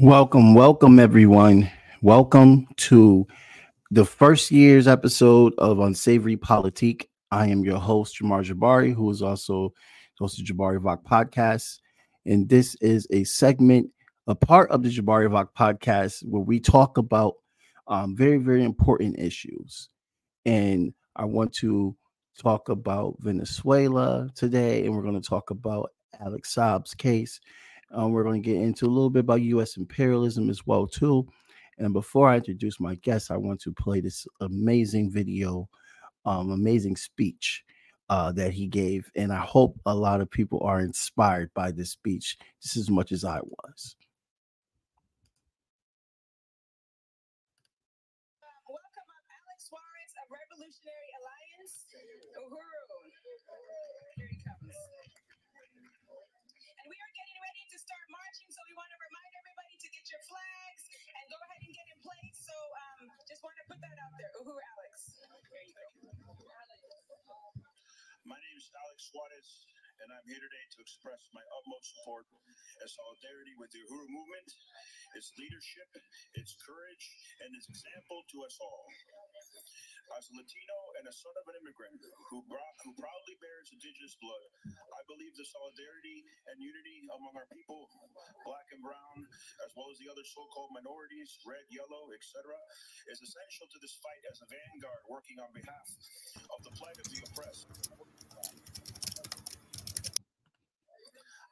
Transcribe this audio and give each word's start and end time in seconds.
Welcome, 0.00 0.54
welcome 0.54 1.00
everyone. 1.00 1.68
Welcome 2.02 2.68
to 2.76 3.26
the 3.90 4.04
first 4.04 4.52
year's 4.52 4.86
episode 4.86 5.54
of 5.58 5.80
Unsavory 5.80 6.36
Politik. 6.36 7.06
I 7.32 7.48
am 7.48 7.64
your 7.64 7.80
host, 7.80 8.16
Jamarr 8.16 8.44
Jabari, 8.44 8.94
who 8.94 9.10
is 9.10 9.22
also 9.22 9.74
host 10.16 10.38
of 10.38 10.46
Jabari 10.46 10.78
VOC 10.78 11.02
podcast. 11.02 11.80
And 12.24 12.48
this 12.48 12.76
is 12.76 13.08
a 13.10 13.24
segment, 13.24 13.90
a 14.28 14.36
part 14.36 14.70
of 14.70 14.84
the 14.84 14.88
Jabari 14.88 15.28
VOC 15.28 15.48
podcast, 15.58 16.24
where 16.24 16.42
we 16.42 16.60
talk 16.60 16.96
about 16.96 17.34
um, 17.88 18.14
very, 18.14 18.36
very 18.36 18.62
important 18.62 19.18
issues. 19.18 19.88
And 20.46 20.94
I 21.16 21.24
want 21.24 21.52
to 21.54 21.96
talk 22.38 22.68
about 22.68 23.16
Venezuela 23.18 24.30
today, 24.36 24.86
and 24.86 24.94
we're 24.94 25.02
going 25.02 25.20
to 25.20 25.28
talk 25.28 25.50
about 25.50 25.90
Alex 26.20 26.54
Saab's 26.54 26.94
case. 26.94 27.40
Um, 27.92 28.12
we're 28.12 28.24
going 28.24 28.42
to 28.42 28.46
get 28.46 28.60
into 28.60 28.86
a 28.86 28.88
little 28.88 29.10
bit 29.10 29.20
about 29.20 29.42
U.S. 29.42 29.76
imperialism 29.76 30.50
as 30.50 30.66
well 30.66 30.86
too. 30.86 31.26
And 31.78 31.92
before 31.92 32.28
I 32.28 32.36
introduce 32.36 32.80
my 32.80 32.96
guest, 32.96 33.30
I 33.30 33.36
want 33.36 33.60
to 33.62 33.72
play 33.72 34.00
this 34.00 34.26
amazing 34.40 35.10
video, 35.10 35.68
um, 36.24 36.50
amazing 36.50 36.96
speech 36.96 37.64
uh, 38.08 38.32
that 38.32 38.52
he 38.52 38.66
gave, 38.66 39.10
and 39.16 39.32
I 39.32 39.40
hope 39.40 39.78
a 39.86 39.94
lot 39.94 40.20
of 40.20 40.30
people 40.30 40.60
are 40.62 40.80
inspired 40.80 41.52
by 41.54 41.70
this 41.70 41.90
speech 41.90 42.38
just 42.62 42.76
as 42.76 42.90
much 42.90 43.12
as 43.12 43.24
I 43.24 43.40
was. 43.42 43.96
Put 63.78 63.86
that 63.86 64.02
out 64.02 64.14
there. 64.18 64.32
Uhuru, 64.42 64.58
Alex. 64.58 65.14
My 68.26 68.34
name 68.42 68.58
is 68.58 68.66
Alex 68.74 68.98
Suarez, 69.06 69.48
and 70.02 70.08
I'm 70.10 70.26
here 70.26 70.42
today 70.42 70.66
to 70.74 70.78
express 70.82 71.22
my 71.30 71.46
utmost 71.46 71.86
support 71.94 72.26
and 72.82 72.90
solidarity 72.90 73.54
with 73.54 73.70
the 73.70 73.78
Uhuru 73.86 74.10
movement, 74.10 74.48
its 75.14 75.30
leadership, 75.38 75.88
its 76.34 76.58
courage, 76.58 77.06
and 77.46 77.54
its 77.54 77.70
example 77.70 78.26
to 78.34 78.42
us 78.42 78.58
all. 78.58 78.82
As 80.08 80.24
a 80.32 80.40
Latino 80.40 80.78
and 80.98 81.04
a 81.06 81.14
son 81.14 81.30
of 81.36 81.44
an 81.52 81.56
immigrant 81.62 82.00
who, 82.32 82.40
brought, 82.48 82.76
who 82.82 82.90
proudly 82.96 83.36
bears 83.38 83.68
indigenous 83.70 84.16
blood, 84.18 84.48
I 84.72 85.02
believe 85.06 85.30
the 85.36 85.46
solidarity 85.46 86.24
and 86.48 86.56
unity 86.58 87.06
among 87.06 87.36
our 87.36 87.46
people, 87.52 87.86
black 88.42 88.66
and 88.72 88.82
brown, 88.82 89.18
as 89.62 89.70
well 89.76 89.92
as 89.92 90.00
the 90.02 90.08
other 90.10 90.24
so-called 90.24 90.74
minorities, 90.74 91.38
red, 91.44 91.62
yellow, 91.70 92.10
etc., 92.16 92.50
is 93.12 93.20
essential 93.20 93.68
to 93.68 93.78
this 93.78 93.94
fight 94.02 94.22
as 94.32 94.42
a 94.42 94.46
vanguard 94.48 95.04
working 95.06 95.38
on 95.38 95.52
behalf 95.54 95.86
of 96.50 96.60
the 96.66 96.72
plight 96.74 96.98
of 96.98 97.06
the 97.12 97.20
oppressed. 97.28 97.68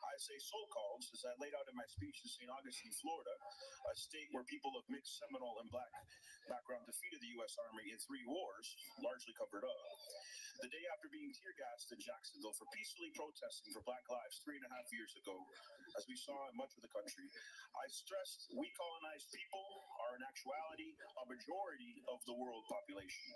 I 0.01 0.15
say 0.17 0.39
so-called 0.41 1.05
as 1.13 1.23
I 1.29 1.37
laid 1.39 1.53
out 1.53 1.69
in 1.69 1.77
my 1.77 1.85
speech 1.93 2.25
in 2.25 2.29
St. 2.33 2.49
Augustine, 2.49 2.95
Florida, 3.05 3.37
a 3.37 3.95
state 3.95 4.33
where 4.33 4.49
people 4.49 4.73
of 4.75 4.83
mixed 4.89 5.21
Seminole 5.21 5.61
and 5.61 5.69
black 5.69 5.93
background 6.47 6.87
defeated 6.87 7.19
the 7.23 7.33
U.S. 7.43 7.55
Army 7.59 7.91
in 7.91 7.99
three 8.03 8.25
wars, 8.27 8.67
largely 9.03 9.35
covered 9.35 9.67
up. 9.67 9.79
The 10.63 10.73
day 10.73 10.85
after 10.89 11.13
being 11.13 11.29
tear 11.37 11.53
gassed 11.53 11.93
in 11.93 12.01
Jacksonville 12.01 12.57
for 12.57 12.65
peacefully 12.73 13.13
protesting 13.13 13.77
for 13.77 13.85
Black 13.85 14.07
lives 14.09 14.41
three 14.41 14.57
and 14.57 14.65
a 14.65 14.73
half 14.73 14.89
years 14.89 15.13
ago, 15.21 15.37
as 15.99 16.09
we 16.09 16.17
saw 16.17 16.49
in 16.49 16.57
much 16.57 16.73
of 16.79 16.81
the 16.81 16.89
country, 16.89 17.29
I 17.77 17.85
stressed 17.93 18.49
we 18.57 18.73
colonized 18.73 19.29
people 19.37 19.85
are 20.01 20.17
in 20.17 20.25
actuality 20.25 20.97
a 20.97 21.25
majority 21.29 22.01
of 22.09 22.25
the 22.25 22.35
world 22.41 22.65
population. 22.73 23.29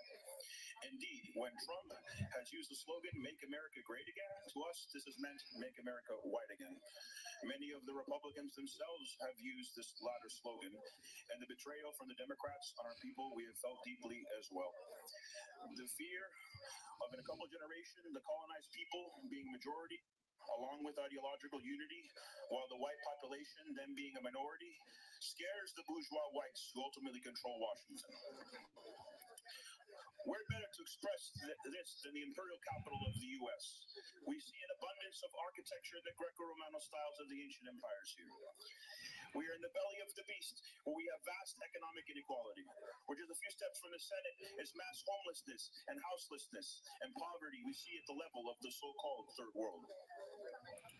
Indeed, 0.88 1.37
when 1.37 1.53
Trump 1.60 1.93
has 2.41 2.49
used 2.56 2.72
the 2.72 2.78
slogan 2.81 3.12
"Make 3.20 3.44
America 3.44 3.84
Great 3.84 4.09
Again," 4.09 4.32
to 4.56 4.59
us 4.65 4.88
this 4.97 5.04
has 5.04 5.16
meant 5.20 5.41
"Make 5.60 5.76
America 5.76 6.16
White 6.25 6.49
Again." 6.49 6.76
Many 7.41 7.73
of 7.73 7.81
the 7.89 7.97
Republicans 7.97 8.53
themselves 8.53 9.09
have 9.25 9.37
used 9.41 9.73
this 9.73 9.89
latter 10.05 10.28
slogan, 10.28 10.77
and 10.77 11.37
the 11.41 11.49
betrayal 11.49 11.89
from 11.97 12.12
the 12.12 12.19
Democrats 12.21 12.77
on 12.77 12.84
our 12.84 12.99
people 13.01 13.33
we 13.33 13.49
have 13.49 13.56
felt 13.65 13.81
deeply 13.81 14.21
as 14.37 14.47
well. 14.53 14.73
The 15.73 15.89
fear 15.97 16.23
of 17.00 17.09
in 17.17 17.19
a 17.21 17.27
couple 17.27 17.49
of 17.49 17.50
generations 17.53 18.12
the 18.12 18.21
colonized 18.21 18.71
people 18.77 19.05
being 19.33 19.49
majority 19.49 20.00
along 20.61 20.83
with 20.84 20.97
ideological 21.00 21.61
unity, 21.62 22.03
while 22.53 22.67
the 22.69 22.81
white 22.81 23.00
population 23.06 23.73
then 23.77 23.93
being 23.97 24.12
a 24.19 24.23
minority, 24.25 24.75
scares 25.21 25.71
the 25.77 25.84
bourgeois 25.84 26.29
whites 26.33 26.73
who 26.75 26.84
ultimately 26.84 27.21
control 27.21 27.56
Washington. 27.61 29.09
Where 30.28 30.44
better 30.53 30.69
to 30.69 30.81
express 30.84 31.22
th- 31.32 31.60
this 31.72 31.88
than 32.04 32.12
the 32.12 32.25
imperial 32.28 32.60
capital 32.60 33.00
of 33.08 33.14
the 33.16 33.31
U.S.? 33.41 33.64
We 34.28 34.36
see 34.36 34.60
an 34.60 34.70
abundance 34.76 35.19
of 35.25 35.32
architecture 35.32 35.97
the 36.04 36.12
Greco-Romano 36.12 36.76
styles 36.76 37.16
of 37.25 37.26
the 37.32 37.38
ancient 37.41 37.72
empires 37.72 38.10
here. 38.20 38.32
We 39.32 39.47
are 39.47 39.54
in 39.56 39.62
the 39.62 39.70
belly 39.72 39.98
of 40.03 40.10
the 40.12 40.26
beast, 40.26 40.58
where 40.84 40.92
we 40.98 41.06
have 41.08 41.22
vast 41.22 41.54
economic 41.62 42.04
inequality, 42.10 42.66
We're 43.06 43.16
just 43.16 43.31
a 43.31 43.38
few 43.38 43.53
steps 43.54 43.78
from 43.78 43.94
the 43.94 44.03
Senate 44.03 44.36
is 44.58 44.75
mass 44.75 44.98
homelessness 45.06 45.62
and 45.86 45.97
houselessness 46.03 46.69
and 47.06 47.14
poverty 47.14 47.62
we 47.62 47.72
see 47.72 47.94
at 47.94 48.04
the 48.10 48.19
level 48.19 48.50
of 48.50 48.58
the 48.60 48.72
so-called 48.75 49.31
third 49.38 49.54
world. 49.54 49.87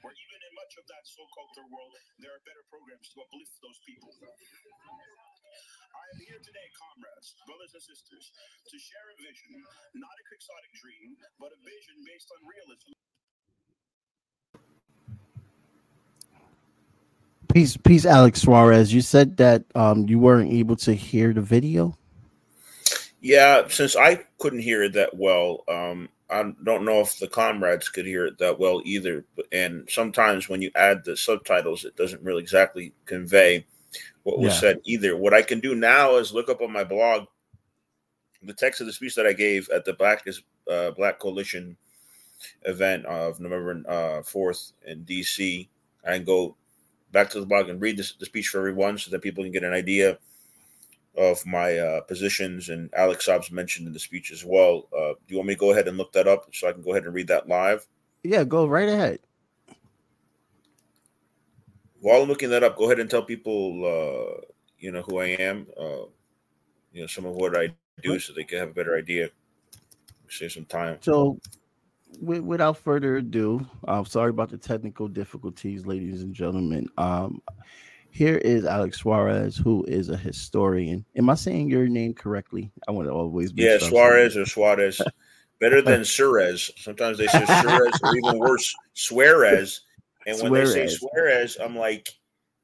Where 0.00 0.14
even 0.16 0.38
in 0.47 0.52
much 0.56 0.72
of 0.81 0.87
that 0.88 1.04
so-called 1.04 1.50
third 1.58 1.70
world, 1.75 1.92
there 2.22 2.32
are 2.32 2.42
better 2.47 2.64
programs 2.70 3.10
to 3.12 3.20
uplift 3.20 3.54
those 3.60 3.81
people. 3.84 4.10
I 5.95 6.05
am 6.14 6.20
here 6.23 6.38
today, 6.38 6.69
comrades, 6.79 7.35
brothers 7.47 7.75
and 7.75 7.82
sisters, 7.82 8.31
to 8.70 8.79
share 8.79 9.06
a 9.11 9.17
vision, 9.19 9.62
not 9.94 10.11
a 10.14 10.25
quixotic 10.31 10.73
dream, 10.79 11.17
but 11.38 11.50
a 11.50 11.59
vision 11.64 11.99
based 12.06 12.31
on 12.31 12.38
realism. 12.47 12.93
Peace, 17.53 17.76
peace, 17.76 18.06
Alex 18.06 18.43
Suarez. 18.43 18.94
You 18.94 19.00
said 19.00 19.37
that 19.38 19.64
um, 19.75 20.09
you 20.09 20.19
weren't 20.20 20.53
able 20.53 20.76
to 20.76 20.94
hear 20.94 21.32
the 21.32 21.41
video. 21.41 21.97
Yeah, 23.20 23.67
since 23.69 23.97
I 23.97 24.25
couldn't 24.38 24.61
hear 24.61 24.85
it 24.85 24.93
that 24.94 25.17
well, 25.17 25.64
um, 25.69 26.09
I 26.31 26.53
don't 26.62 26.85
know 26.85 27.00
if 27.00 27.19
the 27.19 27.26
comrades 27.26 27.88
could 27.88 28.06
hear 28.06 28.26
it 28.26 28.38
that 28.38 28.59
well 28.59 28.81
either. 28.85 29.25
And 29.50 29.88
sometimes 29.91 30.49
when 30.49 30.62
you 30.62 30.70
add 30.76 31.05
the 31.05 31.17
subtitles, 31.17 31.85
it 31.85 31.97
doesn't 31.97 32.23
really 32.23 32.43
exactly 32.43 32.93
convey 33.05 33.67
what 34.22 34.38
was 34.38 34.54
Yeah. 34.54 34.60
said 34.60 34.81
either. 34.84 35.16
What 35.16 35.34
I 35.34 35.42
can 35.42 35.60
do 35.60 35.75
now 35.75 36.16
is 36.16 36.32
look 36.32 36.48
up 36.48 36.60
on 36.60 36.72
my 36.72 36.84
blog 36.84 37.26
the 38.42 38.54
text 38.54 38.81
of 38.81 38.87
the 38.87 38.92
speech 38.92 39.14
that 39.14 39.26
I 39.26 39.32
gave 39.32 39.69
at 39.70 39.84
the 39.84 39.92
Black 39.92 40.22
is 40.26 40.42
uh, 40.70 40.90
Black 40.92 41.19
Coalition 41.19 41.76
event 42.64 43.04
of 43.06 43.40
November 43.40 44.22
fourth 44.22 44.72
in 44.87 45.04
DC. 45.04 45.69
I 46.06 46.16
can 46.16 46.25
go 46.25 46.56
back 47.12 47.28
to 47.31 47.40
the 47.40 47.46
blog 47.46 47.69
and 47.69 47.81
read 47.81 47.96
this, 47.96 48.12
the 48.12 48.25
speech 48.25 48.48
for 48.48 48.58
everyone 48.58 48.96
so 48.96 49.10
that 49.10 49.20
people 49.20 49.44
can 49.44 49.52
get 49.52 49.64
an 49.64 49.72
idea 49.72 50.19
of 51.19 51.44
my 51.44 51.76
uh, 51.76 52.00
positions. 52.02 52.70
And 52.70 52.88
Alex 52.94 53.26
Saab's 53.26 53.50
mentioned 53.50 53.87
in 53.87 53.92
the 53.92 53.98
speech 53.98 54.32
as 54.32 54.44
well. 54.44 54.88
Uh, 54.96 55.08
do 55.12 55.19
you 55.28 55.37
want 55.37 55.48
me 55.48 55.54
to 55.54 55.60
go 55.60 55.72
ahead 55.72 55.88
and 55.88 55.98
look 55.98 56.12
that 56.12 56.28
up 56.28 56.48
so 56.54 56.69
I 56.69 56.72
can 56.72 56.82
go 56.82 56.92
ahead 56.92 57.04
and 57.04 57.14
read 57.14 57.28
that 57.28 57.48
live? 57.48 57.87
Yeah, 58.22 58.44
go 58.44 58.66
right 58.66 58.88
ahead. 58.88 59.19
While 62.00 62.23
I'm 62.23 62.29
looking 62.29 62.50
that 62.50 62.64
up, 62.64 62.76
go 62.76 62.87
ahead 62.87 62.99
and 62.99 63.11
tell 63.11 63.23
people, 63.23 63.85
uh, 63.85 64.41
you 64.79 64.91
know, 64.91 65.02
who 65.02 65.19
I 65.19 65.26
am, 65.26 65.67
uh, 65.79 66.06
you 66.93 67.02
know, 67.02 67.06
some 67.06 67.26
of 67.26 67.35
what 67.35 67.56
I 67.56 67.75
do 68.02 68.19
so 68.19 68.32
they 68.32 68.44
can 68.44 68.58
have 68.58 68.70
a 68.70 68.75
better 68.75 68.97
idea. 68.97 69.29
Save 70.29 70.52
some 70.52 70.64
time. 70.64 70.99
So, 71.00 71.38
wi- 72.20 72.41
without 72.41 72.79
further 72.79 73.17
ado, 73.17 73.67
I'm 73.87 74.06
sorry 74.06 74.31
about 74.31 74.50
the 74.50 74.58
technical 74.58 75.08
difficulties, 75.08 75.87
ladies 75.87 76.23
and 76.23 76.32
gentlemen. 76.32 76.88
Um, 76.97 77.43
here 78.11 78.37
is 78.37 78.64
Alex 78.64 78.99
Suarez, 78.99 79.56
who 79.56 79.85
is 79.85 80.08
a 80.08 80.17
historian. 80.17 81.05
Am 81.17 81.31
I 81.31 81.35
saying 81.35 81.69
your 81.69 81.87
name 81.87 82.14
correctly? 82.14 82.73
I 82.88 82.93
want 82.93 83.08
to 83.08 83.12
always 83.12 83.52
be 83.52 83.64
Yeah, 83.64 83.79
Suarez 83.79 84.37
or 84.37 84.47
Suarez. 84.47 85.00
Better 85.61 85.82
than 85.82 86.06
Suarez. 86.06 86.70
Sometimes 86.79 87.19
they 87.19 87.26
say 87.26 87.44
Suarez 87.44 88.00
or 88.02 88.17
even 88.17 88.38
worse, 88.38 88.75
Suarez. 88.94 89.82
And 90.31 90.43
when 90.43 90.53
they 90.53 90.67
say 90.67 90.87
Suarez. 90.87 90.99
Suarez, 90.99 91.56
I'm 91.61 91.77
like, 91.77 92.09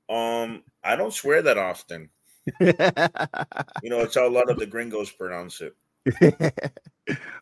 um, 0.09 0.63
I 0.85 0.97
don't 0.97 1.13
swear 1.13 1.43
that 1.43 1.59
often. 1.59 2.11
You 2.61 3.91
know, 3.91 4.01
it's 4.01 4.15
how 4.15 4.27
a 4.27 4.31
lot 4.31 4.51
of 4.51 4.59
the 4.59 4.67
gringos 4.67 5.11
pronounce 5.11 5.61
it. 5.61 5.75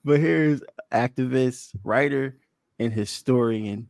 but 0.04 0.20
here's 0.20 0.62
activist, 0.92 1.74
writer, 1.84 2.38
and 2.78 2.92
historian. 2.92 3.88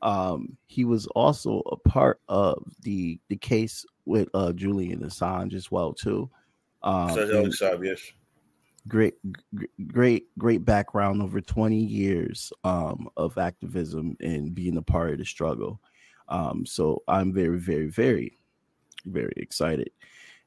Um, 0.00 0.56
he 0.66 0.84
was 0.84 1.06
also 1.08 1.60
a 1.70 1.76
part 1.76 2.20
of 2.28 2.62
the 2.82 3.18
the 3.28 3.36
case 3.36 3.84
with 4.06 4.28
uh 4.34 4.52
Julian 4.52 5.00
Assange 5.00 5.54
as 5.54 5.70
well 5.70 5.92
too. 5.92 6.30
Um, 6.82 7.10
Says 7.14 7.30
and 7.30 7.38
Alex 7.38 7.60
Saab, 7.60 7.84
yes. 7.84 8.00
Great, 8.86 9.14
great, 9.86 10.26
great 10.36 10.64
background 10.64 11.22
over 11.22 11.40
20 11.40 11.76
years 11.76 12.52
um, 12.64 13.08
of 13.16 13.38
activism 13.38 14.16
and 14.20 14.54
being 14.54 14.76
a 14.76 14.82
part 14.82 15.12
of 15.12 15.18
the 15.18 15.24
struggle. 15.24 15.80
Um, 16.28 16.66
so 16.66 17.02
I'm 17.08 17.32
very, 17.32 17.58
very, 17.58 17.88
very 17.88 18.38
very 19.06 19.32
excited 19.36 19.90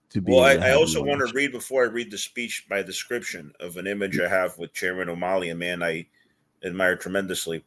to 0.09 0.21
be. 0.21 0.31
Well, 0.31 0.43
I, 0.43 0.69
I 0.69 0.73
also 0.73 1.03
want 1.03 1.25
to 1.27 1.33
read 1.33 1.51
before 1.51 1.83
I 1.83 1.87
read 1.87 2.11
the 2.11 2.17
speech 2.17 2.65
my 2.69 2.81
description 2.81 3.53
of 3.59 3.77
an 3.77 3.87
image 3.87 4.19
I 4.19 4.29
have 4.29 4.57
with 4.57 4.73
Chairman 4.73 5.07
Omali, 5.07 5.51
a 5.51 5.55
man 5.55 5.83
I 5.83 6.07
admire 6.63 6.95
tremendously. 6.95 7.63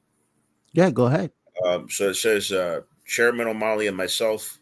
Yeah, 0.73 0.90
go 0.90 1.06
ahead. 1.06 1.31
Um, 1.64 1.88
so 1.90 2.11
it 2.11 2.14
says 2.14 2.52
uh, 2.52 2.81
Chairman 3.06 3.46
Omali 3.46 3.88
and 3.88 3.96
myself, 3.96 4.58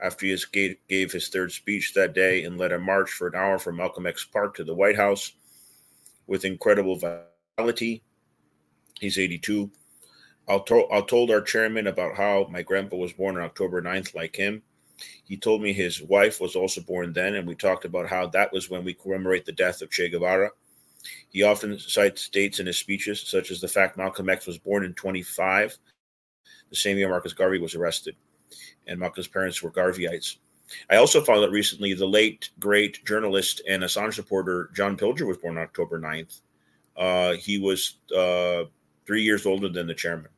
after 0.00 0.26
he 0.26 0.36
gave, 0.52 0.76
gave 0.88 1.12
his 1.12 1.28
third 1.28 1.52
speech 1.52 1.94
that 1.94 2.14
day 2.14 2.44
and 2.44 2.58
led 2.58 2.72
a 2.72 2.78
march 2.78 3.10
for 3.10 3.28
an 3.28 3.34
hour 3.34 3.58
from 3.58 3.76
Malcolm 3.76 4.06
X 4.06 4.24
Park 4.24 4.56
to 4.56 4.64
the 4.64 4.74
White 4.74 4.96
House 4.96 5.32
with 6.32 6.46
incredible 6.46 6.96
vitality. 6.96 8.02
He's 8.98 9.18
82. 9.18 9.70
I 10.48 10.58
told, 10.66 10.90
I 10.90 11.02
told 11.02 11.30
our 11.30 11.42
chairman 11.42 11.88
about 11.88 12.16
how 12.16 12.48
my 12.50 12.62
grandpa 12.62 12.96
was 12.96 13.12
born 13.12 13.36
on 13.36 13.42
October 13.42 13.82
9th, 13.82 14.14
like 14.14 14.34
him. 14.34 14.62
He 15.24 15.36
told 15.36 15.60
me 15.60 15.74
his 15.74 16.00
wife 16.00 16.40
was 16.40 16.56
also 16.56 16.80
born 16.80 17.12
then, 17.12 17.34
and 17.34 17.46
we 17.46 17.54
talked 17.54 17.84
about 17.84 18.08
how 18.08 18.28
that 18.28 18.50
was 18.50 18.70
when 18.70 18.82
we 18.82 18.94
commemorate 18.94 19.44
the 19.44 19.52
death 19.52 19.82
of 19.82 19.90
Che 19.90 20.08
Guevara. 20.08 20.48
He 21.28 21.42
often 21.42 21.78
cites 21.78 22.30
dates 22.30 22.60
in 22.60 22.66
his 22.66 22.78
speeches, 22.78 23.20
such 23.20 23.50
as 23.50 23.60
the 23.60 23.68
fact 23.68 23.98
Malcolm 23.98 24.30
X 24.30 24.46
was 24.46 24.56
born 24.56 24.86
in 24.86 24.94
25, 24.94 25.76
the 26.70 26.76
same 26.76 26.96
year 26.96 27.10
Marcus 27.10 27.34
Garvey 27.34 27.58
was 27.58 27.74
arrested, 27.74 28.16
and 28.86 28.98
Malcolm's 28.98 29.28
parents 29.28 29.62
were 29.62 29.70
Garveyites. 29.70 30.38
I 30.90 30.96
also 30.96 31.20
found 31.20 31.44
out 31.44 31.50
recently 31.50 31.94
the 31.94 32.06
late, 32.06 32.50
great 32.58 33.04
journalist 33.04 33.62
and 33.68 33.82
Assange 33.82 34.14
supporter 34.14 34.70
John 34.74 34.96
Pilger 34.96 35.26
was 35.26 35.38
born 35.38 35.58
on 35.58 35.64
October 35.64 36.00
9th. 36.00 36.40
Uh, 36.96 37.34
he 37.34 37.58
was 37.58 37.98
uh, 38.16 38.64
three 39.06 39.22
years 39.22 39.46
older 39.46 39.68
than 39.68 39.86
the 39.86 39.94
chairman. 39.94 40.30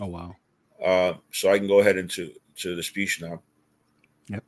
Oh 0.00 0.06
wow. 0.06 0.36
Uh, 0.84 1.14
so 1.32 1.50
I 1.50 1.58
can 1.58 1.68
go 1.68 1.80
ahead 1.80 1.96
into 1.96 2.32
to 2.56 2.76
the 2.76 2.82
speech 2.82 3.20
now. 3.20 3.40
Yep. 4.28 4.44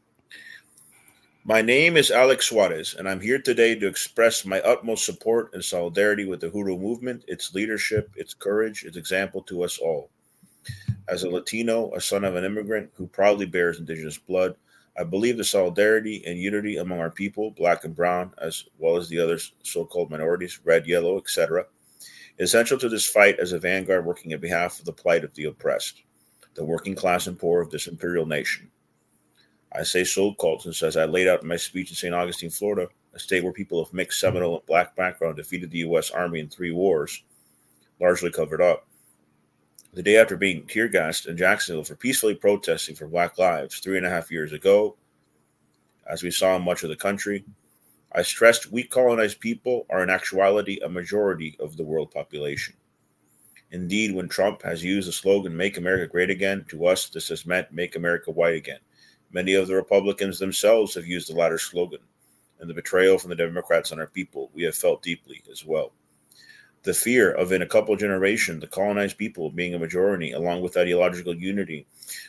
My 1.45 1.63
name 1.63 1.97
is 1.97 2.11
Alex 2.11 2.49
Suarez, 2.49 2.95
and 2.99 3.09
I'm 3.09 3.21
here 3.21 3.41
today 3.41 3.75
to 3.75 3.87
express 3.87 4.45
my 4.45 4.61
utmost 4.61 5.05
support 5.05 5.55
and 5.55 5.65
solidarity 5.65 6.25
with 6.25 6.41
the 6.41 6.51
Uhuru 6.51 6.81
movement, 6.81 7.25
its 7.29 7.55
leadership, 7.55 8.11
its 8.17 8.35
courage, 8.35 8.85
its 8.85 8.97
example 8.97 9.43
to 9.43 9.63
us 9.63 9.79
all. 9.79 10.11
As 11.09 11.23
a 11.23 11.31
Latino, 11.31 11.93
a 11.95 12.01
son 12.01 12.25
of 12.25 12.35
an 12.35 12.45
immigrant 12.45 12.91
who 12.95 13.07
proudly 13.07 13.47
bears 13.47 13.79
indigenous 13.79 14.19
blood, 14.19 14.57
I 14.99 15.05
believe 15.05 15.37
the 15.37 15.45
solidarity 15.45 16.23
and 16.27 16.39
unity 16.39 16.79
among 16.79 17.01
our 17.01 17.11
people, 17.11 17.51
black 17.51 17.85
and 17.85 17.95
brown, 17.95 18.33
as 18.41 18.65
well 18.79 18.97
as 18.97 19.09
the 19.09 19.19
other 19.19 19.39
so 19.63 19.85
called 19.85 20.11
minorities, 20.11 20.61
red, 20.65 20.87
yellow, 20.87 21.19
etc., 21.19 21.67
is 22.39 22.51
essential 22.51 22.79
to 22.79 22.89
this 22.89 23.07
fight 23.07 23.39
as 23.39 23.53
a 23.53 23.59
vanguard 23.59 24.07
working 24.07 24.33
on 24.33 24.41
behalf 24.41 24.79
of 24.79 24.87
the 24.87 24.93
plight 24.93 25.25
of 25.25 25.35
the 25.35 25.45
oppressed, 25.45 26.03
the 26.55 26.65
working 26.65 26.95
class 26.95 27.27
and 27.27 27.39
poor 27.39 27.61
of 27.61 27.71
this 27.71 27.87
imperial 27.87 28.27
nation. 28.27 28.71
I 29.73 29.83
say 29.83 30.05
so 30.05 30.33
called 30.35 30.63
since, 30.63 30.83
as 30.83 30.97
I 30.97 31.05
laid 31.05 31.29
out 31.29 31.43
in 31.43 31.49
my 31.49 31.57
speech 31.57 31.91
in 31.91 31.97
St. 31.97 32.15
Augustine, 32.15 32.51
Florida, 32.51 32.89
a 33.15 33.19
state 33.19 33.45
where 33.45 33.53
people 33.53 33.81
of 33.81 33.93
mixed 33.93 34.21
Seminole 34.21 34.57
and 34.57 34.67
black 34.67 34.97
background 34.97 35.37
defeated 35.37 35.71
the 35.71 35.79
U.S. 35.79 36.11
Army 36.11 36.41
in 36.41 36.49
three 36.49 36.71
wars, 36.71 37.23
largely 38.01 38.31
covered 38.31 38.63
up. 38.63 38.87
The 39.97 40.03
day 40.03 40.19
after 40.19 40.37
being 40.37 40.67
tear 40.67 40.89
gassed 40.89 41.25
in 41.25 41.39
Jacksonville 41.39 41.83
for 41.83 41.97
peacefully 41.97 42.35
protesting 42.35 42.95
for 42.95 43.09
Black 43.09 43.39
lives 43.39 43.79
three 43.79 43.97
and 43.97 44.05
a 44.05 44.11
half 44.11 44.31
years 44.31 44.53
ago, 44.53 44.95
as 46.07 46.23
we 46.23 46.31
saw 46.31 46.55
in 46.55 46.61
much 46.61 46.83
of 46.83 46.91
the 46.91 46.97
country, 46.97 47.47
I 48.13 48.21
stressed 48.21 48.71
we 48.71 48.83
colonized 48.83 49.41
people 49.41 49.87
are 49.89 50.03
in 50.03 50.11
actuality 50.11 50.79
a 50.81 50.89
majority 50.91 51.57
of 51.61 51.79
the 51.79 51.83
world 51.83 52.11
population. 52.11 52.75
Indeed, 53.71 54.15
when 54.15 54.29
Trump 54.29 54.61
has 54.65 54.85
used 54.85 55.09
the 55.09 55.13
slogan 55.13 55.57
Make 55.57 55.79
America 55.79 56.07
Great 56.13 56.29
Again, 56.29 56.67
to 56.69 56.85
us 56.85 57.09
this 57.09 57.31
has 57.31 57.47
meant 57.47 57.73
Make 57.73 57.97
America 57.97 58.31
White 58.31 58.57
Again. 58.57 58.81
Many 59.33 59.55
of 59.55 59.67
the 59.67 59.77
Republicans 59.77 60.39
themselves 60.39 60.95
have 60.95 61.07
used 61.07 61.31
the 61.31 61.39
latter 61.39 61.57
slogan, 61.57 62.01
and 62.61 62.69
the 62.69 62.75
betrayal 62.75 63.17
from 63.17 63.31
the 63.31 63.37
Democrats 63.37 63.93
on 63.93 63.99
our 63.99 64.09
people 64.09 64.51
we 64.53 64.63
have 64.65 64.77
felt 64.77 65.03
deeply 65.03 65.43
as 65.51 65.65
well. 65.65 65.93
The 66.87 66.95
fear 66.95 67.33
of 67.33 67.51
in 67.51 67.63
a 67.63 67.67
couple 67.67 67.93
of 67.93 67.99
generations 67.99 68.61
the 68.61 68.69
colonized 68.69 69.19
people 69.19 69.51
being 69.51 69.75
a 69.75 69.79
majority 69.79 70.31
along 70.31 70.61
with 70.61 70.77
ideological 70.77 71.35
unity, 71.35 71.85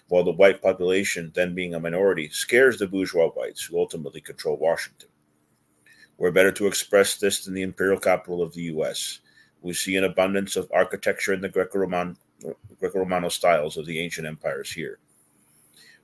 while 0.07 0.23
the 0.23 0.31
white 0.31 0.63
population 0.63 1.31
then 1.35 1.53
being 1.53 1.75
a 1.75 1.79
minority, 1.79 2.29
scares 2.29 2.79
the 2.79 2.87
bourgeois 2.87 3.27
whites 3.27 3.63
who 3.63 3.77
ultimately 3.77 4.19
control 4.19 4.57
Washington. 4.57 5.09
We're 6.17 6.31
better 6.31 6.51
to 6.53 6.65
express 6.65 7.17
this 7.17 7.45
than 7.45 7.53
the 7.53 7.61
imperial 7.61 7.99
capital 7.99 8.41
of 8.41 8.51
the 8.55 8.63
U.S. 8.63 9.19
We 9.61 9.73
see 9.73 9.95
an 9.95 10.05
abundance 10.05 10.55
of 10.55 10.71
architecture 10.73 11.33
in 11.33 11.41
the 11.41 11.49
Greco-Roman, 11.49 12.17
Greco-Romano 12.79 13.29
styles 13.29 13.77
of 13.77 13.85
the 13.85 13.99
ancient 13.99 14.25
empires 14.25 14.71
here. 14.71 14.97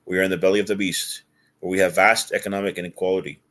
We 0.06 0.20
are 0.20 0.24
in 0.24 0.30
the 0.30 0.38
belly 0.38 0.60
of 0.60 0.68
the 0.68 0.76
beast, 0.76 1.24
where 1.60 1.72
we 1.72 1.80
have 1.80 1.96
vast 1.96 2.32
economic 2.32 2.78
inequality. 2.78 3.42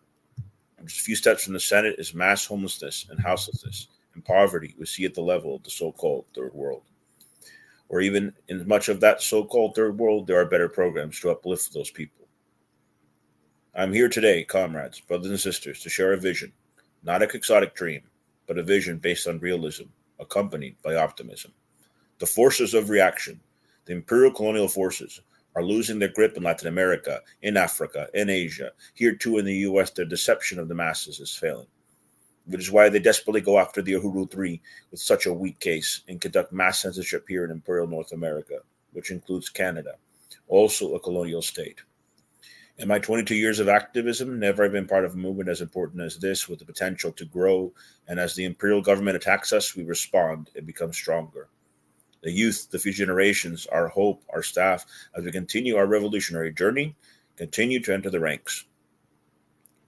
Just 0.84 1.00
a 1.00 1.02
few 1.02 1.16
steps 1.16 1.42
from 1.42 1.54
the 1.54 1.60
Senate 1.60 1.96
is 1.98 2.14
mass 2.14 2.46
homelessness 2.46 3.06
and 3.10 3.18
houselessness 3.18 3.88
and 4.14 4.24
poverty 4.24 4.74
we 4.78 4.86
see 4.86 5.04
at 5.04 5.14
the 5.14 5.20
level 5.20 5.56
of 5.56 5.62
the 5.62 5.70
so-called 5.70 6.24
third 6.34 6.54
world. 6.54 6.82
Or 7.88 8.00
even 8.00 8.32
in 8.48 8.66
much 8.66 8.88
of 8.88 9.00
that 9.00 9.22
so-called 9.22 9.74
third 9.74 9.98
world, 9.98 10.26
there 10.26 10.40
are 10.40 10.46
better 10.46 10.68
programs 10.68 11.20
to 11.20 11.30
uplift 11.30 11.72
those 11.74 11.90
people. 11.90 12.26
I'm 13.74 13.92
here 13.92 14.08
today, 14.08 14.44
comrades, 14.44 15.00
brothers 15.00 15.30
and 15.30 15.40
sisters, 15.40 15.80
to 15.80 15.88
share 15.88 16.12
a 16.12 16.18
vision, 16.18 16.52
not 17.02 17.22
a 17.22 17.26
quixotic 17.26 17.74
dream, 17.74 18.02
but 18.46 18.58
a 18.58 18.62
vision 18.62 18.98
based 18.98 19.26
on 19.26 19.38
realism, 19.38 19.84
accompanied 20.20 20.76
by 20.82 20.96
optimism. 20.96 21.52
The 22.18 22.26
forces 22.26 22.74
of 22.74 22.90
reaction, 22.90 23.40
the 23.86 23.94
imperial 23.94 24.32
colonial 24.32 24.68
forces, 24.68 25.20
are 25.54 25.62
losing 25.62 25.98
their 25.98 26.12
grip 26.12 26.36
in 26.36 26.42
Latin 26.42 26.68
America, 26.68 27.20
in 27.42 27.56
Africa, 27.56 28.08
in 28.14 28.30
Asia. 28.30 28.72
Here 28.94 29.14
too 29.14 29.38
in 29.38 29.44
the 29.44 29.56
US, 29.68 29.90
their 29.90 30.04
deception 30.04 30.58
of 30.58 30.68
the 30.68 30.74
masses 30.74 31.20
is 31.20 31.34
failing, 31.34 31.66
which 32.46 32.60
is 32.60 32.70
why 32.70 32.88
they 32.88 32.98
desperately 32.98 33.40
go 33.40 33.58
after 33.58 33.82
the 33.82 33.92
Uhuru 33.92 34.30
3 34.30 34.60
with 34.90 35.00
such 35.00 35.26
a 35.26 35.32
weak 35.32 35.58
case 35.60 36.02
and 36.08 36.20
conduct 36.20 36.52
mass 36.52 36.80
censorship 36.80 37.24
here 37.28 37.44
in 37.44 37.50
imperial 37.50 37.86
North 37.86 38.12
America, 38.12 38.58
which 38.92 39.10
includes 39.10 39.48
Canada, 39.48 39.94
also 40.48 40.94
a 40.94 41.00
colonial 41.00 41.42
state. 41.42 41.82
In 42.78 42.88
my 42.88 42.98
22 42.98 43.34
years 43.34 43.60
of 43.60 43.68
activism, 43.68 44.38
never 44.38 44.62
have 44.62 44.72
been 44.72 44.88
part 44.88 45.04
of 45.04 45.14
a 45.14 45.16
movement 45.18 45.48
as 45.48 45.60
important 45.60 46.02
as 46.02 46.16
this 46.16 46.48
with 46.48 46.58
the 46.58 46.64
potential 46.64 47.12
to 47.12 47.24
grow. 47.26 47.72
And 48.08 48.18
as 48.18 48.34
the 48.34 48.44
imperial 48.44 48.80
government 48.80 49.16
attacks 49.16 49.52
us, 49.52 49.76
we 49.76 49.84
respond 49.84 50.50
and 50.56 50.66
become 50.66 50.92
stronger. 50.92 51.48
The 52.22 52.32
youth, 52.32 52.68
the 52.70 52.78
future 52.78 53.04
generations, 53.04 53.66
our 53.66 53.88
hope, 53.88 54.22
our 54.32 54.42
staff, 54.42 54.86
as 55.14 55.24
we 55.24 55.30
continue 55.32 55.76
our 55.76 55.86
revolutionary 55.86 56.52
journey, 56.52 56.96
continue 57.36 57.78
to 57.80 57.92
enter 57.92 58.10
the 58.10 58.20
ranks. 58.20 58.64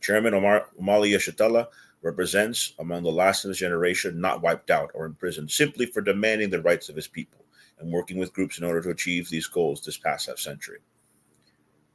Chairman 0.01 0.35
Omar 0.35 0.69
Omali 0.81 1.15
Yeshitela 1.15 1.69
represents 2.05 2.75
among 2.79 3.03
the 3.03 3.11
last 3.11 3.45
of 3.45 3.49
his 3.49 3.59
generation 3.59 4.21
not 4.21 4.43
wiped 4.43 4.71
out 4.71 4.91
or 4.95 5.07
imprisoned 5.07 5.51
simply 5.51 5.87
for 5.87 6.03
demanding 6.03 6.51
the 6.51 6.63
rights 6.63 6.89
of 6.89 6.95
his 6.95 7.09
people 7.09 7.45
and 7.79 7.91
working 7.91 8.19
with 8.19 8.33
groups 8.33 8.59
in 8.59 8.65
order 8.65 8.83
to 8.83 8.91
achieve 8.91 9.29
these 9.29 9.47
goals 9.47 9.81
this 9.81 9.97
past 9.97 10.27
half 10.27 10.39
century. 10.39 10.79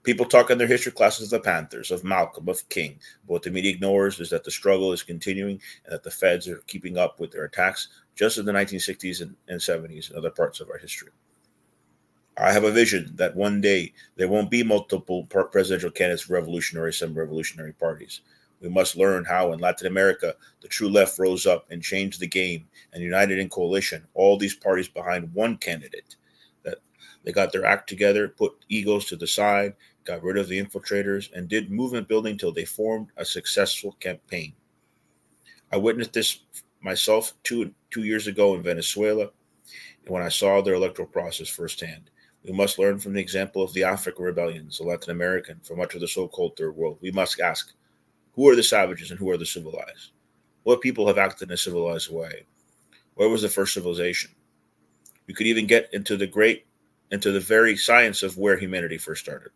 People 0.04 0.26
talk 0.26 0.50
in 0.50 0.58
their 0.58 0.68
history 0.68 0.92
classes 0.92 1.32
of 1.32 1.42
the 1.42 1.46
Panthers, 1.46 1.92
of 1.92 2.04
Malcolm, 2.04 2.50
of 2.50 2.68
King, 2.70 2.98
but 3.28 3.34
what 3.34 3.44
the 3.44 3.52
media 3.52 3.72
ignores 3.72 4.20
is 4.20 4.30
that 4.32 4.44
the 4.44 4.52
struggle 4.52 4.92
is 4.92 5.04
continuing 5.04 5.62
and 5.86 5.94
that 5.94 6.04
the 6.04 6.12
feds 6.12 6.48
are 6.48 6.64
keeping 6.68 6.98
up 6.98 7.20
with 7.20 7.32
their 7.32 7.44
attacks 7.44 7.90
just 8.16 8.38
as 8.38 8.46
the 8.46 8.52
1960s 8.52 9.22
and, 9.22 9.36
and 9.48 9.60
70s 9.60 10.10
and 10.10 10.18
other 10.18 10.32
parts 10.32 10.60
of 10.60 10.70
our 10.70 10.78
history. 10.78 11.12
I 12.38 12.52
have 12.54 12.64
a 12.64 12.72
vision 12.72 13.12
that 13.16 13.36
one 13.36 13.60
day 13.60 13.94
there 14.16 14.30
won't 14.30 14.50
be 14.50 14.64
multiple 14.64 15.26
presidential 15.26 15.92
candidates 15.92 16.24
for 16.24 16.34
revolutionary 16.34 16.94
some 16.94 17.14
revolutionary 17.14 17.74
parties. 17.74 18.22
We 18.62 18.70
must 18.70 18.98
learn 18.98 19.24
how 19.26 19.54
in 19.54 19.60
Latin 19.60 19.88
America 19.88 20.36
the 20.62 20.68
true 20.68 20.90
left 20.90 21.18
rose 21.18 21.46
up 21.46 21.66
and 21.72 21.82
changed 21.82 22.20
the 22.20 22.28
game 22.28 22.68
and 22.94 23.02
united 23.02 23.40
in 23.40 23.50
coalition, 23.50 24.06
all 24.14 24.38
these 24.38 24.56
parties 24.56 24.90
behind 24.90 25.34
one 25.34 25.58
candidate. 25.58 26.16
That 26.64 26.80
they 27.24 27.32
got 27.32 27.52
their 27.52 27.66
act 27.66 27.88
together, 27.88 28.28
put 28.28 28.54
egos 28.68 29.06
to 29.06 29.16
the 29.16 29.28
side, 29.28 29.76
got 30.04 30.24
rid 30.24 30.38
of 30.38 30.48
the 30.48 30.62
infiltrators, 30.62 31.32
and 31.34 31.48
did 31.48 31.72
movement 31.72 32.08
building 32.08 32.38
till 32.38 32.52
they 32.52 32.66
formed 32.66 33.08
a 33.18 33.26
successful 33.26 33.94
campaign. 34.00 34.54
I 35.72 35.78
witnessed 35.78 36.14
this 36.14 36.40
myself 36.82 37.34
two 37.44 37.74
two 37.92 38.04
years 38.04 38.28
ago 38.28 38.56
in 38.56 38.62
Venezuela, 38.62 39.30
when 40.08 40.24
I 40.24 40.30
saw 40.30 40.62
their 40.62 40.74
electoral 40.74 41.08
process 41.08 41.48
firsthand. 41.48 42.10
We 42.44 42.54
must 42.54 42.80
learn 42.80 43.00
from 43.00 43.14
the 43.14 43.22
example 43.22 43.62
of 43.62 43.74
the 43.74 43.84
African 43.84 44.24
rebellions, 44.24 44.78
the 44.78 44.86
Latin 44.86 45.12
American, 45.12 45.60
from 45.62 45.78
much 45.78 45.94
of 45.94 46.02
the 46.02 46.08
so-called 46.08 46.56
third 46.56 46.76
world. 46.76 46.98
We 47.02 47.12
must 47.12 47.40
ask, 47.40 47.74
who 48.40 48.48
are 48.48 48.56
the 48.56 48.64
savages 48.64 49.12
and 49.12 49.20
who 49.20 49.30
are 49.30 49.36
the 49.36 49.46
civilized? 49.46 50.12
What 50.64 50.80
people 50.80 51.06
have 51.08 51.18
acted 51.18 51.50
in 51.50 51.54
a 51.54 51.58
civilized 51.58 52.10
way? 52.10 52.46
Where 53.16 53.28
was 53.28 53.42
the 53.42 53.50
first 53.50 53.74
civilization? 53.74 54.32
You 55.28 55.36
could 55.36 55.48
even 55.48 55.68
get 55.68 55.90
into 55.92 56.16
the 56.16 56.26
great, 56.26 56.66
into 57.12 57.34
the 57.34 57.42
very 57.42 57.76
science 57.76 58.24
of 58.24 58.38
where 58.38 58.56
humanity 58.56 58.98
first 58.98 59.26
started. 59.26 59.52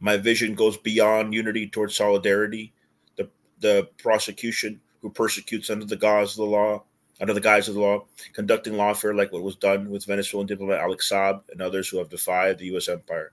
My 0.00 0.16
vision 0.16 0.54
goes 0.54 0.78
beyond 0.78 1.34
unity 1.34 1.68
towards 1.68 1.96
solidarity. 1.96 2.72
The 3.16 3.28
the 3.60 3.90
prosecution 3.98 4.80
who 5.02 5.10
persecutes 5.10 5.68
under 5.68 5.84
the 5.84 5.98
guise 5.98 6.30
of 6.30 6.36
the 6.36 6.44
law, 6.44 6.82
under 7.20 7.34
the 7.34 7.42
guise 7.42 7.68
of 7.68 7.74
the 7.74 7.82
law, 7.82 8.06
conducting 8.32 8.72
lawfare 8.72 9.14
like 9.14 9.32
what 9.32 9.42
was 9.42 9.56
done 9.56 9.90
with 9.90 10.06
Venezuelan 10.06 10.46
diplomat 10.46 10.80
Alex 10.80 11.10
Saab 11.10 11.42
and 11.52 11.60
others 11.60 11.90
who 11.90 11.98
have 11.98 12.08
defied 12.08 12.56
the 12.56 12.68
U.S. 12.68 12.88
empire. 12.88 13.32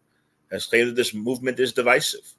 has 0.51 0.65
claimed 0.65 0.89
that 0.89 0.95
this 0.97 1.13
movement 1.13 1.61
is 1.61 1.71
divisive. 1.71 2.33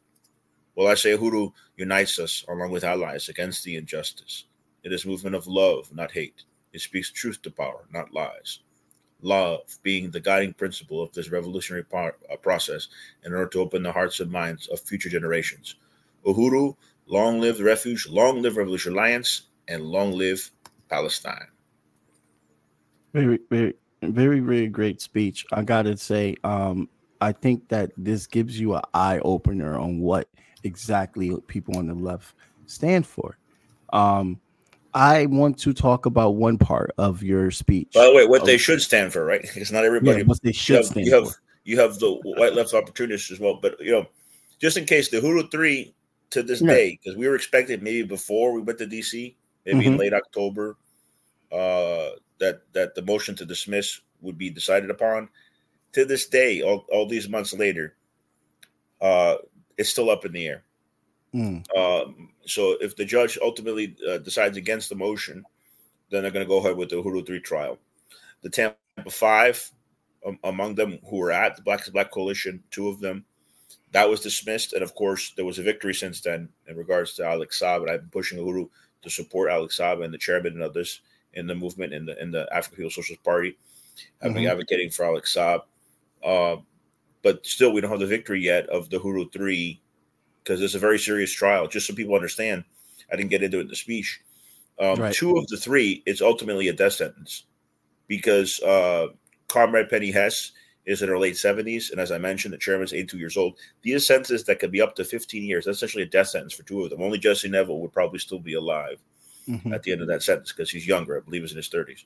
Well, 0.76 0.88
I 0.88 0.94
say 0.94 1.16
Uhuru 1.16 1.52
unites 1.76 2.18
us 2.18 2.44
along 2.48 2.70
with 2.70 2.84
allies 2.84 3.30
against 3.30 3.64
the 3.64 3.76
injustice. 3.76 4.44
It 4.82 4.92
is 4.92 5.06
a 5.06 5.08
movement 5.08 5.34
of 5.34 5.46
love, 5.46 5.90
not 5.92 6.12
hate. 6.12 6.44
It 6.74 6.82
speaks 6.82 7.10
truth 7.10 7.40
to 7.42 7.50
power, 7.50 7.86
not 7.90 8.12
lies. 8.12 8.60
Love 9.22 9.62
being 9.82 10.10
the 10.10 10.20
guiding 10.20 10.52
principle 10.52 11.02
of 11.02 11.10
this 11.12 11.30
revolutionary 11.30 11.82
par- 11.82 12.18
uh, 12.30 12.36
process 12.36 12.88
in 13.24 13.32
order 13.32 13.48
to 13.48 13.60
open 13.60 13.82
the 13.82 13.90
hearts 13.90 14.20
and 14.20 14.30
minds 14.30 14.66
of 14.66 14.78
future 14.80 15.08
generations. 15.08 15.76
Uhuru, 16.26 16.76
long 17.06 17.40
live 17.40 17.56
the 17.56 17.64
refuge, 17.64 18.06
long 18.06 18.42
live 18.42 18.58
Revolution 18.58 18.92
Alliance, 18.92 19.48
and 19.68 19.82
long 19.82 20.12
live 20.12 20.50
Palestine. 20.90 21.48
Very, 23.14 23.38
very, 23.48 23.74
very, 24.02 24.40
very 24.40 24.68
great 24.68 25.00
speech. 25.00 25.46
I 25.52 25.62
gotta 25.62 25.96
say, 25.96 26.36
um, 26.44 26.90
I 27.22 27.32
think 27.32 27.68
that 27.70 27.92
this 27.96 28.26
gives 28.26 28.60
you 28.60 28.74
an 28.74 28.82
eye 28.92 29.20
opener 29.20 29.78
on 29.78 30.00
what 30.00 30.28
exactly 30.64 31.30
what 31.30 31.46
people 31.46 31.76
on 31.78 31.86
the 31.86 31.94
left 31.94 32.34
stand 32.66 33.06
for. 33.06 33.36
Um, 33.92 34.40
I 34.94 35.26
want 35.26 35.58
to 35.58 35.72
talk 35.74 36.06
about 36.06 36.36
one 36.36 36.56
part 36.58 36.92
of 36.96 37.22
your 37.22 37.50
speech. 37.50 37.92
By 37.94 38.06
the 38.06 38.14
way, 38.14 38.26
what 38.26 38.42
Oh, 38.42 38.46
they 38.46 38.56
should 38.56 38.80
stand 38.80 39.12
for, 39.12 39.24
right? 39.24 39.42
Because 39.42 39.70
not 39.70 39.84
everybody. 39.84 40.20
yeah, 40.20 40.24
what 40.26 40.40
they 40.42 40.48
you 40.48 40.54
should 40.54 40.76
have, 40.76 40.86
stand 40.86 41.06
you 41.06 41.14
have 41.14 41.28
for. 41.28 41.36
you 41.64 41.78
have 41.78 41.98
the 41.98 42.12
white 42.12 42.54
left 42.54 42.72
opportunists 42.74 43.30
as 43.30 43.38
well. 43.38 43.58
But 43.60 43.78
you 43.80 43.92
know, 43.92 44.06
just 44.58 44.76
in 44.76 44.86
case 44.86 45.10
the 45.10 45.18
Uhuru 45.20 45.50
three 45.50 45.94
to 46.30 46.42
this 46.42 46.60
Yeah. 46.60 46.70
day, 46.70 46.98
because 47.02 47.16
we 47.16 47.28
were 47.28 47.36
expecting 47.36 47.82
maybe 47.82 48.02
before 48.02 48.52
we 48.52 48.62
went 48.62 48.78
to 48.78 48.86
DC, 48.86 49.36
maybe 49.66 49.86
in 49.86 49.94
Mhm. 49.94 49.98
late 49.98 50.14
October, 50.14 50.78
uh, 51.52 52.10
that 52.38 52.62
that 52.72 52.94
the 52.94 53.02
motion 53.02 53.34
to 53.36 53.44
dismiss 53.44 54.00
would 54.20 54.38
be 54.38 54.50
decided 54.50 54.90
upon. 54.90 55.28
To 55.92 56.04
this 56.04 56.26
day, 56.26 56.62
all, 56.62 56.84
all 56.90 57.06
these 57.06 57.28
months 57.28 57.52
later, 57.54 57.96
uh, 59.00 59.36
it's 59.78 59.90
still 59.90 60.10
up 60.10 60.24
in 60.24 60.32
the 60.32 60.46
air. 60.46 60.64
Mm, 61.34 61.64
Um, 61.76 62.32
so 62.46 62.76
if 62.80 62.96
the 62.96 63.04
judge 63.04 63.38
ultimately 63.42 63.96
uh, 64.08 64.18
decides 64.18 64.56
against 64.56 64.88
the 64.88 64.94
motion, 64.94 65.44
then 66.10 66.22
they're 66.22 66.30
going 66.30 66.44
to 66.44 66.48
go 66.48 66.58
ahead 66.58 66.76
with 66.76 66.88
the 66.90 66.96
Uhuru 66.96 67.26
3 67.26 67.40
trial. 67.40 67.78
The 68.42 68.50
Tampa 68.50 68.76
Five, 69.10 69.70
um, 70.24 70.38
among 70.44 70.74
them 70.76 70.98
who 71.08 71.16
were 71.16 71.32
at 71.32 71.56
the 71.56 71.62
Black 71.62 71.84
Black 71.92 72.10
Coalition, 72.10 72.62
two 72.70 72.88
of 72.88 73.00
them, 73.00 73.24
that 73.92 74.08
was 74.08 74.20
dismissed. 74.20 74.72
And 74.72 74.82
of 74.82 74.94
course, 74.94 75.32
there 75.36 75.44
was 75.44 75.58
a 75.58 75.62
victory 75.62 75.94
since 75.94 76.20
then 76.20 76.48
in 76.68 76.76
regards 76.76 77.14
to 77.14 77.26
Alex 77.26 77.60
Saab. 77.60 77.82
And 77.82 77.90
I've 77.90 78.00
been 78.02 78.10
pushing 78.10 78.38
Uhuru 78.38 78.68
to 79.02 79.10
support 79.10 79.50
Alex 79.50 79.78
Saab 79.78 80.04
and 80.04 80.14
the 80.14 80.18
chairman 80.18 80.54
and 80.54 80.62
others 80.62 81.00
in 81.34 81.46
the 81.46 81.54
movement 81.54 81.92
in 81.92 82.06
the 82.06 82.20
in 82.22 82.30
the 82.30 82.48
African 82.54 82.76
People's 82.76 82.94
Socialist 82.94 83.22
Party. 83.24 83.58
I've 84.22 84.32
been 84.32 84.44
Mhm. 84.44 84.50
advocating 84.50 84.90
for 84.90 85.04
Alex 85.04 85.34
Saab. 85.34 85.62
Uh, 86.22 86.56
but 87.26 87.44
still, 87.44 87.72
we 87.72 87.80
don't 87.80 87.90
have 87.90 87.98
the 87.98 88.06
victory 88.06 88.40
yet 88.40 88.68
of 88.68 88.88
the 88.88 89.00
Uhuru 89.00 89.32
3 89.32 89.80
because 90.44 90.62
it's 90.62 90.76
a 90.76 90.78
very 90.78 90.96
serious 90.96 91.32
trial. 91.32 91.66
Just 91.66 91.88
so 91.88 91.92
people 91.92 92.14
understand, 92.14 92.62
I 93.12 93.16
didn't 93.16 93.30
get 93.30 93.42
into 93.42 93.58
it 93.58 93.62
in 93.62 93.66
the 93.66 93.74
speech. 93.74 94.20
Um, 94.78 95.00
Right. 95.00 95.12
Two 95.12 95.36
of 95.36 95.44
the 95.48 95.56
three, 95.56 96.04
it's 96.06 96.20
ultimately 96.20 96.68
a 96.68 96.72
death 96.72 96.92
sentence 96.92 97.46
because 98.06 98.60
uh, 98.60 99.08
Comrade 99.48 99.90
Penny 99.90 100.12
Hess 100.12 100.52
is 100.84 101.02
in 101.02 101.08
her 101.08 101.18
late 101.18 101.34
70s. 101.34 101.90
And 101.90 101.98
as 101.98 102.12
I 102.12 102.18
mentioned, 102.18 102.54
the 102.54 102.58
chairman's 102.58 102.92
82 102.92 103.18
years 103.18 103.36
old. 103.36 103.54
These 103.82 104.06
sentences 104.06 104.44
that 104.44 104.60
could 104.60 104.70
be 104.70 104.80
up 104.80 104.94
to 104.94 105.04
15 105.04 105.42
years, 105.42 105.64
that's 105.64 105.78
essentially 105.78 106.04
a 106.04 106.06
death 106.06 106.28
sentence 106.28 106.54
for 106.54 106.62
two 106.62 106.84
of 106.84 106.90
them. 106.90 107.02
Only 107.02 107.18
Jesse 107.18 107.50
Nevel 107.50 107.80
would 107.80 107.92
probably 107.92 108.20
still 108.20 108.38
be 108.38 108.54
alive 108.54 109.00
mhm. 109.48 109.74
at 109.74 109.82
the 109.82 109.90
end 109.90 110.00
of 110.00 110.06
that 110.06 110.22
sentence 110.22 110.52
because 110.52 110.70
he's 110.70 110.86
younger. 110.86 111.16
I 111.16 111.24
believe 111.24 111.42
he's 111.42 111.50
in 111.50 111.56
his 111.56 111.70
30s. 111.70 112.04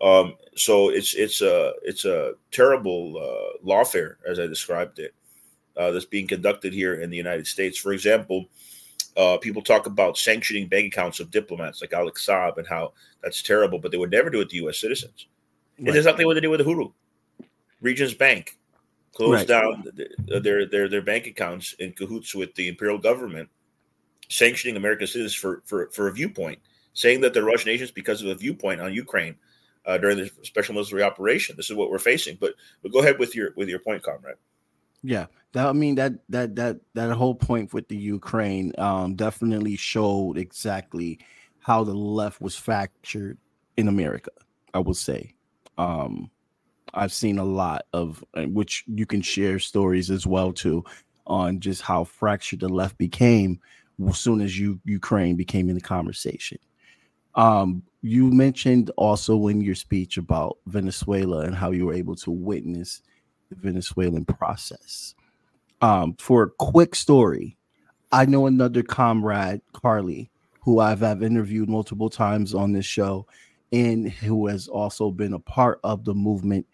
Um, 0.00 0.34
so 0.56 0.88
it's 0.88 1.14
it's 1.14 1.42
a 1.42 1.74
it's 1.82 2.04
a 2.04 2.34
terrible 2.50 3.16
uh, 3.18 3.66
lawfare 3.66 4.16
as 4.26 4.38
I 4.40 4.46
described 4.46 4.98
it 4.98 5.14
uh, 5.76 5.90
that's 5.90 6.06
being 6.06 6.26
conducted 6.26 6.72
here 6.72 6.94
in 6.94 7.10
the 7.10 7.16
United 7.16 7.46
States. 7.46 7.76
For 7.78 7.92
example, 7.92 8.46
uh, 9.16 9.36
people 9.38 9.62
talk 9.62 9.86
about 9.86 10.16
sanctioning 10.16 10.68
bank 10.68 10.92
accounts 10.92 11.20
of 11.20 11.30
diplomats 11.30 11.80
like 11.82 11.92
Alex 11.92 12.26
Saab 12.26 12.56
and 12.58 12.66
how 12.66 12.92
that's 13.22 13.42
terrible, 13.42 13.78
but 13.78 13.90
they 13.90 13.98
would 13.98 14.10
never 14.10 14.30
do 14.30 14.40
it 14.40 14.48
to 14.50 14.56
U.S. 14.56 14.78
citizens. 14.78 15.26
Right. 15.78 15.96
exactly 15.96 16.24
what 16.24 16.34
they 16.34 16.40
did 16.40 16.48
with 16.48 16.60
the 16.60 16.64
Uhuru. 16.66 16.92
Regions 17.80 18.14
Bank 18.14 18.58
closed 19.14 19.32
Right. 19.32 19.48
down 19.48 19.84
their 20.28 20.66
their 20.66 20.88
their 20.88 21.02
bank 21.02 21.26
accounts 21.26 21.74
in 21.74 21.92
cahoots 21.92 22.34
with 22.34 22.54
the 22.54 22.68
imperial 22.68 22.98
government, 22.98 23.48
sanctioning 24.28 24.76
American 24.76 25.06
citizens 25.06 25.34
for 25.34 25.62
for 25.66 25.88
for 25.90 26.08
a 26.08 26.12
viewpoint, 26.12 26.58
saying 26.94 27.20
that 27.20 27.34
they're 27.34 27.44
Russian 27.44 27.70
agents 27.70 27.92
because 27.92 28.22
of 28.22 28.28
a 28.28 28.34
viewpoint 28.34 28.80
on 28.80 28.94
Ukraine 28.94 29.36
uh, 29.90 29.98
during 29.98 30.18
the 30.18 30.30
special 30.42 30.74
military 30.74 31.02
operation. 31.02 31.56
This 31.56 31.68
is 31.68 31.76
what 31.76 31.90
we're 31.90 31.98
facing. 31.98 32.36
But 32.40 32.54
but 32.82 32.92
go 32.92 33.00
ahead 33.00 33.18
with 33.18 33.34
your 33.34 33.52
with 33.56 33.68
your 33.68 33.80
point, 33.80 34.02
comrade. 34.02 34.36
Yeah, 35.02 35.26
that 35.52 35.66
I 35.66 35.72
mean 35.72 35.96
that 35.96 36.12
that 36.28 36.54
that 36.56 36.80
that 36.94 37.10
whole 37.12 37.34
point 37.34 37.72
with 37.74 37.88
the 37.88 37.96
Ukraine 37.96 38.72
um 38.78 39.16
definitely 39.16 39.76
showed 39.76 40.38
exactly 40.38 41.18
how 41.58 41.82
the 41.84 41.94
left 41.94 42.40
was 42.40 42.54
fractured 42.54 43.36
in 43.76 43.88
America. 43.88 44.30
I 44.72 44.78
would 44.78 44.96
say, 44.96 45.34
um, 45.76 46.30
I've 46.94 47.12
seen 47.12 47.38
a 47.38 47.44
lot 47.44 47.86
of 47.92 48.24
which 48.36 48.84
you 48.86 49.06
can 49.06 49.22
share 49.22 49.58
stories 49.58 50.10
as 50.10 50.24
well 50.26 50.52
too 50.52 50.84
on 51.26 51.58
just 51.60 51.82
how 51.82 52.04
fractured 52.04 52.60
the 52.60 52.68
left 52.68 52.96
became 52.96 53.60
as 54.08 54.18
soon 54.18 54.40
as 54.40 54.58
you 54.58 54.80
Ukraine 54.84 55.34
became 55.36 55.68
in 55.68 55.74
the 55.74 55.80
conversation. 55.80 56.58
Um, 57.34 57.82
you 58.02 58.30
mentioned 58.30 58.90
also 58.96 59.48
in 59.48 59.60
your 59.60 59.74
speech 59.74 60.16
about 60.16 60.58
Venezuela 60.66 61.40
and 61.40 61.54
how 61.54 61.70
you 61.70 61.86
were 61.86 61.94
able 61.94 62.16
to 62.16 62.30
witness 62.30 63.02
the 63.50 63.56
Venezuelan 63.56 64.24
process. 64.24 65.14
Um, 65.82 66.14
for 66.18 66.42
a 66.42 66.50
quick 66.50 66.94
story, 66.94 67.56
I 68.12 68.26
know 68.26 68.46
another 68.46 68.82
comrade, 68.82 69.60
Carly, 69.72 70.30
who 70.60 70.80
I've, 70.80 71.00
have 71.00 71.22
interviewed 71.22 71.68
multiple 71.68 72.10
times 72.10 72.54
on 72.54 72.72
this 72.72 72.86
show, 72.86 73.26
and 73.72 74.10
who 74.10 74.46
has 74.46 74.68
also 74.68 75.10
been 75.10 75.32
a 75.32 75.38
part 75.38 75.80
of 75.84 76.04
the 76.04 76.14
movement. 76.14 76.66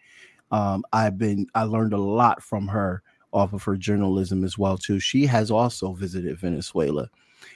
Um, 0.51 0.85
I've 0.93 1.19
been 1.19 1.47
I 1.55 1.65
learned 1.65 1.93
a 1.93 1.99
lot 1.99 2.43
from 2.43 2.69
her 2.69 3.03
off 3.33 3.53
of 3.53 3.63
her 3.65 3.77
journalism 3.77 4.45
as 4.45 4.57
well 4.57 4.79
too. 4.79 4.99
She 4.99 5.27
has 5.27 5.51
also 5.51 5.93
visited 5.93 6.39
Venezuela. 6.39 7.11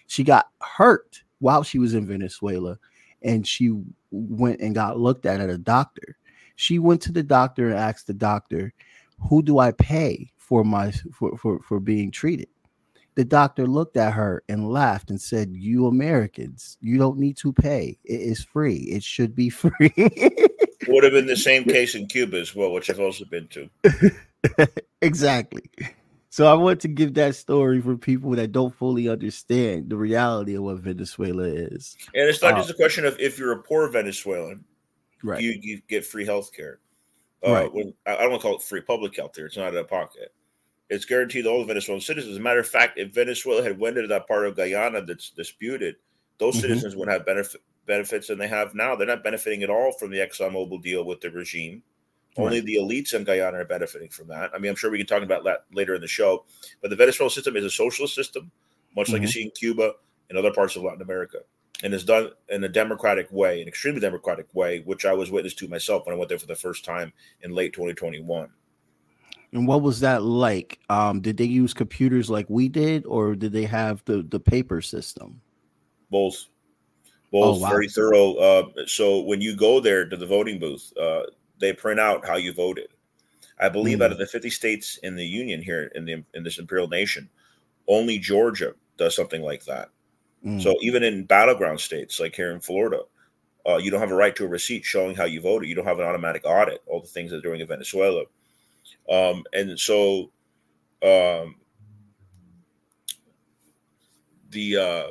She 0.07 0.25
got 0.25 0.51
hurt 0.61 1.23
while 1.39 1.63
she 1.63 1.79
was 1.79 1.95
in 1.95 2.07
Venezuela, 2.07 2.79
and 3.23 3.47
she 3.47 3.73
went 4.11 4.61
and 4.61 4.75
got 4.75 4.99
looked 4.99 5.27
at 5.27 5.41
at 5.41 5.51
a 5.51 5.59
doctor. 5.59 6.17
She 6.57 6.79
went 6.79 7.01
to 7.03 7.13
the 7.13 7.23
doctor 7.23 7.69
and 7.69 7.79
asked 7.79 8.07
the 8.07 8.15
doctor, 8.15 8.73
"Who 9.29 9.43
do 9.43 9.59
I 9.59 9.73
pay 9.73 10.31
for 10.37 10.65
my 10.65 10.93
for 11.13 11.37
for, 11.39 11.61
for 11.61 11.81
being 11.81 12.11
treated?" 12.11 12.49
The 13.17 13.25
doctor 13.25 13.67
looked 13.67 13.97
at 13.97 14.15
her 14.15 14.43
and 14.49 14.71
laughed 14.71 15.11
and 15.11 15.21
said, 15.21 15.53
"You 15.53 15.87
Americans, 15.87 16.79
you 16.81 16.99
don't 16.99 17.19
need 17.19 17.37
to 17.39 17.53
pay. 17.53 17.99
It 18.05 18.21
is 18.21 18.45
free. 18.45 18.77
It 18.77 19.03
should 19.03 19.35
be 19.35 19.51
free." 19.51 19.93
Would 20.89 21.05
have 21.05 21.13
been 21.13 21.27
the 21.27 21.37
same 21.37 21.65
case 21.65 21.95
in 21.95 22.07
Cuba 22.07 22.39
as 22.39 22.55
well, 22.55 22.73
which 22.73 22.89
I've 22.89 23.01
also 23.01 23.25
been 23.25 23.49
to. 23.49 23.71
exactly. 25.03 25.71
So 26.33 26.47
I 26.47 26.55
want 26.55 26.81
to 26.83 26.89
give 26.89 27.15
that 27.15 27.35
story 27.35 27.81
for 27.81 27.97
people 27.97 28.31
that 28.33 28.53
don't 28.53 28.73
fully 28.75 29.09
understand 29.09 29.91
the 29.91 29.97
reality 29.97 30.55
of 30.55 30.63
what 30.63 30.79
Venezuela 30.79 31.43
is. 31.43 31.97
And 32.15 32.29
it's 32.29 32.41
not 32.41 32.55
Uh, 32.55 32.59
just 32.59 32.71
a 32.71 32.75
question 32.75 33.05
of 33.05 33.19
if 33.19 33.37
you're 33.37 33.51
a 33.53 33.63
poor 33.63 33.89
Venezuelan, 33.89 34.65
Right. 35.25 35.43
you, 35.43 35.59
you 35.61 35.81
get 35.89 36.07
free 36.07 36.25
health 36.25 36.53
care. 36.55 36.79
Uh, 37.45 37.53
Right. 37.53 37.75
when, 37.75 37.93
I 38.07 38.17
don't 38.17 38.31
want 38.31 38.43
to 38.43 38.47
call 38.47 38.57
it 38.57 38.63
free 38.63 38.81
public 38.81 39.17
health 39.17 39.35
care. 39.35 39.47
It's 39.47 39.57
not 39.57 39.69
out 39.69 39.75
of 39.75 39.89
pocket. 39.89 40.33
It's 40.89 41.05
guaranteed 41.05 41.45
to 41.45 41.51
all 41.51 41.65
Venezuelan 41.65 42.01
citizens. 42.01 42.33
As 42.33 42.39
a 42.39 42.43
matter 42.43 42.61
of 42.61 42.69
fact, 42.69 42.99
if 42.99 43.13
Venezuela 43.13 43.63
had 43.63 43.79
went 43.81 43.97
into 43.97 44.09
that 44.09 44.29
part 44.29 44.47
of 44.47 44.57
Guyana 44.57 45.03
that's 45.05 45.31
disputed, 45.31 45.97
those 46.39 46.57
Mhm. 46.57 46.61
citizens 46.61 46.95
would 46.97 47.09
have 47.09 47.27
benefit, 47.27 47.61
benefits 47.87 48.29
than 48.29 48.39
they 48.39 48.47
have 48.49 48.75
now. 48.75 48.95
They're 48.95 49.07
not 49.07 49.25
benefiting 49.25 49.63
at 49.65 49.71
all 49.71 49.91
from 49.93 50.11
the 50.11 50.19
ExxonMobil 50.19 50.81
deal 50.83 51.05
with 51.05 51.21
the 51.21 51.31
regime. 51.31 51.83
Only 52.37 52.61
the 52.61 52.77
elites 52.77 53.13
in 53.13 53.25
Guyana 53.25 53.59
are 53.59 53.65
benefiting 53.65 54.09
from 54.09 54.29
that. 54.29 54.51
I 54.55 54.59
mean, 54.59 54.71
I'm 54.71 54.77
sure 54.77 54.91
we 54.91 54.99
can 54.99 55.07
talk 55.07 55.23
about 55.23 55.45
that 55.45 55.65
later 55.73 55.95
in 55.95 56.01
the 56.01 56.07
show. 56.09 56.45
But 56.81 56.91
the 56.91 56.97
Venezuelan 56.97 57.31
system 57.31 57.57
is 57.57 57.65
a 57.65 57.71
socialist 57.71 58.15
system, 58.15 58.51
much 58.97 59.09
like 59.13 59.23
you 59.23 59.29
Mhm. 59.29 59.33
see 59.33 59.43
in 59.43 59.51
Cuba 59.51 59.95
and 60.29 60.39
other 60.39 60.53
parts 60.53 60.77
of 60.77 60.83
Latin 60.83 61.03
America 61.03 61.41
and 61.83 61.93
is 61.93 62.05
done 62.05 62.31
in 62.49 62.63
a 62.65 62.69
democratic 62.69 63.31
way, 63.33 63.61
an 63.61 63.69
extremely 63.69 64.01
democratic 64.01 64.55
way, 64.55 64.81
which 64.81 65.05
I 65.05 65.13
was 65.13 65.31
witness 65.31 65.55
to 65.55 65.69
myself 65.69 66.07
when 66.07 66.15
I 66.15 66.19
went 66.19 66.29
there 66.29 66.39
for 66.39 66.47
the 66.47 66.55
first 66.55 66.85
time 66.85 67.13
in 67.43 67.53
late 67.53 67.73
2021. 67.73 68.49
And 69.53 69.67
what 69.67 69.83
was 69.83 69.99
that 70.01 70.23
like? 70.23 70.79
Um, 70.89 71.21
did 71.21 71.37
they 71.37 71.45
use 71.45 71.75
computers 71.75 72.31
like 72.31 72.49
we 72.49 72.69
did, 72.69 73.05
or 73.07 73.35
did 73.35 73.53
they 73.53 73.65
have 73.65 74.05
the 74.05 74.23
the 74.23 74.39
paper 74.39 74.81
system? 74.81 75.41
Both, 76.11 76.47
both 77.33 77.57
Oh, 77.57 77.61
wow. 77.61 77.71
very 77.71 77.89
thorough. 77.89 78.35
Uh, 78.35 78.87
so 78.87 79.21
when 79.21 79.41
you 79.41 79.57
go 79.57 79.81
there 79.81 80.09
to 80.09 80.17
the 80.17 80.27
voting 80.27 80.61
booth, 80.61 80.93
uh, 80.97 81.23
they 81.61 81.73
print 81.73 82.01
out 82.01 82.27
how 82.27 82.37
you 82.37 82.53
voted. 82.53 82.89
I 83.59 83.69
believe 83.69 83.99
Mm. 83.99 84.05
out 84.07 84.13
of 84.13 84.19
the 84.19 84.27
50 84.27 84.51
states 84.51 84.99
in 85.03 85.15
the 85.17 85.25
union 85.25 85.63
here 85.63 85.93
in 85.95 86.05
the 86.07 86.25
in 86.35 86.43
this 86.43 86.59
imperial 86.59 86.89
nation, 86.89 87.29
only 87.87 88.19
Georgia 88.19 88.75
does 88.97 89.15
something 89.15 89.43
like 89.43 89.65
that. 89.67 89.91
Mm, 90.45 90.63
So 90.63 90.75
even 90.81 91.03
in 91.03 91.25
battleground 91.25 91.81
states 91.81 92.19
like 92.19 92.35
here 92.35 92.53
in 92.53 92.61
Florida, 92.61 93.03
uh, 93.67 93.77
you 93.77 93.91
don't 93.91 94.01
have 94.01 94.11
a 94.11 94.15
right 94.15 94.35
to 94.37 94.45
a 94.45 94.49
receipt 94.49 94.85
showing 94.85 95.15
how 95.15 95.25
you 95.25 95.41
voted. 95.41 95.69
You 95.69 95.75
don't 95.75 95.85
have 95.87 96.01
an 96.01 96.07
automatic 96.07 96.43
audit. 96.47 96.83
All 96.87 97.01
the 97.01 97.07
things 97.07 97.31
they're 97.31 97.43
doing 97.43 97.61
in 97.61 97.67
Venezuela, 97.67 98.25
um, 99.11 99.45
and 99.53 99.79
so 99.79 100.31
um, 101.03 101.57
the 104.51 104.77
uh, 104.77 105.07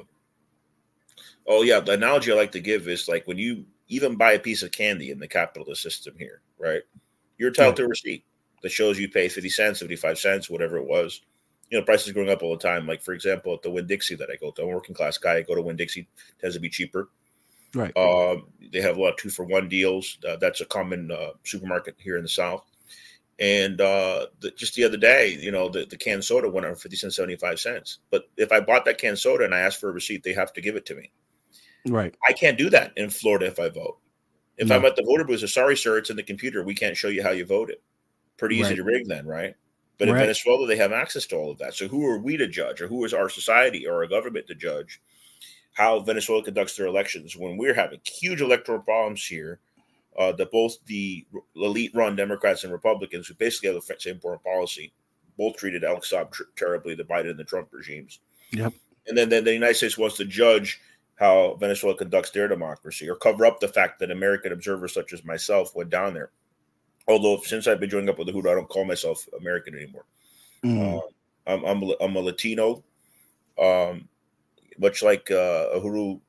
oh 1.46 1.62
yeah, 1.62 1.80
the 1.80 1.94
analogy 1.94 2.32
I 2.32 2.36
like 2.36 2.52
to 2.54 2.60
give 2.60 2.88
is 2.88 3.08
like 3.08 3.28
when 3.28 3.38
you 3.38 3.66
even 3.90 4.16
buy 4.16 4.34
a 4.34 4.40
piece 4.40 4.64
of 4.64 4.72
candy 4.72 5.12
in 5.12 5.20
the 5.20 5.28
capitalist 5.28 5.82
system 5.82 6.16
here, 6.18 6.42
right? 6.58 6.82
You're 7.38 7.50
entitled 7.50 7.76
to 7.78 7.86
a 7.86 7.88
receipt 7.88 8.24
that 8.62 8.70
shows 8.70 9.00
you 9.00 9.10
pay 9.10 9.28
50 9.28 9.50
cents, 9.50 9.80
75 9.80 10.18
cents, 10.18 10.50
whatever 10.50 10.78
it 10.78 10.88
was. 10.88 11.22
You 11.70 11.78
know, 11.78 11.86
prices 11.86 12.14
going 12.14 12.30
up 12.30 12.42
all 12.42 12.56
the 12.56 12.68
time. 12.68 12.88
Like, 12.88 13.02
for 13.02 13.14
example, 13.14 13.54
at 13.54 13.62
the 13.62 13.70
Winn 13.70 13.88
Dixie 13.88 14.16
that 14.16 14.30
I 14.32 14.38
go 14.38 14.52
to, 14.52 14.64
I'm 14.64 14.70
a 14.70 14.72
working 14.72 14.96
class 14.96 15.18
guy. 15.18 15.38
I 15.38 15.42
go 15.44 15.56
to 15.56 15.62
Winn 15.62 15.76
Dixie, 15.76 16.08
tends 16.40 16.56
to 16.56 16.60
be 16.60 16.70
cheaper. 16.70 17.10
Right. 17.76 17.96
Um, 17.96 18.48
they 18.72 18.82
have 18.82 18.98
a 18.98 19.02
lot 19.02 19.12
of 19.12 19.18
two 19.18 19.30
for 19.30 19.46
one 19.46 19.70
deals. 19.70 20.18
Uh, 20.28 20.38
that's 20.38 20.62
a 20.62 20.66
common 20.66 21.12
uh, 21.12 21.32
supermarket 21.44 21.96
here 22.00 22.18
in 22.18 22.24
the 22.24 22.30
South. 22.30 22.64
And 23.40 23.80
uh, 23.80 24.28
the, 24.42 24.52
just 24.52 24.76
the 24.76 24.84
other 24.84 24.98
day, 24.98 25.38
you 25.40 25.52
know, 25.52 25.70
the, 25.70 25.86
the 25.86 25.96
canned 25.96 26.26
soda 26.26 26.50
went 26.50 26.66
up 26.66 26.78
50 26.78 26.98
cents, 26.98 27.16
75 27.16 27.60
cents. 27.60 28.00
But 28.10 28.24
if 28.36 28.52
I 28.52 28.60
bought 28.60 28.86
that 28.86 28.98
canned 28.98 29.20
soda 29.20 29.46
and 29.46 29.56
I 29.56 29.60
asked 29.60 29.80
for 29.80 29.90
a 29.90 29.94
receipt, 29.94 30.24
they 30.24 30.34
have 30.34 30.52
to 30.54 30.62
give 30.62 30.76
it 30.76 30.86
to 30.88 30.96
me. 30.96 31.12
Right. 31.88 32.14
I 32.28 32.34
can't 32.34 32.58
do 32.58 32.70
that 32.72 32.92
in 32.98 33.10
Florida 33.10 33.46
if 33.48 33.60
I 33.60 33.70
vote. 33.70 33.98
If 34.58 34.68
No. 34.68 34.76
I'm 34.76 34.86
at 34.86 34.96
the 34.96 35.04
voter 35.04 35.24
booth, 35.24 35.48
sorry, 35.50 35.78
sir, 35.78 35.98
it's 35.98 36.10
in 36.10 36.16
the 36.18 36.24
computer. 36.24 36.64
We 36.64 36.76
can't 36.76 36.98
show 36.98 37.08
you 37.08 37.24
how 37.24 37.32
you 37.32 37.46
voted. 37.46 37.78
Pretty 38.38 38.56
easy 38.58 38.70
Right. 38.70 38.76
to 38.78 38.84
rig 38.84 39.08
then, 39.08 39.26
right? 39.26 39.56
But 39.98 40.08
in 40.10 40.16
Venezuela, 40.16 40.66
they 40.66 40.78
have 40.78 40.94
access 40.94 41.26
to 41.28 41.36
all 41.36 41.52
of 41.52 41.58
that. 41.60 41.74
So 41.74 41.88
who 41.88 42.06
are 42.08 42.18
we 42.20 42.38
to 42.38 42.48
judge, 42.48 42.82
or 42.82 42.88
who 42.88 43.04
is 43.04 43.14
our 43.14 43.28
society 43.30 43.86
or 43.86 43.96
our 43.96 44.08
government 44.08 44.48
to 44.48 44.56
judge 44.56 45.02
how 45.74 46.00
Venezuela 46.00 46.44
conducts 46.44 46.76
their 46.78 46.88
elections 46.88 47.36
when 47.36 47.58
we're 47.58 47.74
having 47.74 48.00
huge 48.06 48.42
electoral 48.42 48.80
problems 48.80 49.26
here? 49.26 49.60
Uh, 50.18 50.32
that 50.34 50.52
both 50.52 50.78
the 50.86 51.26
elite-run 51.56 52.16
Democrats 52.16 52.64
and 52.66 52.74
Republicans, 52.74 53.28
who 53.28 53.34
basically 53.36 53.72
have 53.72 53.82
the 53.82 53.96
same 54.00 54.20
foreign 54.20 54.40
policy, 54.40 54.92
both 55.38 55.56
treated 55.56 55.86
Alex 55.86 56.12
Saab 56.12 56.32
tr- 56.32 56.44
terribly, 56.58 56.96
the 56.96 57.04
Biden 57.06 57.30
and 57.30 57.40
the 57.40 57.44
Trump 57.46 57.70
regimes. 57.72 58.20
Yep. 58.52 58.74
And 59.08 59.18
then, 59.18 59.30
then 59.30 59.46
the 59.46 59.54
United 59.54 59.76
States 59.76 59.98
wants 59.98 60.18
to 60.18 60.26
judge 60.26 60.82
how 61.20 61.58
Venezuela 61.60 61.98
conducts 61.98 62.32
their 62.32 62.48
democracy 62.48 63.10
or 63.10 63.16
cover 63.16 63.46
up 63.46 63.60
the 63.60 63.68
fact 63.68 64.00
that 64.00 64.10
American 64.10 64.54
observers 64.54 64.94
such 64.94 65.12
as 65.12 65.26
myself 65.26 65.76
went 65.76 65.90
down 65.90 66.14
there. 66.14 66.32
Although 67.10 67.42
since 67.44 67.68
I've 67.68 67.80
been 67.82 67.90
joining 67.90 68.08
up 68.08 68.18
with 68.18 68.28
the 68.28 68.34
Uhuru, 68.34 68.50
I 68.50 68.56
don't 68.56 68.70
call 68.70 68.86
myself 68.86 69.28
American 69.38 69.76
anymore. 69.76 70.06
Mm. 70.64 70.98
Uh, 70.98 71.02
I'm, 71.46 71.66
I'm, 71.66 71.84
a- 71.84 71.96
I'm 72.02 72.16
a 72.16 72.20
Latino, 72.20 72.84
um, 73.62 74.08
much 74.78 75.04
like 75.04 75.30
uh, 75.30 75.76
Uhuru, 75.76 76.22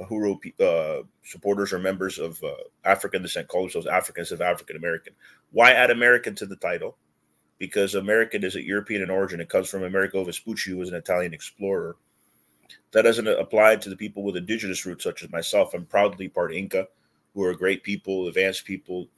Uhuru 0.00 0.60
uh, 0.60 1.02
supporters 1.22 1.74
or 1.74 1.78
members 1.78 2.18
of 2.18 2.42
uh, 2.42 2.54
African 2.84 3.20
descent 3.20 3.48
call 3.48 3.62
themselves 3.62 3.86
Africans 3.86 4.32
of 4.32 4.40
African 4.40 4.76
American. 4.76 5.12
Why 5.52 5.72
add 5.72 5.90
American 5.90 6.34
to 6.36 6.46
the 6.46 6.56
title? 6.56 6.96
Because 7.58 7.94
American 7.94 8.42
is 8.42 8.56
a 8.56 8.64
European 8.64 9.02
in 9.02 9.10
origin. 9.10 9.40
It 9.40 9.48
comes 9.50 9.68
from 9.68 9.84
Amerigo 9.84 10.24
Vespucci, 10.24 10.70
who 10.70 10.78
was 10.78 10.88
an 10.88 10.96
Italian 10.96 11.34
explorer. 11.34 11.96
That 12.92 13.02
doesn't 13.02 13.26
apply 13.26 13.76
to 13.76 13.90
the 13.90 13.96
people 13.96 14.22
with 14.22 14.36
indigenous 14.36 14.86
roots, 14.86 15.04
such 15.04 15.22
as 15.22 15.30
myself. 15.30 15.74
I'm 15.74 15.86
proudly 15.86 16.28
part 16.28 16.54
Inca, 16.54 16.86
who 17.34 17.42
are 17.42 17.54
great 17.54 17.82
people, 17.82 18.28
advanced 18.28 18.64
people. 18.64 19.08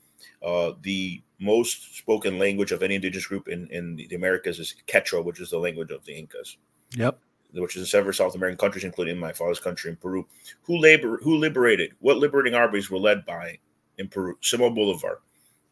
Uh, 0.42 0.72
the 0.82 1.22
most 1.40 1.96
spoken 1.98 2.38
language 2.38 2.72
of 2.72 2.82
any 2.82 2.94
indigenous 2.94 3.26
group 3.26 3.48
in, 3.48 3.68
in 3.68 3.96
the 3.96 4.14
Americas 4.14 4.58
is 4.58 4.74
Quechua, 4.86 5.22
which 5.22 5.40
is 5.40 5.50
the 5.50 5.58
language 5.58 5.90
of 5.90 6.04
the 6.04 6.16
Incas 6.16 6.56
Yep. 6.92 7.18
which 7.52 7.76
is 7.76 7.82
in 7.82 7.86
several 7.86 8.12
South 8.12 8.34
American 8.34 8.58
countries, 8.58 8.84
including 8.84 9.18
my 9.18 9.32
father's 9.32 9.60
country 9.60 9.90
in 9.90 9.96
Peru. 9.96 10.26
Who 10.62 10.78
labor? 10.78 11.18
Who 11.22 11.36
liberated? 11.36 11.92
What 12.00 12.18
liberating 12.18 12.54
armies 12.54 12.90
were 12.90 12.98
led 12.98 13.26
by 13.26 13.58
in 13.98 14.08
Peru? 14.08 14.38
Simon 14.40 14.74
Bolivar. 14.74 15.20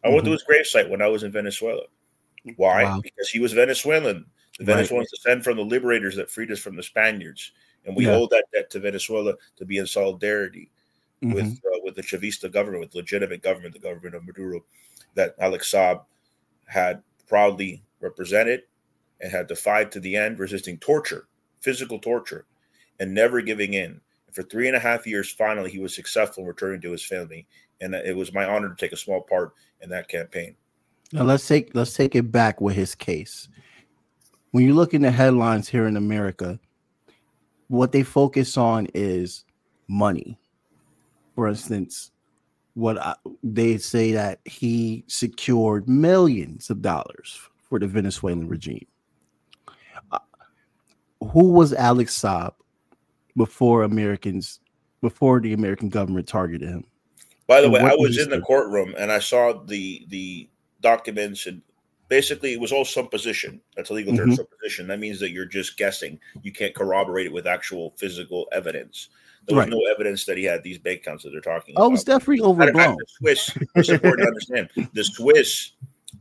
I 0.05 0.09
went 0.11 0.27
to 0.27 0.33
his 0.33 0.45
gravesite 0.45 0.91
when 0.91 1.01
I 1.01 1.09
was 1.09 1.23
in 1.23 1.33
Venezuela. 1.33 1.85
Why? 2.57 2.85
Wow. 2.85 3.01
Because 3.03 3.31
he 3.31 3.39
was 3.39 3.55
Venezuelan. 3.55 4.27
The 4.59 4.65
Right. 4.65 4.77
Venezuelans 4.77 5.11
descend 5.11 5.43
from 5.43 5.57
the 5.57 5.65
liberators 5.65 6.15
that 6.17 6.31
freed 6.31 6.51
us 6.53 6.61
from 6.61 6.77
the 6.77 6.83
Spaniards, 6.83 7.53
and 7.85 7.97
we 7.97 8.07
Yeah. 8.07 8.13
owe 8.15 8.27
that 8.29 8.45
debt 8.53 8.71
to 8.71 8.81
Venezuela 8.81 9.35
to 9.57 9.65
be 9.65 9.79
in 9.79 9.87
solidarity 9.87 10.71
with 11.23 11.45
Mhm. 11.45 11.61
uh, 11.67 11.81
with 11.83 11.97
the 11.97 12.03
Chavista 12.03 12.51
government, 12.51 12.85
with 12.85 12.95
legitimate 12.95 13.43
government, 13.43 13.75
the 13.75 13.81
government 13.81 14.15
of 14.15 14.25
Maduro, 14.25 14.65
that 15.15 15.35
Alex 15.39 15.71
Saab 15.71 16.05
had 16.67 17.03
proudly 17.27 17.83
represented 18.01 18.63
and 19.21 19.31
had 19.33 19.47
defied 19.47 19.91
to 19.93 20.01
the 20.01 20.17
end, 20.17 20.39
resisting 20.39 20.79
torture, 20.79 21.27
physical 21.61 21.99
torture, 21.99 22.47
and 23.01 23.13
never 23.13 23.41
giving 23.41 23.75
in. 23.75 24.01
And 24.27 24.35
for 24.35 24.43
three 24.45 24.67
and 24.69 24.77
a 24.77 24.81
half 24.81 25.07
years, 25.07 25.31
finally, 25.33 25.71
he 25.71 25.79
was 25.79 25.95
successful 25.95 26.43
in 26.43 26.49
returning 26.49 26.81
to 26.83 26.93
his 26.93 27.05
family, 27.05 27.47
and 27.81 27.95
it 27.95 28.17
was 28.17 28.33
my 28.33 28.45
honor 28.45 28.69
to 28.69 28.77
take 28.77 28.93
a 28.93 28.97
small 28.97 29.21
part 29.21 29.53
in 29.81 29.91
that 29.91 30.09
campaign. 30.09 30.57
Now 31.13 31.23
let's 31.23 31.47
take 31.47 31.75
let's 31.75 31.95
take 31.95 32.15
it 32.15 32.31
back 32.31 32.61
with 32.61 32.77
his 32.77 32.95
case. 32.95 33.49
When 34.55 34.65
you 34.65 34.73
look 34.75 34.95
in 34.95 35.03
the 35.03 35.11
headlines 35.11 35.69
here 35.69 35.89
in 35.89 35.97
America, 35.97 36.61
what 37.67 37.91
they 37.91 38.05
focus 38.05 38.57
on 38.57 38.87
is 38.95 39.45
money. 39.89 40.39
For 41.35 41.49
instance, 41.49 42.13
what 42.75 42.97
I, 42.99 43.17
they 43.43 43.79
say 43.79 44.13
that 44.13 44.39
he 44.45 45.03
secured 45.09 45.89
millions 45.89 46.71
of 46.71 46.83
dollars 46.83 47.37
for 47.69 47.81
the 47.81 47.89
Venezuelan 47.89 48.47
regime. 48.47 48.87
Uh, 50.13 50.21
who 51.33 51.51
was 51.51 51.73
Alex 51.73 52.17
Saab 52.17 52.53
before 53.37 53.83
Americans 53.83 54.61
before 55.01 55.41
the 55.41 55.53
American 55.53 55.89
government 55.89 56.29
targeted 56.29 56.69
him? 56.69 56.85
By 57.49 57.61
the 57.61 57.67
And 57.67 57.75
way, 57.75 57.81
I 57.81 57.97
was 57.97 58.19
in 58.19 58.31
the 58.31 58.41
courtroom 58.41 58.95
and 58.97 59.11
I 59.11 59.19
saw 59.19 59.65
the 59.65 60.07
the 60.11 60.49
documents 60.81 61.47
and 61.47 61.61
basically 62.15 62.53
it 62.53 62.61
was 62.61 62.71
all 62.71 62.85
supposition. 62.85 63.61
That's 63.75 63.91
a 63.91 63.93
legal 63.93 64.17
term, 64.17 64.31
Mhm. 64.31 64.37
supposition. 64.37 64.87
That 64.87 65.01
means 65.01 65.19
that 65.19 65.31
you're 65.33 65.45
just 65.47 65.77
guessing. 65.77 66.21
You 66.45 66.53
can't 66.53 66.73
corroborate 66.73 67.27
it 67.27 67.33
with 67.33 67.45
actual 67.49 67.91
physical 67.97 68.47
evidence. 68.53 69.09
There 69.47 69.57
was 69.57 69.65
Right. 69.65 69.71
no 69.73 69.81
evidence 69.93 70.25
that 70.27 70.39
he 70.39 70.45
had 70.45 70.63
these 70.63 70.79
bank 70.79 71.01
accounts 71.01 71.25
that 71.25 71.31
they're 71.31 71.41
talking 71.41 71.75
Oh, 71.77 71.87
about. 71.87 71.95
it's 71.95 72.05
definitely 72.05 72.37
Matter 72.37 72.51
of 72.53 72.57
fact, 72.59 72.69
overblown. 72.77 72.97
the 72.97 73.07
Swiss, 73.19 73.59
it's 73.75 73.89
important 73.89 74.23
to 74.23 74.29
understand. 74.29 74.71
The 74.93 75.03
Swiss 75.03 75.73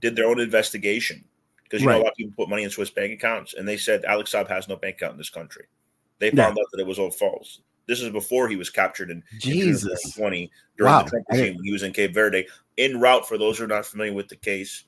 did 0.02 0.16
their 0.16 0.26
own 0.26 0.40
investigation 0.40 1.24
because 1.64 1.82
you 1.82 1.88
know 1.88 1.98
a 1.98 2.02
lot 2.02 2.08
of 2.12 2.16
people 2.18 2.34
put 2.36 2.50
money 2.50 2.64
in 2.64 2.72
Swiss 2.72 2.90
bank 2.90 3.14
accounts, 3.14 3.54
and 3.54 3.68
they 3.68 3.78
said 3.78 4.04
Alex 4.06 4.32
Saab 4.34 4.48
has 4.48 4.68
no 4.68 4.76
bank 4.76 4.96
account 4.96 5.12
in 5.12 5.18
this 5.20 5.30
country. 5.30 5.66
They 6.18 6.32
Yeah. 6.32 6.46
found 6.46 6.58
out 6.58 6.66
that 6.72 6.82
it 6.82 6.88
was 6.88 6.98
all 6.98 7.12
false. 7.12 7.60
This 7.86 8.02
is 8.02 8.10
before 8.10 8.48
he 8.50 8.56
was 8.56 8.72
captured 8.72 9.12
in 9.12 9.24
Jesus. 9.38 9.84
2020 9.84 10.50
during 10.76 10.92
Wow. 10.92 11.04
the 11.04 11.10
Trump 11.12 11.26
regime 11.30 11.56
when 11.58 11.66
he 11.66 11.72
was 11.72 11.84
in 11.84 11.94
Cape 11.94 12.16
Verde, 12.16 12.48
en 12.80 13.00
route 13.00 13.28
for 13.28 13.38
those 13.38 13.60
who 13.60 13.66
are 13.66 13.68
not 13.68 13.86
familiar 13.86 14.14
with 14.14 14.28
the 14.30 14.38
case 14.38 14.86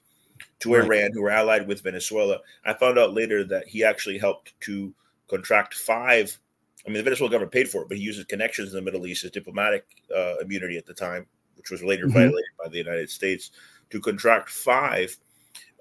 to 0.60 0.74
Right. 0.74 0.84
Iran, 0.84 1.12
who 1.14 1.22
were 1.22 1.30
allied 1.32 1.68
with 1.68 1.82
Venezuela. 1.82 2.40
I 2.66 2.74
found 2.74 2.98
out 2.98 3.14
later 3.14 3.44
that 3.46 3.68
he 3.68 3.84
actually 3.84 4.18
helped 4.18 4.60
to 4.62 4.94
contract 5.28 5.74
five. 5.74 6.38
I 6.86 6.90
mean, 6.90 6.98
the 6.98 7.04
Venezuelan 7.04 7.32
government 7.32 7.52
paid 7.52 7.70
for 7.70 7.82
it, 7.82 7.88
but 7.88 7.98
he 7.98 8.04
used 8.04 8.18
his 8.18 8.26
connections 8.28 8.70
in 8.70 8.76
the 8.76 8.82
Middle 8.82 9.08
East, 9.08 9.24
his 9.24 9.32
diplomatic 9.32 9.86
uh, 10.16 10.36
immunity 10.42 10.78
at 10.78 10.86
the 10.86 10.94
time, 10.94 11.26
which 11.56 11.72
was 11.72 11.84
later 11.84 12.08
Mhm. 12.08 12.14
violated 12.14 12.52
by 12.62 12.70
the 12.70 12.78
United 12.78 13.10
States, 13.10 13.52
to 13.90 14.00
contract 14.00 14.50
five 14.50 15.16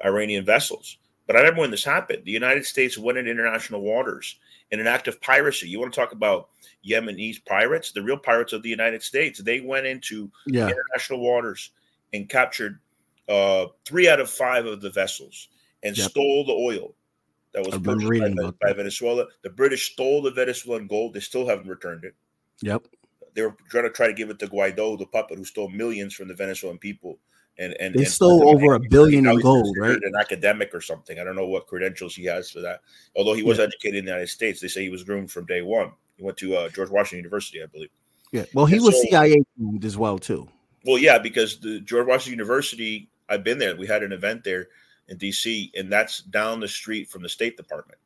Iranian 0.04 0.44
vessels. 0.44 0.98
But 1.26 1.36
I 1.36 1.40
remember 1.40 1.62
when 1.62 1.70
this 1.70 1.84
happened, 1.84 2.24
the 2.24 2.30
United 2.30 2.64
States 2.66 2.98
went 2.98 3.18
into 3.18 3.30
international 3.30 3.80
waters 3.80 4.38
in 4.70 4.80
an 4.80 4.86
act 4.86 5.08
of 5.08 5.20
piracy. 5.20 5.68
You 5.68 5.80
want 5.80 5.92
to 5.92 6.00
talk 6.00 6.12
about 6.12 6.50
Yemenese 6.86 7.44
pirates, 7.44 7.92
the 7.92 8.02
real 8.02 8.18
pirates 8.18 8.52
of 8.52 8.62
the 8.62 8.68
United 8.68 9.02
States? 9.02 9.40
They 9.40 9.60
went 9.60 9.86
into 9.86 10.30
Yeah. 10.46 10.68
international 10.68 11.20
waters 11.20 11.70
and 12.12 12.28
captured 12.28 12.78
uh, 13.28 13.66
three 13.84 14.08
out 14.08 14.20
of 14.20 14.28
five 14.30 14.66
of 14.66 14.80
the 14.80 14.90
vessels 14.90 15.48
and 15.82 15.96
Yep. 15.96 16.10
stole 16.10 16.44
the 16.44 16.52
oil 16.52 16.94
that 17.52 17.64
was 17.64 17.78
purchased 17.78 18.36
by, 18.36 18.50
by. 18.68 18.72
Venezuela. 18.74 19.26
The 19.42 19.50
British 19.50 19.92
stole 19.92 20.22
the 20.22 20.30
Venezuelan 20.30 20.86
gold. 20.86 21.14
They 21.14 21.20
still 21.20 21.46
haven't 21.46 21.68
returned 21.68 22.04
it. 22.04 22.14
Yep. 22.62 22.86
They 23.34 23.42
were 23.42 23.56
trying 23.70 23.84
to 23.84 23.90
try 23.90 24.06
to 24.06 24.12
give 24.12 24.30
it 24.30 24.38
to 24.40 24.46
Guaido, 24.46 24.98
the 24.98 25.06
puppet 25.06 25.38
who 25.38 25.44
stole 25.44 25.68
millions 25.68 26.14
from 26.14 26.28
the 26.28 26.34
Venezuelan 26.34 26.78
people. 26.78 27.18
And, 27.58 27.74
and 27.80 27.94
They 27.94 28.00
and 28.00 28.08
stole 28.08 28.48
over 28.48 28.74
a 28.74 28.80
billion 28.80 29.26
in 29.28 29.38
gold, 29.40 29.76
right? 29.78 29.96
An 30.02 30.12
academic 30.18 30.74
or 30.74 30.80
something. 30.80 31.18
I 31.20 31.24
don't 31.24 31.36
know 31.36 31.46
what 31.46 31.66
credentials 31.68 32.16
he 32.16 32.24
has 32.24 32.50
for 32.50 32.60
that. 32.60 32.80
Although 33.16 33.34
he 33.34 33.42
was 33.44 33.58
Yeah. 33.58 33.64
educated 33.64 34.00
in 34.00 34.04
the 34.06 34.10
United 34.10 34.28
States, 34.28 34.60
they 34.60 34.66
say 34.68 34.82
he 34.82 34.88
was 34.88 35.04
groomed 35.04 35.30
from 35.30 35.46
day 35.46 35.62
one. 35.62 35.92
He 36.16 36.24
went 36.24 36.36
to 36.38 36.56
uh, 36.56 36.68
George 36.70 36.90
Washington 36.90 37.18
University, 37.18 37.62
I 37.62 37.66
believe. 37.66 37.90
Yeah. 38.32 38.44
Well, 38.54 38.66
he 38.66 38.76
And 38.76 38.84
was 38.84 38.96
so- 38.96 39.08
CIA 39.08 39.36
groomed 39.56 39.84
as 39.84 39.96
well 39.96 40.18
too. 40.18 40.48
Well, 40.84 40.98
yeah, 40.98 41.18
because 41.18 41.60
the 41.60 41.80
George 41.80 42.06
Washington 42.08 42.32
University, 42.38 43.08
I've 43.28 43.44
been 43.44 43.58
there. 43.58 43.76
We 43.76 43.86
had 43.86 44.02
an 44.02 44.12
event 44.12 44.44
there 44.44 44.68
in 45.08 45.18
DC, 45.18 45.70
and 45.78 45.92
that's 45.92 46.22
down 46.22 46.60
the 46.60 46.68
street 46.68 47.08
from 47.10 47.22
the 47.22 47.28
State 47.28 47.56
Department. 47.56 47.98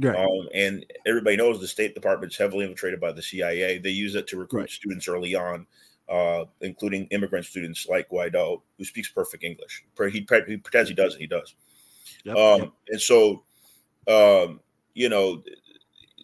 Right. 0.00 0.16
Um, 0.16 0.48
and 0.54 0.86
everybody 1.06 1.36
knows 1.36 1.60
the 1.60 1.68
State 1.68 1.94
Department's 1.94 2.36
heavily 2.36 2.64
infiltrated 2.64 3.00
by 3.00 3.12
the 3.12 3.22
CIA. 3.22 3.78
They 3.78 3.90
use 3.90 4.14
it 4.14 4.26
to 4.28 4.38
recruit 4.38 4.60
Right. 4.60 4.70
students 4.70 5.08
early 5.08 5.34
on, 5.34 5.66
uh, 6.08 6.44
including 6.62 7.06
immigrant 7.08 7.44
students 7.44 7.86
like 7.88 8.08
Guaido, 8.08 8.62
who 8.78 8.84
speaks 8.84 9.10
perfect 9.10 9.44
English. 9.44 9.84
He, 9.98 10.26
he 10.46 10.56
pretends 10.56 10.88
he 10.88 10.94
doesn't. 10.94 11.20
He 11.20 11.26
does. 11.26 11.54
Yep, 12.24 12.36
Um, 12.36 12.60
yep. 12.62 12.70
And 12.88 13.00
so, 13.00 13.44
um, 14.08 14.60
you 14.94 15.08
know, 15.10 15.42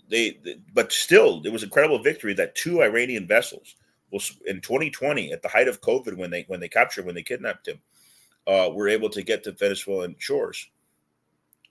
they, 0.09 0.39
they- 0.43 0.59
but 0.73 0.91
still, 0.93 1.43
it 1.45 1.53
was 1.53 1.63
an 1.63 1.69
incredible 1.69 1.99
victory 2.03 2.33
that 2.35 2.55
two 2.55 2.83
Iranian 2.83 3.27
vessels 3.27 3.77
was 4.11 4.39
in 4.47 4.61
2020 4.61 5.33
at 5.33 5.43
the 5.43 5.49
height 5.49 5.69
of 5.69 5.81
COVID 5.81 6.17
when 6.17 6.31
they 6.31 6.45
when 6.49 6.61
they 6.61 6.69
captured 6.69 7.05
when 7.05 7.15
they 7.15 7.23
kidnapped 7.25 7.67
him, 7.69 7.81
uh, 8.47 8.71
were 8.73 8.89
able 8.89 9.09
to 9.11 9.23
get 9.23 9.43
to 9.45 9.53
Venezuelan 9.53 10.15
shores. 10.19 10.69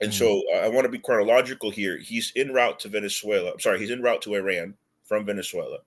And 0.02 0.12
Mm. 0.12 0.18
so 0.18 0.42
uh, 0.54 0.58
I 0.58 0.68
want 0.68 0.84
to 0.86 0.90
be 0.92 1.00
chronological 1.00 1.72
here. 1.72 1.98
He's 1.98 2.34
en 2.36 2.52
route 2.54 2.80
to 2.82 2.90
Venezuela. 2.90 3.52
I'm 3.54 3.60
sorry, 3.60 3.80
he's 3.80 3.92
en 3.92 4.02
route 4.02 4.22
to 4.24 4.36
Iran 4.36 4.76
from 5.06 5.26
Venezuela. 5.26 5.78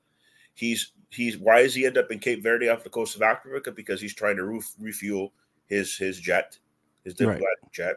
He's 0.54 0.92
he's 1.10 1.36
why 1.38 1.62
does 1.62 1.74
he 1.74 1.84
end 1.86 1.98
up 1.98 2.10
in 2.10 2.18
Cape 2.18 2.42
Verde 2.42 2.68
off 2.68 2.84
the 2.84 2.90
coast 2.90 3.16
of 3.16 3.22
Africa? 3.22 3.70
Because 3.70 4.00
he's 4.00 4.14
trying 4.14 4.36
to 4.36 4.44
roof, 4.44 4.72
refuel 4.80 5.32
his 5.66 5.96
his 5.96 6.18
jet, 6.20 6.58
his 7.04 7.12
Right. 7.12 7.18
diplomatic 7.18 7.72
jet. 7.72 7.96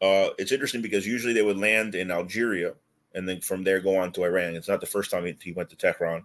Uh, 0.00 0.30
it's 0.38 0.52
interesting 0.52 0.80
because 0.80 1.06
usually 1.06 1.34
they 1.34 1.42
would 1.42 1.58
land 1.58 1.94
in 1.94 2.10
Algeria 2.10 2.74
and 3.14 3.28
then 3.28 3.40
from 3.40 3.64
there 3.64 3.80
go 3.80 3.96
on 3.96 4.12
to 4.12 4.24
Iran. 4.24 4.54
It's 4.54 4.68
not 4.68 4.80
the 4.80 4.86
first 4.86 5.10
time 5.10 5.24
he, 5.26 5.36
he 5.42 5.52
went 5.52 5.68
to 5.70 5.76
Tehran. 5.76 6.24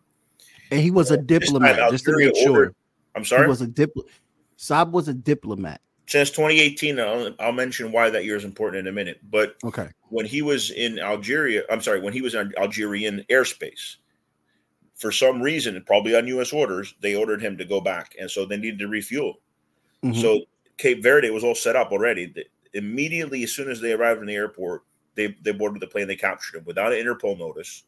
And 0.71 0.79
he 0.79 0.91
was 0.91 1.11
a 1.11 1.17
diplomat, 1.17 1.91
just 1.91 2.05
to 2.05 2.15
make 2.15 2.35
sure. 2.35 2.51
ordered- 2.51 2.75
I'm 3.15 3.25
sorry. 3.25 3.43
He 3.43 3.49
was 3.49 3.61
a 3.61 3.67
dipl. 3.67 4.03
Saab 4.57 4.91
was 4.91 5.07
a 5.07 5.13
diplomat. 5.13 5.81
Since 6.07 6.31
2018, 6.31 6.99
I'll, 6.99 7.33
I'll 7.39 7.51
mention 7.53 7.91
why 7.91 8.09
that 8.09 8.25
year 8.25 8.35
is 8.35 8.43
important 8.43 8.81
in 8.81 8.87
a 8.87 8.91
minute. 8.91 9.19
But 9.31 9.55
Okay. 9.63 9.87
when 10.09 10.25
he 10.25 10.41
was 10.41 10.69
in 10.71 10.99
Algeria, 10.99 11.63
I'm 11.71 11.81
sorry, 11.81 12.01
when 12.01 12.13
he 12.13 12.21
was 12.21 12.35
in 12.35 12.51
Algerian 12.57 13.25
airspace, 13.29 13.95
for 14.95 15.11
some 15.11 15.41
reason, 15.41 15.81
probably 15.85 16.15
on 16.15 16.27
U.S. 16.27 16.51
orders, 16.53 16.93
they 17.01 17.15
ordered 17.15 17.41
him 17.41 17.57
to 17.57 17.65
go 17.65 17.79
back, 17.81 18.15
and 18.19 18.29
so 18.29 18.45
they 18.45 18.57
needed 18.57 18.79
to 18.79 18.87
refuel. 18.87 19.39
Mhm. 20.03 20.19
So 20.21 20.41
Cape 20.77 21.01
Verde 21.01 21.29
was 21.29 21.43
all 21.43 21.55
set 21.55 21.75
up 21.75 21.91
already. 21.91 22.33
Immediately, 22.73 23.43
as 23.43 23.51
soon 23.53 23.69
as 23.71 23.79
they 23.79 23.93
arrived 23.93 24.19
in 24.21 24.27
the 24.27 24.35
airport, 24.35 24.83
they 25.15 25.35
they 25.41 25.51
boarded 25.51 25.81
the 25.81 25.87
plane. 25.87 26.07
They 26.07 26.15
captured 26.15 26.57
him 26.57 26.65
without 26.65 26.91
an 26.93 26.99
Interpol 27.05 27.37
notice, 27.39 27.83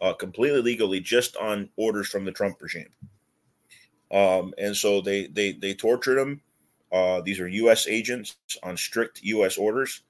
uh, 0.00 0.12
completely 0.12 0.60
legally, 0.62 1.00
just 1.00 1.36
on 1.36 1.68
orders 1.76 2.08
from 2.08 2.24
the 2.24 2.32
Trump 2.32 2.60
regime. 2.62 2.88
Um, 4.10 4.54
and 4.58 4.76
so 4.76 5.00
they 5.00 5.26
they 5.26 5.52
they 5.52 5.74
tortured 5.74 6.18
him. 6.18 6.40
Uh, 6.90 7.20
these 7.20 7.40
are 7.40 7.48
U.S. 7.48 7.86
agents 7.86 8.36
on 8.62 8.76
strict 8.76 9.20
U.S. 9.22 9.58
orders, 9.58 10.02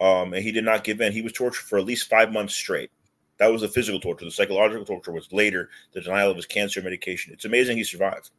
um, 0.00 0.32
and 0.32 0.42
he 0.42 0.52
did 0.52 0.64
not 0.64 0.84
give 0.84 1.00
in. 1.00 1.12
He 1.12 1.22
was 1.22 1.32
tortured 1.32 1.64
for 1.64 1.78
at 1.78 1.84
least 1.84 2.08
five 2.08 2.32
months 2.32 2.54
straight. 2.54 2.90
That 3.38 3.52
was 3.52 3.60
the 3.60 3.68
physical 3.68 4.00
torture. 4.00 4.24
The 4.24 4.30
psychological 4.30 4.84
torture 4.84 5.12
was 5.12 5.32
later. 5.32 5.68
The 5.92 6.00
denial 6.00 6.30
of 6.30 6.36
his 6.36 6.46
cancer 6.46 6.80
medication. 6.80 7.32
It's 7.32 7.44
amazing 7.44 7.76
he 7.76 7.84
survived. 7.84 8.30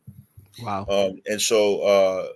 Wow. 0.61 0.85
Um, 0.87 1.21
and 1.25 1.41
so, 1.41 1.81
uh, 1.81 2.27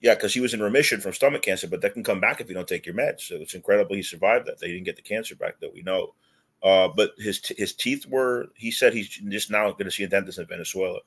yeah, 0.00 0.14
because 0.14 0.34
he 0.34 0.40
was 0.40 0.54
in 0.54 0.62
remission 0.62 1.00
from 1.00 1.12
stomach 1.12 1.42
cancer, 1.42 1.68
but 1.68 1.80
that 1.82 1.92
can 1.92 2.02
come 2.02 2.20
back 2.20 2.40
if 2.40 2.48
you 2.48 2.54
don't 2.54 2.66
take 2.66 2.86
your 2.86 2.94
meds. 2.94 3.20
So 3.20 3.36
it's 3.36 3.54
incredible 3.54 3.94
he 3.94 4.02
survived 4.02 4.46
that. 4.46 4.58
They 4.58 4.68
didn't 4.68 4.84
get 4.84 4.96
the 4.96 5.02
cancer 5.02 5.36
back 5.36 5.60
that 5.60 5.74
we 5.74 5.82
know. 5.82 6.14
Uh, 6.62 6.88
but 6.88 7.12
his 7.18 7.40
t- 7.40 7.56
his 7.58 7.72
teeth 7.72 8.06
were. 8.06 8.46
He 8.54 8.70
said 8.70 8.92
he's 8.92 9.08
just 9.08 9.50
now 9.50 9.70
going 9.72 9.84
to 9.84 9.90
see 9.90 10.04
a 10.04 10.08
dentist 10.08 10.38
in 10.38 10.46
Venezuela. 10.46 11.00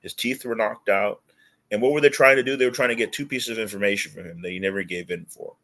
His 0.00 0.14
teeth 0.14 0.44
were 0.44 0.54
knocked 0.54 0.88
out. 0.88 1.22
And 1.70 1.80
what 1.80 1.92
were 1.92 2.00
they 2.00 2.08
trying 2.08 2.36
to 2.36 2.42
do? 2.42 2.56
They 2.56 2.64
were 2.64 2.70
trying 2.72 2.88
to 2.88 2.94
get 2.96 3.12
two 3.12 3.26
pieces 3.26 3.50
of 3.50 3.58
information 3.58 4.12
from 4.12 4.24
him 4.26 4.42
that 4.42 4.50
he 4.50 4.58
never 4.58 4.82
gave 4.82 5.10
in 5.10 5.24
for. 5.26 5.54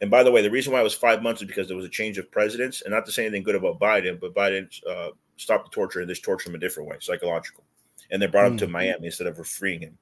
And 0.00 0.10
by 0.10 0.22
the 0.22 0.30
way, 0.30 0.42
the 0.42 0.50
reason 0.50 0.72
why 0.72 0.80
it 0.80 0.84
was 0.84 0.94
five 0.94 1.22
months 1.22 1.40
is 1.40 1.48
because 1.48 1.68
there 1.68 1.76
was 1.76 1.86
a 1.86 1.90
change 1.90 2.18
of 2.18 2.30
presidents, 2.30 2.82
and 2.82 2.92
not 2.92 3.06
to 3.06 3.12
say 3.12 3.24
anything 3.24 3.42
good 3.42 3.54
about 3.54 3.78
Biden, 3.80 4.20
but 4.20 4.34
Biden 4.34 4.68
uh, 4.88 5.10
stopped 5.36 5.70
the 5.70 5.74
torture 5.74 6.00
and 6.00 6.10
this 6.10 6.20
tortured 6.20 6.50
him 6.50 6.54
a 6.56 6.58
different 6.58 6.88
way, 6.88 6.96
psychological. 7.00 7.64
And 8.10 8.20
they 8.20 8.26
brought 8.26 8.46
him 8.46 8.56
to 8.58 8.66
Mm. 8.66 8.70
Miami 8.72 9.06
instead 9.06 9.26
of 9.28 9.46
freeing 9.46 9.80
him 9.80 9.96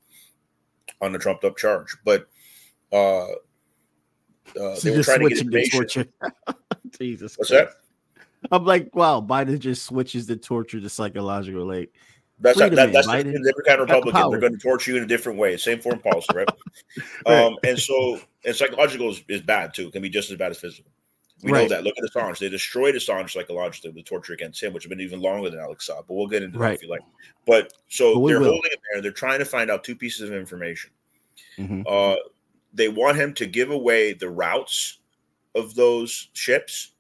on 1.01 1.15
a 1.15 1.19
trumped 1.19 1.45
up 1.45 1.57
charge. 1.57 1.95
But 2.05 2.27
uh, 2.93 3.25
uh, 4.59 4.75
So 4.75 4.91
they 4.91 4.97
were 4.97 5.03
trying 5.05 5.21
to 5.21 5.29
get 5.29 5.39
information. 5.39 5.79
torture. 5.79 6.07
Jesus. 6.99 7.37
What's 7.37 7.51
Christ. 7.51 7.75
that? 8.43 8.49
I'm 8.51 8.65
like, 8.65 8.95
wow, 8.97 9.21
Biden 9.21 9.59
just 9.59 9.85
switches 9.85 10.27
the 10.27 10.37
torture 10.37 10.81
to 10.81 10.89
psychological. 10.89 11.67
Like, 11.67 11.93
That's 12.41 12.61
a 12.61 12.71
that, 12.71 12.93
that's 12.93 13.07
the 13.07 13.15
every 13.15 13.65
kind 13.67 13.81
of 13.81 13.89
Republican. 13.89 14.31
They're 14.31 14.41
going 14.41 14.53
to 14.53 14.59
torture 14.59 14.93
you 14.93 14.97
in 14.99 15.03
a 15.03 15.07
different 15.07 15.39
way. 15.39 15.57
Same 15.57 15.81
foreign 15.81 16.01
policy, 16.01 16.29
right? 16.35 16.49
Right. 17.27 17.45
Um, 17.45 17.57
and 17.65 17.79
so, 17.79 18.21
and 18.45 18.55
psychological 18.55 19.11
is, 19.11 19.23
is 19.29 19.43
bad 19.43 19.75
too. 19.75 19.89
It 19.89 19.93
can 19.93 20.03
be 20.03 20.09
just 20.09 20.31
as 20.31 20.37
bad 20.37 20.51
as 20.51 20.59
physical. 20.59 20.91
We 21.43 21.53
know 21.53 21.69
that. 21.69 21.85
Look 21.85 21.95
at 21.99 22.05
Assange. 22.05 22.39
They 22.39 22.49
destroyed 22.49 22.95
Assange 22.95 23.31
psychologically 23.31 23.91
with 23.91 24.05
torture 24.05 24.33
against 24.33 24.63
him, 24.63 24.73
which 24.73 24.83
have 24.85 24.91
been 24.91 25.01
even 25.01 25.21
longer 25.21 25.51
than 25.51 25.61
Alex 25.61 25.89
Saab. 25.89 26.05
But 26.09 26.15
we'll 26.15 26.27
get 26.27 26.43
into 26.43 26.59
that 26.59 26.75
if 26.75 26.83
you 26.83 26.89
like. 26.89 27.03
But 27.47 27.73
so 27.89 28.21
But 28.21 28.29
they're 28.29 28.41
will. 28.41 28.51
holding 28.53 28.73
him 28.73 28.79
there. 28.93 29.03
They're 29.03 29.13
trying 29.13 29.39
to 29.39 29.45
find 29.45 29.71
out 29.71 29.85
two 29.85 29.95
pieces 29.95 30.29
of 30.29 30.35
information. 30.35 30.91
Mhm. 31.59 31.85
Uh, 31.87 32.17
they 32.73 32.89
want 32.89 33.17
him 33.17 33.35
to 33.35 33.47
give 33.47 33.71
away 33.71 34.13
the 34.15 34.29
routes 34.31 34.99
of 35.55 35.75
those 35.75 36.29
ships, 36.33 36.93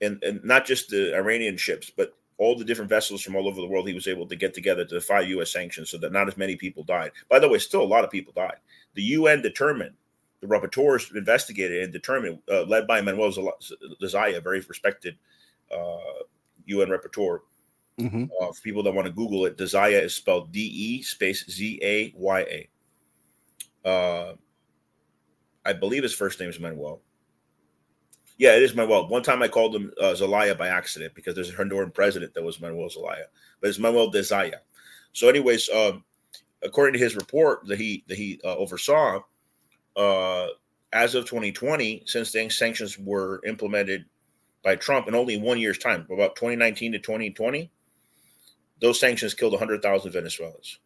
and 0.00 0.22
and 0.22 0.44
not 0.44 0.64
just 0.64 0.90
the 0.90 1.14
Iranian 1.14 1.56
ships, 1.56 1.90
but 1.90 2.14
all 2.40 2.56
the 2.56 2.64
different 2.64 2.88
vessels 2.88 3.20
from 3.20 3.36
all 3.36 3.46
over 3.46 3.60
the 3.60 3.66
world. 3.66 3.86
He 3.86 3.92
was 3.92 4.08
able 4.08 4.26
to 4.26 4.34
get 4.34 4.54
together 4.54 4.82
to 4.86 4.94
defy 4.94 5.20
U.S. 5.20 5.52
sanctions, 5.52 5.90
so 5.90 5.98
that 5.98 6.10
not 6.10 6.26
as 6.26 6.38
many 6.38 6.56
people 6.56 6.82
died. 6.82 7.12
By 7.28 7.38
the 7.38 7.48
way, 7.48 7.58
still 7.58 7.82
a 7.82 7.84
lot 7.84 8.02
of 8.02 8.10
people 8.10 8.32
died. 8.34 8.56
The 8.94 9.02
UN 9.02 9.42
determined, 9.42 9.94
the 10.40 10.46
rapporteurs 10.46 11.14
investigated 11.14 11.82
and 11.82 11.92
determined, 11.92 12.38
uh, 12.50 12.62
led 12.62 12.86
by 12.86 13.02
Manuel 13.02 13.30
Zelaya, 13.30 14.38
a 14.38 14.40
very 14.40 14.60
respected 14.60 15.18
uh, 15.70 16.24
UN 16.64 16.88
rapporteur. 16.88 17.40
Mhm. 17.98 18.30
Uh, 18.40 18.52
for 18.52 18.62
people 18.62 18.82
that 18.84 18.94
want 18.94 19.06
to 19.06 19.12
Google 19.12 19.44
it, 19.44 19.58
De 19.58 19.66
Zaya 19.66 19.98
is 19.98 20.14
spelled 20.14 20.50
D 20.50 20.60
E 20.60 21.02
space 21.02 21.44
Z 21.50 21.78
A 21.82 22.10
Y 22.16 22.40
A. 23.84 23.88
Uh, 23.88 24.34
I 25.66 25.74
believe 25.74 26.02
his 26.02 26.14
first 26.14 26.40
name 26.40 26.48
is 26.48 26.58
Manuel. 26.58 27.02
Yeah, 28.40 28.56
it 28.56 28.62
is 28.62 28.74
Manuel. 28.74 29.06
One 29.06 29.22
time 29.22 29.42
I 29.42 29.48
called 29.48 29.76
him 29.76 29.92
uh, 30.00 30.14
Zelaya 30.14 30.54
by 30.54 30.68
accident 30.68 31.14
because 31.14 31.34
there's 31.34 31.50
a 31.50 31.52
Honduran 31.52 31.92
president 31.92 32.32
that 32.32 32.42
was 32.42 32.58
Manuel 32.58 32.88
Zelaya, 32.88 33.26
but 33.60 33.68
it's 33.68 33.78
Manuel 33.78 34.08
De 34.08 34.24
Zaya. 34.24 34.60
So, 35.12 35.28
anyways, 35.28 35.68
um, 35.68 36.02
according 36.62 36.94
to 36.94 36.98
his 36.98 37.16
report 37.16 37.66
that 37.66 37.78
he 37.78 38.02
that 38.08 38.16
he 38.16 38.40
uh, 38.42 38.56
oversaw, 38.56 39.20
uh, 39.94 40.46
as 40.94 41.14
of 41.14 41.26
2020, 41.26 42.04
since 42.06 42.32
the 42.32 42.48
sanctions 42.48 42.98
were 42.98 43.42
implemented 43.44 44.06
by 44.62 44.74
Trump 44.74 45.06
in 45.06 45.14
only 45.14 45.36
one 45.36 45.58
year's 45.58 45.76
time, 45.76 46.06
about 46.10 46.34
2019 46.34 46.92
to 46.92 46.98
2020, 46.98 47.70
those 48.80 48.98
sanctions 48.98 49.34
killed 49.34 49.52
100,000 49.52 50.12
Venezuelans. 50.12 50.78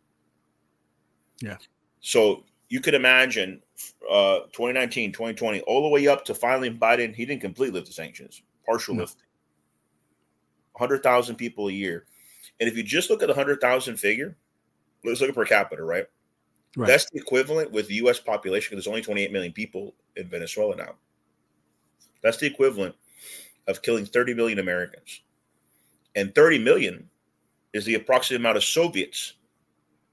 Yeah. 1.40 1.58
So 2.00 2.42
you 2.74 2.80
could 2.80 2.94
imagine 2.94 3.62
uh, 4.10 4.40
2019, 4.52 5.12
2020, 5.12 5.60
all 5.60 5.82
the 5.84 5.88
way 5.88 6.08
up 6.08 6.24
to 6.24 6.34
finally 6.34 6.68
Biden, 6.68 7.14
he 7.14 7.24
didn't 7.24 7.40
completely 7.40 7.74
lift 7.78 7.86
the 7.86 7.92
sanctions, 7.92 8.42
partial 8.66 8.96
No. 8.96 9.02
lifting. 9.02 9.22
100,000 10.72 11.36
people 11.36 11.68
a 11.68 11.72
year. 11.72 12.06
And 12.58 12.68
if 12.68 12.76
you 12.76 12.82
just 12.82 13.10
look 13.10 13.22
at 13.22 13.28
the 13.28 13.32
100,000 13.32 13.96
figure, 13.96 14.36
let's 15.04 15.20
look 15.20 15.28
at 15.30 15.36
per 15.36 15.44
capita, 15.44 15.84
right? 15.84 16.06
Right. 16.76 16.88
That's 16.88 17.08
the 17.10 17.20
equivalent 17.20 17.70
with 17.70 17.86
the 17.86 17.94
US 18.06 18.18
population 18.18 18.70
because 18.70 18.86
there's 18.86 18.92
only 18.92 19.02
28 19.02 19.30
million 19.30 19.52
people 19.52 19.94
in 20.16 20.26
Venezuela 20.26 20.74
now. 20.74 20.94
That's 22.24 22.38
the 22.38 22.46
equivalent 22.46 22.96
of 23.68 23.82
killing 23.82 24.04
30 24.04 24.34
million 24.34 24.58
Americans. 24.58 25.20
And 26.16 26.34
30 26.34 26.58
million 26.58 27.08
is 27.72 27.84
the 27.84 27.94
approximate 27.94 28.40
amount 28.40 28.56
of 28.56 28.64
Soviets 28.64 29.34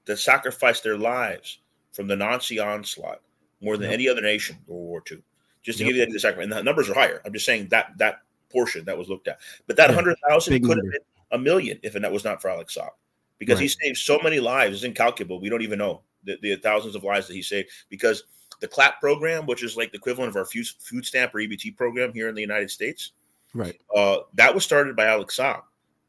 that 0.04 0.18
sacrificed 0.20 0.84
their 0.84 0.96
lives 0.96 1.58
from 1.92 2.06
the 2.08 2.16
Nazi 2.16 2.58
onslaught 2.58 3.20
more 3.60 3.76
than 3.76 3.90
Yep. 3.90 3.94
any 3.94 4.08
other 4.08 4.20
nation 4.22 4.56
in 4.66 4.74
World 4.74 4.86
War 4.88 5.02
II. 5.10 5.22
Just 5.62 5.78
to 5.78 5.84
Yep. 5.84 5.88
give 5.94 5.96
you 6.08 6.12
that 6.12 6.20
sacrifice. 6.20 6.44
And 6.44 6.52
the 6.52 6.62
numbers 6.62 6.88
are 6.90 6.94
higher. 6.94 7.22
I'm 7.24 7.32
just 7.32 7.46
saying 7.46 7.68
that 7.68 7.92
that 7.98 8.22
portion 8.50 8.84
that 8.86 8.98
was 8.98 9.08
looked 9.08 9.28
at. 9.28 9.38
But 9.66 9.76
that 9.76 9.90
Yeah, 9.90 9.96
100,000 9.96 10.52
big 10.52 10.64
could 10.64 10.76
have 10.78 10.84
been 10.90 11.00
a 11.30 11.38
million 11.38 11.78
if 11.82 11.92
that 11.94 12.12
was 12.12 12.24
not 12.24 12.42
for 12.42 12.48
Alex 12.50 12.76
Saab. 12.76 12.90
Because 13.38 13.58
he 13.58 13.66
saved 13.68 13.96
so 13.98 14.18
many 14.20 14.38
lives, 14.40 14.76
it's 14.76 14.84
incalculable. 14.84 15.40
We 15.40 15.48
don't 15.48 15.62
even 15.62 15.78
know 15.78 16.02
the, 16.24 16.38
the 16.42 16.56
thousands 16.56 16.94
of 16.94 17.02
lives 17.04 17.26
that 17.28 17.34
he 17.34 17.42
saved. 17.42 17.70
Because 17.88 18.24
the 18.60 18.68
CLAP 18.68 19.00
program, 19.00 19.46
which 19.46 19.62
is 19.64 19.76
like 19.76 19.90
the 19.90 19.98
equivalent 19.98 20.28
of 20.30 20.36
our 20.36 20.44
food, 20.44 20.66
food 20.78 21.04
stamp 21.04 21.34
or 21.34 21.38
EBT 21.38 21.76
program 21.76 22.12
here 22.12 22.28
in 22.28 22.34
the 22.34 22.40
United 22.40 22.70
States, 22.70 23.12
Right. 23.54 23.80
uh, 23.96 24.18
that 24.34 24.54
was 24.54 24.64
started 24.64 24.94
by 24.96 25.06
Alex 25.06 25.36
Saab. 25.38 25.62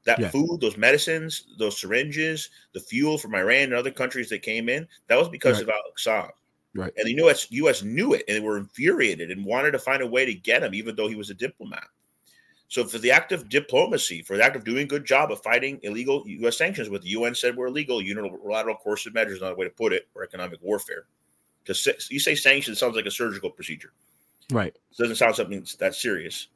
That 0.06 0.20
Yeah. 0.20 0.30
food, 0.30 0.60
those 0.60 0.78
medicines, 0.78 1.46
those 1.58 1.80
syringes, 1.80 2.50
the 2.74 2.80
fuel 2.80 3.18
from 3.18 3.36
Iran 3.36 3.64
and 3.64 3.74
other 3.74 3.92
countries 3.92 4.30
that 4.30 4.42
came 4.42 4.68
in, 4.68 4.88
that 5.08 5.16
was 5.16 5.30
because 5.30 5.56
Right. 5.56 5.64
of 5.64 5.70
Alex 5.70 6.06
Saab. 6.06 6.32
Right. 6.76 6.92
And 6.98 7.06
the 7.08 7.14
US, 7.24 7.48
US 7.52 7.84
knew 7.84 8.14
it 8.14 8.24
and 8.28 8.36
they 8.36 8.42
were 8.42 8.58
infuriated 8.58 9.32
and 9.32 9.46
wanted 9.46 9.72
to 9.72 9.80
find 9.80 10.02
a 10.02 10.08
way 10.08 10.26
to 10.26 10.34
get 10.34 10.64
him, 10.64 10.74
even 10.74 10.96
though 10.96 11.08
he 11.08 11.16
was 11.16 11.30
a 11.30 11.34
diplomat. 11.34 11.88
So 12.68 12.84
for 12.86 12.98
the 12.98 13.12
act 13.12 13.32
of 13.32 13.50
diplomacy, 13.50 14.24
for 14.24 14.36
the 14.36 14.44
act 14.44 14.56
of 14.56 14.64
doing 14.64 14.84
a 14.84 14.88
good 14.88 15.06
job 15.06 15.32
of 15.32 15.44
fighting 15.44 15.80
illegal 15.84 16.24
U.S. 16.26 16.58
sanctions, 16.58 16.90
what 16.90 17.04
the 17.04 17.10
UN 17.10 17.36
said 17.36 17.56
were 17.56 17.68
illegal, 17.68 18.02
unilateral 18.02 18.76
coercive 18.78 19.14
measures, 19.14 19.42
not 19.42 19.52
a 19.52 19.56
way 19.56 19.66
to 19.66 19.72
put 19.72 19.94
it, 19.94 20.08
or 20.16 20.24
economic 20.24 20.60
warfare. 20.62 21.06
Because 21.64 22.10
you 22.10 22.20
say 22.20 22.34
sanctions 22.34 22.80
sounds 22.80 22.96
like 22.96 23.06
a 23.06 23.12
surgical 23.12 23.52
procedure. 23.52 23.94
Right. 24.52 24.76
It 24.76 24.98
doesn't 24.98 25.18
sound 25.18 25.36
something 25.36 25.66
that 25.80 25.94
serious, 25.96 26.48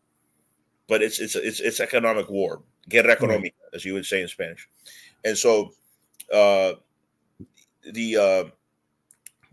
but 0.87 1.03
it's 1.03 1.19
it's 1.19 1.35
it's 1.35 1.59
it's 1.59 1.79
economic 1.79 2.29
war, 2.29 2.63
guerra 2.89 3.15
económica, 3.15 3.53
as 3.73 3.85
you 3.85 3.93
would 3.93 4.05
say 4.05 4.21
in 4.21 4.27
Spanish. 4.27 4.67
And 5.25 5.37
so, 5.37 5.73
uh, 6.33 6.73
the 7.91 8.17
uh, 8.17 8.43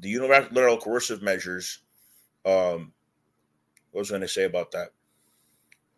the 0.00 0.08
unilateral 0.08 0.78
coercive 0.78 1.22
measures. 1.22 1.80
Um, 2.44 2.92
what 3.92 4.00
was 4.00 4.10
I 4.10 4.14
going 4.14 4.22
to 4.22 4.28
say 4.28 4.44
about 4.44 4.72
that? 4.72 4.88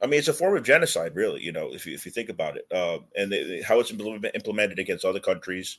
I 0.02 0.06
mean, 0.06 0.18
it's 0.18 0.28
a 0.28 0.34
form 0.34 0.56
of 0.56 0.62
genocide, 0.62 1.16
really. 1.16 1.42
You 1.42 1.52
know, 1.52 1.72
if 1.72 1.86
you 1.86 1.94
if 1.94 2.04
you 2.04 2.12
think 2.12 2.28
about 2.28 2.56
it, 2.56 2.66
uh, 2.72 2.98
and 3.16 3.32
they- 3.32 3.62
how 3.62 3.80
it's 3.80 3.90
implemented 3.90 4.78
against 4.78 5.04
other 5.04 5.20
countries. 5.20 5.78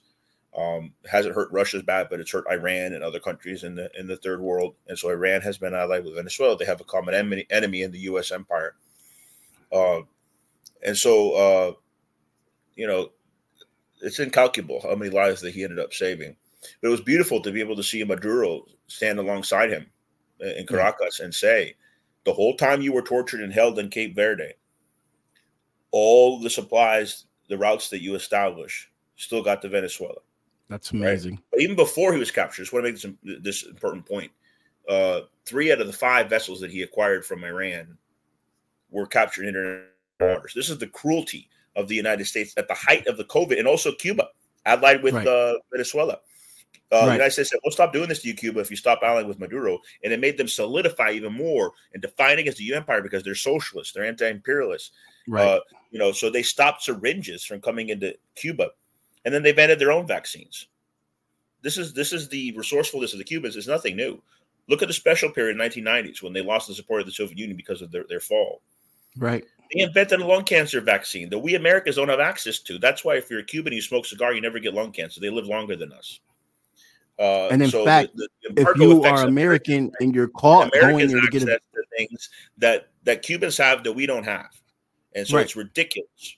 Um, 0.57 0.93
hasn't 1.05 1.35
hurt 1.35 1.51
Russia's 1.51 1.81
as 1.81 1.85
bad, 1.85 2.07
but 2.09 2.19
it's 2.19 2.31
hurt 2.31 2.47
Iran 2.49 2.93
and 2.93 3.03
other 3.03 3.19
countries 3.19 3.63
in 3.63 3.75
the 3.75 3.91
in 3.99 4.07
the 4.07 4.17
third 4.17 4.41
world. 4.41 4.73
And 4.87 4.97
so 4.97 5.09
Iran 5.09 5.41
has 5.41 5.59
been 5.59 5.75
allied 5.75 6.03
with 6.03 6.15
Venezuela. 6.15 6.57
They 6.57 6.65
have 6.65 6.81
a 6.81 6.85
common 6.85 7.13
enemy, 7.13 7.45
enemy 7.51 7.83
in 7.83 7.91
the 7.91 7.99
U.S. 7.99 8.31
empire. 8.31 8.73
Uh, 9.71 9.99
and 10.85 10.97
so, 10.97 11.31
uh, 11.33 11.73
you 12.75 12.87
know, 12.87 13.09
it's 14.01 14.19
incalculable 14.19 14.79
how 14.81 14.95
many 14.95 15.11
lives 15.11 15.41
that 15.41 15.53
he 15.53 15.63
ended 15.63 15.79
up 15.79 15.93
saving. 15.93 16.35
But 16.81 16.87
it 16.87 16.91
was 16.91 17.01
beautiful 17.01 17.41
to 17.41 17.51
be 17.51 17.61
able 17.61 17.75
to 17.75 17.83
see 17.83 18.03
Maduro 18.03 18.65
stand 18.87 19.19
alongside 19.19 19.69
him 19.69 19.87
in 20.39 20.67
Caracas 20.67 21.19
and 21.19 21.33
say, 21.33 21.75
the 22.25 22.33
whole 22.33 22.55
time 22.55 22.81
you 22.81 22.93
were 22.93 23.01
tortured 23.01 23.41
and 23.41 23.53
held 23.53 23.79
in 23.79 23.89
Cape 23.89 24.15
Verde, 24.15 24.53
all 25.91 26.39
the 26.39 26.49
supplies, 26.49 27.25
the 27.47 27.57
routes 27.57 27.89
that 27.89 28.01
you 28.01 28.15
established, 28.15 28.89
still 29.15 29.41
got 29.41 29.61
to 29.61 29.69
Venezuela. 29.69 30.19
That's 30.69 30.91
amazing. 30.91 31.35
Right? 31.35 31.43
But 31.51 31.61
even 31.61 31.75
before 31.75 32.13
he 32.13 32.19
was 32.19 32.29
captured, 32.29 32.61
I 32.61 32.65
just 32.65 32.73
want 32.73 32.85
to 32.85 32.91
make 32.91 33.21
this, 33.23 33.63
this 33.63 33.65
important 33.65 34.05
point. 34.05 34.31
Uh, 34.89 35.21
three 35.45 35.71
out 35.71 35.81
of 35.81 35.87
the 35.87 35.93
five 35.93 36.29
vessels 36.29 36.59
that 36.59 36.71
he 36.71 36.81
acquired 36.81 37.25
from 37.25 37.43
Iran 37.43 37.97
were 38.91 39.07
captured 39.07 39.47
in 39.47 39.85
This 40.19 40.69
is 40.69 40.77
the 40.77 40.87
cruelty 40.87 41.49
of 41.75 41.87
the 41.87 41.95
United 41.95 42.25
States 42.25 42.53
at 42.57 42.67
the 42.67 42.73
height 42.73 43.07
of 43.07 43.17
the 43.17 43.25
COVID 43.25 43.59
and 43.59 43.67
also 43.67 43.91
Cuba, 43.93 44.27
allied 44.65 45.03
with 45.03 45.13
right. 45.13 45.27
uh, 45.27 45.53
Venezuela. 45.71 46.19
Uh, 46.89 46.99
right. 46.99 47.05
The 47.05 47.11
United 47.13 47.31
States 47.31 47.49
said, 47.49 47.59
"We'll 47.63 47.73
stop 47.73 47.91
doing 47.91 48.07
this 48.07 48.21
to 48.21 48.27
you, 48.29 48.33
Cuba, 48.33 48.61
if 48.61 48.71
you 48.71 48.77
stop 48.77 48.99
allying 49.03 49.27
with 49.27 49.39
Maduro," 49.39 49.79
and 50.03 50.13
it 50.13 50.21
made 50.21 50.37
them 50.37 50.47
solidify 50.47 51.11
even 51.11 51.33
more 51.33 51.73
and 51.93 52.01
define 52.01 52.39
against 52.39 52.59
the 52.59 52.63
U 52.65 52.75
empire 52.75 53.01
because 53.01 53.23
they're 53.23 53.35
socialists, 53.35 53.93
they're 53.93 54.05
anti-imperialists. 54.05 54.91
Right. 55.27 55.45
Uh, 55.45 55.59
you 55.91 55.99
know, 55.99 56.13
so 56.13 56.29
they 56.29 56.43
stopped 56.43 56.83
syringes 56.83 57.43
from 57.43 57.59
coming 57.59 57.89
into 57.89 58.15
Cuba, 58.35 58.69
and 59.25 59.33
then 59.33 59.43
they 59.43 59.49
invented 59.49 59.79
their 59.79 59.91
own 59.91 60.07
vaccines. 60.07 60.67
This 61.61 61.77
is 61.77 61.93
this 61.93 62.13
is 62.13 62.29
the 62.29 62.53
resourcefulness 62.55 63.11
of 63.11 63.19
the 63.19 63.25
Cubans. 63.25 63.57
It's 63.57 63.67
nothing 63.67 63.97
new. 63.97 64.21
Look 64.69 64.81
at 64.81 64.87
the 64.87 64.93
special 64.93 65.29
period 65.29 65.59
in 65.59 65.69
1990s 65.69 66.21
when 66.21 66.33
they 66.33 66.41
lost 66.41 66.67
the 66.67 66.73
support 66.73 67.01
of 67.01 67.07
the 67.07 67.13
Soviet 67.13 67.37
Union 67.37 67.57
because 67.57 67.81
of 67.81 67.91
their, 67.91 68.05
their 68.07 68.19
fall. 68.19 68.61
Right. 69.17 69.45
They 69.73 69.81
invented 69.81 70.21
a 70.21 70.25
lung 70.25 70.43
cancer 70.43 70.81
vaccine 70.81 71.29
that 71.29 71.39
we 71.39 71.55
Americans 71.55 71.97
don't 71.97 72.09
have 72.09 72.19
access 72.19 72.59
to. 72.59 72.77
That's 72.79 73.03
why 73.03 73.15
if 73.15 73.29
you're 73.29 73.39
a 73.39 73.43
Cuban 73.43 73.73
and 73.73 73.75
you 73.75 73.81
smoke 73.81 74.05
cigar, 74.05 74.33
you 74.33 74.41
never 74.41 74.59
get 74.59 74.73
lung 74.73 74.91
cancer. 74.91 75.19
They 75.19 75.29
live 75.29 75.45
longer 75.47 75.75
than 75.75 75.91
us. 75.91 76.19
Uh, 77.19 77.47
and 77.47 77.63
in 77.63 77.69
so 77.69 77.83
fact, 77.83 78.15
the, 78.15 78.27
the 78.43 78.61
if 78.61 78.77
you 78.77 79.03
are 79.03 79.25
American 79.25 79.91
and 79.99 80.13
you're 80.13 80.27
caught 80.27 80.71
Americans 80.73 81.11
going 81.11 81.25
to 81.25 81.31
get 81.31 81.49
a- 81.49 81.59
things 81.97 82.29
that 82.57 82.89
that 83.05 83.23
Cubans 83.23 83.57
have 83.57 83.83
that 83.83 83.93
we 83.93 84.05
don't 84.05 84.23
have, 84.23 84.49
and 85.15 85.27
so 85.27 85.37
right. 85.37 85.45
it's 85.45 85.55
ridiculous. 85.55 86.37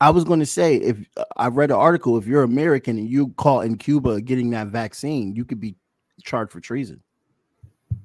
I 0.00 0.10
was 0.10 0.22
going 0.22 0.38
to 0.38 0.46
say 0.46 0.76
if 0.76 0.96
I 1.36 1.48
read 1.48 1.70
an 1.70 1.76
article, 1.76 2.16
if 2.16 2.26
you're 2.26 2.44
American 2.44 2.96
and 2.98 3.08
you 3.08 3.28
caught 3.36 3.66
in 3.66 3.76
Cuba 3.76 4.20
getting 4.20 4.50
that 4.50 4.68
vaccine, 4.68 5.34
you 5.34 5.44
could 5.44 5.58
be 5.58 5.74
charged 6.22 6.52
for 6.52 6.60
treason. 6.60 7.02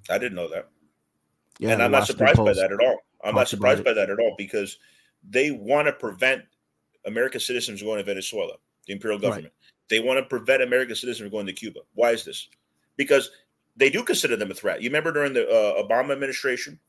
I 0.10 0.17
didn't 0.17 0.36
know 0.36 0.49
that. 0.49 0.69
Yeah, 1.60 1.73
and 1.73 1.84
I'm 1.84 1.91
not 1.91 2.08
surprised 2.08 2.38
by 2.38 2.53
that 2.53 2.71
at 2.71 2.79
all. 2.79 2.97
I'm 3.23 3.36
not 3.36 3.47
surprised 3.47 3.83
by 3.83 3.93
that 3.93 4.09
at 4.09 4.19
all 4.19 4.36
because 4.38 4.77
they 5.27 5.51
want 5.51 5.88
to 5.88 5.93
prevent 5.93 6.43
American 7.05 7.39
citizens 7.39 7.81
going 7.81 7.97
to 7.97 8.03
Venezuela, 8.03 8.55
the 8.88 8.93
imperial 8.93 9.19
government. 9.19 9.45
Right. 9.45 9.89
They 9.89 9.99
want 9.99 10.19
to 10.19 10.23
prevent 10.23 10.62
American 10.62 10.95
citizens 10.95 11.19
from 11.19 11.29
going 11.29 11.45
to 11.45 11.53
Cuba. 11.53 11.81
Why 11.93 12.12
is 12.12 12.25
this? 12.25 12.47
Because 12.97 13.31
they 13.75 13.89
do 13.89 14.03
consider 14.03 14.36
them 14.36 14.51
a 14.51 14.53
threat. 14.53 14.81
You 14.81 14.89
remember 14.89 15.12
during 15.12 15.33
the 15.33 15.47
uh, 15.47 15.83
Obama 15.83 16.12
administration, 16.12 16.79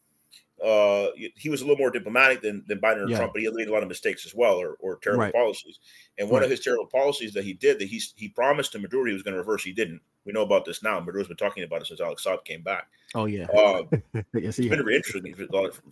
uh, 0.64 1.08
he 1.36 1.48
was 1.48 1.60
a 1.60 1.64
little 1.64 1.78
more 1.78 1.90
diplomatic 1.90 2.40
than, 2.40 2.64
than 2.68 2.80
Biden 2.80 3.04
or 3.04 3.08
yeah. 3.08 3.18
Trump, 3.18 3.32
but 3.32 3.42
he 3.42 3.50
made 3.50 3.68
a 3.68 3.72
lot 3.72 3.82
of 3.82 3.88
mistakes 3.88 4.24
as 4.24 4.34
well, 4.34 4.54
or, 4.54 4.76
or 4.80 4.98
terrible 5.02 5.24
right. 5.24 5.32
policies. 5.32 5.78
And 6.18 6.30
one 6.30 6.40
right. 6.40 6.44
of 6.44 6.50
his 6.50 6.60
terrible 6.60 6.86
policies 6.86 7.32
that 7.34 7.44
he 7.44 7.52
did 7.52 7.78
that 7.80 7.88
he 7.88 8.00
he 8.16 8.28
promised 8.28 8.72
to 8.72 8.78
Maduro 8.78 9.06
he 9.06 9.12
was 9.12 9.22
going 9.22 9.34
to 9.34 9.40
reverse, 9.40 9.64
he 9.64 9.72
didn't. 9.72 10.00
We 10.24 10.32
know 10.32 10.42
about 10.42 10.64
this 10.64 10.82
now. 10.82 11.00
Maduro's 11.00 11.28
been 11.28 11.36
talking 11.36 11.64
about 11.64 11.82
it 11.82 11.86
since 11.86 12.00
Alex 12.00 12.24
Saab 12.24 12.44
came 12.44 12.62
back. 12.62 12.88
Oh 13.14 13.26
yeah, 13.26 13.46
uh, 13.56 13.82
yes, 14.34 14.58
it's 14.58 14.68
been 14.68 14.82
very 14.82 14.96
interesting 14.96 15.34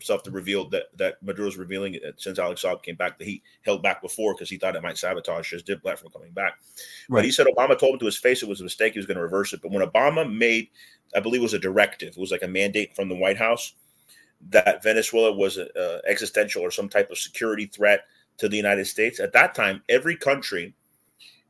stuff 0.00 0.22
to 0.22 0.30
reveal 0.30 0.68
that 0.70 0.84
that 0.96 1.22
Maduro's 1.22 1.56
revealing 1.56 1.94
it 1.94 2.14
since 2.16 2.38
Alex 2.38 2.62
Saab 2.62 2.82
came 2.82 2.96
back 2.96 3.18
that 3.18 3.26
he 3.26 3.42
held 3.64 3.82
back 3.82 4.00
before 4.00 4.34
because 4.34 4.48
he 4.48 4.56
thought 4.56 4.74
it 4.74 4.82
might 4.82 4.96
sabotage 4.96 5.50
his 5.50 5.62
diplomat 5.62 5.98
from 5.98 6.10
coming 6.10 6.32
back. 6.32 6.54
Right. 7.08 7.18
But 7.18 7.24
he 7.24 7.30
said 7.30 7.46
Obama 7.46 7.78
told 7.78 7.94
him 7.94 7.98
to 8.00 8.06
his 8.06 8.16
face 8.16 8.42
it 8.42 8.48
was 8.48 8.60
a 8.60 8.64
mistake. 8.64 8.94
He 8.94 8.98
was 8.98 9.06
going 9.06 9.18
to 9.18 9.22
reverse 9.22 9.52
it. 9.52 9.60
But 9.62 9.70
when 9.70 9.86
Obama 9.86 10.30
made, 10.30 10.68
I 11.14 11.20
believe 11.20 11.40
it 11.40 11.44
was 11.44 11.54
a 11.54 11.58
directive, 11.58 12.10
it 12.16 12.20
was 12.20 12.32
like 12.32 12.42
a 12.42 12.48
mandate 12.48 12.96
from 12.96 13.08
the 13.08 13.16
White 13.16 13.38
House 13.38 13.74
that 14.50 14.82
Venezuela 14.82 15.32
was 15.32 15.58
a, 15.58 15.68
a 15.76 16.00
existential 16.08 16.62
or 16.62 16.70
some 16.70 16.88
type 16.88 17.10
of 17.10 17.18
security 17.18 17.66
threat 17.66 18.04
to 18.38 18.48
the 18.48 18.56
United 18.56 18.86
States. 18.86 19.20
At 19.20 19.32
that 19.34 19.54
time, 19.54 19.82
every 19.88 20.16
country 20.16 20.74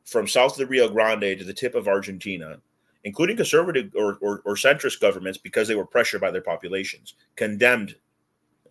from 0.05 0.27
south 0.27 0.53
of 0.53 0.57
the 0.59 0.65
Rio 0.67 0.89
Grande 0.89 1.37
to 1.39 1.43
the 1.43 1.53
tip 1.53 1.75
of 1.75 1.87
Argentina, 1.87 2.59
including 3.03 3.35
conservative 3.35 3.91
or, 3.95 4.17
or, 4.21 4.41
or 4.45 4.55
centrist 4.55 4.99
governments, 4.99 5.37
because 5.37 5.67
they 5.67 5.75
were 5.75 5.85
pressured 5.85 6.21
by 6.21 6.31
their 6.31 6.41
populations, 6.41 7.15
condemned 7.35 7.95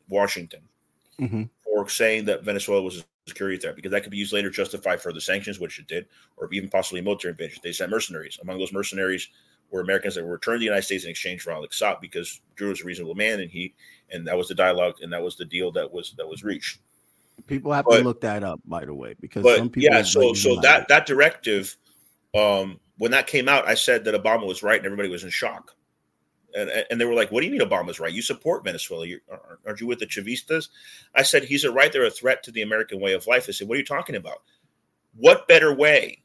Washington 0.08 0.62
mm-hmm. 1.20 1.42
for 1.62 1.88
saying 1.88 2.24
that 2.26 2.44
Venezuela 2.44 2.82
was 2.82 2.98
a 2.98 3.04
security 3.26 3.58
threat 3.58 3.76
because 3.76 3.90
that 3.90 4.02
could 4.02 4.10
be 4.10 4.16
used 4.16 4.32
later 4.32 4.50
to 4.50 4.56
justify 4.56 4.96
further 4.96 5.20
sanctions, 5.20 5.60
which 5.60 5.78
it 5.78 5.86
did, 5.86 6.06
or 6.36 6.52
even 6.52 6.68
possibly 6.68 7.00
military 7.00 7.32
invasion. 7.32 7.60
They 7.62 7.72
sent 7.72 7.90
mercenaries. 7.90 8.38
Among 8.42 8.58
those 8.58 8.72
mercenaries 8.72 9.28
were 9.70 9.80
Americans 9.80 10.14
that 10.14 10.24
were 10.24 10.32
returned 10.32 10.56
to 10.56 10.60
the 10.60 10.66
United 10.66 10.84
States 10.84 11.04
in 11.04 11.10
exchange 11.10 11.42
for 11.42 11.52
Alex 11.52 11.80
Saab 11.80 12.00
because 12.00 12.40
Drew 12.56 12.68
was 12.68 12.82
a 12.82 12.84
reasonable 12.84 13.14
man, 13.14 13.40
and 13.40 13.50
he 13.50 13.74
and 14.10 14.26
that 14.26 14.36
was 14.36 14.48
the 14.48 14.54
dialogue 14.54 14.96
and 15.02 15.12
that 15.12 15.22
was 15.22 15.36
the 15.36 15.44
deal 15.44 15.72
that 15.72 15.90
was 15.90 16.14
that 16.18 16.28
was 16.28 16.44
reached. 16.44 16.78
People 17.46 17.72
have 17.72 17.86
but, 17.86 17.98
to 17.98 18.04
look 18.04 18.20
that 18.20 18.44
up, 18.44 18.60
by 18.66 18.84
the 18.84 18.94
way, 18.94 19.14
because 19.20 19.42
but, 19.42 19.56
some 19.56 19.70
people 19.70 19.96
yeah. 19.96 20.02
So 20.02 20.34
so 20.34 20.60
that 20.60 20.88
that 20.88 21.06
directive, 21.06 21.76
um, 22.34 22.78
when 23.02 23.10
that 23.10 23.26
came 23.26 23.48
out, 23.48 23.66
I 23.66 23.74
said 23.74 24.04
that 24.04 24.14
Obama 24.14 24.46
was 24.46 24.62
right, 24.62 24.76
and 24.76 24.86
everybody 24.86 25.08
was 25.08 25.24
in 25.24 25.30
shock. 25.30 25.74
And, 26.56 26.70
and 26.88 27.00
they 27.00 27.04
were 27.04 27.14
like, 27.14 27.32
"What 27.32 27.40
do 27.40 27.46
you 27.46 27.52
mean 27.52 27.68
Obama's 27.68 27.98
right? 27.98 28.12
You 28.12 28.22
support 28.22 28.62
Venezuela? 28.62 29.04
you 29.04 29.18
aren't 29.66 29.80
you 29.80 29.88
with 29.88 29.98
the 29.98 30.06
Chavistas?" 30.06 30.68
I 31.12 31.24
said, 31.24 31.42
"He's 31.42 31.64
a 31.64 31.72
right. 31.72 31.92
They're 31.92 32.06
a 32.06 32.10
threat 32.10 32.44
to 32.44 32.52
the 32.52 32.62
American 32.62 33.00
way 33.00 33.12
of 33.12 33.26
life." 33.26 33.46
I 33.48 33.50
said, 33.50 33.66
"What 33.66 33.74
are 33.74 33.80
you 33.80 33.84
talking 33.84 34.14
about? 34.14 34.42
What 35.16 35.48
better 35.48 35.74
way 35.74 36.22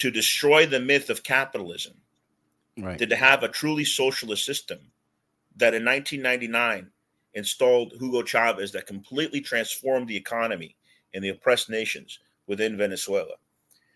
to 0.00 0.10
destroy 0.10 0.66
the 0.66 0.78
myth 0.78 1.08
of 1.08 1.22
capitalism 1.22 1.94
right. 2.76 2.98
than 2.98 3.08
to 3.08 3.16
have 3.16 3.42
a 3.42 3.48
truly 3.48 3.86
socialist 3.86 4.44
system 4.44 4.78
that 5.56 5.72
in 5.72 5.86
1999 5.86 6.90
installed 7.32 7.94
Hugo 7.98 8.22
Chavez 8.24 8.72
that 8.72 8.86
completely 8.86 9.40
transformed 9.40 10.06
the 10.06 10.18
economy 10.18 10.76
in 11.14 11.22
the 11.22 11.30
oppressed 11.30 11.70
nations 11.70 12.18
within 12.46 12.76
Venezuela. 12.76 13.36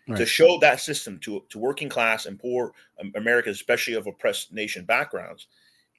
Right. 0.09 0.19
To 0.19 0.27
show 0.27 0.59
that 0.61 0.81
system 0.81 1.19
to, 1.21 1.43
to 1.49 1.59
working 1.59 1.89
class 1.89 2.27
and 2.27 2.39
poor 2.39 2.73
Americans, 3.17 3.57
especially 3.57 3.95
of 3.95 4.07
oppressed 4.07 4.53
nation 4.53 4.85
backgrounds, 4.85 5.49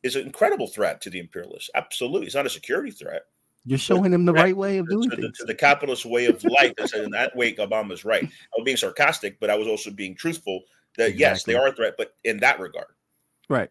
is 0.01 0.15
an 0.15 0.25
incredible 0.25 0.67
threat 0.67 1.01
to 1.01 1.09
the 1.09 1.19
imperialists. 1.19 1.69
Absolutely. 1.75 2.27
It's 2.27 2.35
not 2.35 2.45
a 2.45 2.49
security 2.49 2.91
threat. 2.91 3.23
You're 3.65 3.77
showing 3.77 4.11
them 4.11 4.23
the 4.23 4.31
right 4.31 4.55
way 4.55 4.77
of 4.77 4.87
doing 4.87 5.09
to, 5.09 5.17
things. 5.17 5.37
To 5.39 5.45
the 5.45 5.53
capitalist 5.53 6.05
way 6.05 6.27
of 6.27 6.41
life. 6.45 6.71
in 6.95 7.11
that 7.11 7.35
way, 7.35 7.53
Obama's 7.55 8.05
right. 8.05 8.23
I 8.23 8.57
was 8.57 8.63
being 8.63 8.77
sarcastic, 8.77 9.41
but 9.41 9.49
I 9.49 9.57
was 9.57 9.67
also 9.67 9.91
being 9.91 10.15
truthful 10.15 10.61
that 10.95 11.09
exactly. 11.09 11.19
yes, 11.19 11.43
they 11.43 11.55
are 11.55 11.67
a 11.67 11.73
threat, 11.73 11.95
but 11.97 12.13
in 12.23 12.37
that 12.37 12.61
regard. 12.61 12.87
Right. 13.49 13.69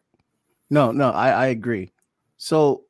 No, 0.68 0.92
no, 0.92 1.12
I, 1.12 1.30
I 1.30 1.46
agree. 1.46 1.92
So 2.36 2.84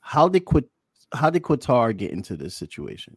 how 0.00 0.28
did 0.28 0.44
quit 0.44 0.64
how 1.12 1.30
did 1.30 1.42
Qatar 1.42 1.96
get 1.96 2.10
into 2.10 2.36
this 2.36 2.56
situation? 2.56 3.16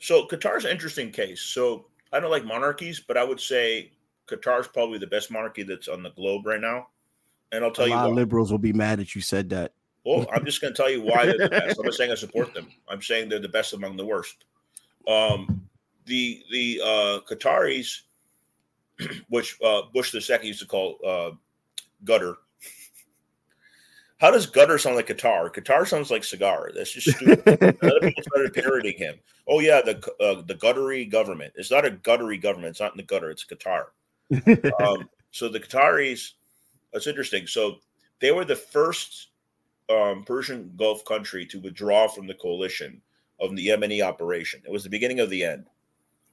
So 0.00 0.26
Qatar's 0.26 0.64
an 0.64 0.70
interesting 0.70 1.10
case. 1.10 1.40
So 1.40 1.86
I 2.12 2.20
don't 2.20 2.30
like 2.30 2.44
monarchies, 2.44 3.00
but 3.00 3.16
I 3.16 3.24
would 3.24 3.40
say 3.40 3.92
Qatar's 4.26 4.68
probably 4.68 4.98
the 4.98 5.06
best 5.06 5.30
monarchy 5.30 5.62
that's 5.62 5.88
on 5.88 6.02
the 6.02 6.10
globe 6.10 6.46
right 6.46 6.60
now. 6.60 6.88
And 7.52 7.64
I'll 7.64 7.70
tell 7.70 7.88
you 7.88 7.94
a 7.94 7.96
you, 7.96 8.02
lot 8.02 8.12
liberals 8.12 8.50
will 8.50 8.58
be 8.58 8.72
mad 8.72 8.98
that 8.98 9.14
you 9.14 9.20
said 9.20 9.48
that. 9.50 9.72
Well, 10.04 10.26
I'm 10.32 10.44
just 10.44 10.60
going 10.60 10.72
to 10.72 10.76
tell 10.76 10.90
you 10.90 11.02
why 11.02 11.26
they're 11.26 11.38
the 11.38 11.48
best. 11.48 11.78
I'm 11.78 11.84
not 11.84 11.94
saying 11.94 12.10
I 12.10 12.14
support 12.14 12.54
them. 12.54 12.68
I'm 12.88 13.02
saying 13.02 13.28
they're 13.28 13.38
the 13.38 13.48
best 13.48 13.72
among 13.72 13.96
the 13.96 14.06
worst. 14.06 14.44
Um, 15.06 15.68
the 16.04 16.42
the 16.50 16.80
uh, 16.82 17.20
Qataris, 17.28 18.02
which 19.28 19.58
uh, 19.62 19.82
Bush 19.92 20.12
the 20.12 20.20
second 20.20 20.46
used 20.46 20.60
to 20.60 20.66
call 20.66 20.96
uh, 21.06 21.30
gutter, 22.04 22.36
how 24.18 24.30
does 24.32 24.46
gutter 24.46 24.78
sound 24.78 24.96
like 24.96 25.06
guitar? 25.06 25.48
Guitar 25.48 25.86
sounds 25.86 26.10
like 26.10 26.24
cigar. 26.24 26.70
That's 26.74 26.92
just 26.92 27.16
stupid. 27.16 27.38
Other 27.82 28.00
people 28.00 28.22
started 28.22 28.52
parodying 28.52 28.98
him. 28.98 29.14
Oh 29.46 29.60
yeah, 29.60 29.80
the 29.80 29.96
uh, 30.20 30.42
the 30.42 30.56
guttery 30.56 31.08
government. 31.08 31.52
It's 31.56 31.70
not 31.70 31.86
a 31.86 31.90
guttery 31.90 32.40
government. 32.40 32.70
It's 32.70 32.80
not 32.80 32.92
in 32.92 32.96
the 32.96 33.04
gutter. 33.04 33.30
It's 33.30 33.44
guitar. 33.44 33.92
um, 34.80 35.08
so 35.30 35.48
the 35.48 35.60
Qataris. 35.60 36.32
That's 36.92 37.06
interesting. 37.06 37.46
So 37.46 37.76
they 38.20 38.32
were 38.32 38.44
the 38.44 38.56
first 38.56 39.28
um, 39.88 40.24
Persian 40.24 40.72
Gulf 40.76 41.04
country 41.04 41.46
to 41.46 41.60
withdraw 41.60 42.08
from 42.08 42.26
the 42.26 42.34
coalition 42.34 43.00
of 43.40 43.54
the 43.54 43.68
Yemeni 43.68 44.02
operation. 44.02 44.62
It 44.64 44.72
was 44.72 44.84
the 44.84 44.90
beginning 44.90 45.20
of 45.20 45.30
the 45.30 45.44
end. 45.44 45.66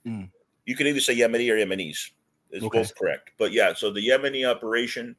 Mm. 0.08 0.30
You 0.66 0.76
can 0.76 0.88
either 0.88 1.00
say 1.00 1.16
Yemeni 1.16 1.52
or 1.52 1.56
Yemenis. 1.56 2.12
It's 2.50 2.64
okay. 2.64 2.80
both 2.80 2.96
correct. 2.96 3.32
But 3.38 3.52
yeah, 3.52 3.74
so 3.74 3.92
the 3.92 4.08
Yemeni 4.08 4.50
operation, 4.50 5.16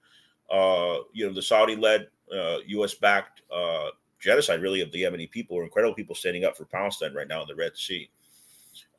uh, 0.50 0.98
you 1.12 1.26
know, 1.26 1.32
the 1.32 1.42
Saudi 1.42 1.76
led 1.76 2.08
uh, 2.34 2.58
U.S. 2.66 2.94
backed 2.94 3.42
uh, 3.54 3.88
genocide, 4.18 4.62
really, 4.62 4.80
of 4.80 4.90
the 4.92 5.02
Yemeni 5.02 5.30
people, 5.30 5.56
or 5.56 5.64
incredible 5.64 5.94
people 5.94 6.14
standing 6.14 6.44
up 6.44 6.56
for 6.56 6.64
Palestine 6.64 7.14
right 7.14 7.28
now 7.28 7.42
in 7.42 7.48
the 7.48 7.54
Red 7.54 7.76
Sea. 7.76 8.08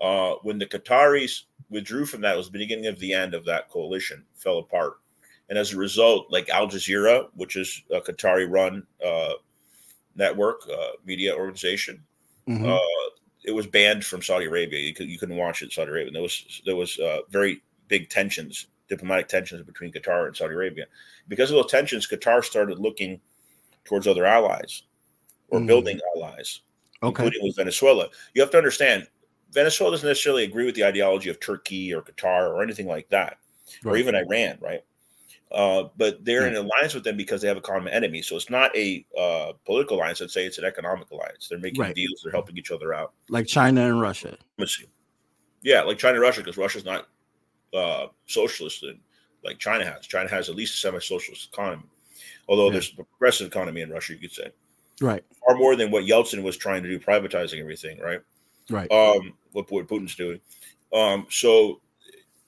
Uh, 0.02 0.36
when 0.44 0.58
the 0.58 0.66
Qataris 0.66 1.44
withdrew 1.70 2.06
from 2.06 2.22
that, 2.22 2.36
it 2.36 2.38
was 2.38 2.48
the 2.48 2.58
beginning 2.58 2.88
of 2.88 3.00
the 3.00 3.13
end 3.13 3.34
of 3.34 3.46
that 3.46 3.70
coalition, 3.70 4.24
fell 4.36 4.60
apart. 4.60 4.94
And 5.50 5.58
as 5.58 5.74
a 5.74 5.78
result, 5.78 6.28
like 6.30 6.50
Al 6.50 6.68
Jazeera, 6.68 7.30
which 7.36 7.56
is 7.56 7.82
a 7.92 8.02
Qatari 8.02 8.50
run 8.50 8.86
uh, 9.06 9.34
network, 10.16 10.62
uh, 10.72 10.92
media 11.06 11.36
organization, 11.36 12.04
Mhm. 12.48 12.68
uh, 12.68 13.10
it 13.44 13.52
was 13.52 13.68
banned 13.68 14.06
from 14.06 14.22
Saudi 14.22 14.46
Arabia. 14.46 14.80
You, 14.80 14.94
could, 14.94 15.10
you 15.10 15.18
couldn't 15.18 15.38
watch 15.38 15.62
it 15.62 15.66
in 15.66 15.72
Saudi 15.72 15.92
Arabia. 15.92 16.12
There 16.12 16.22
was 16.22 16.62
there 16.66 16.76
was 16.76 17.00
uh, 17.00 17.20
very 17.30 17.62
big 17.88 18.10
tensions, 18.10 18.68
diplomatic 18.89 19.28
tensions 19.28 19.63
between 19.63 19.91
Qatar 19.91 20.28
and 20.28 20.36
Saudi 20.36 20.54
Arabia. 20.54 20.86
Because 21.28 21.52
of 21.52 21.56
those 21.56 21.71
tensions, 21.71 22.08
Qatar 22.08 22.43
started 22.43 22.80
looking 22.80 23.19
towards 23.86 24.08
other 24.08 24.26
allies 24.26 24.84
or 25.50 25.60
Mm. 25.60 25.67
building 25.67 26.00
allies, 26.15 26.62
okay. 27.04 27.23
including 27.23 27.45
with 27.47 27.56
Venezuela. 27.56 28.10
You 28.34 28.41
have 28.41 28.52
to 28.52 28.58
understand, 28.58 29.08
Venezuela 29.52 29.91
doesn't 29.91 30.08
necessarily 30.08 30.43
agree 30.43 30.65
with 30.65 30.76
the 30.76 30.84
ideology 30.86 31.30
of 31.30 31.39
Turkey 31.39 31.93
or 31.93 32.02
Qatar 32.02 32.50
or 32.50 32.62
anything 32.63 32.88
like 32.88 33.10
that, 33.10 33.38
or 33.86 33.97
even 33.97 34.15
Iran, 34.15 34.58
right? 34.62 34.84
Uh, 35.50 35.86
but 35.95 36.26
they're 36.26 36.41
Yeah. 36.41 36.47
in 36.60 36.65
alliance 36.65 36.93
with 36.93 37.06
them 37.06 37.15
because 37.15 37.41
they 37.41 37.47
have 37.47 37.56
a 37.56 37.62
common 37.62 37.93
enemy. 37.93 38.21
So 38.21 38.36
it's 38.36 38.50
not 38.50 38.76
a 38.76 39.06
uh, 39.17 39.54
political 39.65 39.95
alliance. 39.95 40.21
I'd 40.21 40.30
say 40.30 40.45
it's 40.45 40.58
an 40.58 40.65
economic 40.65 41.10
alliance. 41.12 41.47
They're 41.47 41.58
making 41.58 41.80
Right. 41.82 41.95
deals. 41.95 42.19
They're 42.21 42.34
helping 42.34 42.58
each 42.58 42.71
other 42.71 42.93
out. 42.93 43.13
Like 43.30 43.47
China 43.47 43.86
and 43.86 44.02
Russia. 44.02 44.38
Yeah, 45.63 45.84
like 45.84 45.97
China 45.97 46.15
and 46.15 46.21
Russia, 46.21 46.41
because 46.41 46.58
Russia's 46.58 46.84
not 46.84 47.08
uh, 47.73 48.08
socialist 48.27 48.84
and 48.84 48.99
like 49.43 49.60
China 49.60 49.86
has. 49.86 50.06
China 50.08 50.30
has 50.30 50.49
at 50.49 50.56
least 50.56 50.73
a 50.75 50.77
semi-socialist 50.77 51.49
economy, 51.53 51.84
although 52.47 52.65
Yeah. 52.67 52.73
there's 52.73 52.93
a 52.97 53.03
progressive 53.03 53.47
economy 53.47 53.82
in 53.82 53.89
Russia, 53.89 54.13
you 54.13 54.19
could 54.19 54.32
say, 54.32 54.51
Right. 54.99 55.23
far 55.45 55.56
more 55.58 55.75
than 55.75 55.91
what 55.91 56.03
Yeltsin 56.06 56.41
was 56.43 56.58
trying 56.58 56.84
to 56.84 56.89
do, 56.89 56.99
privatizing 56.99 57.60
everything, 57.60 57.99
right? 57.99 58.21
Right. 58.69 58.91
Um, 58.91 59.34
what, 59.53 59.71
what 59.71 59.88
Putin's 59.88 60.15
doing. 60.15 60.41
Um, 60.93 61.27
so, 61.30 61.82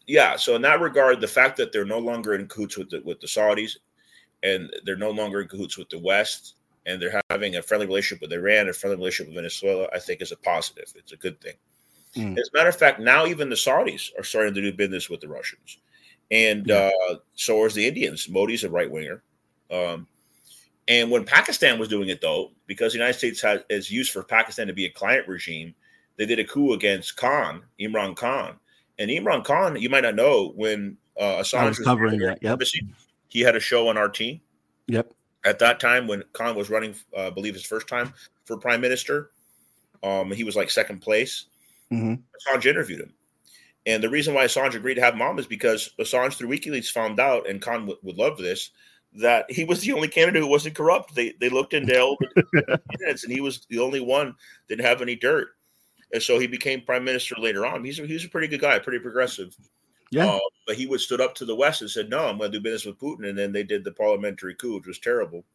yeah, 0.08 0.36
so 0.36 0.56
in 0.56 0.62
that 0.64 0.82
regard, 0.82 1.22
the 1.22 1.28
fact 1.28 1.56
that 1.58 1.72
they're 1.72 1.86
no 1.86 2.00
longer 2.00 2.34
in 2.34 2.48
cahoots 2.48 2.78
with 2.78 2.90
the 2.90 3.02
with 3.06 3.20
the 3.20 3.28
Saudis, 3.28 3.78
and 4.44 4.74
they're 4.84 4.96
no 4.98 5.12
longer 5.12 5.42
in 5.42 5.48
cahoots 5.48 5.78
with 5.78 5.90
the 5.90 6.00
West, 6.00 6.56
and 6.86 7.00
they're 7.02 7.22
having 7.30 7.58
a 7.58 7.62
friendly 7.62 7.86
relationship 7.86 8.22
with 8.22 8.34
Iran, 8.34 8.68
a 8.70 8.74
friendly 8.74 8.98
relationship 8.98 9.28
with 9.28 9.36
Venezuela, 9.36 9.88
I 9.94 10.00
think 10.00 10.22
is 10.22 10.32
a 10.32 10.38
positive. 10.38 10.92
It's 10.96 11.12
a 11.12 11.18
good 11.18 11.40
thing. 11.40 11.54
Mm. 12.16 12.38
As 12.38 12.50
a 12.54 12.58
matter 12.58 12.70
of 12.70 12.76
fact, 12.76 13.00
now 13.00 13.26
even 13.26 13.50
the 13.50 13.56
Saudis 13.56 14.10
are 14.18 14.24
starting 14.24 14.54
to 14.56 14.62
do 14.62 14.74
business 14.74 15.10
with 15.10 15.22
the 15.22 15.28
Russians, 15.28 15.78
and 16.32 16.70
uh, 16.72 16.92
so 17.36 17.66
is 17.66 17.74
the 17.74 17.88
Indians. 17.88 18.28
Modi's 18.30 18.64
a 18.64 18.70
right 18.70 18.90
winger. 18.90 19.22
Um, 19.72 20.08
and 20.88 21.12
when 21.12 21.24
Pakistan 21.24 21.78
was 21.78 21.88
doing 21.88 22.10
it, 22.10 22.20
though, 22.20 22.52
because 22.66 22.94
the 22.94 22.98
United 22.98 23.18
States 23.18 23.42
has 23.42 23.62
is 23.70 23.92
used 23.92 24.12
for 24.12 24.24
Pakistan 24.24 24.66
to 24.68 24.74
be 24.74 24.86
a 24.86 24.90
client 24.90 25.28
regime, 25.28 25.76
they 26.18 26.26
did 26.26 26.40
a 26.40 26.44
coup 26.44 26.74
against 26.74 27.16
Khan, 27.16 27.64
Imran 27.80 28.16
Khan. 28.16 28.56
And 28.98 29.10
Imran 29.10 29.46
Khan, 29.46 29.80
you 29.80 29.90
might 29.90 30.04
not 30.04 30.16
know, 30.16 30.52
when 30.56 30.98
uh, 31.18 31.38
Assange 31.42 31.60
I 31.60 31.68
was 31.68 31.80
covering 31.80 32.20
there 32.20 32.30
that, 32.30 32.44
yep. 32.44 32.54
embassy, 32.54 32.86
he 33.30 33.42
had 33.42 33.56
a 33.56 33.60
show 33.60 33.88
on 33.88 33.98
RT 33.98 34.22
Yep. 34.88 35.14
at 35.46 35.60
that 35.60 35.80
time 35.80 36.08
when 36.08 36.24
Khan 36.34 36.56
was 36.56 36.70
running, 36.70 36.96
uh, 37.16 37.28
I 37.28 37.30
believe 37.30 37.54
his 37.54 37.66
first 37.66 37.88
time 37.88 38.12
for 38.46 38.58
prime 38.58 38.82
minister. 38.82 39.30
Um, 40.04 40.32
he 40.32 40.44
was 40.44 40.56
like 40.56 40.70
second 40.72 41.02
place. 41.02 41.46
Hmm 41.90 42.14
Assange 42.14 42.66
interviewed 42.66 43.02
him. 43.02 43.14
And 43.86 44.04
the 44.04 44.10
reason 44.10 44.34
why 44.34 44.46
Assange 44.46 44.76
agreed 44.76 44.96
to 44.96 45.02
have 45.02 45.14
him 45.14 45.22
on 45.22 45.40
is 45.40 45.48
because 45.48 45.92
Assange 46.00 46.36
through 46.36 46.50
WikiLeaks 46.50 46.92
found 46.92 47.20
out, 47.20 47.50
and 47.50 47.62
Khan 47.62 47.86
would, 47.88 47.98
would 48.04 48.18
love 48.18 48.38
this, 48.38 48.72
that 49.14 49.50
he 49.50 49.64
was 49.64 49.82
the 49.82 49.94
only 49.94 50.08
candidate 50.08 50.42
who 50.42 50.48
wasn't 50.48 50.76
corrupt. 50.76 51.16
They 51.16 51.34
they 51.40 51.50
looked 51.50 51.74
into 51.74 52.00
all 52.02 52.18
the 52.20 52.80
candidates, 52.92 53.24
and 53.24 53.34
he 53.34 53.42
was 53.42 53.66
the 53.70 53.80
only 53.80 54.00
one 54.00 54.28
that 54.28 54.36
didn't 54.76 54.86
have 54.86 55.02
any 55.02 55.16
dirt. 55.16 55.50
And 56.12 56.22
so 56.22 56.40
he 56.40 56.48
became 56.48 56.82
prime 56.82 57.04
minister 57.04 57.36
later 57.38 57.66
on. 57.66 57.84
He's 57.84 58.00
a, 58.00 58.06
he's 58.06 58.26
a 58.26 58.30
pretty 58.30 58.48
good 58.48 58.62
guy, 58.62 58.80
pretty 58.80 59.00
progressive. 59.00 59.56
Yeah. 60.12 60.26
Uh, 60.26 60.40
but 60.66 60.76
he 60.76 60.88
would 60.88 61.02
stood 61.02 61.22
up 61.22 61.36
to 61.36 61.46
the 61.46 61.56
West 61.56 61.82
and 61.82 61.90
said, 61.90 62.10
"No, 62.10 62.28
I'm 62.28 62.38
going 62.38 62.52
to 62.52 62.58
do 62.58 62.64
business 62.64 62.86
with 62.86 63.00
Putin." 63.00 63.30
And 63.30 63.38
then 63.38 63.52
they 63.52 63.64
did 63.64 63.84
the 63.84 63.92
parliamentary 63.92 64.56
coup, 64.56 64.76
which 64.76 64.88
was 64.88 65.00
terrible. 65.00 65.46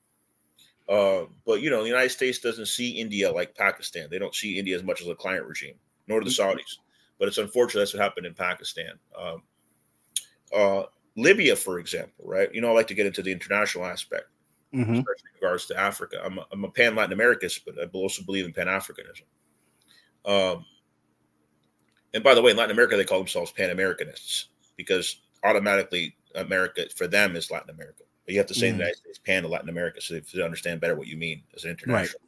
Uh, 0.89 1.25
but 1.47 1.61
you 1.61 1.71
know, 1.71 1.83
the 1.83 1.89
United 1.89 2.11
States 2.11 2.39
doesn't 2.39 2.67
see 2.67 2.91
India 2.91 3.31
like 3.33 3.57
Pakistan. 3.57 4.09
They 4.11 4.19
don't 4.19 4.35
see 4.35 4.59
India 4.59 4.77
as 4.77 4.83
much 4.83 5.01
as 5.01 5.09
a 5.09 5.15
client 5.15 5.47
regime, 5.47 5.75
nor 6.07 6.23
the 6.23 6.31
Saudis. 6.31 6.79
But 7.19 7.29
it's 7.29 7.39
unfortunate 7.39 7.81
that's 7.81 7.95
what 7.95 8.03
happened 8.03 8.27
in 8.27 8.35
Pakistan. 8.35 8.93
Um, 9.19 9.43
uh, 10.55 10.83
Libya, 11.17 11.57
for 11.57 11.79
example, 11.79 12.25
right? 12.27 12.53
You 12.53 12.61
know, 12.61 12.71
I 12.71 12.73
like 12.73 12.89
to 12.89 12.95
get 12.95 13.07
into 13.07 13.23
the 13.23 13.33
international 13.33 13.85
aspect, 13.87 14.27
hmm 14.73 14.83
especially 14.83 15.31
in 15.31 15.35
regards 15.41 15.67
to 15.67 15.79
Africa. 15.79 16.21
I'm 16.25 16.39
a, 16.39 16.47
I'm 16.53 16.65
a 16.65 16.71
pan 16.71 16.95
Latin 16.97 17.17
Americanist, 17.17 17.61
but 17.65 17.77
I 17.81 17.87
also 17.93 18.23
believe 18.25 18.45
in 18.45 18.53
Pan 18.53 18.67
Africanism. 18.67 19.23
Um, 20.25 20.65
and 22.15 22.23
by 22.25 22.35
the 22.35 22.43
way, 22.43 22.51
in 22.51 22.57
Latin 22.57 22.73
America, 22.73 22.97
they 22.97 23.05
call 23.05 23.19
themselves 23.19 23.53
Pan 23.53 23.75
Americanists 23.75 24.47
because 24.77 25.21
automatically 25.45 26.17
America 26.35 26.87
for 26.97 27.07
them 27.07 27.37
is 27.37 27.51
Latin 27.51 27.71
America. 27.71 28.03
But 28.25 28.33
you 28.33 28.39
have 28.41 28.47
to 28.49 28.55
say 28.55 28.69
Mm. 28.69 28.73
the 28.73 28.79
United 28.79 28.97
States 28.97 29.19
pan 29.19 29.43
to 29.43 29.49
Latin 29.49 29.69
America 29.69 30.01
so 30.01 30.19
they 30.19 30.43
understand 30.43 30.81
better 30.81 30.95
what 30.97 31.07
you 31.07 31.17
mean 31.17 31.43
as 31.55 31.65
an 31.65 31.71
international. 31.71 32.21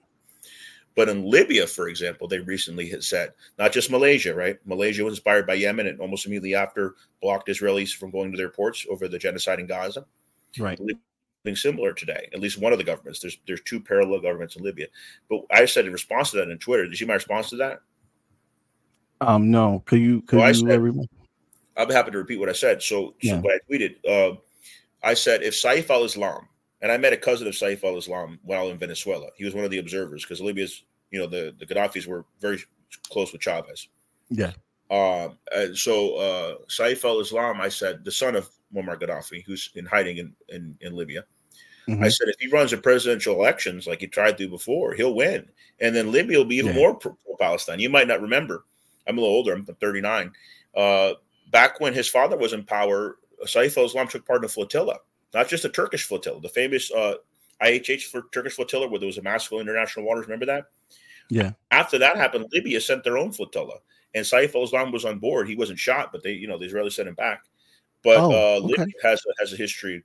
But 0.97 1.11
in 1.11 1.31
Libya, 1.31 1.67
for 1.67 1.89
example, 1.89 2.27
they 2.27 2.39
recently 2.41 2.89
had 2.89 3.05
said 3.05 3.33
not 3.59 3.71
just 3.71 3.91
Malaysia, 3.91 4.35
right? 4.35 4.57
Malaysia 4.65 5.05
was 5.05 5.13
inspired 5.13 5.47
by 5.47 5.55
Yemen 5.55 5.87
and 5.87 6.01
almost 6.01 6.25
immediately 6.27 6.55
after 6.55 6.95
blocked 7.23 7.49
Israelis 7.49 7.95
from 7.95 8.11
going 8.11 8.33
to 8.33 8.37
their 8.39 8.49
ports 8.49 8.87
over 8.91 9.07
the 9.07 9.19
genocide 9.19 9.61
in 9.61 9.67
Gaza. 9.67 10.07
Right. 10.59 10.79
Something 10.79 11.55
similar 11.57 11.93
today. 11.93 12.29
At 12.33 12.41
least 12.41 12.59
one 12.59 12.73
of 12.73 12.79
the 12.79 12.85
governments. 12.85 13.21
There's 13.21 13.39
there's 13.47 13.61
two 13.61 13.79
parallel 13.79 14.21
governments 14.21 14.57
in 14.57 14.65
Libya. 14.65 14.87
But 15.29 15.43
I 15.51 15.67
said 15.67 15.85
in 15.87 15.93
response 15.93 16.31
to 16.31 16.39
that 16.39 16.51
on 16.51 16.59
Twitter. 16.59 16.85
Did 16.85 16.93
you 16.93 16.97
see 16.97 17.05
my 17.05 17.15
response 17.15 17.51
to 17.51 17.57
that? 17.57 17.81
Um. 19.21 19.51
No. 19.51 19.83
Could 19.87 20.01
you? 20.01 20.23
Could 20.23 20.39
Well, 20.39 20.47
I 20.47 20.51
you? 20.51 20.55
said- 20.55 20.71
everyone? 20.71 21.07
I'm 21.79 21.91
happy 21.91 22.11
to 22.11 22.17
repeat 22.17 22.39
what 22.41 22.49
I 22.49 22.53
said. 22.53 22.83
So, 22.83 23.13
so 23.23 23.37
what 23.41 23.55
I 23.55 23.59
tweeted, 23.71 23.97
uh, 24.09 24.37
I 25.03 25.13
said 25.13 25.43
if 25.43 25.53
Saif 25.53 25.91
al-Islam, 25.91 26.49
and 26.83 26.93
I 26.93 26.97
met 26.99 27.13
a 27.13 27.17
cousin 27.17 27.47
of 27.47 27.55
Saif 27.55 27.83
al-Islam 27.85 28.39
while 28.43 28.69
in 28.71 28.79
Venezuela. 28.79 29.29
He 29.37 29.45
was 29.45 29.55
one 29.55 29.65
of 29.65 29.71
the 29.71 29.79
observers 29.79 30.23
because 30.25 30.41
Libya's, 30.41 30.85
you 31.11 31.19
know, 31.19 31.27
the 31.27 31.55
the 31.59 31.67
Gaddafis 31.67 32.07
were 32.07 32.25
very 32.41 32.63
close 33.09 33.33
with 33.33 33.41
Chavez. 33.43 33.89
Yeah. 34.31 34.53
Um, 34.91 35.39
and 35.55 35.77
so 35.77 36.17
uh, 36.17 36.55
Saif 36.69 37.05
al-Islam, 37.05 37.61
I 37.61 37.69
said, 37.69 38.05
the 38.05 38.13
son 38.13 38.37
of 38.37 38.49
Muammar 38.75 39.01
Gaddafi, 39.01 39.45
who's 39.45 39.71
in 39.75 39.87
hiding 39.87 40.19
in 40.19 40.33
in, 40.49 40.77
in 40.81 40.95
Libya. 40.95 41.25
Mhm. 41.89 42.05
I 42.05 42.09
said 42.09 42.29
if 42.29 42.37
he 42.41 42.49
runs 42.49 42.73
in 42.73 42.81
presidential 42.83 43.35
elections 43.37 43.87
like 43.87 44.01
he 44.01 44.09
tried 44.09 44.37
to 44.39 44.49
before, 44.49 44.93
he'll 44.95 45.15
win, 45.15 45.49
and 45.81 45.95
then 45.95 46.11
Libya 46.11 46.39
will 46.39 46.45
be 46.45 46.57
even 46.57 46.73
Yeah. 46.75 46.81
more 46.81 46.95
pro 46.95 47.17
Palestine. 47.39 47.79
You 47.81 47.91
might 47.91 48.09
not 48.09 48.21
remember. 48.23 48.65
I'm 49.07 49.19
a 49.19 49.21
little 49.21 49.37
older. 49.37 49.53
I'm 49.53 49.65
39. 49.67 50.33
Uh, 50.75 51.13
back 51.51 51.79
when 51.81 51.93
his 51.95 52.09
father 52.09 52.37
was 52.37 52.53
in 52.55 52.65
power, 52.65 53.19
Saif 53.45 53.77
al-Islam 53.77 54.09
took 54.09 54.27
part 54.27 54.41
in 54.41 54.47
a 54.47 54.49
flotilla, 54.49 54.99
not 55.37 55.49
just 55.49 55.67
a 55.67 55.69
Turkish 55.69 56.05
flotilla, 56.05 56.41
the 56.41 56.49
famous 56.49 56.91
uh, 56.91 57.15
IHH 57.63 58.05
for 58.05 58.25
Turkish 58.33 58.55
flotilla, 58.55 58.89
where 58.89 58.99
there 58.99 59.07
was 59.07 59.19
a 59.19 59.23
massacre 59.23 59.57
in 59.57 59.61
international 59.63 60.07
waters. 60.07 60.25
Remember 60.27 60.47
that? 60.47 60.65
Yeah. 61.29 61.53
After 61.71 61.99
that 61.99 62.17
happened, 62.17 62.47
Libya 62.53 62.81
sent 62.81 63.05
their 63.05 63.19
own 63.19 63.33
flotilla, 63.33 63.79
and 64.15 64.25
Saif 64.25 64.55
al-Islam 64.55 64.93
was 64.93 65.05
on 65.05 65.19
board. 65.19 65.47
He 65.47 65.55
wasn't 65.57 65.79
shot, 65.79 66.11
but 66.11 66.23
they, 66.23 66.33
you 66.33 66.49
know, 66.49 66.57
the 66.59 66.67
Israelis 66.67 66.93
sent 66.95 67.09
him 67.09 67.15
back. 67.15 67.43
But 68.03 68.17
Oh, 68.17 68.31
uh, 68.33 68.59
okay. 68.65 68.67
Libya 68.83 68.87
has 69.03 69.23
a, 69.27 69.33
has 69.41 69.53
a 69.53 69.57
history 69.57 70.03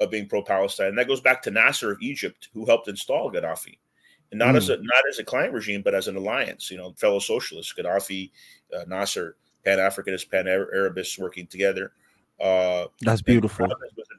of 0.00 0.10
being 0.12 0.28
pro-Palestine, 0.28 0.88
and 0.88 0.98
that 0.98 1.08
goes 1.08 1.20
back 1.20 1.42
to 1.42 1.50
Nasser 1.50 1.90
of 1.90 1.98
Egypt, 2.00 2.48
who 2.54 2.64
helped 2.64 2.86
install 2.86 3.32
Gaddafi, 3.32 3.78
and 4.30 4.38
not 4.38 4.54
Mm. 4.54 4.58
as 4.58 4.68
a 4.68 4.76
not 4.76 5.02
as 5.10 5.18
a 5.18 5.24
client 5.24 5.52
regime, 5.52 5.82
but 5.82 5.94
as 5.94 6.06
an 6.06 6.16
alliance. 6.16 6.70
You 6.70 6.76
know, 6.76 6.92
fellow 6.98 7.18
socialists, 7.18 7.74
Gaddafi, 7.76 8.30
uh, 8.76 8.84
Nasser, 8.86 9.36
Pan 9.64 9.78
Africanists, 9.78 10.30
Pan 10.30 10.46
Arabists 10.46 11.18
working 11.18 11.48
together. 11.48 11.92
Uh, 12.38 12.86
That's 13.00 13.22
beautiful. 13.22 13.66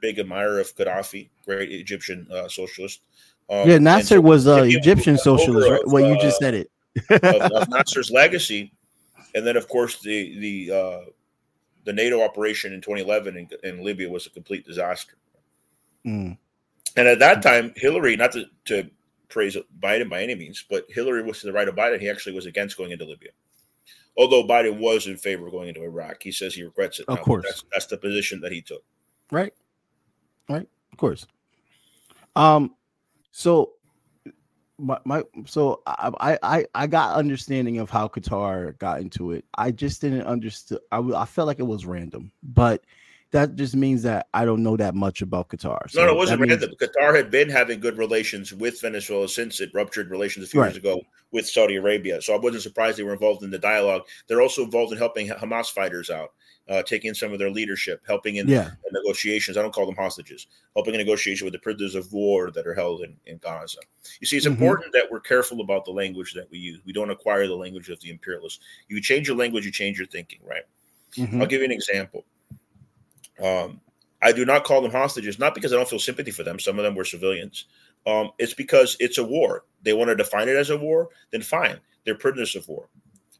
big 0.00 0.18
admirer 0.18 0.60
of 0.60 0.74
Gaddafi, 0.76 1.28
great 1.44 1.70
Egyptian 1.70 2.26
uh, 2.32 2.48
socialist. 2.48 3.00
Um, 3.48 3.68
Yeah, 3.68 3.78
Nasser 3.78 4.16
so 4.16 4.20
was 4.20 4.46
uh, 4.46 4.62
Egyptian 4.64 5.18
socialist. 5.18 5.70
Right? 5.70 5.82
of, 5.84 5.92
Well, 5.92 6.06
you 6.06 6.14
uh, 6.14 6.20
just 6.20 6.38
said 6.38 6.54
it. 6.54 6.70
of, 7.10 7.52
of 7.52 7.68
Nasser's 7.70 8.10
legacy, 8.10 8.72
and 9.34 9.46
then 9.46 9.56
of 9.56 9.68
course 9.68 10.00
the 10.00 10.38
the 10.38 10.76
uh, 10.76 11.10
the 11.84 11.92
NATO 11.92 12.22
operation 12.22 12.72
in 12.72 12.80
2011 12.80 13.36
in, 13.36 13.48
in 13.64 13.84
Libya 13.84 14.08
was 14.08 14.26
a 14.26 14.30
complete 14.30 14.66
disaster. 14.66 15.14
Mm, 16.06 16.36
And 16.96 17.08
at 17.08 17.18
that 17.18 17.42
time, 17.42 17.72
Hillary, 17.76 18.16
not 18.16 18.32
to, 18.32 18.44
to 18.66 18.88
praise 19.28 19.56
Biden 19.80 20.08
by 20.08 20.22
any 20.22 20.34
means, 20.34 20.64
but 20.68 20.86
Hillary 20.88 21.22
was 21.22 21.40
to 21.40 21.46
the 21.46 21.52
right 21.52 21.68
of 21.68 21.74
Biden. 21.74 22.00
He 22.00 22.10
actually 22.10 22.34
was 22.34 22.46
against 22.46 22.76
going 22.76 22.90
into 22.90 23.04
Libya. 23.04 23.30
Although 24.16 24.44
Biden 24.44 24.78
was 24.78 25.06
in 25.06 25.16
favor 25.16 25.46
of 25.46 25.52
going 25.52 25.68
into 25.68 25.82
Iraq, 25.82 26.22
he 26.22 26.32
says 26.32 26.54
he 26.54 26.62
regrets 26.62 27.00
it. 27.00 27.06
Of 27.08 27.18
now, 27.18 27.22
course. 27.22 27.44
that's, 27.44 27.64
that's 27.72 27.86
the 27.86 27.96
position 27.96 28.40
that 28.40 28.52
he 28.52 28.60
took. 28.60 28.82
right. 29.30 29.54
Right. 30.50 30.68
Of 30.92 30.98
course. 30.98 31.26
Um. 32.36 32.74
So. 33.30 33.72
My, 34.82 34.98
my 35.04 35.22
so 35.44 35.82
I, 35.86 36.38
I 36.42 36.64
I 36.74 36.86
got 36.86 37.14
understanding 37.14 37.80
of 37.80 37.90
how 37.90 38.08
Qatar 38.08 38.78
got 38.78 39.02
into 39.02 39.32
it. 39.32 39.44
I 39.58 39.72
just 39.72 40.00
didn't 40.00 40.22
understand. 40.22 40.80
I, 40.90 41.00
I 41.00 41.26
felt 41.26 41.48
like 41.48 41.58
it 41.58 41.66
was 41.66 41.84
random, 41.84 42.32
but 42.42 42.82
that 43.32 43.54
just 43.56 43.76
means 43.76 44.02
that 44.02 44.26
I 44.34 44.44
don't 44.44 44.62
know 44.62 44.76
that 44.76 44.94
much 44.94 45.22
about 45.22 45.48
Qatar. 45.48 45.94
no, 45.94 46.06
no, 46.06 46.12
it 46.12 46.16
wasn't 46.16 46.40
means- 46.40 46.60
random. 46.60 46.72
Qatar 46.80 47.14
had 47.16 47.30
been 47.30 47.48
having 47.48 47.78
good 47.80 47.96
relations 47.98 48.52
with 48.52 48.80
Venezuela 48.80 49.28
since 49.28 49.60
it 49.60 49.70
ruptured 49.72 50.10
relations 50.10 50.46
a 50.46 50.48
few 50.48 50.62
years 50.62 50.76
ago 50.76 51.00
with 51.30 51.46
Saudi 51.46 51.76
Arabia. 51.76 52.20
So 52.20 52.34
I 52.34 52.38
wasn't 52.38 52.62
surprised 52.62 52.98
they 52.98 53.04
were 53.04 53.12
involved 53.12 53.42
in 53.44 53.50
the 53.50 53.58
dialogue. 53.58 54.02
They're 54.26 54.42
also 54.42 54.62
involved 54.64 54.92
in 54.92 54.98
helping 54.98 55.28
Hamas 55.28 55.70
fighters 55.70 56.10
out, 56.10 56.32
uh, 56.68 56.82
taking 56.82 57.14
some 57.14 57.32
of 57.32 57.38
their 57.38 57.50
leadership, 57.50 58.02
helping 58.04 58.36
in 58.36 58.48
Yeah, 58.48 58.70
the 58.84 59.00
negotiations. 59.00 59.56
I 59.56 59.62
don't 59.62 59.72
call 59.72 59.86
them 59.86 59.94
hostages, 59.94 60.48
helping 60.74 60.94
in 60.94 60.98
negotiation 60.98 61.44
with 61.44 61.52
the 61.52 61.60
prisoners 61.60 61.94
of 61.94 62.12
war 62.12 62.50
that 62.50 62.66
are 62.66 62.74
held 62.74 63.02
in, 63.02 63.14
in 63.26 63.38
Gaza. 63.38 63.78
You 64.20 64.26
see, 64.26 64.38
it's 64.38 64.46
Mhm. 64.46 64.50
important 64.52 64.92
that 64.92 65.04
we're 65.08 65.20
careful 65.20 65.60
about 65.60 65.84
the 65.84 65.92
language 65.92 66.32
that 66.34 66.50
we 66.50 66.58
use. 66.58 66.80
We 66.84 66.92
don't 66.92 67.10
acquire 67.10 67.46
the 67.46 67.54
language 67.56 67.90
of 67.90 68.00
the 68.00 68.10
imperialists. 68.10 68.58
You 68.88 69.00
change 69.00 69.28
your 69.28 69.36
language, 69.36 69.64
you 69.64 69.70
change 69.70 69.98
your 69.98 70.08
thinking, 70.08 70.40
right? 70.44 70.64
Mhm. 71.16 71.40
I'll 71.40 71.46
give 71.46 71.60
you 71.60 71.66
an 71.66 71.72
example. 71.72 72.24
Um, 73.42 73.80
I 74.22 74.32
do 74.32 74.44
not 74.44 74.64
call 74.64 74.82
them 74.82 74.90
hostages, 74.90 75.38
not 75.38 75.54
because 75.54 75.72
I 75.72 75.76
don't 75.76 75.88
feel 75.88 75.98
sympathy 75.98 76.30
for 76.30 76.42
them. 76.42 76.58
Some 76.58 76.78
of 76.78 76.84
them 76.84 76.94
were 76.94 77.04
civilians. 77.04 77.66
Um, 78.06 78.30
it's 78.38 78.54
because 78.54 78.96
it's 79.00 79.18
a 79.18 79.24
war. 79.24 79.64
They 79.82 79.92
want 79.92 80.08
to 80.08 80.16
define 80.16 80.48
it 80.48 80.56
as 80.56 80.70
a 80.70 80.76
war, 80.76 81.08
then 81.30 81.42
fine. 81.42 81.78
They're 82.04 82.14
prisoners 82.14 82.56
of 82.56 82.68
war. 82.68 82.88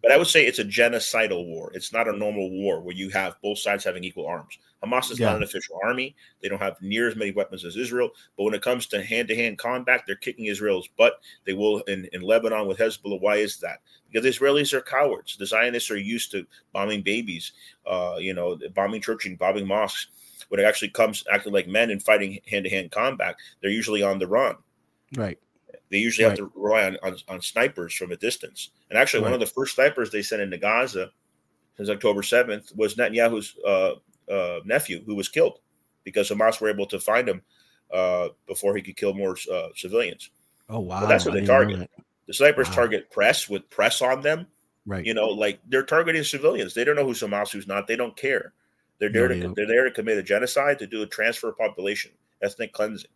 But 0.03 0.13
I 0.13 0.17
would 0.17 0.27
say 0.29 0.47
it's 0.47 0.59
a 0.59 0.65
genocidal 0.65 1.45
war. 1.47 1.71
It's 1.75 1.93
not 1.93 2.09
a 2.09 2.17
normal 2.17 2.51
war 2.51 2.81
where 2.81 2.95
you 2.95 3.11
have 3.11 3.37
both 3.43 3.59
sides 3.59 3.85
having 3.85 4.03
equal 4.05 4.27
arms. 4.27 4.59
Hamas 4.83 5.11
is 5.11 5.19
Yeah. 5.21 5.27
not 5.27 5.37
an 5.37 5.43
official 5.43 5.79
army. 5.85 6.17
They 6.41 6.49
don't 6.49 6.59
have 6.63 6.81
near 6.81 7.07
as 7.09 7.17
many 7.17 7.33
weapons 7.33 7.65
as 7.67 7.77
Israel. 7.77 8.11
But 8.37 8.45
when 8.45 8.55
it 8.55 8.63
comes 8.63 8.87
to 8.87 9.03
hand 9.03 9.29
to 9.29 9.35
hand 9.37 9.59
combat, 9.59 10.05
they're 10.07 10.17
kicking 10.17 10.47
Israel's 10.47 10.89
butt. 10.97 11.21
They 11.45 11.53
will 11.53 11.81
in, 11.83 12.09
in 12.15 12.23
Lebanon 12.23 12.67
with 12.67 12.79
Hezbollah. 12.79 13.21
Why 13.21 13.37
is 13.37 13.59
that? 13.59 13.81
Because 14.11 14.23
the 14.25 14.31
Israelis 14.31 14.73
are 14.73 14.81
cowards. 14.81 15.37
The 15.37 15.45
Zionists 15.47 15.91
are 15.91 15.99
used 15.99 16.31
to 16.33 16.47
bombing 16.73 17.03
babies, 17.03 17.53
uh, 17.87 18.17
you 18.19 18.33
know, 18.33 18.59
bombing 18.75 19.03
churches, 19.03 19.37
bombing 19.39 19.67
mosques. 19.67 20.07
When 20.49 20.59
it 20.59 20.65
actually 20.65 20.89
comes 20.89 21.25
acting 21.31 21.53
like 21.53 21.69
men 21.69 21.91
and 21.91 22.03
fighting 22.03 22.41
hand 22.49 22.65
to 22.65 22.71
hand 22.71 22.91
combat, 22.91 23.37
they're 23.61 23.71
usually 23.71 24.03
on 24.03 24.19
the 24.19 24.27
run. 24.27 24.57
right. 25.17 25.39
They 25.91 25.99
usually 25.99 26.29
have 26.29 26.37
to 26.39 26.53
rely 26.55 26.85
on, 26.85 26.97
on, 27.03 27.17
on 27.29 27.41
snipers 27.41 27.95
from 27.95 28.13
a 28.13 28.17
distance. 28.17 28.71
And 28.89 28.99
actually, 28.99 29.23
one 29.25 29.33
of 29.33 29.41
the 29.41 29.47
first 29.47 29.75
snipers 29.75 30.11
they 30.11 30.23
sent 30.23 30.41
into 30.43 30.57
Gaza 30.57 31.11
since 31.77 31.89
October 31.89 32.23
7th 32.23 32.77
was 32.77 32.95
Netanyahu's 32.95 33.57
uh, 33.67 33.95
uh, 34.33 34.61
nephew, 34.65 35.03
who 35.05 35.15
was 35.17 35.29
killed 35.29 35.59
because 36.05 36.31
Hamas 36.31 36.61
were 36.61 36.71
able 36.71 36.87
to 36.87 37.01
find 37.01 37.29
him 37.29 37.43
uh, 37.93 38.29
before 38.47 38.77
he 38.77 38.83
could 38.83 38.97
kill 38.97 39.15
more 39.15 39.37
uh, 39.53 39.69
civilians. 39.75 40.31
Oh 40.69 40.79
wow, 40.81 41.01
Well, 41.01 41.09
that's 41.09 41.25
what 41.25 41.37
I 41.37 41.41
they 41.41 41.47
target. 41.47 41.91
The 42.27 42.35
snipers 42.35 42.69
Wow. 42.69 42.75
target 42.77 43.11
press 43.11 43.49
with 43.49 43.69
press 43.71 44.01
on 44.01 44.21
them. 44.21 44.47
Right. 44.87 45.05
You 45.05 45.15
know, 45.15 45.29
like 45.29 45.61
they're 45.69 45.83
targeting 45.85 46.23
civilians. 46.23 46.75
They 46.75 46.85
don't 46.85 46.97
know 46.97 47.05
who's 47.05 47.21
Hamas, 47.21 47.51
who's 47.51 47.67
not. 47.67 47.87
They 47.89 47.97
don't 47.97 48.17
care. 48.17 48.53
They're 49.01 49.11
there 49.11 49.29
No, 49.29 49.35
to 49.35 49.49
they 49.49 49.55
they're 49.57 49.67
there 49.67 49.85
to 49.85 49.91
commit 49.91 50.19
a 50.19 50.23
genocide, 50.23 50.79
to 50.79 50.87
do 50.87 51.03
a 51.03 51.07
transfer 51.07 51.49
of 51.49 51.59
population, 51.59 52.13
ethnic 52.43 52.73
cleansing. 52.73 53.11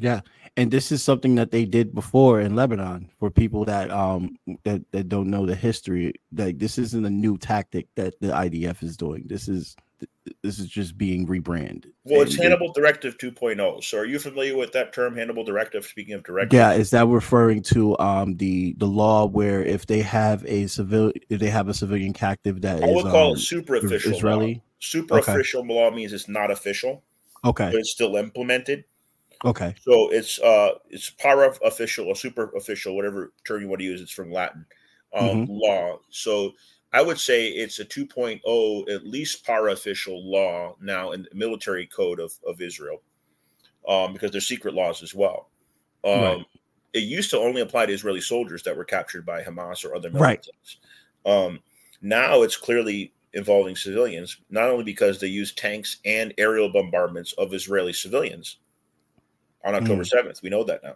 Yeah, 0.00 0.20
and 0.58 0.70
this 0.70 0.90
is 0.92 1.02
something 1.02 1.36
that 1.36 1.50
they 1.52 1.64
did 1.64 1.94
before 1.94 2.40
in 2.40 2.56
Lebanon 2.56 3.08
for 3.18 3.30
people 3.30 3.64
that 3.64 3.90
um 3.90 4.36
that, 4.64 4.82
that 4.92 5.08
don't 5.08 5.30
know 5.30 5.46
the 5.46 5.54
history. 5.54 6.12
Like 6.36 6.58
this 6.58 6.78
isn't 6.78 7.04
a 7.04 7.10
new 7.10 7.38
tactic 7.38 7.86
that 7.94 8.20
the 8.20 8.28
IDF 8.28 8.82
is 8.82 8.96
doing. 8.96 9.22
This 9.26 9.48
is 9.48 9.76
this 10.42 10.58
is 10.58 10.68
just 10.68 10.98
being 10.98 11.26
rebranded. 11.26 11.92
Well, 12.04 12.20
it's 12.22 12.34
And- 12.34 12.44
Hannibal 12.44 12.72
Directive 12.72 13.16
2.0. 13.18 13.82
So, 13.82 13.98
are 13.98 14.04
you 14.04 14.18
familiar 14.18 14.56
with 14.56 14.70
that 14.72 14.92
term, 14.92 15.16
Hannibal 15.16 15.42
Directive? 15.42 15.84
Speaking 15.86 16.14
of 16.14 16.22
directives, 16.22 16.54
Yeah, 16.56 16.72
is 16.72 16.90
that 16.90 17.06
referring 17.06 17.62
to 17.74 17.98
um 17.98 18.36
the 18.36 18.74
the 18.78 18.86
law 18.86 19.26
where 19.26 19.62
if 19.64 19.86
they 19.86 20.02
have 20.02 20.44
a 20.46 20.66
civil 20.66 21.12
if 21.30 21.38
they 21.40 21.50
have 21.50 21.68
a 21.68 21.74
civilian 21.74 22.12
captive 22.12 22.60
that 22.62 22.82
I 22.82 22.88
is 22.88 23.02
call 23.04 23.30
um, 23.30 23.36
it 23.36 23.38
super 23.38 23.76
official. 23.76 24.10
Law. 24.12 24.16
Israeli? 24.18 24.62
Super 24.80 25.18
Okay. 25.18 25.32
official 25.32 25.64
law 25.66 25.90
means 25.90 26.12
it's 26.12 26.28
not 26.28 26.50
official, 26.50 27.02
Okay, 27.44 27.70
but 27.70 27.74
it's 27.76 27.90
still 27.90 28.14
implemented. 28.16 28.84
Okay, 29.44 29.76
So 29.76 30.10
it's 30.12 30.38
uh 30.40 30.78
it's 30.90 31.10
para 31.10 31.54
official 31.64 32.08
or 32.08 32.16
super 32.16 32.50
official, 32.56 32.96
whatever 32.96 33.32
term 33.46 33.62
you 33.62 33.68
want 33.68 33.80
to 33.80 33.86
use. 33.86 34.00
It's 34.00 34.12
from 34.12 34.30
Latin 34.32 34.66
um, 35.14 35.42
Mhm. 35.42 35.48
law. 35.48 36.00
So 36.10 36.52
I 36.92 37.02
would 37.02 37.18
say 37.18 37.48
it's 37.48 37.78
a 37.78 37.84
2.0, 37.84 38.88
at 38.88 39.06
least 39.06 39.44
para 39.44 39.72
official 39.72 40.30
law 40.30 40.76
now 40.80 41.12
in 41.12 41.22
the 41.22 41.34
military 41.34 41.86
code 41.86 42.20
of, 42.20 42.32
of 42.46 42.60
Israel, 42.60 43.02
um, 43.88 44.12
because 44.14 44.30
there's 44.32 44.48
secret 44.48 44.74
laws 44.74 45.02
as 45.02 45.14
well. 45.14 45.50
Um, 46.04 46.38
Right. 46.38 46.46
It 46.94 47.00
used 47.04 47.30
to 47.30 47.38
only 47.38 47.62
apply 47.62 47.86
to 47.86 47.92
Israeli 47.94 48.22
soldiers 48.22 48.62
that 48.64 48.76
were 48.76 48.84
captured 48.86 49.26
by 49.26 49.42
Hamas 49.44 49.84
or 49.84 49.94
other 49.96 50.10
Right. 50.10 50.46
Um, 51.24 51.60
now 52.00 52.42
it's 52.42 52.56
clearly 52.56 53.14
involving 53.32 53.76
civilians, 53.76 54.38
not 54.48 54.68
only 54.70 54.84
because 54.84 55.20
they 55.20 55.26
use 55.26 55.54
tanks 55.54 55.98
and 56.04 56.32
aerial 56.38 56.70
bombardments 56.72 57.32
of 57.34 57.52
Israeli 57.52 57.92
civilians 57.92 58.58
on 59.64 59.74
October 59.74 60.02
7th. 60.04 60.42
We 60.42 60.50
know 60.50 60.64
that 60.64 60.82
now. 60.82 60.90
Mm. 60.90 60.94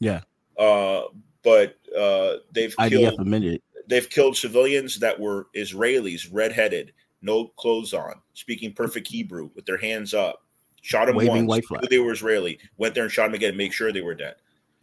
Yeah. 0.00 0.20
Uh, 0.58 1.04
but 1.42 1.76
uh, 1.96 2.36
they've 2.52 2.74
IDF 2.76 2.88
killed 2.90 3.20
admitted. 3.20 3.62
they've 3.86 4.08
killed 4.10 4.36
civilians 4.36 4.98
that 5.00 5.18
were 5.18 5.48
Israelis, 5.56 6.28
redheaded, 6.30 6.92
no 7.22 7.46
clothes 7.56 7.94
on, 7.94 8.14
speaking 8.34 8.72
perfect 8.72 9.06
Hebrew 9.08 9.50
with 9.54 9.64
their 9.66 9.78
hands 9.78 10.14
up. 10.14 10.42
Shot 10.82 11.06
them 11.06 11.16
Waving 11.16 11.46
once, 11.46 11.66
they 11.90 11.98
were 11.98 12.12
Israeli. 12.12 12.58
Went 12.78 12.94
there 12.94 13.04
and 13.04 13.12
shot 13.12 13.26
them 13.26 13.34
again, 13.34 13.56
make 13.56 13.72
sure 13.72 13.92
they 13.92 14.00
were 14.00 14.14
dead, 14.14 14.36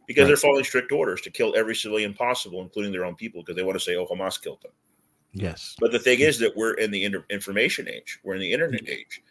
because 0.07 0.23
Right. 0.23 0.27
they're 0.27 0.37
following 0.37 0.63
strict 0.63 0.91
orders 0.91 1.21
to 1.21 1.31
kill 1.31 1.55
every 1.55 1.75
civilian 1.75 2.13
possible, 2.13 2.61
including 2.61 2.91
their 2.91 3.03
own 3.05 3.15
people, 3.15 3.41
because 3.41 3.55
they 3.55 3.63
want 3.63 3.75
to 3.79 3.83
say, 3.83 3.95
"Oh, 3.95 4.05
Hamas 4.05 4.39
killed 4.41 4.61
them." 4.61 4.71
Yes. 5.33 5.75
But 5.79 5.91
the 5.91 5.99
thing 5.99 6.19
is 6.19 6.37
that 6.39 6.55
we're 6.55 6.73
in 6.73 6.91
the 6.91 7.03
inter- 7.03 7.25
information 7.31 7.87
age. 7.87 8.19
We're 8.23 8.35
in 8.35 8.41
the 8.41 8.51
internet 8.53 8.87
age. 8.87 9.21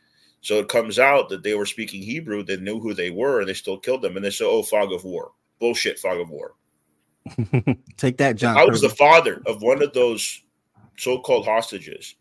So 0.47 0.61
it 0.61 0.69
comes 0.69 1.01
out 1.01 1.29
that 1.31 1.43
they 1.43 1.57
were 1.57 1.67
speaking 1.67 2.01
Hebrew. 2.01 2.45
They 2.45 2.57
knew 2.57 2.79
who 2.79 2.95
they 2.95 3.11
were, 3.11 3.41
and 3.41 3.49
they 3.49 3.53
still 3.53 3.79
killed 3.79 4.01
them. 4.03 4.15
And 4.15 4.25
they 4.25 4.31
say, 4.31 4.45
"Oh, 4.45 4.63
fog 4.63 4.93
of 4.93 5.03
war, 5.03 5.33
bullshit, 5.59 5.99
fog 5.99 6.21
of 6.21 6.31
war." 6.31 6.55
Take 7.97 8.19
that, 8.19 8.37
John. 8.37 8.57
I 8.57 8.65
was 8.65 8.81
the 8.81 8.89
father 8.89 9.43
of 9.45 9.61
one 9.61 9.83
of 9.83 9.93
those 9.93 10.41
so-called 10.99 11.47
hostages, 11.47 12.15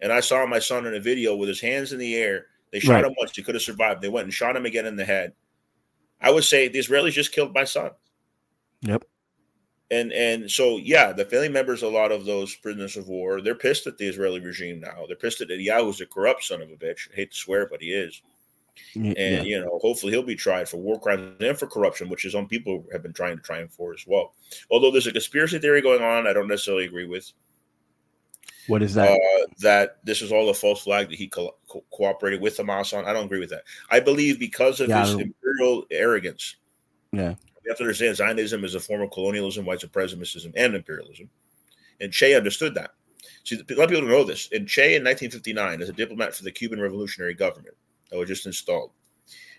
and 0.00 0.12
I 0.12 0.20
saw 0.20 0.46
my 0.46 0.60
son 0.60 0.86
in 0.86 0.94
a 0.94 1.00
video 1.00 1.34
with 1.34 1.48
his 1.48 1.60
hands 1.60 1.92
in 1.92 1.98
the 1.98 2.14
air. 2.14 2.46
They 2.70 2.78
shot 2.78 2.92
Right. 2.92 3.04
him 3.06 3.16
once; 3.18 3.34
he 3.34 3.42
could 3.42 3.56
have 3.56 3.62
survived. 3.62 4.00
They 4.00 4.08
went 4.08 4.26
and 4.26 4.32
shot 4.32 4.54
him 4.54 4.64
again 4.64 4.86
in 4.86 4.94
the 4.94 5.04
head. 5.04 5.32
I 6.20 6.30
would 6.30 6.44
say 6.44 6.68
the 6.68 6.78
Israelis 6.78 7.10
just 7.10 7.32
killed 7.32 7.52
my 7.52 7.64
son. 7.64 7.90
Yep. 8.82 9.04
And 9.92 10.12
and 10.12 10.50
so 10.50 10.78
yeah, 10.78 11.12
the 11.12 11.24
family 11.24 11.50
members, 11.50 11.82
a 11.82 11.88
lot 11.88 12.10
of 12.10 12.24
those 12.24 12.56
prisoners 12.56 12.96
of 12.96 13.08
war, 13.08 13.40
they're 13.40 13.54
pissed 13.54 13.86
at 13.86 13.98
the 13.98 14.08
Israeli 14.08 14.40
regime 14.40 14.80
now. 14.80 15.04
They're 15.06 15.16
pissed 15.16 15.42
at 15.42 15.48
Yahoo's 15.50 16.00
a 16.00 16.06
corrupt 16.06 16.42
son 16.42 16.62
of 16.62 16.70
a 16.70 16.76
bitch. 16.76 17.10
I 17.12 17.16
hate 17.16 17.30
to 17.32 17.36
swear, 17.36 17.68
but 17.70 17.82
he 17.82 17.92
is. 17.92 18.22
And 18.94 19.14
yeah. 19.16 19.42
you 19.42 19.60
know, 19.60 19.78
hopefully 19.82 20.12
he'll 20.12 20.22
be 20.22 20.34
tried 20.34 20.66
for 20.66 20.78
war 20.78 20.98
crimes 20.98 21.36
and 21.40 21.58
for 21.58 21.66
corruption, 21.66 22.08
which 22.08 22.22
his 22.22 22.34
own 22.34 22.48
people 22.48 22.86
have 22.90 23.02
been 23.02 23.12
trying 23.12 23.36
to 23.36 23.42
try 23.42 23.60
him 23.60 23.68
for 23.68 23.92
as 23.92 24.04
well. 24.06 24.32
Although 24.70 24.90
there's 24.90 25.06
a 25.06 25.12
conspiracy 25.12 25.58
theory 25.58 25.82
going 25.82 26.02
on, 26.02 26.26
I 26.26 26.32
don't 26.32 26.48
necessarily 26.48 26.86
agree 26.86 27.06
with 27.06 27.30
What 28.68 28.82
is 28.82 28.94
that? 28.94 29.10
uh, 29.10 29.46
that 29.58 29.98
this 30.04 30.22
is 30.22 30.32
all 30.32 30.48
a 30.48 30.54
false 30.54 30.84
flag 30.84 31.10
that 31.10 31.16
he 31.18 31.28
co- 31.28 31.54
co- 31.68 31.84
cooperated 31.92 32.40
with 32.40 32.56
Hamas 32.56 32.96
on. 32.96 33.04
I 33.04 33.12
don't 33.12 33.26
agree 33.26 33.40
with 33.40 33.50
that. 33.50 33.64
I 33.90 34.00
believe 34.00 34.38
because 34.38 34.80
of 34.80 34.88
Yeah, 34.88 35.02
his 35.02 35.12
imperial 35.16 35.84
arrogance, 35.90 36.56
yeah. 37.12 37.34
You 37.64 37.70
have 37.70 37.78
to 37.78 37.84
understand 37.84 38.16
Zionism 38.16 38.64
is 38.64 38.74
a 38.74 38.80
form 38.80 39.02
of 39.02 39.10
colonialism, 39.10 39.64
white 39.64 39.80
supremacism, 39.80 40.52
and 40.56 40.74
imperialism. 40.74 41.28
And 42.00 42.12
Che 42.12 42.34
understood 42.34 42.74
that. 42.74 42.90
See, 43.44 43.56
a 43.56 43.74
lot 43.74 43.84
of 43.84 43.90
people 43.90 44.02
don't 44.02 44.10
know 44.10 44.24
this. 44.24 44.48
And 44.52 44.68
Che 44.68 44.96
in 44.96 45.04
1959, 45.04 45.82
as 45.82 45.88
a 45.88 45.92
diplomat 45.92 46.34
for 46.34 46.44
the 46.44 46.50
Cuban 46.50 46.80
revolutionary 46.80 47.34
government 47.34 47.76
that 48.10 48.18
was 48.18 48.28
just 48.28 48.46
installed, 48.46 48.90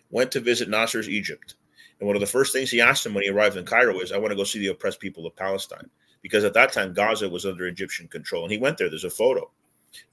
went 0.10 0.32
to 0.32 0.40
visit 0.40 0.70
Nasser's 0.70 1.10
Egypt. 1.10 1.56
And 2.00 2.08
one 2.08 2.16
of 2.16 2.22
the 2.22 2.28
first 2.28 2.54
things 2.54 2.70
he 2.70 2.82
asked 2.82 3.06
him 3.06 3.14
when 3.14 3.24
he 3.24 3.30
arrived 3.30 3.58
in 3.58 3.66
Cairo 3.66 4.00
is, 4.00 4.12
I 4.12 4.18
want 4.18 4.32
to 4.32 4.36
go 4.36 4.44
see 4.44 4.60
the 4.60 4.68
oppressed 4.68 5.00
people 5.00 5.26
of 5.26 5.36
Palestine. 5.36 5.90
Because 6.22 6.44
at 6.44 6.54
that 6.54 6.72
time, 6.72 6.94
Gaza 6.94 7.28
was 7.28 7.46
under 7.46 7.68
Egyptian 7.68 8.08
control. 8.08 8.44
And 8.44 8.52
he 8.52 8.58
went 8.58 8.78
there. 8.78 8.90
There's 8.90 9.04
a 9.04 9.10
photo. 9.10 9.50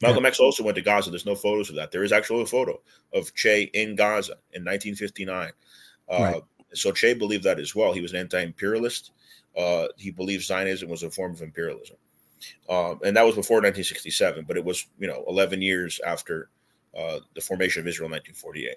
Malcolm 0.03 0.27
X 0.27 0.41
also 0.41 0.63
went 0.63 0.77
to 0.77 0.83
Gaza. 0.83 1.11
There's 1.11 1.27
no 1.27 1.35
photos 1.35 1.71
of 1.71 1.77
that. 1.77 1.91
There 1.91 2.05
is 2.05 2.13
actually 2.13 2.43
a 2.43 2.47
photo 2.47 2.81
of 3.13 3.33
Che 3.35 3.71
in 3.75 3.95
Gaza 3.97 4.35
in 4.53 4.65
1959. 4.65 5.53
Uh, 6.09 6.19
Right. 6.21 6.43
So 6.75 6.93
Che 6.93 7.15
believed 7.15 7.45
that 7.45 7.59
as 7.59 7.75
well. 7.75 7.93
He 7.93 8.01
was 8.01 8.13
an 8.13 8.19
anti-imperialist. 8.19 9.13
Uh, 9.57 9.89
he 9.97 10.11
believed 10.11 10.45
Zionism 10.45 10.89
was 10.89 11.03
a 11.03 11.11
form 11.11 11.33
of 11.33 11.43
imperialism, 11.43 11.97
um, 12.69 13.01
and 13.05 13.17
that 13.17 13.25
was 13.27 13.35
before 13.35 13.57
1967. 13.57 14.45
But 14.47 14.57
it 14.57 14.65
was, 14.65 14.87
you 14.99 15.09
know, 15.09 15.25
11 15.27 15.61
years 15.61 16.01
after 16.07 16.49
uh, 16.97 17.19
the 17.35 17.41
formation 17.41 17.81
of 17.81 17.89
Israel 17.89 18.07
in 18.07 18.13
1948. 18.13 18.77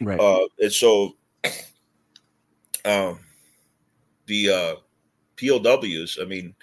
Right. 0.00 0.20
Uh, 0.20 0.46
and 0.60 0.72
so, 0.72 1.16
um, 2.84 3.18
the 4.26 4.50
uh, 4.50 4.74
POWs. 5.36 6.18
I 6.20 6.24
mean, 6.24 6.54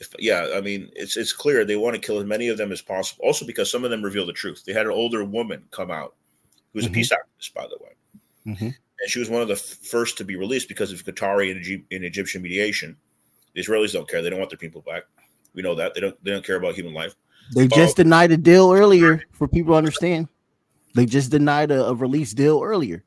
if, 0.00 0.08
yeah, 0.18 0.48
I 0.56 0.60
mean, 0.60 0.90
it's 0.94 1.16
it's 1.16 1.32
clear 1.32 1.64
they 1.64 1.76
want 1.76 1.94
to 1.94 2.00
kill 2.00 2.18
as 2.18 2.26
many 2.26 2.48
of 2.48 2.58
them 2.58 2.72
as 2.72 2.82
possible. 2.82 3.24
Also, 3.24 3.46
because 3.46 3.70
some 3.70 3.84
of 3.84 3.90
them 3.90 4.02
reveal 4.02 4.26
the 4.26 4.32
truth. 4.32 4.64
They 4.66 4.72
had 4.72 4.86
an 4.86 4.92
older 4.92 5.24
woman 5.24 5.64
come 5.70 5.92
out 5.92 6.16
who 6.72 6.78
was 6.78 6.86
Mhm. 6.86 6.90
a 6.90 6.92
peace 6.92 7.12
activist, 7.12 7.54
by 7.54 7.68
the 7.68 7.78
way 7.80 7.90
hmm 8.44 8.70
and 9.00 9.10
she 9.10 9.18
was 9.18 9.28
one 9.28 9.42
of 9.42 9.48
the 9.48 9.56
first 9.56 10.16
to 10.18 10.24
be 10.24 10.36
released 10.36 10.68
because 10.68 10.92
of 10.92 11.04
Qatari 11.04 11.50
and, 11.50 11.84
and 11.90 12.04
Egyptian 12.04 12.42
mediation. 12.42 12.96
The 13.54 13.62
Israelis 13.62 13.92
don't 13.92 14.08
care; 14.08 14.22
they 14.22 14.30
don't 14.30 14.38
want 14.38 14.50
their 14.50 14.58
people 14.58 14.82
back. 14.82 15.02
We 15.52 15.62
know 15.62 15.74
that 15.74 15.94
they 15.94 16.00
don't. 16.00 16.24
They 16.24 16.30
don't 16.30 16.44
care 16.44 16.56
about 16.56 16.74
human 16.74 16.94
life. 16.94 17.14
They 17.54 17.68
just 17.68 17.96
denied 17.96 18.32
a 18.32 18.36
deal 18.36 18.72
earlier 18.72 19.22
for 19.32 19.46
people 19.46 19.74
to 19.74 19.78
understand. 19.78 20.28
They 20.94 21.06
just 21.06 21.30
denied 21.30 21.70
a, 21.70 21.86
a 21.86 21.94
release 21.94 22.32
deal 22.32 22.62
earlier, 22.62 23.04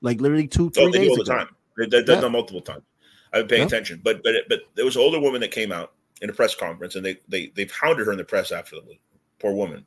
like 0.00 0.20
literally 0.20 0.46
two, 0.46 0.70
three 0.70 0.84
Oh, 0.84 0.92
they 0.92 0.98
days 0.98 1.06
do 1.06 1.10
all 1.10 1.16
the 1.16 1.24
time. 1.24 1.48
They, 1.76 1.86
they, 1.86 1.98
they've 1.98 2.08
Yeah. 2.08 2.20
done 2.20 2.32
multiple 2.32 2.60
times. 2.60 2.84
I've 3.32 3.42
been 3.42 3.48
paying 3.48 3.60
Yeah. 3.62 3.66
attention, 3.66 4.00
but 4.04 4.22
but 4.22 4.34
but 4.48 4.60
there 4.74 4.84
was 4.84 4.96
an 4.96 5.02
older 5.02 5.18
woman 5.18 5.40
that 5.40 5.50
came 5.50 5.72
out 5.72 5.94
in 6.20 6.30
a 6.30 6.32
press 6.32 6.54
conference, 6.54 6.94
and 6.96 7.04
they 7.04 7.16
they 7.28 7.48
they 7.56 7.64
hounded 7.66 8.06
her 8.06 8.12
in 8.12 8.18
the 8.18 8.24
press 8.24 8.52
after 8.52 8.76
the 8.76 8.96
poor 9.40 9.52
woman. 9.52 9.84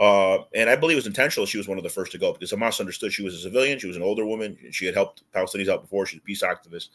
Uh, 0.00 0.44
and 0.54 0.70
I 0.70 0.76
believe 0.76 0.94
it 0.94 1.00
was 1.00 1.06
intentional. 1.06 1.44
She 1.44 1.58
was 1.58 1.68
one 1.68 1.76
of 1.76 1.84
the 1.84 1.90
first 1.90 2.10
to 2.12 2.18
go 2.18 2.32
because 2.32 2.50
Hamas 2.50 2.80
understood 2.80 3.12
she 3.12 3.22
was 3.22 3.34
a 3.34 3.38
civilian. 3.38 3.78
She 3.78 3.86
was 3.86 3.96
an 3.96 4.02
older 4.02 4.24
woman. 4.24 4.56
She 4.70 4.86
had 4.86 4.94
helped 4.94 5.22
Palestinians 5.34 5.68
out 5.68 5.82
before. 5.82 6.06
She's 6.06 6.20
a 6.20 6.22
peace 6.22 6.42
activist. 6.42 6.88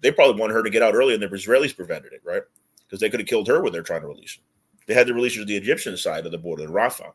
They 0.00 0.10
probably 0.10 0.40
wanted 0.40 0.54
her 0.54 0.62
to 0.62 0.70
get 0.70 0.82
out 0.82 0.94
early, 0.94 1.12
and 1.12 1.22
the 1.22 1.28
Israelis 1.28 1.76
prevented 1.76 2.14
it, 2.14 2.22
right? 2.24 2.42
Because 2.86 3.00
they 3.00 3.10
could 3.10 3.20
have 3.20 3.28
killed 3.28 3.46
her 3.48 3.60
when 3.60 3.74
they're 3.74 3.82
trying 3.82 4.00
to 4.00 4.06
release 4.06 4.36
her. 4.36 4.42
They 4.86 4.94
had 4.94 5.06
to 5.08 5.14
release 5.14 5.34
her 5.34 5.42
to 5.42 5.44
the 5.44 5.56
Egyptian 5.56 5.98
side 5.98 6.24
of 6.24 6.32
the 6.32 6.38
border 6.38 6.64
in 6.64 6.70
Rafah. 6.70 7.12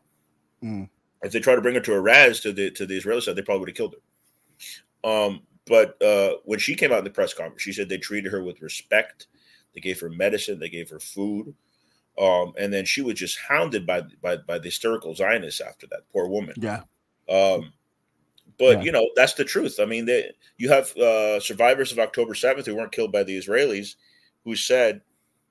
Mm. 0.62 0.88
If 1.22 1.32
they 1.32 1.40
tried 1.40 1.56
to 1.56 1.60
bring 1.60 1.74
her 1.74 1.80
to 1.80 1.90
Erez 1.90 2.40
to 2.42 2.52
the 2.52 2.70
to 2.70 2.86
the 2.86 2.96
Israeli 2.96 3.20
side, 3.20 3.34
they 3.34 3.42
probably 3.42 3.60
would 3.60 3.70
have 3.70 3.76
killed 3.76 3.96
her. 5.02 5.10
Um, 5.10 5.42
but 5.66 6.00
uh, 6.00 6.34
when 6.44 6.60
she 6.60 6.76
came 6.76 6.92
out 6.92 6.98
in 6.98 7.04
the 7.04 7.10
press 7.10 7.34
conference, 7.34 7.62
she 7.62 7.72
said 7.72 7.88
they 7.88 7.98
treated 7.98 8.30
her 8.30 8.44
with 8.44 8.62
respect. 8.62 9.26
They 9.74 9.80
gave 9.80 9.98
her 9.98 10.08
medicine. 10.08 10.60
They 10.60 10.68
gave 10.68 10.88
her 10.90 11.00
food. 11.00 11.52
Um, 12.18 12.52
and 12.58 12.72
then 12.72 12.84
she 12.84 13.02
was 13.02 13.14
just 13.14 13.38
hounded 13.38 13.86
by 13.86 14.02
by 14.22 14.36
by 14.36 14.58
the 14.58 14.66
hysterical 14.66 15.14
Zionists 15.14 15.60
after 15.60 15.86
that 15.88 16.02
poor 16.12 16.28
woman. 16.28 16.54
Yeah, 16.56 16.82
Um, 17.28 17.72
but 18.58 18.78
Yeah. 18.78 18.82
you 18.84 18.92
know 18.92 19.08
that's 19.16 19.34
the 19.34 19.44
truth. 19.44 19.80
I 19.80 19.84
mean, 19.84 20.04
they, 20.06 20.30
you 20.56 20.68
have 20.68 20.96
uh, 20.96 21.40
survivors 21.40 21.92
of 21.92 21.98
October 21.98 22.34
seventh 22.34 22.66
who 22.66 22.76
weren't 22.76 22.92
killed 22.92 23.12
by 23.12 23.24
the 23.24 23.36
Israelis, 23.36 23.96
who 24.44 24.54
said, 24.54 25.00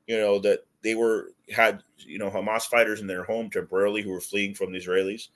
you 0.08 0.18
know, 0.18 0.40
that 0.40 0.60
they 0.84 0.96
were 0.96 1.32
had 1.54 1.84
you 1.98 2.18
know 2.20 2.30
Hamas 2.30 2.64
fighters 2.64 3.02
in 3.02 3.08
their 3.08 3.24
home 3.24 3.50
temporarily 3.50 4.02
who 4.02 4.12
were 4.12 4.22
fleeing 4.22 4.54
from 4.54 4.72
the 4.72 4.80
Israelis, 4.80 5.30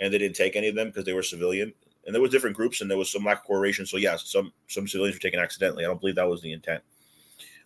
and 0.00 0.12
they 0.12 0.18
didn't 0.18 0.36
take 0.36 0.56
any 0.56 0.68
of 0.68 0.74
them 0.74 0.88
because 0.88 1.04
they 1.04 1.12
were 1.12 1.22
civilian. 1.22 1.72
And 2.06 2.14
there 2.14 2.22
was 2.22 2.30
different 2.30 2.56
groups, 2.56 2.80
and 2.80 2.90
there 2.90 2.96
was 2.98 3.10
some 3.12 3.24
lack 3.24 3.40
of 3.40 3.44
coordination. 3.44 3.84
So 3.84 3.98
yes, 3.98 4.26
some 4.30 4.52
some 4.68 4.88
civilians 4.88 5.16
were 5.16 5.20
taken 5.20 5.40
accidentally. 5.40 5.84
I 5.84 5.88
don't 5.88 6.00
believe 6.00 6.16
that 6.16 6.28
was 6.28 6.40
the 6.40 6.52
intent, 6.52 6.82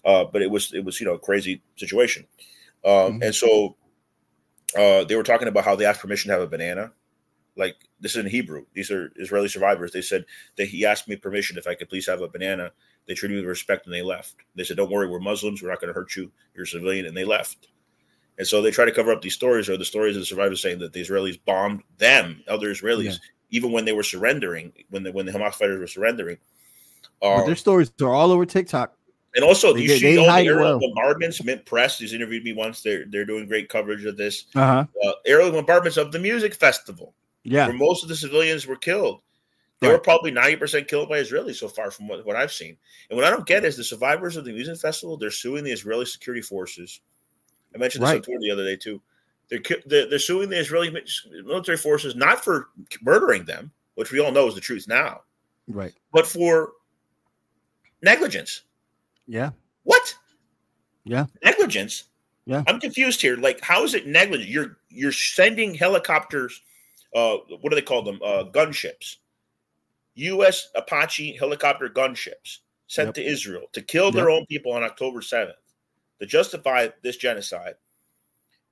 uh, 0.05 0.25
but 0.25 0.43
it 0.43 0.51
was 0.51 0.73
it 0.75 0.85
was 0.85 1.01
you 1.01 1.07
know 1.07 1.15
a 1.15 1.19
crazy 1.19 1.63
situation. 1.77 2.27
Um, 2.85 3.21
Mhm. 3.21 3.25
And 3.27 3.35
so 3.35 3.77
uh, 4.77 5.05
they 5.05 5.17
were 5.17 5.23
talking 5.23 5.49
about 5.49 5.65
how 5.65 5.77
they 5.77 5.85
asked 5.85 6.01
permission 6.01 6.29
to 6.29 6.35
have 6.35 6.43
a 6.43 6.47
banana 6.47 6.93
like 7.57 7.77
this 8.01 8.13
is 8.17 8.25
in 8.25 8.27
Hebrew. 8.31 8.67
These 8.75 8.91
are 8.91 9.13
Israeli 9.17 9.49
survivors. 9.49 9.93
They 9.93 10.03
said 10.03 10.25
that 10.57 10.67
he 10.67 10.85
asked 10.85 11.07
me 11.09 11.15
permission 11.17 11.57
if 11.57 11.67
I 11.69 11.75
could 11.75 11.89
please 11.89 12.07
have 12.09 12.21
a 12.21 12.29
banana. 12.29 12.73
They 13.07 13.15
treated 13.15 13.35
me 13.35 13.41
with 13.43 13.49
respect 13.49 13.87
and 13.87 13.95
they 13.95 14.03
left. 14.03 14.35
They 14.57 14.65
said, 14.65 14.77
"Don't 14.77 14.91
worry, 14.91 15.07
we're 15.09 15.21
Muslims. 15.21 15.63
We're 15.63 15.69
not 15.71 15.81
going 15.81 15.89
to 15.93 15.99
hurt 15.99 16.17
you. 16.17 16.33
You're 16.55 16.65
a 16.65 16.67
civilian," 16.67 17.07
and 17.07 17.17
they 17.17 17.25
left. 17.25 17.69
And 18.39 18.47
so 18.47 18.61
they 18.61 18.73
try 18.73 18.85
to 18.85 18.91
cover 18.93 19.13
up 19.13 19.23
these 19.23 19.35
stories, 19.35 19.69
or 19.69 19.77
the 19.77 19.85
stories 19.85 20.17
of 20.17 20.23
the 20.23 20.27
survivors 20.27 20.61
saying 20.61 20.81
that 20.81 20.93
the 20.93 21.01
Israelis 21.01 21.39
bombed 21.45 21.83
them, 21.99 22.43
other 22.49 22.69
Israelis, 22.75 23.05
Yeah. 23.05 23.17
even 23.51 23.71
when 23.71 23.85
they 23.85 23.93
were 23.93 24.03
surrendering, 24.03 24.73
when 24.91 25.05
the 25.05 25.13
when 25.13 25.25
the 25.27 25.33
Hamas 25.33 25.55
fighters 25.55 25.79
were 25.79 25.87
surrendering. 25.87 26.39
but 27.21 27.39
Um, 27.41 27.47
their 27.47 27.55
stories 27.55 27.93
are 28.03 28.09
all 28.13 28.33
over 28.33 28.45
TikTok. 28.45 28.99
And 29.35 29.45
also, 29.45 29.73
They- 29.73 29.83
you 29.83 29.89
they- 29.89 29.99
see 29.99 30.13
they 30.13 30.17
all 30.19 30.25
the 30.27 30.31
hide 30.31 30.47
well. 30.47 30.79
bombardments. 30.81 31.43
Mint 31.43 31.65
Press, 31.65 31.99
he's 31.99 32.13
interviewed 32.13 32.45
me 32.45 32.53
once. 32.53 32.83
They're 32.83 33.05
they're 33.07 33.25
doing 33.25 33.47
great 33.47 33.69
coverage 33.69 34.05
of 34.05 34.17
this. 34.17 34.45
Uh 34.55 34.61
huh. 34.61 35.09
Uh, 35.09 35.13
aerial 35.27 35.51
bombardments 35.53 35.97
of 35.97 36.13
the 36.13 36.19
music 36.19 36.55
festival 36.55 37.15
Yeah, 37.43 37.67
where 37.69 37.77
most 37.77 38.03
of 38.03 38.09
the 38.09 38.17
civilians 38.17 38.67
were 38.67 38.77
killed. 38.77 39.21
They 39.81 39.89
Right. 39.89 39.95
were 39.95 39.99
probably 40.01 40.31
90% 40.31 40.87
killed 40.89 41.09
by 41.09 41.21
Israelis 41.21 41.57
so 41.57 41.69
far 41.69 41.91
from 41.91 42.07
what, 42.09 42.25
what 42.25 42.37
I've 42.37 42.53
seen. 42.53 42.77
And 43.11 43.17
what 43.19 43.27
I 43.27 43.31
don't 43.31 43.45
get 43.47 43.65
is 43.65 43.77
the 43.77 43.83
survivors 43.85 44.37
of 44.37 44.45
the 44.45 44.53
music 44.53 44.79
festival, 44.79 45.17
they're 45.17 45.31
suing 45.33 45.65
the 45.65 45.73
Israeli 45.73 46.07
security 46.07 46.41
forces. 46.43 47.01
I 47.75 47.79
mentioned 47.79 48.03
this 48.05 48.09
on 48.11 48.15
Right. 48.17 48.23
Twitter 48.23 48.41
the 48.41 48.51
other 48.53 48.65
day 48.65 48.77
too. 48.77 49.03
They're, 49.51 49.61
they're, 49.85 50.09
they're 50.09 50.19
suing 50.21 50.49
the 50.49 50.59
Israeli 50.59 50.91
military 51.45 51.77
forces 51.77 52.15
not 52.15 52.43
for 52.43 52.69
murdering 53.03 53.45
them, 53.45 53.73
which 53.97 54.11
we 54.13 54.21
all 54.21 54.31
know 54.33 54.47
is 54.49 54.55
the 54.55 54.61
truth 54.61 54.87
now, 54.89 55.23
right. 55.69 55.93
but 56.13 56.25
for 56.27 56.73
negligence. 58.03 58.63
Yeah, 59.27 59.51
What? 59.85 60.15
Yeah. 61.05 61.27
Negligence. 61.45 62.05
Yeah. 62.47 62.63
I'm 62.67 62.81
confused 62.81 63.21
here. 63.23 63.37
Like, 63.37 63.61
how 63.63 63.85
is 63.85 63.95
it 63.95 64.07
negligent? 64.07 64.51
You're 64.51 64.79
you're 64.91 65.13
sending 65.13 65.75
helicopters. 65.75 66.61
Uh, 67.15 67.37
what 67.61 67.71
do 67.71 67.75
they 67.77 67.83
call 67.83 68.03
them? 68.03 68.21
Uh, 68.23 68.45
gunships. 68.45 69.17
U.S. 70.17 70.69
Apache 70.75 71.37
helicopter 71.37 71.89
gunships 71.89 72.59
sent 72.87 73.09
Yep. 73.09 73.15
to 73.15 73.25
Israel 73.25 73.63
to 73.73 73.83
kill 73.83 74.11
their 74.13 74.31
own 74.31 74.47
people 74.47 74.73
on 74.73 74.83
October 74.83 75.21
7th 75.21 75.55
to 76.21 76.27
justify 76.27 76.89
this 77.03 77.17
genocide. 77.17 77.75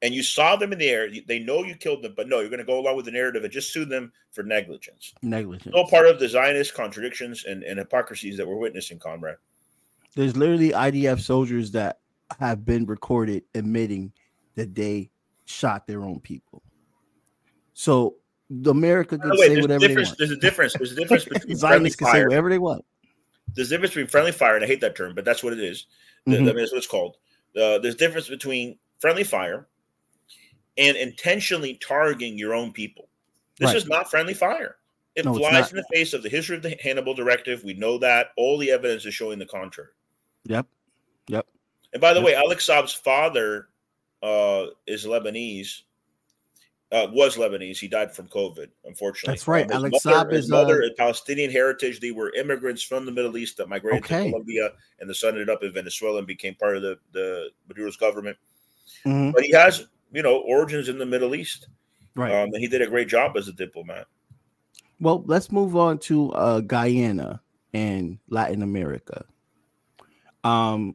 And 0.02 0.14
you 0.14 0.22
saw 0.22 0.56
them 0.56 0.72
in 0.72 0.78
the 0.78 0.88
air. 0.88 1.08
They 1.26 1.38
know 1.38 1.62
you 1.64 1.74
killed 1.76 2.02
them, 2.02 2.14
but 2.16 2.28
no, 2.28 2.40
you're 2.40 2.48
going 2.50 2.58
to 2.58 2.64
go 2.64 2.78
along 2.80 2.96
with 2.96 3.04
the 3.06 3.10
narrative 3.12 3.44
and 3.44 3.52
just 3.52 3.72
sue 3.72 3.84
them 3.84 4.12
for 4.32 4.42
negligence. 4.42 5.14
negligence. 5.22 5.74
No 5.74 5.84
part 5.86 6.06
of 6.08 6.18
the 6.18 6.28
Zionist 6.28 6.74
contradictions 6.74 7.44
and, 7.44 7.62
and 7.62 7.78
hypocrisies 7.78 8.36
that 8.36 8.46
we're 8.46 8.56
witnessing, 8.56 8.98
comrade. 8.98 9.36
There's 10.14 10.36
literally 10.36 10.70
IDF 10.70 11.20
soldiers 11.20 11.70
that 11.72 12.00
have 12.38 12.64
been 12.64 12.86
recorded 12.86 13.44
admitting 13.54 14.12
that 14.54 14.74
they 14.74 15.10
shot 15.46 15.86
their 15.86 16.02
own 16.02 16.20
people. 16.20 16.62
So 17.74 18.16
the 18.50 18.70
America 18.70 19.18
can 19.18 19.30
way, 19.30 19.48
say 19.48 19.60
whatever 19.60 19.88
they 19.88 19.94
want. 19.96 20.18
there's 20.18 20.30
a 20.30 20.36
difference. 20.36 20.74
There's 20.74 20.92
a 20.92 20.96
difference 20.96 21.24
between 21.24 21.40
friendly 21.40 21.54
Zionists 21.56 21.96
can 21.96 22.06
say 22.06 22.12
fire. 22.12 22.28
whatever 22.28 22.50
they 22.50 22.58
want. 22.58 22.84
There's 23.54 23.68
a 23.68 23.74
difference 23.74 23.90
between 23.94 24.06
friendly 24.08 24.32
fire, 24.32 24.54
and 24.56 24.64
I 24.64 24.68
hate 24.68 24.80
that 24.82 24.94
term, 24.96 25.14
but 25.14 25.24
that's 25.24 25.42
what 25.42 25.52
it 25.52 25.60
is. 25.60 25.86
Mhm. 26.26 26.44
Mean, 26.44 26.44
that's 26.56 26.70
what 26.72 26.78
it's 26.78 26.86
called. 26.86 27.16
Uh, 27.56 27.78
there's 27.78 27.94
a 27.94 27.98
difference 27.98 28.28
between 28.28 28.78
friendly 28.98 29.24
fire 29.24 29.66
and 30.78 30.96
intentionally 30.96 31.74
targeting 31.74 32.38
your 32.38 32.54
own 32.54 32.72
people. 32.72 33.08
This 33.58 33.68
Right. 33.68 33.76
is 33.76 33.86
not 33.86 34.10
friendly 34.10 34.34
fire. 34.34 34.76
It 35.14 35.26
No, 35.26 35.34
flies 35.34 35.70
in 35.70 35.76
the 35.76 35.84
face 35.92 36.14
of 36.14 36.22
the 36.22 36.30
history 36.30 36.56
of 36.56 36.62
the 36.62 36.76
Hannibal 36.82 37.12
Directive. 37.12 37.62
We 37.64 37.74
know 37.74 37.98
that. 37.98 38.28
All 38.38 38.56
the 38.56 38.70
evidence 38.70 39.04
is 39.04 39.12
showing 39.14 39.38
the 39.38 39.44
contrary. 39.46 39.90
Yep. 40.44 40.66
Yep. 41.28 41.46
And 41.92 42.00
by 42.00 42.12
the 42.14 42.20
Yep. 42.20 42.26
way, 42.26 42.34
Alex 42.34 42.66
Saab's 42.66 42.92
father 42.94 43.68
uh, 44.22 44.66
is 44.86 45.04
Lebanese. 45.04 45.82
Uh, 46.90 47.08
was 47.10 47.36
Lebanese. 47.36 47.78
He 47.78 47.88
died 47.88 48.14
from 48.14 48.28
COVID, 48.28 48.68
unfortunately. 48.84 49.32
That's 49.32 49.48
right. 49.48 49.64
Um, 49.64 49.78
Alex 49.78 50.04
mother, 50.04 50.26
Saab 50.30 50.32
is, 50.34 50.50
mother 50.50 50.82
uh, 50.82 50.86
is 50.86 50.90
Palestinian 50.98 51.50
heritage. 51.50 52.00
They 52.00 52.10
were 52.10 52.34
immigrants 52.34 52.82
from 52.82 53.06
the 53.06 53.12
Middle 53.12 53.38
East 53.38 53.56
that 53.56 53.68
migrated 53.70 54.04
Okay. 54.04 54.24
to 54.24 54.30
Colombia, 54.30 54.72
and 55.00 55.08
the 55.08 55.14
son 55.14 55.30
ended 55.30 55.48
up 55.48 55.62
in 55.62 55.72
Venezuela 55.72 56.18
and 56.18 56.26
became 56.26 56.54
part 56.54 56.76
of 56.76 56.82
the 56.82 56.98
the 57.12 57.48
Maduro's 57.66 57.96
government. 57.96 58.36
Mhm. 59.06 59.32
But 59.32 59.44
he 59.44 59.52
has, 59.52 59.86
you 60.12 60.22
know, 60.22 60.40
origins 60.42 60.90
in 60.90 60.98
the 60.98 61.06
Middle 61.06 61.34
East, 61.34 61.68
Right. 62.14 62.30
um, 62.30 62.52
and 62.52 62.58
he 62.58 62.68
did 62.68 62.82
a 62.82 62.86
great 62.86 63.08
job 63.08 63.38
as 63.38 63.48
a 63.48 63.52
diplomat. 63.52 64.06
Well, 65.00 65.24
let's 65.26 65.50
move 65.50 65.74
on 65.76 65.98
to 66.00 66.30
uh, 66.32 66.60
Guyana 66.60 67.40
and 67.72 68.18
Latin 68.28 68.60
America. 68.62 69.24
Um, 70.44 70.94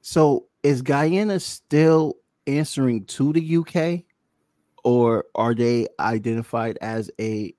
so 0.00 0.46
is 0.62 0.82
Guyana 0.82 1.40
still 1.40 2.16
answering 2.46 3.04
to 3.06 3.32
the 3.32 3.56
UK, 3.56 4.04
or 4.82 5.26
are 5.34 5.54
they 5.54 5.86
identified 5.98 6.78
as 6.80 7.10
a 7.20 7.54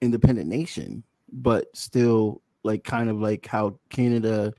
independent 0.00 0.48
nation, 0.48 1.02
but 1.32 1.66
still 1.74 2.42
like 2.64 2.84
kind 2.84 3.08
of 3.08 3.20
like 3.20 3.46
how 3.46 3.78
Canada 3.88 4.52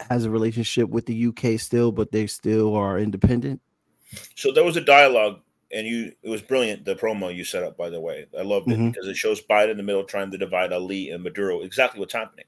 has 0.00 0.24
a 0.24 0.30
relationship 0.30 0.88
with 0.88 1.06
the 1.06 1.26
UK 1.26 1.60
still, 1.60 1.92
but 1.92 2.10
they 2.12 2.26
still 2.26 2.74
are 2.74 2.98
independent? 2.98 3.60
So 4.34 4.52
there 4.52 4.64
was 4.64 4.76
a 4.76 4.80
dialogue, 4.80 5.40
and 5.72 5.86
you 5.86 6.12
it 6.22 6.28
was 6.28 6.42
brilliant. 6.42 6.84
The 6.84 6.94
promo 6.96 7.34
you 7.34 7.44
set 7.44 7.62
up, 7.62 7.76
by 7.76 7.88
the 7.90 8.00
way, 8.00 8.26
I 8.38 8.42
loved 8.42 8.70
it 8.70 8.78
Mhm. 8.78 8.92
because 8.92 9.08
it 9.08 9.16
shows 9.16 9.40
Biden 9.42 9.70
in 9.72 9.76
the 9.76 9.82
middle 9.82 10.04
trying 10.04 10.30
to 10.30 10.38
divide 10.38 10.72
Ali 10.72 11.10
and 11.10 11.22
Maduro. 11.22 11.60
Exactly 11.62 12.00
what's 12.00 12.14
happening, 12.14 12.46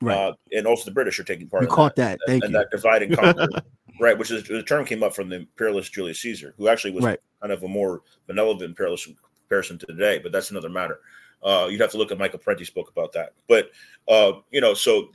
Right. 0.00 0.16
uh, 0.16 0.32
and 0.52 0.66
also 0.66 0.84
the 0.84 0.90
British 0.90 1.18
are 1.20 1.24
taking 1.24 1.48
part. 1.48 1.62
you 1.62 1.68
caught 1.68 1.96
that. 1.96 2.18
that. 2.18 2.26
Thank 2.26 2.44
and 2.44 2.52
you. 2.52 2.58
that 2.58 2.70
divide 2.70 3.02
and 3.02 3.16
conquer, 3.16 3.46
right? 4.00 4.18
Which 4.18 4.30
is 4.30 4.44
the 4.44 4.62
term 4.62 4.84
came 4.84 5.02
up 5.02 5.14
from 5.14 5.28
the 5.28 5.36
imperialist 5.36 5.92
Julius 5.92 6.20
Caesar, 6.20 6.54
who 6.58 6.68
actually 6.68 6.92
was 6.92 7.04
Right. 7.04 7.20
kind 7.40 7.52
of 7.52 7.62
a 7.62 7.68
more 7.68 8.02
benevolent 8.26 8.62
imperialist 8.62 9.06
in 9.08 9.16
comparison 9.48 9.78
to 9.78 9.86
today. 9.86 10.18
But 10.18 10.32
that's 10.32 10.50
another 10.50 10.68
matter. 10.68 11.00
Uh, 11.42 11.68
you'd 11.70 11.80
have 11.80 11.90
to 11.92 11.98
look 11.98 12.10
at 12.10 12.18
Michael 12.18 12.38
Parenti 12.40 12.64
spoke 12.64 12.90
about 12.90 13.12
that. 13.12 13.32
But 13.46 13.70
uh, 14.08 14.32
you 14.50 14.60
know, 14.60 14.74
so 14.74 15.12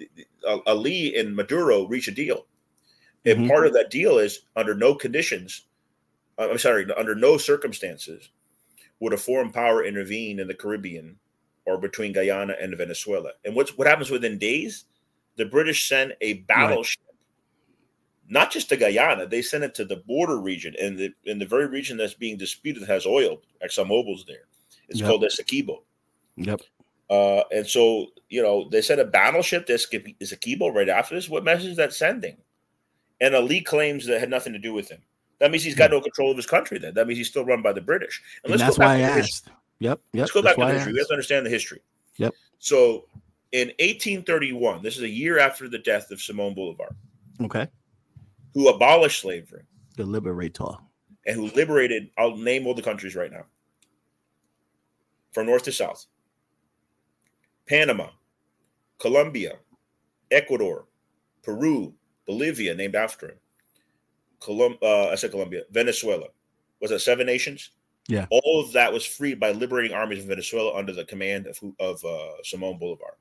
uh, 0.48 0.60
Ali 0.68 1.16
and 1.18 1.36
Maduro 1.36 1.86
reach 1.88 2.08
a 2.08 2.12
deal, 2.12 2.46
and 3.26 3.40
Mhm. 3.40 3.48
part 3.50 3.66
of 3.68 3.74
that 3.74 3.90
deal 3.90 4.20
is 4.20 4.42
under 4.56 4.74
no 4.76 4.96
conditions. 4.96 5.66
Uh, 6.38 6.50
I'm 6.50 6.58
sorry, 6.58 6.86
under 6.98 7.16
no 7.16 7.38
circumstances 7.38 8.30
would 9.00 9.14
a 9.14 9.18
foreign 9.18 9.52
power 9.52 9.84
intervene 9.84 10.40
in 10.40 10.48
the 10.48 10.54
Caribbean 10.54 11.18
or 11.66 11.78
between 11.78 12.14
Guyana 12.14 12.56
and 12.60 12.76
Venezuela. 12.78 13.32
And 13.46 13.56
what's 13.56 13.78
what 13.78 13.88
happens 13.88 14.10
within 14.10 14.38
days? 14.38 14.86
The 15.38 15.46
British 15.46 15.88
send 15.88 16.14
a 16.22 16.34
battleship, 16.34 17.02
not 18.28 18.52
just 18.52 18.70
to 18.70 18.78
Guyana, 18.78 19.28
they 19.28 19.42
send 19.42 19.64
it 19.64 19.74
to 19.76 19.86
the 19.86 19.98
border 19.98 20.40
region 20.40 20.76
and 20.82 20.98
the 20.98 21.14
in 21.26 21.40
the 21.40 21.46
very 21.46 21.68
region 21.68 21.98
that's 21.98 22.14
being 22.14 22.38
disputed 22.38 22.84
has 22.88 23.06
oil. 23.06 23.42
ExxonMobil's 23.64 24.26
there. 24.26 24.48
It's 24.90 25.00
Yep. 25.00 25.08
called 25.10 25.24
Essequibo. 25.24 25.84
Yep. 26.38 26.62
Uh, 27.10 27.44
and 27.52 27.68
so, 27.68 28.08
you 28.30 28.42
know, 28.42 28.70
they 28.70 28.82
sent 28.82 29.02
a 29.02 29.06
battleship 29.06 29.66
to 29.66 29.74
Essequi- 29.74 30.16
Essequibo 30.20 30.74
right 30.74 30.90
after 30.90 31.16
this. 31.16 31.30
What 31.30 31.44
message 31.44 31.72
is 31.72 31.78
that 31.78 31.94
sending? 31.94 32.38
And 33.20 33.36
Ali 33.36 33.62
claims 33.62 34.06
that 34.08 34.20
had 34.20 34.30
nothing 34.30 34.54
to 34.54 34.60
do 34.60 34.74
with 34.74 34.90
him. 34.90 35.02
That 35.42 35.50
means 35.52 35.64
he's 35.64 35.76
got 35.76 35.90
no 35.92 36.00
control 36.00 36.30
of 36.32 36.38
his 36.38 36.46
country. 36.46 36.78
Then 36.78 36.94
that 36.94 37.08
means 37.08 37.18
he's 37.18 37.28
still 37.28 37.44
run 37.44 37.62
by 37.64 37.74
the 37.74 37.82
British. 37.82 38.22
And, 38.44 38.54
that's 38.54 38.78
go 38.78 38.80
back 38.80 38.88
why 38.88 38.94
I 38.94 38.98
to 38.98 39.02
the 39.02 39.08
history. 39.08 39.22
asked. 39.22 39.50
Yep. 39.80 40.00
Yep. 40.14 40.20
Let's 40.22 40.32
go 40.32 40.42
back 40.44 40.56
to 40.56 40.62
the 40.66 40.72
history. 40.74 40.94
We 40.94 41.00
have 41.00 41.08
to 41.08 41.14
understand 41.14 41.46
the 41.48 41.50
history. 41.50 41.80
Yep. 42.18 42.34
So 42.60 43.06
in 43.52 43.70
1831, 43.80 44.84
this 44.84 44.98
is 44.98 45.02
a 45.04 45.10
year 45.10 45.40
after 45.40 45.68
the 45.68 45.80
death 45.80 46.12
of 46.12 46.22
Simon 46.22 46.54
Bolivar, 46.54 46.96
Okay. 47.42 47.68
who 48.54 48.70
abolished 48.70 49.20
slavery 49.22 49.64
The 49.98 50.06
liberator. 50.06 50.66
and 51.26 51.36
who 51.36 51.48
liberated, 51.56 52.12
I'll 52.20 52.38
name 52.38 52.68
all 52.68 52.76
the 52.76 52.84
countries 52.84 53.16
right 53.16 53.32
now 53.32 53.46
from 55.34 55.48
north 55.48 55.64
to 55.64 55.72
south 55.72 56.06
Panama, 57.68 58.10
Colombia, 59.00 59.58
Ecuador, 60.30 60.86
Peru, 61.42 61.96
Bolivia, 62.28 62.76
named 62.76 62.96
after 62.96 63.30
him. 63.30 63.38
Colum- 64.42 64.78
uh, 64.82 65.08
I 65.08 65.16
said 65.16 65.32
Colombia, 65.32 65.64
Venezuela. 65.72 66.28
Was 66.82 66.92
that 66.92 67.00
seven 67.00 67.26
nations? 67.26 67.70
Yeah. 68.08 68.26
All 68.32 68.62
of 68.66 68.74
that 68.74 68.92
was 68.92 69.06
freed 69.06 69.40
by 69.40 69.52
liberating 69.52 69.96
armies 69.96 70.24
in 70.24 70.28
Venezuela 70.28 70.76
under 70.76 70.92
the 70.92 71.06
command 71.06 71.48
of 71.48 71.60
of 71.80 72.04
uh, 72.04 72.44
Simon 72.44 72.78
Bolivar. 72.78 73.16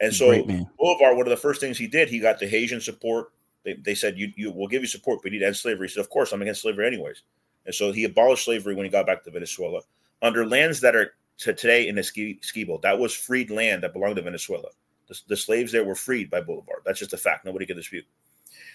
And 0.00 0.14
so 0.14 0.42
Bolivar, 0.78 1.14
one 1.14 1.26
of 1.26 1.30
the 1.30 1.36
first 1.36 1.60
things 1.60 1.76
he 1.76 1.86
did, 1.86 2.08
he 2.08 2.20
got 2.20 2.38
the 2.38 2.46
Haitian 2.46 2.80
support. 2.80 3.32
They, 3.64 3.74
they 3.74 3.94
said, 3.94 4.18
"You, 4.18 4.32
you, 4.36 4.50
will 4.50 4.68
give 4.68 4.82
you 4.82 4.88
support, 4.88 5.20
but 5.22 5.30
you 5.30 5.38
need 5.38 5.40
to 5.40 5.46
end 5.46 5.56
slavery." 5.56 5.88
He 5.88 5.94
said, 5.94 6.00
"Of 6.00 6.10
course, 6.10 6.32
I'm 6.32 6.40
against 6.40 6.62
slavery, 6.62 6.86
anyways." 6.86 7.22
And 7.66 7.74
so 7.74 7.92
he 7.92 8.04
abolished 8.04 8.44
slavery 8.44 8.74
when 8.74 8.84
he 8.84 8.90
got 8.90 9.06
back 9.06 9.24
to 9.24 9.30
Venezuela 9.30 9.80
under 10.22 10.46
lands 10.46 10.80
that 10.80 10.96
are 10.96 11.14
to 11.38 11.52
today 11.52 11.88
in 11.88 11.96
Essequibo. 11.96 12.80
That 12.82 12.98
was 12.98 13.14
freed 13.14 13.50
land 13.50 13.82
that 13.82 13.92
belonged 13.92 14.16
to 14.16 14.22
Venezuela. 14.22 14.68
The, 15.08 15.20
the 15.28 15.36
slaves 15.36 15.72
there 15.72 15.84
were 15.84 15.94
freed 15.94 16.30
by 16.30 16.40
Bolivar. 16.40 16.82
That's 16.84 16.98
just 16.98 17.12
a 17.12 17.18
fact. 17.18 17.44
Nobody 17.44 17.66
can 17.66 17.76
dispute. 17.76 18.06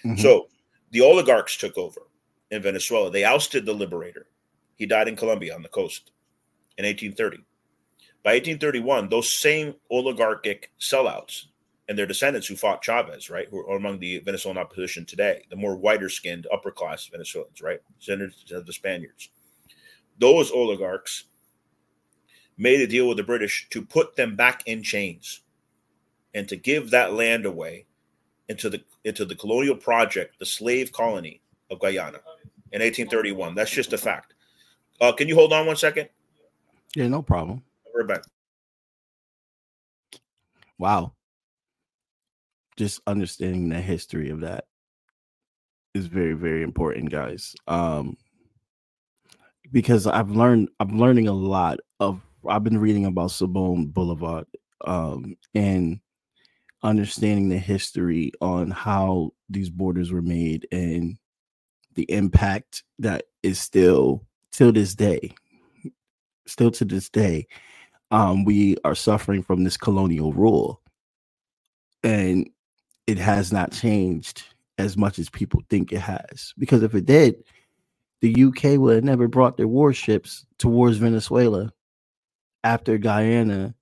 Mhm. 0.04 0.20
So 0.20 0.48
the 0.90 1.00
oligarchs 1.00 1.56
took 1.56 1.76
over 1.76 2.02
in 2.50 2.62
Venezuela. 2.62 3.10
They 3.10 3.24
ousted 3.24 3.66
the 3.66 3.72
liberator. 3.72 4.26
He 4.76 4.86
died 4.86 5.08
in 5.08 5.16
Colombia 5.16 5.54
on 5.54 5.62
the 5.62 5.68
coast 5.68 6.12
in 6.78 6.84
1830. 6.84 7.38
By 8.22 8.32
1831, 8.32 9.08
those 9.08 9.38
same 9.38 9.74
oligarchic 9.90 10.70
sellouts 10.80 11.44
and 11.88 11.96
their 11.96 12.06
descendants 12.06 12.48
who 12.48 12.56
fought 12.56 12.82
Chavez, 12.82 13.30
right, 13.30 13.46
who 13.48 13.64
are 13.68 13.76
among 13.76 14.00
the 14.00 14.18
Venezuelan 14.18 14.58
opposition 14.58 15.04
today, 15.04 15.44
the 15.50 15.56
more 15.56 15.76
whiter 15.76 16.08
skinned 16.08 16.46
upper 16.52 16.70
class 16.70 17.06
Venezuelans, 17.06 17.62
right, 17.62 17.80
descendants 17.98 18.50
of 18.50 18.66
the 18.66 18.72
Spaniards. 18.72 19.30
Those 20.18 20.50
oligarchs 20.50 21.24
made 22.58 22.80
a 22.80 22.86
deal 22.86 23.06
with 23.06 23.18
the 23.18 23.22
British 23.22 23.68
to 23.70 23.82
put 23.82 24.16
them 24.16 24.34
back 24.34 24.62
in 24.66 24.82
chains 24.82 25.42
and 26.34 26.48
to 26.48 26.56
give 26.56 26.90
that 26.90 27.12
land 27.12 27.46
away 27.46 27.86
into 28.48 28.70
the 28.70 28.82
into 29.04 29.24
the 29.24 29.34
colonial 29.34 29.76
project, 29.76 30.38
the 30.38 30.46
slave 30.46 30.92
colony 30.92 31.40
of 31.70 31.80
Guyana 31.80 32.18
in 32.72 32.80
1831. 32.80 33.54
That's 33.54 33.70
just 33.70 33.92
a 33.92 33.98
fact. 33.98 34.34
Uh, 35.00 35.12
can 35.12 35.28
you 35.28 35.34
hold 35.34 35.52
on 35.52 35.66
one 35.66 35.76
second? 35.76 36.08
Yeah, 36.94 37.08
no 37.08 37.22
problem. 37.22 37.62
We're 37.94 38.04
back. 38.04 38.22
Wow. 40.78 41.12
Just 42.76 43.00
understanding 43.06 43.68
the 43.68 43.80
history 43.80 44.30
of 44.30 44.40
that 44.40 44.64
is 45.94 46.06
very, 46.06 46.34
very 46.34 46.62
important, 46.62 47.10
guys. 47.10 47.54
Um, 47.66 48.16
because 49.72 50.06
I've 50.06 50.30
learned, 50.30 50.68
I'm 50.78 50.98
learning 50.98 51.28
a 51.28 51.32
lot 51.32 51.78
of. 52.00 52.20
I've 52.48 52.62
been 52.62 52.78
reading 52.78 53.06
about 53.06 53.32
Simon 53.32 53.86
Bolivar, 53.86 54.44
um, 54.84 55.36
and 55.54 56.00
understanding 56.82 57.48
the 57.48 57.58
history 57.58 58.32
on 58.40 58.70
how 58.70 59.32
these 59.48 59.70
borders 59.70 60.12
were 60.12 60.22
made 60.22 60.66
and 60.70 61.16
the 61.94 62.10
impact 62.10 62.82
that 62.98 63.24
is 63.42 63.58
still 63.58 64.24
till 64.52 64.72
this 64.72 64.94
day, 64.94 65.34
still 66.46 66.70
to 66.70 66.84
this 66.84 67.08
day, 67.08 67.46
um, 68.10 68.44
we 68.44 68.76
are 68.84 68.94
suffering 68.94 69.42
from 69.42 69.64
this 69.64 69.76
colonial 69.76 70.32
rule, 70.32 70.80
and 72.04 72.48
it 73.06 73.18
has 73.18 73.52
not 73.52 73.72
changed 73.72 74.44
as 74.78 74.96
much 74.96 75.18
as 75.18 75.30
people 75.30 75.62
think 75.70 75.92
it 75.92 76.00
has. 76.00 76.52
Because 76.58 76.82
if 76.82 76.94
it 76.94 77.06
did, 77.06 77.42
the 78.20 78.44
UK 78.44 78.78
would 78.78 78.96
have 78.96 79.04
never 79.04 79.28
brought 79.28 79.56
their 79.56 79.68
warships 79.68 80.46
towards 80.58 80.98
Venezuela 80.98 81.72
after 82.64 82.98
Guyana 82.98 83.74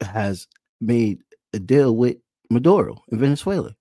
has 0.00 0.46
made 0.80 1.20
a 1.52 1.58
deal 1.58 1.96
with 1.96 2.16
Maduro 2.50 3.02
in 3.08 3.18
Venezuela. 3.18 3.74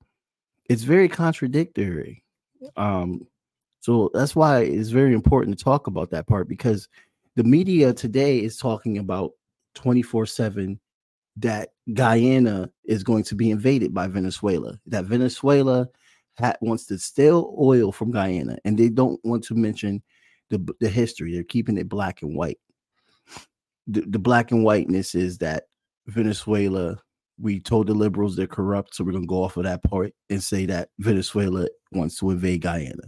It's 0.70 0.84
very 0.84 1.08
contradictory. 1.08 2.24
Um, 2.76 3.28
so 3.80 4.10
that's 4.14 4.36
why 4.36 4.62
it's 4.62 4.90
very 4.90 5.14
important 5.14 5.58
to 5.58 5.64
talk 5.64 5.88
about 5.88 6.10
that 6.12 6.28
part 6.28 6.50
because 6.50 6.90
the 7.36 7.44
media 7.44 7.94
today 7.94 8.40
is 8.40 8.58
talking 8.58 8.98
about 8.98 9.32
24 9.76 10.26
7 10.26 10.80
that 11.38 11.70
Guyana 11.94 12.70
is 12.86 13.04
going 13.04 13.24
to 13.26 13.36
be 13.36 13.52
invaded 13.52 13.94
by 13.94 14.08
Venezuela, 14.08 14.78
that 14.88 15.06
Venezuela 15.06 15.88
ha- 16.40 16.56
wants 16.62 16.86
to 16.88 16.98
steal 16.98 17.56
oil 17.60 17.92
from 17.92 18.12
Guyana, 18.12 18.58
and 18.66 18.78
they 18.78 18.90
don't 18.90 19.24
want 19.24 19.44
to 19.46 19.56
mention 19.56 20.02
the, 20.50 20.66
the 20.80 20.90
history. 20.90 21.34
They're 21.34 21.44
keeping 21.44 21.78
it 21.78 21.88
black 21.88 22.24
and 22.24 22.36
white. 22.36 22.60
The, 23.88 24.02
the 24.02 24.20
black 24.20 24.52
and 24.52 24.64
whiteness 24.64 25.16
is 25.16 25.38
that 25.38 25.68
Venezuela, 26.08 27.00
we 27.40 27.60
told 27.60 27.88
the 27.88 27.94
liberals 27.94 28.36
they're 28.36 28.48
corrupt, 28.48 28.96
so 28.96 29.04
we're 29.04 29.12
to 29.12 29.26
go 29.26 29.44
off 29.44 29.58
of 29.58 29.64
that 29.64 29.84
part 29.84 30.14
and 30.30 30.42
say 30.44 30.66
that 30.66 30.90
Venezuela 31.00 31.68
wants 31.92 32.18
to 32.20 32.32
invade 32.32 32.62
Guyana. 32.62 33.04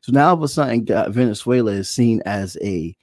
So 0.00 0.12
now 0.12 0.28
all 0.28 0.34
of 0.34 0.42
a 0.42 0.48
sudden, 0.48 0.86
Venezuela 1.12 1.72
is 1.72 1.88
seen 1.88 2.22
as 2.26 2.56
a 2.62 2.96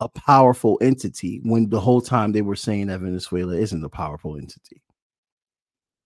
a 0.00 0.08
powerful 0.08 0.78
entity 0.82 1.40
when 1.44 1.68
the 1.68 1.78
whole 1.78 2.00
time 2.00 2.32
they 2.32 2.42
were 2.42 2.56
saying 2.56 2.88
that 2.88 3.00
Venezuela 3.00 3.54
isn't 3.54 3.84
a 3.84 3.88
powerful 3.88 4.36
entity. 4.36 4.82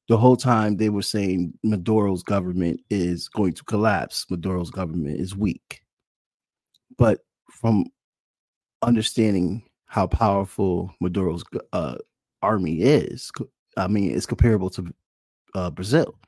The 0.09 0.19
whole 0.19 0.37
time 0.37 0.77
they 0.77 0.91
were 0.91 1.03
saying 1.03 1.55
Maduro's 1.65 2.23
government 2.23 2.81
is 2.91 3.29
going 3.29 3.55
to 3.55 3.65
collapse, 3.65 4.27
Maduro's 4.31 4.71
government 4.71 5.19
is 5.19 5.35
weak. 5.35 5.81
But 6.99 7.21
from 7.51 7.87
understanding 8.83 9.65
how 9.87 10.07
powerful 10.07 10.95
Maduro's 11.01 11.43
uh, 11.73 11.97
army 12.43 12.83
is, 12.83 13.33
I 13.77 13.89
mean, 13.89 14.15
it's 14.17 14.27
comparable 14.27 14.71
to 14.71 14.95
uh, 15.55 15.71
Brazil. 15.71 16.19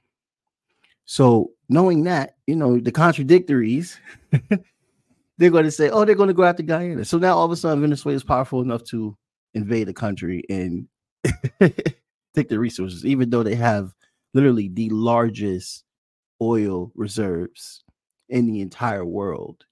So 1.04 1.52
knowing 1.68 2.04
that, 2.04 2.36
you 2.46 2.56
know, 2.56 2.78
the 2.78 2.92
contradictories, 2.92 3.98
they're 5.38 5.50
going 5.50 5.64
to 5.64 5.70
say, 5.70 5.88
oh, 5.88 6.04
they're 6.04 6.14
going 6.14 6.28
to 6.28 6.34
go 6.34 6.44
after 6.44 6.62
Guyana. 6.62 7.04
So 7.04 7.18
now 7.18 7.36
all 7.36 7.46
of 7.46 7.50
a 7.50 7.56
sudden, 7.56 7.80
Venezuela 7.80 8.16
is 8.16 8.24
powerful 8.24 8.60
enough 8.60 8.84
to 8.84 9.16
invade 9.54 9.88
a 9.88 9.94
country 9.94 10.42
and 10.50 10.86
take 12.34 12.48
the 12.48 12.58
resources, 12.58 13.06
even 13.06 13.30
though 13.30 13.42
they 13.42 13.54
have 13.54 13.94
literally 14.34 14.68
the 14.68 14.90
largest 14.90 15.84
oil 16.42 16.92
reserves 16.94 17.84
in 18.28 18.46
the 18.46 18.60
entire 18.60 19.04
world. 19.04 19.64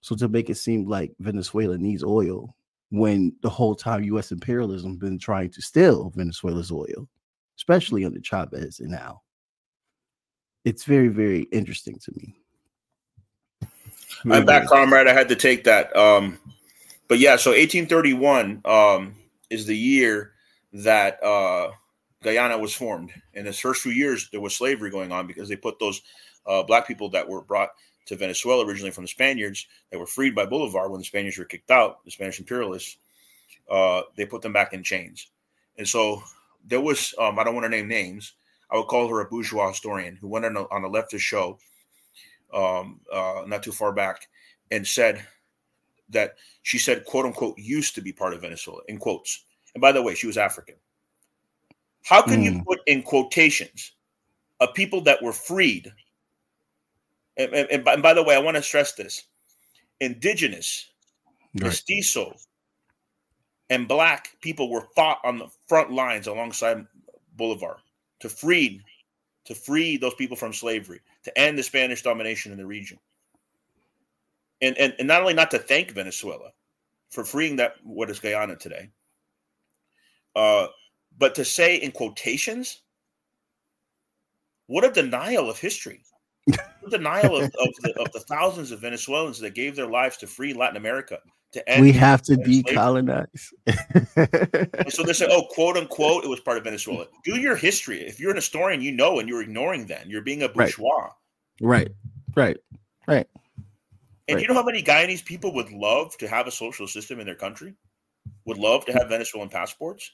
So 0.00 0.16
to 0.16 0.28
make 0.28 0.50
it 0.50 0.56
seem 0.56 0.88
like 0.88 1.12
Venezuela 1.20 1.78
needs 1.78 2.02
oil 2.02 2.54
when 2.90 3.34
the 3.42 3.50
whole 3.50 3.74
time 3.74 4.04
U.S. 4.04 4.32
imperialism 4.32 4.96
been 4.96 5.18
trying 5.18 5.50
to 5.50 5.62
steal 5.62 6.10
Venezuela's 6.14 6.72
oil, 6.72 7.08
especially 7.56 8.04
under 8.04 8.20
Chavez 8.20 8.80
and 8.80 8.90
now. 8.90 9.22
It's 10.64 10.84
very, 10.84 11.08
very 11.08 11.42
interesting 11.52 11.98
to 12.00 12.12
me. 12.16 12.34
Very, 14.24 14.40
I'm 14.40 14.46
back, 14.46 14.66
comrade. 14.66 15.06
I 15.06 15.12
had 15.12 15.28
to 15.28 15.36
take 15.36 15.64
that. 15.64 15.94
Um, 15.96 16.38
but 17.08 17.18
yeah, 17.18 17.36
so 17.36 17.50
1831 17.50 18.62
um, 18.64 19.14
is 19.50 19.66
the 19.66 19.76
year 19.76 20.32
that 20.72 21.22
uh, 21.22 21.70
Guyana 22.22 22.58
was 22.58 22.74
formed. 22.74 23.12
In 23.34 23.46
its 23.46 23.58
first 23.58 23.82
few 23.82 23.92
years, 23.92 24.28
there 24.30 24.40
was 24.40 24.54
slavery 24.54 24.90
going 24.90 25.12
on 25.12 25.26
because 25.26 25.48
they 25.48 25.56
put 25.56 25.78
those 25.78 26.02
uh, 26.46 26.62
black 26.62 26.86
people 26.86 27.08
that 27.10 27.28
were 27.28 27.42
brought 27.42 27.70
to 28.08 28.16
Venezuela 28.16 28.66
originally 28.66 28.90
from 28.90 29.04
the 29.04 29.08
Spaniards 29.08 29.66
that 29.90 29.98
were 29.98 30.06
freed 30.06 30.34
by 30.34 30.44
Bolivar 30.46 30.88
when 30.88 30.98
the 31.00 31.04
Spaniards 31.04 31.38
were 31.38 31.44
kicked 31.44 31.70
out, 31.70 32.04
the 32.04 32.10
Spanish 32.10 32.38
imperialists. 32.38 32.98
Uh, 33.70 34.02
they 34.16 34.26
put 34.26 34.42
them 34.42 34.52
back 34.52 34.72
in 34.72 34.82
chains, 34.82 35.28
and 35.76 35.86
so 35.86 36.22
there 36.66 36.80
was. 36.80 37.14
Um, 37.18 37.38
I 37.38 37.44
don't 37.44 37.54
want 37.54 37.64
to 37.64 37.70
name 37.70 37.88
names. 37.88 38.32
I 38.70 38.76
would 38.76 38.86
call 38.88 39.08
her 39.08 39.20
a 39.20 39.24
bourgeois 39.26 39.68
historian 39.68 40.16
who 40.16 40.28
went 40.28 40.44
on 40.44 40.56
a, 40.56 40.62
on 40.70 40.84
a 40.84 40.90
leftist 40.90 41.20
show 41.20 41.58
um, 42.52 43.00
uh, 43.12 43.44
not 43.46 43.62
too 43.62 43.72
far 43.72 43.92
back 43.92 44.28
and 44.70 44.86
said 44.86 45.22
that 46.10 46.36
she 46.62 46.78
said, 46.78 47.04
quote 47.04 47.26
unquote, 47.26 47.58
used 47.58 47.94
to 47.94 48.00
be 48.00 48.12
part 48.12 48.34
of 48.34 48.40
Venezuela, 48.40 48.82
in 48.88 48.98
quotes. 48.98 49.44
And 49.74 49.80
by 49.82 49.92
the 49.92 50.02
way, 50.02 50.14
she 50.14 50.26
was 50.26 50.36
African. 50.38 50.76
How 52.04 52.22
can 52.22 52.42
you 52.42 52.52
Mm. 52.52 52.64
put 52.64 52.80
in 52.86 53.02
quotations 53.02 53.92
a 54.60 54.68
people 54.68 55.02
that 55.02 55.22
were 55.22 55.32
freed? 55.32 55.92
And, 57.38 57.54
and, 57.54 57.84
by, 57.84 57.94
and 57.94 58.02
by 58.02 58.14
the 58.14 58.22
way, 58.22 58.34
I 58.34 58.40
want 58.40 58.56
to 58.56 58.62
stress 58.62 58.92
this 58.92 59.24
indigenous, 60.00 60.90
Right. 61.54 61.64
mestizo, 61.64 62.36
and 63.70 63.88
black 63.88 64.36
people 64.40 64.70
were 64.70 64.88
fought 64.94 65.18
on 65.24 65.38
the 65.38 65.48
front 65.66 65.90
lines 65.90 66.26
alongside 66.26 66.86
Bolivar 67.36 67.78
to 68.20 68.28
free 68.28 68.82
to 69.44 69.54
free 69.54 69.96
those 69.96 70.14
people 70.14 70.36
from 70.36 70.52
slavery, 70.52 71.00
to 71.24 71.38
end 71.38 71.58
the 71.58 71.62
Spanish 71.62 72.02
domination 72.02 72.52
in 72.52 72.58
the 72.58 72.66
region. 72.66 72.98
and, 74.60 74.76
and 74.76 74.94
and 74.98 75.08
not 75.08 75.22
only 75.22 75.34
not 75.34 75.50
to 75.52 75.58
thank 75.58 75.92
Venezuela 75.92 76.50
for 77.10 77.24
freeing 77.24 77.56
that 77.56 77.74
what 77.82 78.10
is 78.10 78.20
Guyana 78.20 78.56
today, 78.56 78.90
uh, 80.36 80.66
but 81.16 81.34
to 81.36 81.44
say 81.44 81.76
in 81.76 81.92
quotations, 81.92 82.82
what 84.66 84.84
a 84.84 84.90
denial 84.90 85.48
of 85.48 85.58
history. 85.58 86.02
Denial 86.88 87.36
of, 87.36 87.44
of, 87.44 87.50
the, 87.82 87.94
of 88.00 88.12
the 88.12 88.20
thousands 88.20 88.70
of 88.72 88.80
Venezuelans 88.80 89.38
that 89.40 89.54
gave 89.54 89.76
their 89.76 89.86
lives 89.86 90.16
to 90.18 90.26
free 90.26 90.52
Latin 90.54 90.76
America 90.76 91.18
to 91.52 91.66
end. 91.68 91.82
we 91.82 91.92
have 91.92 92.20
to 92.22 92.34
decolonize. 92.36 93.52
So 94.90 95.02
they 95.02 95.12
say, 95.12 95.26
oh, 95.30 95.46
quote 95.50 95.76
unquote, 95.76 96.24
it 96.24 96.28
was 96.28 96.40
part 96.40 96.58
of 96.58 96.64
Venezuela. 96.64 97.06
Do 97.24 97.38
your 97.40 97.56
history. 97.56 98.00
If 98.00 98.20
you're 98.20 98.30
an 98.30 98.36
historian, 98.36 98.80
you 98.82 98.92
know, 98.92 99.18
and 99.18 99.28
you're 99.28 99.42
ignoring 99.42 99.86
that. 99.86 100.06
You're 100.08 100.22
being 100.22 100.42
a 100.42 100.48
bourgeois. 100.48 101.10
right, 101.60 101.88
right, 102.36 102.56
right. 103.06 103.26
And 104.28 104.34
Right. 104.36 104.42
you 104.42 104.48
know 104.48 104.54
how 104.54 104.62
many 104.62 104.82
Guyanese 104.82 105.24
people 105.24 105.54
would 105.54 105.70
love 105.72 106.14
to 106.18 106.28
have 106.28 106.46
a 106.46 106.50
social 106.50 106.86
system 106.86 107.18
in 107.18 107.24
their 107.24 107.34
country? 107.34 107.74
Would 108.44 108.58
love 108.58 108.84
to 108.86 108.92
have 108.92 109.08
Venezuelan 109.08 109.48
passports? 109.48 110.10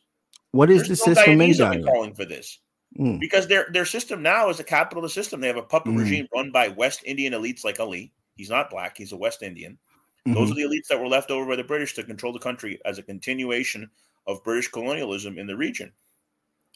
What 0.53 0.71
is 0.71 0.87
There's 0.87 1.01
the 1.01 1.11
no 1.11 1.15
system 1.15 1.41
in 1.41 1.51
Guyanese 1.51 1.55
are 1.67 1.71
Guyana? 1.73 1.85
calling 1.85 2.15
for 2.15 2.25
this 2.25 2.61
Mm, 2.99 3.19
because 3.19 3.49
their 3.49 3.67
their 3.73 3.85
system 3.85 4.23
now 4.23 4.49
is 4.49 4.61
a 4.61 4.65
capitalist 4.65 5.15
system. 5.15 5.41
They 5.41 5.49
have 5.49 5.57
a 5.57 5.63
puppet 5.63 5.93
Mm. 5.93 5.99
regime 5.99 6.29
run 6.35 6.53
by 6.53 6.69
West 6.69 7.03
Indian 7.05 7.33
elites 7.33 7.65
like 7.65 7.81
Ali. 7.81 8.13
He's 8.37 8.51
not 8.51 8.71
black; 8.71 8.97
he's 8.97 9.13
a 9.13 9.17
West 9.17 9.43
Indian. 9.43 9.79
Those 10.27 10.49
mhm. 10.49 10.53
are 10.53 10.55
the 10.55 10.63
elites 10.63 10.87
that 10.89 11.01
were 11.01 11.09
left 11.09 11.31
over 11.31 11.47
by 11.47 11.57
the 11.57 11.65
British 11.65 11.95
to 11.95 12.05
control 12.05 12.33
the 12.33 12.39
country 12.39 12.81
as 12.85 12.99
a 12.99 13.03
continuation 13.03 13.91
of 14.27 14.43
British 14.43 14.69
colonialism 14.69 15.39
in 15.39 15.47
the 15.47 15.57
region. 15.57 15.93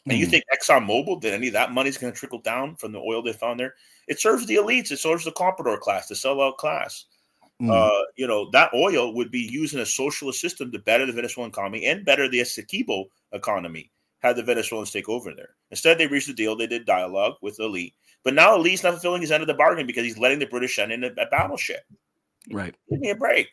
And 0.07 0.17
you 0.19 0.27
Mm. 0.27 0.31
think 0.31 0.43
ExxonMobil 0.53 1.21
that 1.21 1.33
any 1.33 1.47
of 1.47 1.53
that 1.53 1.71
money's 1.71 1.97
going 1.97 2.13
to 2.13 2.19
trickle 2.19 2.39
down 2.39 2.75
from 2.75 2.91
the 2.91 2.99
oil 2.99 3.21
they 3.21 3.33
found 3.33 3.59
there? 3.59 3.75
It 4.07 4.19
serves 4.19 4.45
the 4.45 4.55
elites. 4.55 4.91
It 4.91 4.99
serves 4.99 5.25
the 5.25 5.31
comprador 5.31 5.79
class, 5.79 6.07
the 6.07 6.15
sellout 6.15 6.57
class. 6.57 7.05
Mm. 7.61 7.71
Uh, 7.71 8.05
you 8.15 8.27
know 8.27 8.49
that 8.51 8.73
oil 8.73 9.13
would 9.13 9.31
be 9.31 9.41
used 9.41 9.73
in 9.73 9.81
a 9.81 9.85
socialist 9.85 10.39
system 10.39 10.71
to 10.71 10.79
better 10.79 11.05
the 11.05 11.11
Venezuelan 11.11 11.49
economy 11.49 11.85
and 11.85 12.05
better 12.05 12.29
the 12.29 12.39
Essequibo 12.39 13.05
economy 13.33 13.91
had 14.19 14.35
the 14.35 14.43
Venezuelans 14.43 14.91
take 14.91 15.09
over 15.09 15.33
there. 15.33 15.55
Instead, 15.71 15.97
they 15.97 16.07
reached 16.07 16.29
a 16.29 16.33
deal. 16.33 16.55
They 16.55 16.67
did 16.67 16.85
dialogue 16.85 17.35
with 17.41 17.59
Ali, 17.59 17.95
but 18.23 18.33
now 18.33 18.51
Ali's 18.53 18.83
not 18.83 18.93
fulfilling 18.93 19.21
his 19.21 19.31
end 19.31 19.41
of 19.41 19.47
the 19.47 19.53
bargain 19.53 19.87
because 19.87 20.03
he's 20.03 20.17
letting 20.17 20.39
the 20.39 20.45
British 20.45 20.75
send 20.75 20.91
in 20.91 21.03
a, 21.03 21.07
a 21.17 21.25
battleship. 21.31 21.83
right. 22.51 22.75
Give 22.89 22.99
me 22.99 23.09
a 23.11 23.15
break. 23.15 23.47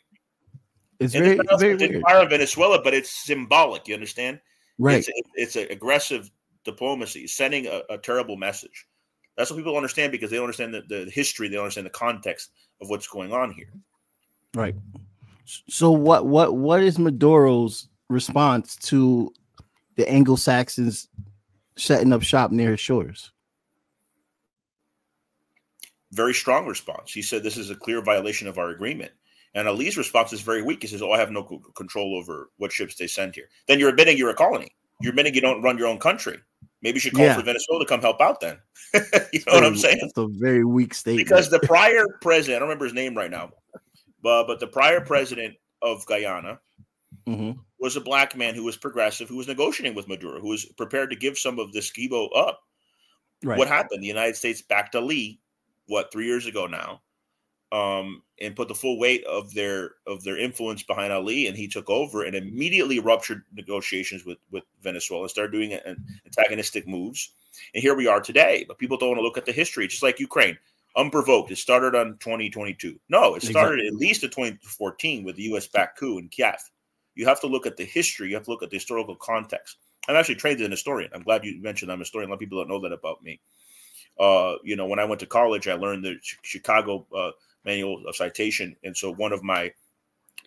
It's 0.98 1.14
And 1.14 1.24
very, 1.24 1.38
very 1.58 1.76
didn't 1.76 1.96
weird. 1.96 2.02
fire 2.02 2.28
Venezuela, 2.28 2.80
but 2.82 2.94
it's 2.94 3.10
symbolic. 3.10 3.86
You 3.86 3.94
understand? 3.94 4.40
Right. 4.78 4.98
It's, 5.06 5.08
it's 5.34 5.56
an 5.56 5.66
aggressive 5.70 6.30
diplomacy, 6.64 7.26
sending 7.26 7.66
a, 7.66 7.82
a 7.90 7.98
terrible 7.98 8.36
message. 8.36 8.86
That's 9.36 9.50
what 9.50 9.56
people 9.58 9.72
don't 9.72 9.78
understand 9.78 10.12
because 10.12 10.30
they 10.30 10.36
don't 10.36 10.44
understand 10.44 10.72
the, 10.74 10.82
the 10.88 11.10
history, 11.10 11.48
they 11.48 11.54
don't 11.56 11.64
understand 11.64 11.86
the 11.86 11.90
context 11.90 12.50
of 12.80 12.88
what's 12.88 13.06
going 13.06 13.32
on 13.32 13.52
here. 13.52 13.68
Right. 14.54 14.74
So 15.44 15.90
what 15.90 16.26
what 16.26 16.56
what 16.56 16.82
is 16.82 16.98
Maduro's 16.98 17.88
response 18.08 18.74
to 18.76 19.32
the 19.96 20.08
Anglo-Saxons 20.08 21.08
setting 21.76 22.12
up 22.12 22.22
shop 22.22 22.50
near 22.52 22.70
his 22.72 22.80
shores? 22.80 23.32
Very 26.12 26.34
strong 26.34 26.66
response. 26.66 27.12
He 27.12 27.22
said 27.22 27.42
this 27.42 27.56
is 27.56 27.70
a 27.70 27.74
clear 27.74 28.00
violation 28.00 28.46
of 28.48 28.58
our 28.58 28.70
agreement. 28.70 29.12
And 29.54 29.66
Ali's 29.68 29.96
response 29.96 30.32
is 30.32 30.40
very 30.42 30.62
weak. 30.62 30.82
He 30.82 30.86
says, 30.88 31.02
"Oh, 31.02 31.12
I 31.12 31.18
have 31.18 31.30
no 31.30 31.46
c- 31.48 31.58
control 31.74 32.14
over 32.16 32.50
what 32.58 32.72
ships 32.72 32.94
they 32.94 33.06
send 33.06 33.34
here." 33.34 33.48
Then 33.66 33.78
you're 33.78 33.88
admitting 33.88 34.16
you're 34.18 34.30
a 34.30 34.34
colony. 34.34 34.74
You're 35.00 35.10
admitting 35.10 35.34
you 35.34 35.40
don't 35.40 35.62
run 35.62 35.78
your 35.78 35.88
own 35.88 35.98
country. 35.98 36.38
Maybe 36.82 36.96
you 36.96 37.00
should 37.00 37.14
call 37.14 37.24
Yeah. 37.24 37.34
for 37.36 37.42
Venezuela 37.42 37.84
to 37.84 37.88
come 37.88 38.00
help 38.00 38.20
out. 38.20 38.40
Then 38.40 38.58
you 39.32 39.40
know 39.46 39.54
what 39.54 39.64
I'm 39.64 39.76
saying? 39.76 39.98
It's 40.02 40.16
a 40.16 40.26
very 40.28 40.64
weak 40.64 40.94
statement. 40.94 41.26
because 41.26 41.50
the 41.50 41.58
prior 41.60 42.04
president, 42.20 42.56
I 42.56 42.58
don't 42.60 42.68
remember 42.68 42.84
his 42.84 42.94
name 42.94 43.16
right 43.16 43.30
now, 43.30 43.50
but 44.22 44.44
but 44.46 44.60
the 44.60 44.66
prior 44.66 45.00
president 45.00 45.56
of 45.82 46.04
Guyana 46.06 46.60
Mhm. 47.26 47.58
Was 47.78 47.96
a 47.96 48.00
black 48.00 48.34
man 48.34 48.54
who 48.54 48.64
was 48.64 48.76
progressive, 48.76 49.28
who 49.28 49.36
was 49.36 49.48
negotiating 49.48 49.94
with 49.94 50.08
Maduro, 50.08 50.40
who 50.40 50.48
was 50.48 50.64
prepared 50.64 51.10
to 51.10 51.16
give 51.16 51.36
some 51.36 51.58
of 51.58 51.72
the 51.72 51.80
Essequibo 51.80 52.28
up. 52.34 52.62
right. 53.42 53.58
What 53.58 53.68
happened? 53.68 54.02
The 54.02 54.08
United 54.08 54.36
States 54.36 54.62
backed 54.62 54.96
Ali, 54.96 55.40
what 55.86 56.10
three 56.10 56.26
years 56.26 56.46
ago 56.46 56.66
now, 56.66 57.02
um, 57.72 58.22
and 58.40 58.56
put 58.56 58.68
the 58.68 58.74
full 58.74 58.98
weight 58.98 59.24
of 59.24 59.52
their 59.52 59.92
of 60.06 60.22
their 60.24 60.38
influence 60.38 60.82
behind 60.82 61.12
Ali, 61.12 61.46
and 61.46 61.56
he 61.56 61.68
took 61.68 61.90
over 61.90 62.22
and 62.22 62.34
immediately 62.34 62.98
ruptured 62.98 63.42
negotiations 63.52 64.24
with 64.24 64.38
with 64.50 64.64
Venezuela, 64.82 65.24
and 65.24 65.30
started 65.30 65.52
doing 65.52 65.72
an 65.72 66.02
antagonistic 66.24 66.88
moves, 66.88 67.32
and 67.74 67.82
here 67.82 67.94
we 67.94 68.06
are 68.06 68.20
today. 68.20 68.64
But 68.66 68.78
people 68.78 68.96
don't 68.96 69.10
want 69.10 69.18
to 69.18 69.24
look 69.24 69.38
at 69.38 69.46
the 69.46 69.52
history, 69.52 69.86
just 69.86 70.02
like 70.02 70.20
Ukraine. 70.20 70.58
Unprovoked, 70.96 71.50
it 71.50 71.58
started 71.58 71.94
on 71.94 72.16
2022. 72.20 72.98
No, 73.10 73.34
it 73.34 73.42
started 73.42 73.84
at 73.84 73.92
least 73.92 74.24
in 74.24 74.30
2014 74.30 75.24
with 75.24 75.36
the 75.36 75.42
U.S. 75.42 75.66
backed 75.66 75.98
coup 75.98 76.16
in 76.16 76.30
Kiev. 76.30 76.56
You 77.16 77.26
have 77.26 77.40
to 77.40 77.48
look 77.48 77.66
at 77.66 77.76
the 77.76 77.84
history. 77.84 78.28
You 78.28 78.36
have 78.36 78.44
to 78.44 78.50
look 78.50 78.62
at 78.62 78.70
the 78.70 78.76
historical 78.76 79.16
context. 79.16 79.78
I'm 80.08 80.14
actually 80.14 80.36
trained 80.36 80.60
as 80.60 80.66
an 80.66 80.70
historian. 80.70 81.10
I'm 81.12 81.22
glad 81.22 81.44
you 81.44 81.60
mentioned 81.60 81.90
I'm 81.90 81.98
a 81.98 82.04
historian. 82.04 82.28
A 82.28 82.30
lot 82.30 82.34
of 82.34 82.40
people 82.40 82.58
don't 82.58 82.68
know 82.68 82.80
that 82.80 82.92
about 82.92 83.22
me. 83.24 83.40
Uh, 84.20 84.54
you 84.62 84.76
know, 84.76 84.86
when 84.86 84.98
I 84.98 85.04
went 85.04 85.20
to 85.20 85.26
college, 85.26 85.66
I 85.66 85.74
learned 85.74 86.04
the 86.04 86.16
Ch- 86.22 86.38
Chicago 86.42 87.06
uh, 87.14 87.32
Manual 87.64 88.06
of 88.06 88.16
Citation, 88.16 88.76
and 88.84 88.96
so 88.96 89.12
one 89.12 89.32
of 89.32 89.42
my 89.42 89.72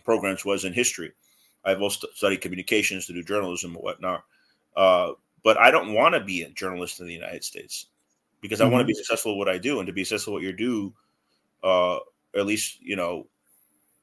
programs 0.06 0.46
was 0.46 0.66
in 0.66 0.74
history. 0.74 1.12
I've 1.66 1.82
also 1.82 2.08
studied 2.14 2.42
communications 2.42 3.06
to 3.08 3.14
do 3.14 3.22
journalism 3.22 3.76
and 3.76 3.84
whatnot. 3.84 4.24
Uh, 4.76 5.12
but 5.44 5.58
I 5.58 5.72
don't 5.72 5.94
want 5.94 6.16
to 6.16 6.22
be 6.22 6.44
a 6.44 6.50
journalist 6.50 7.00
in 7.00 7.08
the 7.08 7.14
United 7.14 7.44
States 7.44 7.88
because 8.42 8.62
I 8.62 8.68
want 8.68 8.82
to 8.82 8.86
be 8.86 8.94
successful 8.94 9.34
at 9.34 9.38
what 9.38 9.50
I 9.50 9.58
do, 9.58 9.80
and 9.80 9.88
to 9.88 9.94
be 9.94 10.04
successful 10.04 10.34
at 10.34 10.36
what 10.36 10.44
you 10.44 10.54
do, 10.54 10.94
uh, 11.64 11.98
at 12.36 12.46
least 12.46 12.80
you 12.82 12.96
know, 12.96 13.28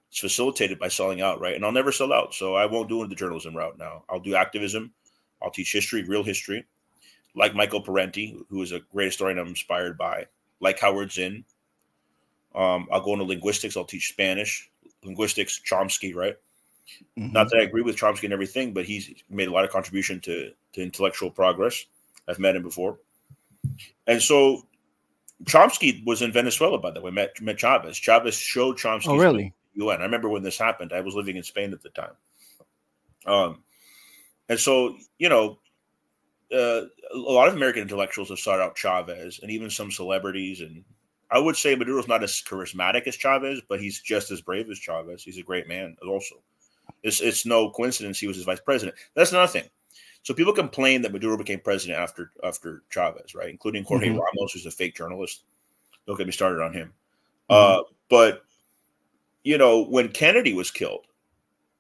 it's 0.09 0.19
facilitated 0.19 0.79
by 0.79 0.89
selling 0.89 1.21
out, 1.21 1.41
right? 1.41 1.55
And 1.55 1.65
I'll 1.65 1.73
never 1.73 1.93
sell 1.93 2.13
out, 2.13 2.35
so 2.35 2.55
I 2.55 2.67
won't 2.67 2.89
do 2.89 3.07
the 3.07 3.15
journalism 3.15 3.57
route 3.57 3.79
now. 3.79 4.05
I'll 4.09 4.21
do 4.21 4.35
activism. 4.35 4.93
I'll 5.43 5.51
teach 5.51 5.73
history, 5.73 6.05
real 6.05 6.23
history, 6.23 6.65
like 7.35 7.55
Michael 7.55 7.81
Parenti, 7.81 8.37
who 8.49 8.63
is 8.63 8.73
a 8.73 8.81
great 8.93 9.07
historian 9.07 9.39
I'm 9.39 9.49
inspired 9.49 9.99
by, 9.99 10.27
like 10.61 10.79
Howard 10.81 11.13
Zinn. 11.13 11.45
Um, 12.55 12.89
I'll 12.91 13.03
go 13.03 13.13
into 13.13 13.25
linguistics. 13.25 13.77
I'll 13.77 13.85
teach 13.85 14.09
Spanish, 14.09 14.71
linguistics, 15.05 15.61
Chomsky, 15.69 16.15
right? 16.15 16.37
Mhm. 17.19 17.33
Not 17.33 17.51
that 17.51 17.59
I 17.59 17.65
agree 17.65 17.83
with 17.83 17.97
Chomsky 17.97 18.25
and 18.25 18.33
everything, 18.33 18.73
but 18.73 18.85
he's 18.87 19.11
made 19.29 19.49
a 19.49 19.53
lot 19.53 19.65
of 19.65 19.71
contribution 19.71 20.21
to, 20.21 20.53
to 20.73 20.83
intellectual 20.83 21.31
progress. 21.31 21.85
I've 22.29 22.39
met 22.39 22.57
him 22.57 22.63
before. 22.63 22.99
And 24.07 24.23
so 24.23 24.67
Chomsky 25.45 26.05
was 26.07 26.23
in 26.23 26.33
Venezuela, 26.33 26.79
by 26.79 26.93
the 26.93 27.01
way, 27.01 27.11
met, 27.11 27.39
met 27.43 27.59
Chavez. 27.59 27.97
Chavez 27.99 28.37
showed 28.37 28.79
Chomsky 28.79 29.09
Oh, 29.09 29.17
really? 29.17 29.53
UN. 29.77 30.01
I 30.01 30.05
remember 30.05 30.29
when 30.29 30.43
this 30.43 30.59
happened. 30.59 30.93
I 30.93 31.01
was 31.01 31.15
living 31.15 31.37
in 31.37 31.43
Spain 31.43 31.73
at 31.73 31.83
the 31.83 31.91
time. 31.91 32.13
Um, 33.27 33.63
and 34.49 34.59
so, 34.59 34.97
you 35.19 35.29
know, 35.29 35.59
uh, 36.53 36.83
a 37.13 37.17
lot 37.17 37.49
of 37.49 37.55
American 37.55 37.83
intellectuals 37.83 38.29
have 38.29 38.39
sought 38.39 38.61
out 38.61 38.77
Chavez 38.77 39.41
and 39.43 39.51
even 39.51 39.69
some 39.71 39.91
celebrities. 39.91 40.61
And 40.61 40.85
I 41.31 41.39
would 41.39 41.57
say 41.57 41.75
Maduro's 41.75 42.07
not 42.09 42.23
as 42.23 42.43
charismatic 42.47 43.07
as 43.07 43.17
Chavez, 43.17 43.61
but 43.69 43.81
he's 43.81 44.01
just 44.01 44.31
as 44.31 44.41
brave 44.41 44.71
as 44.71 44.79
Chavez. 44.79 45.25
He's 45.25 45.39
a 45.39 45.43
great 45.43 45.67
man 45.69 45.97
also. 46.07 46.37
It's, 47.03 47.21
it's 47.21 47.45
no 47.45 47.71
coincidence 47.71 48.21
he 48.21 48.29
was 48.29 48.37
his 48.37 48.45
vice 48.45 48.61
president. 48.61 48.97
That's 49.15 49.33
another 49.33 49.51
thing. 49.51 49.69
So 50.23 50.35
people 50.35 50.53
complain 50.53 51.03
that 51.03 51.13
Maduro 51.13 51.37
became 51.37 51.61
president 51.61 52.01
after 52.01 52.33
after 52.43 52.83
Chavez, 52.91 53.35
right? 53.35 53.49
Including 53.49 53.85
Jorge 53.85 54.09
Mhm. 54.09 54.19
Ramos, 54.19 54.53
who's 54.53 54.67
a 54.67 54.73
fake 54.73 54.97
journalist. 54.97 55.43
Don't 56.07 56.17
get 56.17 56.27
me 56.27 56.33
started 56.33 56.63
on 56.63 56.73
him. 56.73 56.93
Mhm. 57.49 57.55
Uh, 57.81 57.83
but 58.09 58.45
you 59.47 59.57
know, 59.57 59.85
when 59.85 60.09
Kennedy 60.09 60.53
was 60.55 60.73
killed, 60.73 61.07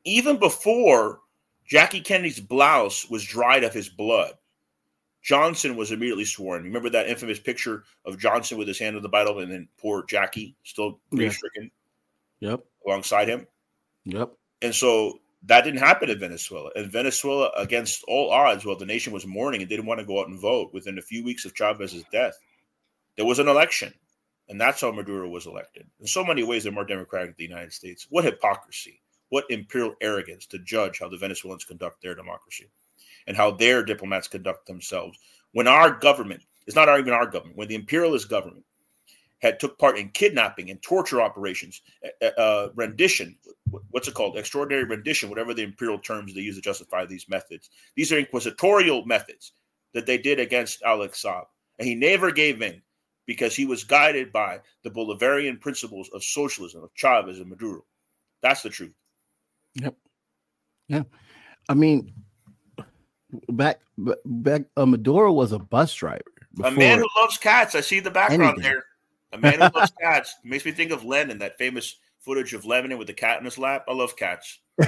even 0.05 0.39
before 0.39 1.19
Jackie 1.67 2.01
Kennedy's 2.01 2.39
blouse 2.39 3.11
was 3.11 3.25
dried 3.25 3.65
of 3.65 3.75
his 3.75 3.89
blood, 3.89 4.35
Johnson 5.21 5.75
was 5.75 5.91
immediately 5.91 6.25
sworn. 6.25 6.63
Remember 6.63 6.89
that 6.91 7.09
infamous 7.09 7.41
picture 7.41 7.83
of 8.05 8.21
Johnson 8.21 8.57
with 8.57 8.69
his 8.69 8.79
hand 8.79 8.95
on 8.95 9.03
the 9.03 9.09
Bible 9.09 9.41
and 9.41 9.51
then 9.51 9.67
poor 9.81 10.05
Jackie 10.09 10.55
still 10.63 11.01
grief 11.11 11.33
stricken 11.33 11.73
Yep. 12.39 12.65
alongside 12.87 13.29
him. 13.29 13.49
Yep. 14.05 14.31
And 14.63 14.73
so 14.73 15.19
that 15.43 15.65
didn't 15.65 15.81
happen 15.81 16.09
in 16.09 16.21
Venezuela. 16.21 16.71
And 16.77 16.93
Venezuela, 16.93 17.51
against 17.57 18.05
all 18.07 18.31
odds, 18.31 18.65
well, 18.65 18.77
the 18.77 18.87
nation 18.87 19.13
was 19.13 19.27
mourning 19.27 19.61
and 19.61 19.69
didn't 19.69 19.87
want 19.87 19.99
to 19.99 20.07
go 20.07 20.21
out 20.21 20.29
and 20.29 20.39
vote 20.39 20.73
within 20.73 20.99
a 20.99 21.03
few 21.03 21.25
weeks 21.25 21.45
of 21.45 21.55
Chavez's 21.55 22.05
death. 22.13 22.39
There 23.17 23.27
was 23.27 23.41
an 23.41 23.49
election, 23.49 23.93
and 24.49 24.61
that's 24.61 24.81
how 24.81 24.93
Maduro 24.93 25.29
was 25.29 25.47
elected. 25.47 25.87
In 26.01 26.07
so 26.07 26.25
many 26.25 26.43
ways, 26.43 26.63
they're 26.63 26.73
more 26.73 26.85
democratic 26.85 27.31
than 27.31 27.37
the 27.39 27.55
United 27.55 27.73
States. 27.73 28.07
What 28.11 28.25
hypocrisy, 28.25 29.01
what 29.31 29.45
imperial 29.51 29.95
arrogance 30.01 30.47
to 30.47 30.59
judge 30.59 30.99
how 31.01 31.09
the 31.09 31.19
Venezuelans 31.19 31.65
conduct 31.65 32.03
their 32.03 32.15
democracy 32.15 32.69
and 33.27 33.37
how 33.37 33.51
their 33.51 33.83
diplomats 33.83 34.29
conduct 34.29 34.67
themselves. 34.67 35.19
When 35.53 35.67
our 35.67 35.91
government, 35.91 36.43
it's 36.67 36.77
not 36.77 36.89
even 36.99 37.13
our 37.13 37.27
government, 37.27 37.57
when 37.57 37.69
the 37.69 37.75
imperialist 37.75 38.29
government 38.29 38.65
had 39.41 39.61
took 39.61 39.79
part 39.79 39.99
in 39.99 40.09
kidnapping 40.11 40.71
and 40.71 40.81
torture 40.83 41.21
operations, 41.21 41.83
uh, 42.23 42.27
uh, 42.41 42.69
rendition, 42.75 43.37
what's 43.91 44.09
it 44.09 44.15
called? 44.15 44.37
Extraordinary 44.37 44.85
rendition, 44.85 45.29
whatever 45.29 45.53
the 45.53 45.63
imperial 45.63 45.99
terms 45.99 46.35
they 46.35 46.41
use 46.41 46.57
to 46.57 46.63
justify 46.63 47.05
these 47.05 47.29
methods. 47.29 47.71
These 47.97 48.13
are 48.13 48.19
inquisitorial 48.19 49.05
methods 49.05 49.53
that 49.93 50.07
they 50.07 50.19
did 50.19 50.41
against 50.41 50.83
Alex 50.83 51.23
Saab. 51.23 51.45
And 51.79 51.87
he 51.87 51.95
never 51.95 52.31
gave 52.31 52.63
in. 52.63 52.81
Because 53.27 53.55
he 53.55 53.67
was 53.67 53.85
guided 53.85 54.33
by 54.33 54.61
the 54.85 54.91
Bolivarian 54.91 55.61
principles 55.61 56.09
of 56.15 56.23
socialism, 56.23 56.83
of 56.83 56.91
Chavez 56.95 57.39
and 57.39 57.49
Maduro. 57.49 57.85
That's 58.43 58.63
the 58.63 58.71
truth. 58.71 58.95
Yep. 59.75 59.95
Yeah. 60.89 61.03
I 61.69 61.75
mean, 61.75 62.13
back 63.49 63.81
back 64.25 64.63
uh, 64.77 64.87
Maduro 64.87 65.33
was 65.33 65.53
a 65.53 65.59
bus 65.59 65.95
driver. 65.95 66.23
A 66.65 66.71
man 66.71 66.99
who 66.99 67.09
loves 67.21 67.37
cats. 67.37 67.75
I 67.75 67.81
see 67.81 68.01
the 68.01 68.11
background 68.11 68.43
anything. 68.43 68.63
there. 68.63 68.85
A 69.33 69.39
man 69.39 69.55
who 69.55 69.79
loves 69.79 69.93
cats. 70.01 70.37
Makes 70.45 70.65
me 70.65 70.73
think 70.73 70.91
of 70.91 71.05
Lenin, 71.05 71.39
that 71.39 71.59
famous 71.59 71.97
footage 72.21 72.55
of 72.55 72.65
Lenin 72.65 72.97
with 72.99 73.09
the 73.09 73.13
cat 73.13 73.39
in 73.39 73.45
his 73.45 73.59
lap. 73.59 73.85
I 73.89 73.93
love 73.93 74.17
cats. 74.17 74.61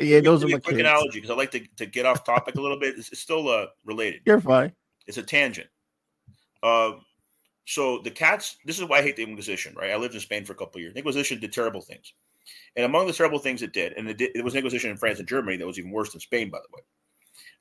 yeah, 0.00 0.20
those 0.20 0.44
are 0.44 0.48
my 0.48 0.56
a 0.56 0.60
quick 0.60 0.76
kids. 0.76 0.80
analogy 0.80 1.20
because 1.20 1.30
I 1.30 1.34
like 1.34 1.50
to, 1.52 1.66
to 1.76 1.86
get 1.86 2.06
off 2.06 2.24
topic 2.24 2.56
a 2.56 2.60
little 2.60 2.78
bit. 2.78 2.98
It's, 2.98 3.10
it's 3.10 3.20
still 3.20 3.48
uh, 3.48 3.66
related. 3.84 4.22
You're 4.26 4.40
fine. 4.40 4.72
It's 5.06 5.18
a 5.18 5.22
tangent. 5.22 5.68
Uh, 6.62 6.92
so 7.64 7.98
the 7.98 8.10
cats. 8.10 8.56
This 8.64 8.78
is 8.78 8.84
why 8.84 8.98
I 8.98 9.02
hate 9.02 9.16
the 9.16 9.22
Inquisition. 9.22 9.74
Right? 9.76 9.90
I 9.90 9.96
lived 9.96 10.14
in 10.14 10.20
Spain 10.20 10.44
for 10.44 10.52
a 10.52 10.56
couple 10.56 10.78
of 10.78 10.82
years. 10.82 10.94
The 10.94 11.00
Inquisition 11.00 11.40
did 11.40 11.52
terrible 11.52 11.80
things, 11.80 12.12
and 12.76 12.84
among 12.84 13.06
the 13.06 13.12
terrible 13.12 13.38
things 13.38 13.62
it 13.62 13.72
did, 13.72 13.92
and 13.94 14.08
it, 14.08 14.18
did, 14.18 14.30
it 14.34 14.44
was 14.44 14.54
an 14.54 14.58
Inquisition 14.58 14.90
in 14.90 14.96
France 14.96 15.18
and 15.18 15.28
Germany 15.28 15.56
that 15.56 15.66
was 15.66 15.78
even 15.78 15.90
worse 15.90 16.12
than 16.12 16.20
Spain, 16.20 16.50
by 16.50 16.58
the 16.58 16.76
way. 16.76 16.82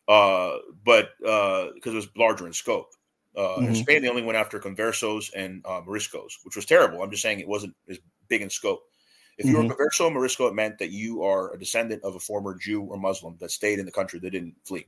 Uh, 0.08 0.58
but 0.84 1.10
because 1.76 1.94
it 1.94 1.96
was 1.96 2.10
larger 2.18 2.48
in 2.48 2.54
scope. 2.54 2.92
Uh, 3.38 3.60
In 3.60 3.68
Mhm. 3.68 3.76
Spain, 3.76 4.02
they 4.02 4.10
only 4.10 4.24
went 4.24 4.38
after 4.38 4.60
conversos 4.60 5.32
and 5.34 5.66
uh, 5.66 5.82
moriscos, 5.82 6.34
which 6.44 6.58
was 6.58 6.66
terrible. 6.66 7.02
I'm 7.02 7.12
just 7.12 7.24
saying 7.24 7.40
it 7.40 7.48
wasn't 7.48 7.74
as 7.90 7.98
big 8.28 8.42
in 8.42 8.50
scope. 8.50 8.84
If 9.38 9.46
you 9.46 9.56
were 9.56 9.64
a 9.64 9.70
converso 9.70 10.02
or 10.06 10.12
morisco, 10.12 10.48
it 10.48 10.54
meant 10.54 10.78
that 10.80 10.92
you 10.92 11.24
are 11.24 11.54
a 11.54 11.58
descendant 11.58 12.04
of 12.04 12.16
a 12.16 12.20
former 12.20 12.56
Jew 12.56 12.82
or 12.82 12.98
Muslim 12.98 13.38
that 13.40 13.52
stayed 13.52 13.80
in 13.80 13.86
the 13.86 13.92
country 13.92 14.20
that 14.20 14.32
didn't 14.32 14.56
flee 14.66 14.86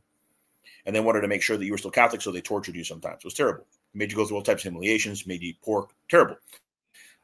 and 0.86 0.95
they 0.95 0.99
wanted 0.99 1.22
to 1.22 1.28
make 1.28 1.41
sure 1.41 1.57
that 1.57 1.66
you 1.66 1.72
were 1.72 1.78
still 1.78 1.91
Catholic, 1.91 2.22
so 2.22 2.32
they 2.32 2.41
tortured 2.41 2.76
you 2.76 2.84
sometimes. 2.84 3.20
It 3.20 3.26
was 3.26 3.34
terrible. 3.34 3.66
Made 3.93 4.11
you 4.11 4.17
go 4.17 4.25
through 4.25 4.37
all 4.37 4.43
types 4.43 4.61
of 4.61 4.71
humiliations, 4.71 5.27
made 5.27 5.41
you 5.41 5.49
eat 5.49 5.61
pork. 5.61 5.91
Terrible. 6.09 6.37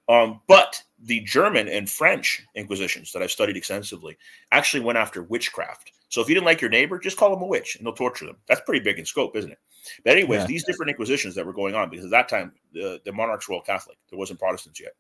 Um, 0.07 0.41
but 0.47 0.81
the 1.03 1.19
German 1.21 1.67
and 1.67 1.89
French 1.89 2.43
Inquisitions 2.55 3.11
that 3.11 3.21
I've 3.21 3.31
studied 3.31 3.55
extensively 3.57 4.17
actually 4.51 4.81
went 4.81 4.97
after 4.97 5.23
witchcraft. 5.23 5.91
So 6.09 6.21
if 6.21 6.27
you 6.27 6.33
didn't 6.33 6.47
like 6.47 6.61
your 6.61 6.71
neighbor, 6.71 6.97
just 6.97 7.17
call 7.17 7.29
them 7.29 7.43
a 7.43 7.45
witch 7.45 7.75
and 7.75 7.85
they'll 7.85 7.93
torture 7.93 8.25
them. 8.25 8.37
That's 8.47 8.61
pretty 8.61 8.83
big 8.83 8.97
in 8.97 9.05
scope, 9.05 9.35
isn't 9.35 9.51
it? 9.51 9.59
But 10.03 10.13
anyways, 10.13 10.41
Yeah. 10.41 10.47
these 10.47 10.63
different 10.65 10.89
Inquisitions 10.89 11.35
that 11.35 11.45
were 11.45 11.53
going 11.53 11.75
on, 11.75 11.89
because 11.91 12.05
at 12.05 12.11
that 12.11 12.27
time 12.29 12.53
the, 12.73 12.99
the 13.05 13.11
monarchs 13.11 13.47
were 13.47 13.55
all 13.55 13.61
Catholic. 13.61 13.97
There 14.09 14.17
wasn't 14.17 14.39
Protestants 14.39 14.79
yet. 14.79 14.93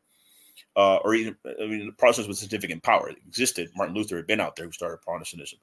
Uh, 0.75 0.97
or 0.97 1.15
even 1.15 1.35
I 1.45 1.65
mean, 1.65 1.87
the 1.87 1.91
Protestants 1.93 2.27
with 2.27 2.37
significant 2.37 2.83
power. 2.83 3.09
It 3.09 3.17
existed. 3.27 3.69
Martin 3.75 3.95
Luther 3.95 4.17
had 4.17 4.27
been 4.27 4.39
out 4.39 4.55
there 4.55 4.67
who 4.67 4.71
started 4.71 5.01
Protestantism. 5.01 5.57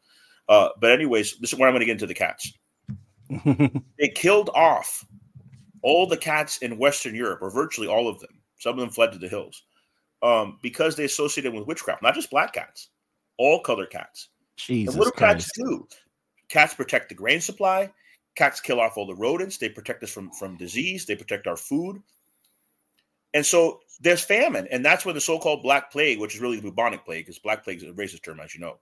Uh, 0.48 0.70
but 0.80 0.90
anyways, 0.90 1.36
this 1.38 1.52
is 1.52 1.58
where 1.58 1.68
I'm 1.68 1.72
going 1.74 1.80
to 1.80 1.86
get 1.86 1.92
into 1.92 2.06
the 2.06 2.14
cats 2.14 2.52
they 3.98 4.08
killed 4.14 4.50
off 4.54 5.04
all 5.86 6.04
the 6.04 6.16
cats 6.16 6.58
in 6.58 6.78
Western 6.78 7.14
Europe, 7.14 7.40
or 7.40 7.48
virtually 7.48 7.86
all 7.86 8.08
of 8.08 8.18
them. 8.18 8.42
Some 8.58 8.72
of 8.72 8.80
them 8.80 8.90
fled 8.90 9.12
to 9.12 9.18
the 9.18 9.28
hills 9.28 9.62
um, 10.20 10.58
because 10.60 10.96
they 10.96 11.04
associated 11.04 11.54
with 11.54 11.68
witchcraft. 11.68 12.02
Not 12.02 12.16
just 12.16 12.28
black 12.28 12.52
cats, 12.52 12.88
all 13.38 13.60
color 13.60 13.86
cats. 13.86 14.30
Jesus 14.56 14.94
and 14.94 14.98
what 14.98 15.14
do 15.14 15.20
cats 15.20 15.48
do? 15.54 15.86
Cats 16.48 16.74
protect 16.74 17.08
the 17.08 17.14
grain 17.14 17.40
supply. 17.40 17.88
Cats 18.34 18.60
kill 18.60 18.80
off 18.80 18.96
all 18.96 19.06
the 19.06 19.14
rodents. 19.14 19.58
They 19.58 19.68
protect 19.68 20.02
us 20.02 20.10
from 20.10 20.32
from 20.32 20.56
disease. 20.56 21.06
They 21.06 21.14
protect 21.14 21.46
our 21.46 21.56
food. 21.56 22.02
And 23.32 23.46
so 23.46 23.80
there's 24.00 24.24
famine, 24.24 24.66
and 24.72 24.84
that's 24.84 25.04
when 25.04 25.14
the 25.14 25.20
so-called 25.20 25.62
Black 25.62 25.92
Plague, 25.92 26.18
which 26.18 26.34
is 26.34 26.40
really 26.40 26.56
the 26.56 26.70
bubonic 26.70 27.04
plague, 27.04 27.26
because 27.26 27.38
Black 27.38 27.62
Plague 27.62 27.82
is 27.82 27.88
a 27.88 27.92
racist 27.92 28.24
term, 28.24 28.40
as 28.40 28.54
you 28.54 28.60
know. 28.60 28.78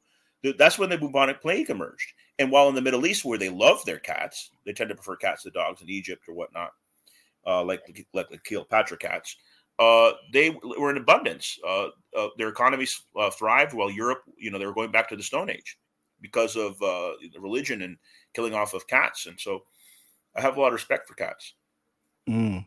That's 0.57 0.79
when 0.79 0.89
the 0.91 0.97
bubonic 0.97 1.43
plague 1.43 1.71
emerged. 1.71 2.13
And 2.39 2.51
while 2.51 2.69
in 2.69 2.75
the 2.75 2.83
Middle 2.83 3.07
East, 3.07 3.25
where 3.25 3.39
they 3.39 3.49
love 3.51 3.85
their 3.85 3.99
cats, 3.99 4.51
they 4.65 4.73
tend 4.73 4.89
to 4.91 4.95
prefer 4.95 5.17
cats 5.17 5.43
to 5.43 5.51
dogs 5.51 5.83
in 5.83 5.89
Egypt 5.91 6.23
or 6.29 6.35
whatnot, 6.35 6.73
uh, 7.47 7.65
like 7.65 7.85
the- 7.87 8.07
like 8.13 8.29
the 8.31 8.39
Cleopatra 8.39 8.97
cats. 8.97 9.37
Uh, 9.79 10.13
they 10.33 10.51
were 10.79 10.91
in 10.91 10.97
abundance. 10.97 11.59
Uh, 11.67 11.89
uh, 12.17 12.29
their 12.39 12.49
economies 12.49 13.03
uh, 13.19 13.31
thrived, 13.31 13.75
while 13.75 13.91
Europe, 13.91 14.23
you 14.37 14.51
know, 14.51 14.59
they 14.59 14.67
were 14.67 14.75
going 14.75 14.93
back 14.93 15.09
to 15.09 15.17
the 15.17 15.23
Stone 15.23 15.51
Age 15.51 15.79
because 16.21 16.55
of 16.55 16.81
uh, 16.81 17.13
the 17.33 17.41
religion 17.41 17.83
and 17.83 17.97
killing 18.35 18.55
off 18.55 18.73
of 18.73 18.87
cats. 18.87 19.27
And 19.27 19.39
so, 19.39 19.65
I 20.37 20.41
have 20.41 20.57
a 20.57 20.61
lot 20.61 20.69
of 20.69 20.75
respect 20.75 21.09
for 21.09 21.15
cats. 21.15 21.55
Mm. 22.29 22.67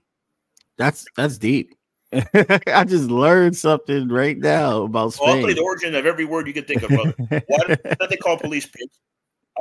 That's 0.78 1.06
that's 1.16 1.38
deep. 1.38 1.76
I 2.14 2.86
just 2.88 3.10
learned 3.10 3.58
something 3.58 4.08
right 4.08 4.38
now 4.38 4.84
about 4.84 5.18
Well, 5.20 5.36
tell 5.40 5.50
you 5.50 5.56
the 5.56 5.62
origin 5.62 5.96
of 5.96 6.06
every 6.06 6.26
word 6.26 6.48
you 6.48 6.54
can 6.54 6.64
think 6.64 6.84
of, 6.84 6.90
brother. 6.90 7.16
Why 7.48 7.68
did 7.68 8.10
they 8.10 8.18
call 8.18 8.38
police 8.38 8.66
pigs? 8.66 9.00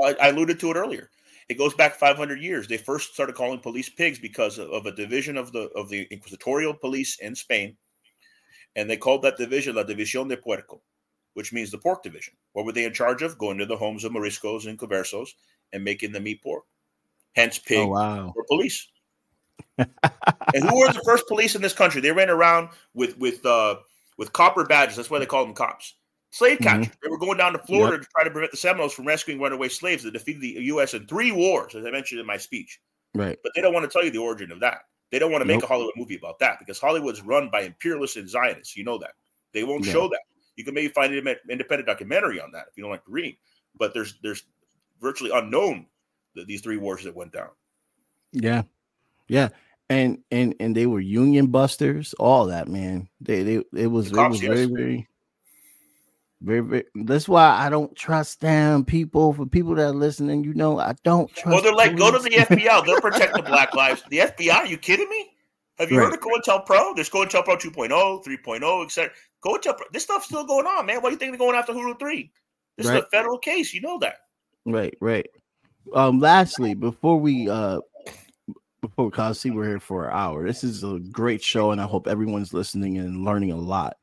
I, 0.00 0.14
I 0.20 0.28
alluded 0.28 0.60
to 0.60 0.70
it 0.70 0.76
earlier. 0.76 1.10
It 1.48 1.58
goes 1.58 1.74
back 1.74 1.94
500 1.94 2.40
years. 2.40 2.66
They 2.66 2.76
first 2.76 3.14
started 3.14 3.36
calling 3.36 3.60
police 3.60 3.88
pigs 3.88 4.18
because 4.18 4.58
of, 4.58 4.70
of 4.70 4.86
a 4.86 4.92
division 4.92 5.36
of 5.36 5.52
the 5.52 5.68
of 5.76 5.88
the 5.88 6.06
inquisitorial 6.10 6.74
police 6.74 7.18
in 7.20 7.34
Spain, 7.34 7.76
and 8.74 8.90
they 8.90 8.96
called 8.96 9.22
that 9.22 9.36
division 9.36 9.76
la 9.76 9.84
División 9.84 10.28
de 10.28 10.36
Puerco, 10.36 10.82
which 11.34 11.52
means 11.52 11.70
the 11.70 11.78
pork 11.78 12.02
division. 12.02 12.34
What 12.52 12.66
were 12.66 12.72
they 12.72 12.84
in 12.84 12.92
charge 12.92 13.22
of? 13.22 13.38
Going 13.38 13.58
to 13.58 13.66
the 13.66 13.76
homes 13.76 14.04
of 14.04 14.12
Moriscos 14.12 14.66
and 14.66 14.78
Conversos 14.78 15.28
and 15.72 15.84
making 15.84 16.12
them 16.12 16.26
eat 16.26 16.42
pork. 16.42 16.64
Hence, 17.34 17.58
pig 17.58 17.78
oh 17.78 17.88
wow. 17.88 18.32
or 18.34 18.44
police. 18.44 18.88
and 19.78 20.64
who 20.64 20.78
were 20.78 20.92
the 20.92 21.02
first 21.04 21.28
police 21.28 21.54
in 21.54 21.62
this 21.62 21.72
country? 21.72 22.00
They 22.00 22.12
ran 22.12 22.30
around 22.30 22.70
with 22.94 23.16
with 23.18 23.44
uh 23.44 23.76
with 24.16 24.32
copper 24.32 24.64
badges. 24.64 24.96
That's 24.96 25.10
why 25.10 25.18
they 25.18 25.26
called 25.26 25.48
them 25.48 25.54
cops. 25.54 25.94
Slave 26.36 26.58
Mhm. 26.58 26.62
catchers. 26.62 26.96
They 27.02 27.08
were 27.08 27.18
going 27.18 27.38
down 27.38 27.52
to 27.54 27.58
Florida 27.60 27.98
to 27.98 28.08
try 28.14 28.24
to 28.24 28.30
prevent 28.30 28.50
the 28.50 28.58
Seminoles 28.58 28.92
from 28.92 29.06
rescuing 29.06 29.40
runaway 29.40 29.68
slaves 29.68 30.02
that 30.02 30.10
defeated 30.12 30.42
the 30.42 30.48
U.S. 30.64 30.92
in 30.94 31.06
three 31.06 31.32
wars, 31.32 31.74
as 31.74 31.84
I 31.86 31.90
mentioned 31.90 32.20
in 32.20 32.26
my 32.26 32.36
speech. 32.36 32.78
Right. 33.14 33.38
But 33.42 33.52
they 33.54 33.62
don't 33.62 33.72
want 33.72 33.90
to 33.90 33.92
tell 33.92 34.04
you 34.04 34.10
the 34.10 34.18
origin 34.18 34.52
of 34.52 34.60
that. 34.60 34.82
They 35.10 35.18
don't 35.18 35.32
want 35.32 35.40
to 35.42 35.46
make 35.46 35.56
Nope. 35.60 35.64
a 35.64 35.66
Hollywood 35.68 35.94
movie 35.96 36.16
about 36.16 36.38
that 36.40 36.58
because 36.58 36.78
Hollywood's 36.78 37.22
run 37.22 37.48
by 37.48 37.62
imperialists 37.62 38.16
and 38.16 38.28
Zionists. 38.28 38.76
You 38.76 38.84
know 38.84 38.98
that. 38.98 39.12
They 39.52 39.64
won't 39.64 39.86
Yeah. 39.86 39.92
show 39.92 40.08
that. 40.08 40.20
You 40.56 40.64
can 40.64 40.74
maybe 40.74 40.88
find 40.88 41.14
an 41.14 41.36
independent 41.48 41.86
documentary 41.86 42.40
on 42.40 42.50
that 42.52 42.66
if 42.70 42.76
you 42.76 42.82
don't 42.82 42.90
like 42.90 43.04
to 43.04 43.10
read. 43.10 43.38
But 43.74 43.94
there's 43.94 44.18
there's 44.22 44.44
virtually 45.00 45.30
unknown 45.30 45.86
that 46.34 46.46
these 46.46 46.60
three 46.60 46.76
wars 46.76 47.04
that 47.04 47.14
went 47.14 47.32
down. 47.32 47.50
Yeah. 48.32 48.62
Yeah. 49.28 49.48
And 49.88 50.22
and 50.30 50.54
and 50.60 50.76
they 50.76 50.86
were 50.86 51.00
union 51.00 51.46
busters, 51.46 52.12
all 52.14 52.46
that, 52.46 52.68
man. 52.68 53.08
They 53.20 53.42
they 53.42 53.54
it 53.74 53.86
was 53.86 54.10
The 54.10 54.22
it 54.22 54.28
was 54.28 54.42
yes. 54.42 54.52
very, 54.52 54.66
very 54.66 55.08
very, 56.46 56.60
very 56.60 56.84
that's 56.94 57.28
why 57.28 57.44
I 57.44 57.68
don't 57.68 57.94
trust 57.96 58.40
them 58.40 58.84
people 58.84 59.32
for 59.32 59.46
people 59.46 59.74
that 59.74 59.88
are 59.88 59.92
listening, 59.92 60.44
you 60.44 60.54
know, 60.54 60.78
I 60.78 60.94
don't 61.02 61.28
trust 61.34 61.46
Well, 61.46 61.60
they're 61.60 61.74
like, 61.74 61.96
go 61.96 62.12
to 62.12 62.18
the. 62.20 62.30
FBI. 62.30 62.86
They'll 62.86 63.00
protect 63.00 63.34
the 63.34 63.42
black 63.42 63.74
lives. 63.74 64.04
The 64.10 64.18
FBI? 64.18 64.54
Are 64.54 64.66
you 64.66 64.78
kidding 64.78 65.08
me? 65.10 65.30
Have 65.80 65.90
you 65.90 65.98
heard 65.98 66.14
of 66.14 66.20
COINTELPRO? 66.20 66.94
There's 66.94 67.10
COINTELPRO 67.10 67.60
2.0, 67.60 68.24
3.0, 68.24 68.84
etc. 68.84 69.12
COINTELPRO. 69.44 69.82
This 69.92 70.04
stuff's 70.04 70.26
still 70.26 70.46
going 70.46 70.66
on, 70.66 70.86
man. 70.86 71.02
Why 71.02 71.08
do 71.08 71.14
you 71.14 71.18
think 71.18 71.32
they're 71.32 71.38
going 71.38 71.56
after 71.56 71.72
Uhuru 71.72 71.98
3? 71.98 72.30
This 72.78 72.86
is 72.86 72.92
a 72.92 73.02
federal 73.10 73.38
case. 73.38 73.74
You 73.74 73.80
know 73.80 73.98
that. 73.98 74.18
Right, 74.64 74.96
right. 75.00 75.26
Um, 75.94 76.20
lastly, 76.20 76.74
before 76.74 77.18
we 77.18 77.50
uh 77.50 77.80
before 78.80 79.10
because 79.10 79.40
see 79.40 79.50
we're 79.50 79.66
here 79.66 79.80
for 79.80 80.06
an 80.06 80.16
hour. 80.16 80.46
This 80.46 80.62
is 80.62 80.84
a 80.84 81.00
great 81.10 81.42
show, 81.42 81.72
and 81.72 81.80
I 81.80 81.84
hope 81.84 82.06
everyone's 82.06 82.54
listening 82.54 82.98
and 82.98 83.24
learning 83.24 83.52
a 83.52 83.56
lot. 83.56 83.96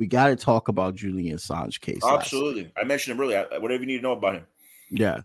We 0.00 0.06
got 0.06 0.28
to 0.28 0.36
talk 0.36 0.68
about 0.68 0.94
Julian 0.94 1.36
Assange 1.36 1.78
case. 1.78 2.00
Absolutely. 2.02 2.72
I 2.74 2.84
mentioned 2.84 3.14
him 3.14 3.22
earlier. 3.22 3.46
Whatever 3.58 3.82
you 3.82 3.86
need 3.86 3.96
to 3.98 4.02
know 4.02 4.12
about 4.12 4.34
him. 4.36 4.46
Yeah. 4.90 5.20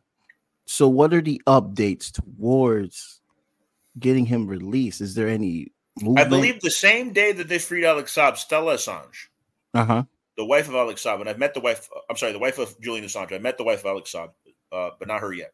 So, 0.65 0.89
what 0.89 1.13
are 1.13 1.21
the 1.21 1.41
updates 1.47 2.11
towards 2.11 3.21
getting 3.97 4.25
him 4.25 4.47
released? 4.47 4.99
Is 4.99 5.15
there 5.15 5.29
any 5.29 5.71
I 6.17 6.25
believe 6.25 6.59
the 6.59 6.69
same 6.71 7.13
day 7.13 7.31
that 7.31 7.47
they 7.47 7.57
freed 7.57 7.85
Alex 7.85 8.13
Saab, 8.13 8.35
Stella 8.35 8.75
Assange, 8.75 9.27
Uh 9.73 9.85
huh. 9.85 10.03
the 10.35 10.43
wife 10.43 10.67
of 10.67 10.75
Alex 10.75 11.01
Saab, 11.05 11.21
and 11.21 11.29
I've 11.29 11.39
met 11.39 11.53
the 11.53 11.61
wife. 11.61 11.87
I'm 12.09 12.17
sorry, 12.17 12.33
the 12.33 12.39
wife 12.39 12.57
of 12.59 12.75
Julian 12.81 13.05
Assange. 13.05 13.31
I 13.31 13.37
met 13.37 13.57
the 13.57 13.63
wife 13.63 13.79
of 13.79 13.85
Alex 13.85 14.11
Saab, 14.11 14.31
uh, 14.73 14.89
but 14.99 15.07
not 15.07 15.21
her 15.21 15.31
yet. 15.31 15.53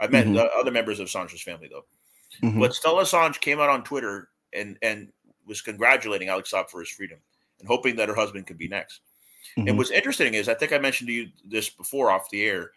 I've 0.00 0.10
met 0.10 0.26
Mhm. 0.26 0.38
uh, 0.38 0.48
other 0.58 0.70
members 0.70 1.00
of 1.00 1.08
Assange's 1.08 1.42
family 1.42 1.68
though. 1.70 1.84
Mhm. 2.42 2.60
But 2.60 2.72
Stella 2.72 3.02
Assange 3.02 3.38
came 3.40 3.60
out 3.60 3.68
on 3.68 3.84
Twitter 3.84 4.30
and 4.54 4.78
and 4.80 5.12
was 5.44 5.60
congratulating 5.60 6.28
Alex 6.30 6.50
Saab 6.50 6.70
for 6.70 6.80
his 6.80 6.88
freedom 6.88 7.18
and 7.58 7.68
hoping 7.68 7.96
that 7.96 8.08
her 8.08 8.14
husband 8.14 8.46
could 8.46 8.58
be 8.58 8.68
next. 8.68 9.00
And 9.56 9.68
Mhm. 9.68 9.76
what's 9.76 9.90
interesting 9.90 10.34
is, 10.34 10.48
I 10.48 10.54
think 10.54 10.72
I 10.72 10.78
mentioned 10.78 11.08
to 11.08 11.12
you 11.12 11.30
this 11.44 11.68
before 11.70 12.10
off 12.10 12.30
the 12.30 12.44
air. 12.44 12.72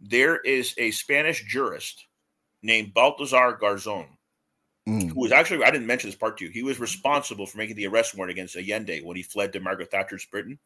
There 0.00 0.38
is 0.38 0.74
a 0.78 0.90
Spanish 0.92 1.44
jurist 1.44 2.06
named 2.62 2.94
Baltasar 2.94 3.58
Garzon 3.58 4.06
Mm. 4.88 5.12
who 5.12 5.20
was 5.20 5.30
actually 5.32 5.62
I 5.62 5.70
didn't 5.70 5.86
mention 5.86 6.08
this 6.08 6.16
part 6.18 6.38
to 6.38 6.44
you. 6.46 6.50
He 6.50 6.62
was 6.62 6.78
responsible 6.80 7.46
for 7.46 7.58
making 7.58 7.76
the 7.76 7.86
arrest 7.86 8.14
warrant 8.14 8.30
against 8.30 8.56
Allende 8.56 9.02
when 9.02 9.16
he 9.16 9.22
fled 9.22 9.52
to 9.52 9.60
Margaret 9.60 9.90
Thatcher's 9.90 10.24
Britain. 10.24 10.58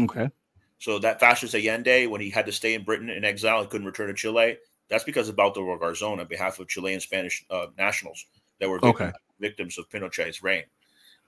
Okay. 0.00 0.30
So 0.78 0.98
that 1.00 1.18
fascist 1.18 1.54
Allende, 1.56 2.06
when 2.06 2.20
he 2.20 2.30
had 2.30 2.46
to 2.46 2.52
stay 2.52 2.74
in 2.74 2.84
Britain 2.84 3.10
in 3.10 3.24
exile, 3.24 3.62
he 3.62 3.66
couldn't 3.68 3.86
return 3.86 4.06
to 4.08 4.14
Chile. 4.14 4.58
That's 4.88 5.02
because 5.04 5.28
of 5.28 5.34
Baltasar 5.34 5.78
Garzon 5.80 6.18
on 6.20 6.26
behalf 6.28 6.60
of 6.60 6.68
Chilean 6.68 7.00
Spanish 7.00 7.44
uh, 7.50 7.66
nationals 7.76 8.24
that 8.60 8.68
were 8.68 8.78
victim- 8.78 8.90
Okay. 9.08 9.12
victims 9.40 9.76
of 9.76 9.88
Pinochet's 9.90 10.40
reign. 10.42 10.64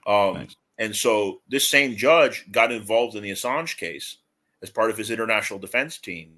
Um, 0.07 0.35
Nice. 0.35 0.57
And 0.81 0.97
so 0.97 1.43
this 1.49 1.68
same 1.68 1.95
judge 1.95 2.47
got 2.51 2.72
involved 2.72 3.14
in 3.14 3.22
the 3.22 3.31
Assange 3.31 3.76
case 3.76 4.16
as 4.62 4.70
part 4.70 4.91
of 4.91 4.97
his 4.99 5.11
international 5.11 5.59
defense 5.61 5.99
team 5.99 6.33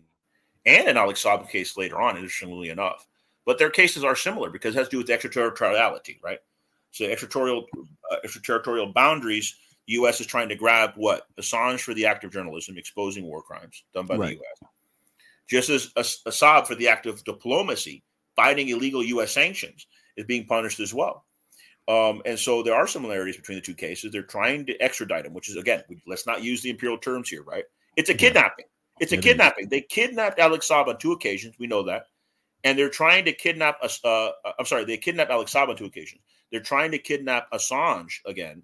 and 0.67 0.89
an 0.89 0.97
Alex 0.97 1.25
Saab 1.25 1.49
case 1.49 1.77
later 1.79 2.01
on, 2.01 2.17
interestingly 2.17 2.69
enough. 2.69 3.07
But 3.47 3.59
their 3.59 3.71
cases 3.71 4.05
are 4.05 4.15
similar 4.17 4.51
because 4.51 4.75
it 4.75 4.79
has 4.79 4.89
to 4.89 4.93
do 4.93 4.99
with 4.99 5.09
extraterritoriality, 5.11 6.21
right? 6.23 6.39
So 6.91 7.05
extraterritorial 7.07 7.67
uh, 8.11 8.17
extraterritorial 8.25 8.93
boundaries. 8.93 9.55
U.S. 9.87 10.21
is 10.21 10.27
trying 10.29 10.49
to 10.49 10.55
grab 10.55 10.93
what 10.97 11.27
Assange 11.41 11.81
for 11.81 11.95
the 11.95 12.07
act 12.07 12.23
of 12.23 12.33
journalism, 12.33 12.79
exposing 12.79 13.25
war 13.25 13.43
crimes 13.43 13.83
done 13.95 14.07
by 14.07 14.17
Right. 14.17 14.29
the 14.29 14.35
U.S. 14.37 14.71
Just 15.49 15.71
as 15.71 15.91
As- 15.97 16.21
Assad 16.27 16.67
for 16.69 16.75
the 16.77 16.87
act 16.89 17.07
of 17.07 17.25
diplomacy, 17.25 18.05
fighting 18.37 18.69
illegal 18.69 19.03
U.S. 19.05 19.33
sanctions, 19.33 19.87
is 20.17 20.25
being 20.25 20.47
punished 20.47 20.79
as 20.81 20.95
well. 20.95 21.25
Um, 21.89 22.23
and 22.25 22.39
so 22.39 22.63
there 22.63 22.75
are 22.75 22.87
similarities 22.87 23.37
between 23.37 23.57
the 23.57 23.63
two 23.63 23.75
cases. 23.75 24.13
They're 24.13 24.23
trying 24.23 24.67
to 24.67 24.81
extradite 24.81 25.27
him, 25.27 25.35
which 25.35 25.49
is 25.49 25.57
again, 25.57 25.83
we- 25.89 26.03
let's 26.07 26.27
not 26.27 26.43
use 26.43 26.63
the 26.63 26.71
imperial 26.71 26.99
terms 26.99 27.29
here, 27.29 27.43
right? 27.43 27.65
It's 27.97 28.09
a 28.09 28.13
Yeah. 28.13 28.19
kidnapping. 28.19 28.67
It's 29.01 29.13
a 29.13 29.17
It 29.17 29.19
is. 29.19 29.25
kidnapping. 29.25 29.69
They 29.69 29.81
kidnapped 29.81 30.39
Alex 30.39 30.69
Saab 30.69 30.87
on 30.87 30.99
two 30.99 31.13
occasions. 31.13 31.59
We 31.59 31.67
know 31.67 31.83
that, 31.85 32.07
and 32.63 32.79
they're 32.79 32.89
trying 32.89 33.25
to 33.25 33.33
kidnap 33.33 33.83
us. 33.83 34.03
Uh, 34.05 34.31
I'm 34.59 34.65
sorry, 34.65 34.85
they 34.85 34.97
kidnapped 34.97 35.31
Alex 35.31 35.53
Saab 35.53 35.69
on 35.69 35.77
two 35.77 35.87
occasions. 35.87 36.23
They're 36.51 36.61
trying 36.61 36.93
to 36.93 36.99
kidnap 36.99 37.51
Assange 37.51 38.21
again 38.27 38.63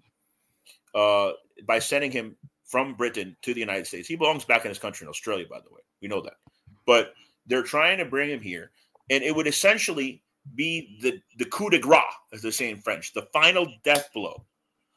uh, 0.95 1.33
by 1.65 1.79
sending 1.79 2.11
him 2.11 2.37
from 2.65 2.95
Britain 2.95 3.35
to 3.41 3.53
the 3.53 3.59
United 3.59 3.85
States. 3.85 4.07
He 4.07 4.15
belongs 4.15 4.45
back 4.45 4.63
in 4.63 4.69
his 4.69 4.79
country 4.79 5.05
in 5.05 5.09
Australia, 5.09 5.45
by 5.49 5.59
the 5.59 5.73
way. 5.73 5.81
We 6.01 6.07
know 6.07 6.21
that, 6.21 6.37
but 6.85 7.13
they're 7.47 7.63
trying 7.63 7.97
to 7.97 8.05
bring 8.05 8.29
him 8.29 8.41
here, 8.41 8.71
and 9.09 9.23
it 9.23 9.35
would 9.35 9.47
essentially 9.47 10.23
be 10.55 10.97
the 11.01 11.19
the 11.37 11.45
coup 11.45 11.69
de 11.69 11.79
grace, 11.79 12.03
as 12.33 12.41
they 12.41 12.51
say 12.51 12.69
in 12.69 12.81
French, 12.81 13.13
the 13.13 13.27
final 13.33 13.67
death 13.83 14.09
blow 14.13 14.45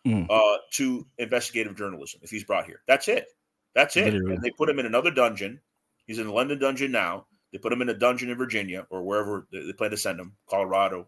Mm. 0.04 0.26
uh, 0.28 0.58
to 0.72 1.06
investigative 1.18 1.76
journalism 1.76 2.18
if 2.24 2.30
he's 2.30 2.42
brought 2.42 2.66
here. 2.66 2.82
That's 2.88 3.06
it. 3.06 3.28
That's 3.72 3.96
it. 3.96 4.06
Literally. 4.06 4.34
And 4.34 4.42
they 4.42 4.50
put 4.50 4.68
him 4.68 4.80
in 4.80 4.86
another 4.86 5.12
dungeon. 5.12 5.60
He's 6.08 6.18
in 6.18 6.26
the 6.26 6.32
London 6.32 6.58
dungeon 6.58 6.90
now. 6.90 7.26
They 7.52 7.58
put 7.58 7.72
him 7.72 7.82
in 7.82 7.88
a 7.88 7.94
dungeon 7.94 8.28
in 8.28 8.36
Virginia 8.36 8.84
or 8.90 9.04
wherever 9.04 9.46
they, 9.52 9.72
plan 9.72 9.92
to 9.92 9.96
send 9.96 10.18
him, 10.18 10.32
Colorado. 10.50 11.06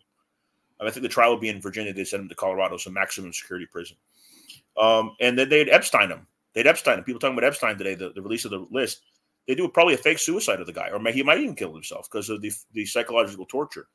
I 0.80 0.88
think 0.90 1.02
the 1.02 1.08
trial 1.08 1.30
will 1.30 1.40
be 1.40 1.48
in 1.48 1.60
Virginia. 1.60 1.92
They 1.92 2.04
send 2.04 2.22
him 2.22 2.28
to 2.28 2.36
Colorado, 2.36 2.76
so 2.76 2.90
maximum 2.90 3.32
security 3.32 3.66
prison. 3.66 3.96
Um, 4.76 5.16
and 5.20 5.36
then 5.36 5.48
they'd 5.48 5.70
Epstein 5.70 6.10
him. 6.10 6.28
They'd 6.52 6.68
Epstein 6.68 6.98
him. 6.98 7.04
People 7.04 7.18
talking 7.18 7.36
about 7.36 7.48
Epstein 7.48 7.76
today, 7.76 7.96
the, 7.96 8.12
the 8.12 8.22
release 8.22 8.44
of 8.44 8.52
the 8.52 8.64
list. 8.70 9.02
They 9.48 9.56
do 9.56 9.66
probably 9.68 9.94
a 9.94 9.98
fake 9.98 10.20
suicide 10.20 10.60
of 10.60 10.66
the 10.66 10.72
guy, 10.72 10.90
or 10.90 11.00
may, 11.00 11.12
he 11.12 11.24
might 11.24 11.40
even 11.40 11.56
kill 11.56 11.74
himself 11.74 12.08
because 12.08 12.30
of 12.30 12.42
the, 12.42 12.52
the 12.74 12.86
psychological 12.86 13.46
torture. 13.46 13.88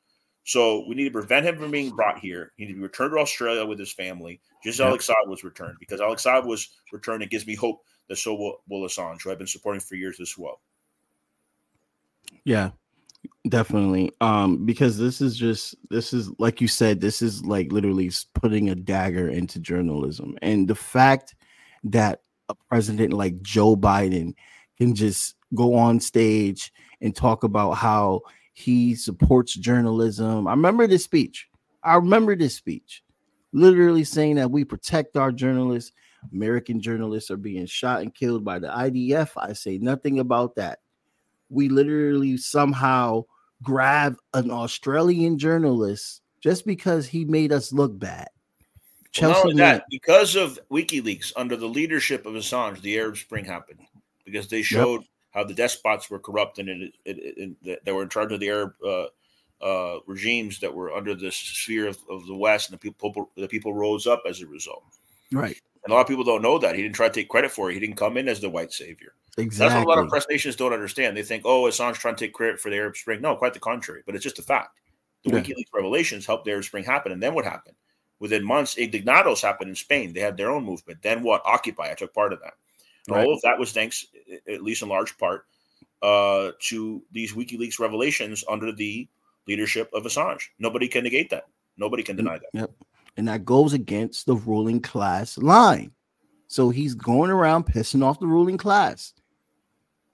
So 0.44 0.84
we 0.88 0.94
need 0.94 1.04
to 1.04 1.10
prevent 1.10 1.46
him 1.46 1.58
from 1.58 1.70
being 1.70 1.90
brought 1.90 2.18
here. 2.18 2.52
He 2.56 2.64
need 2.64 2.72
to 2.72 2.76
be 2.76 2.82
returned 2.82 3.12
to 3.12 3.18
Australia 3.18 3.64
with 3.64 3.78
his 3.78 3.92
family, 3.92 4.40
just 4.64 4.80
as 4.80 4.86
Alex 4.86 5.06
Saab 5.08 5.28
was 5.28 5.44
returned. 5.44 5.76
Because 5.78 6.00
Alex 6.00 6.24
Saab 6.24 6.46
was 6.46 6.68
returned, 6.92 7.22
it 7.22 7.30
gives 7.30 7.46
me 7.46 7.54
hope 7.54 7.82
that 8.08 8.16
so 8.16 8.34
will, 8.34 8.62
will 8.68 8.86
Assange, 8.86 9.22
who 9.22 9.30
I've 9.30 9.38
been 9.38 9.46
supporting 9.46 9.80
for 9.80 9.94
years 9.94 10.18
as 10.20 10.36
well. 10.36 10.60
Yeah, 12.44 12.70
definitely. 13.48 14.12
Um, 14.20 14.64
because 14.64 14.98
this 14.98 15.20
is 15.20 15.36
just 15.36 15.74
this 15.90 16.12
is 16.12 16.30
like 16.38 16.60
you 16.60 16.68
said, 16.68 17.00
this 17.00 17.22
is 17.22 17.44
like 17.44 17.70
literally 17.70 18.10
putting 18.34 18.70
a 18.70 18.74
dagger 18.74 19.28
into 19.28 19.60
journalism, 19.60 20.36
and 20.42 20.66
the 20.66 20.74
fact 20.74 21.34
that 21.84 22.22
a 22.48 22.54
president 22.68 23.12
like 23.12 23.40
Joe 23.42 23.76
Biden 23.76 24.34
can 24.78 24.94
just 24.94 25.36
go 25.54 25.74
on 25.74 26.00
stage 26.00 26.72
and 27.00 27.14
talk 27.14 27.44
about 27.44 27.72
how 27.72 28.22
he 28.60 28.94
supports 28.94 29.54
journalism. 29.54 30.46
I 30.46 30.52
remember 30.52 30.86
this 30.86 31.04
speech. 31.04 31.48
I 31.82 31.96
remember 31.96 32.36
this 32.36 32.54
speech, 32.54 33.02
literally 33.52 34.04
saying 34.04 34.36
that 34.36 34.50
we 34.50 34.64
protect 34.64 35.16
our 35.16 35.32
journalists. 35.32 35.92
American 36.32 36.80
journalists 36.80 37.30
are 37.30 37.38
being 37.38 37.66
shot 37.66 38.02
and 38.02 38.14
killed 38.14 38.44
by 38.44 38.58
the 38.58 38.68
IDF. 38.68 39.30
I 39.36 39.54
say 39.54 39.78
nothing 39.78 40.18
about 40.18 40.54
that 40.56 40.80
we 41.50 41.68
literally 41.68 42.36
somehow 42.36 43.24
grab 43.62 44.16
an 44.32 44.50
Australian 44.50 45.36
journalist 45.36 46.22
just 46.40 46.64
because 46.64 47.06
he 47.06 47.24
made 47.26 47.52
us 47.52 47.72
look 47.72 47.98
bad. 47.98 48.28
Well, 49.20 49.32
Chelsea 49.34 49.40
only 49.40 49.56
that, 49.56 49.84
because 49.90 50.36
of 50.36 50.58
WikiLeaks, 50.70 51.32
under 51.36 51.56
the 51.56 51.66
leadership 51.66 52.24
of 52.24 52.34
Assange, 52.34 52.80
the 52.80 52.96
Arab 52.96 53.16
Spring 53.16 53.44
happened 53.44 53.80
because 54.24 54.46
they 54.48 54.62
showed 54.62 55.02
how 55.30 55.44
the 55.44 55.54
despots 55.54 56.10
were 56.10 56.18
corrupt 56.18 56.58
and 56.58 56.68
it, 56.68 56.94
it, 57.04 57.56
it, 57.62 57.84
they 57.84 57.92
were 57.92 58.02
in 58.02 58.08
charge 58.08 58.32
of 58.32 58.40
the 58.40 58.48
Arab 58.48 58.72
uh, 58.84 59.06
uh, 59.62 59.98
regimes 60.06 60.58
that 60.60 60.74
were 60.74 60.92
under 60.92 61.14
the 61.14 61.30
sphere 61.30 61.86
of, 61.86 61.98
of 62.08 62.26
the 62.26 62.34
West, 62.34 62.70
and 62.70 62.78
the 62.78 62.80
people 62.80 63.30
the 63.36 63.48
people 63.48 63.74
rose 63.74 64.06
up 64.06 64.22
as 64.28 64.40
a 64.40 64.46
result. 64.46 64.84
right, 65.32 65.60
And 65.84 65.92
a 65.92 65.94
lot 65.94 66.00
of 66.00 66.08
people 66.08 66.24
don't 66.24 66.42
know 66.42 66.58
that 66.58 66.74
he 66.74 66.82
didn't 66.82 66.94
try 66.94 67.08
to 67.08 67.14
take 67.14 67.28
credit 67.28 67.50
for 67.50 67.70
it. 67.70 67.74
He 67.74 67.80
didn't 67.80 67.96
come 67.96 68.16
in 68.16 68.28
as 68.28 68.40
the 68.40 68.50
white 68.50 68.72
savior. 68.72 69.14
Exactly. 69.36 69.74
That's 69.74 69.86
what 69.86 69.96
a 69.96 69.96
lot 69.96 70.04
of 70.04 70.10
press 70.10 70.26
nations 70.28 70.56
don't 70.56 70.72
understand. 70.72 71.16
They 71.16 71.22
think, 71.22 71.42
oh, 71.46 71.64
Assange 71.64 71.94
trying 71.94 72.16
to 72.16 72.24
take 72.24 72.34
credit 72.34 72.58
for 72.58 72.70
the 72.70 72.76
Arab 72.76 72.96
Spring. 72.96 73.20
No, 73.20 73.36
quite 73.36 73.54
the 73.54 73.60
contrary. 73.60 74.02
But 74.04 74.14
it's 74.14 74.24
just 74.24 74.38
a 74.38 74.42
fact. 74.42 74.78
The 75.24 75.30
Yeah. 75.30 75.40
WikiLeaks 75.40 75.72
revelations 75.72 76.26
helped 76.26 76.44
the 76.46 76.50
Arab 76.52 76.64
Spring 76.64 76.84
happen. 76.84 77.12
And 77.12 77.22
then 77.22 77.34
what 77.34 77.44
happened? 77.44 77.76
Within 78.18 78.44
months, 78.44 78.74
Indignados 78.74 79.40
happened 79.40 79.70
in 79.70 79.76
Spain. 79.76 80.12
They 80.12 80.20
had 80.20 80.36
their 80.36 80.50
own 80.50 80.64
movement. 80.64 81.00
Then 81.02 81.22
what? 81.22 81.42
Occupy. 81.44 81.90
I 81.90 81.94
took 81.94 82.12
part 82.12 82.32
of 82.32 82.40
that. 82.40 82.54
And 83.08 83.16
Right. 83.16 83.26
all 83.26 83.34
of 83.34 83.40
that 83.42 83.58
was 83.58 83.72
thanks, 83.72 84.06
at 84.48 84.62
least 84.62 84.82
in 84.82 84.88
large 84.88 85.16
part, 85.18 85.46
uh, 86.02 86.52
to 86.68 87.02
these 87.12 87.32
WikiLeaks 87.32 87.78
revelations 87.78 88.44
under 88.48 88.72
the 88.72 89.08
leadership 89.46 89.90
of 89.92 90.04
Assange. 90.04 90.42
Nobody 90.58 90.86
can 90.88 91.04
negate 91.04 91.30
that. 91.30 91.44
Nobody 91.76 92.02
can 92.02 92.16
deny 92.16 92.38
that. 92.38 92.48
Yep. 92.52 92.70
And 93.16 93.28
that 93.28 93.44
goes 93.44 93.72
against 93.72 94.26
the 94.26 94.36
ruling 94.36 94.80
class 94.80 95.36
line. 95.38 95.92
So 96.46 96.70
he's 96.70 96.94
going 96.94 97.30
around 97.30 97.66
pissing 97.66 98.02
off 98.02 98.20
the 98.20 98.26
ruling 98.26 98.56
class. 98.58 99.14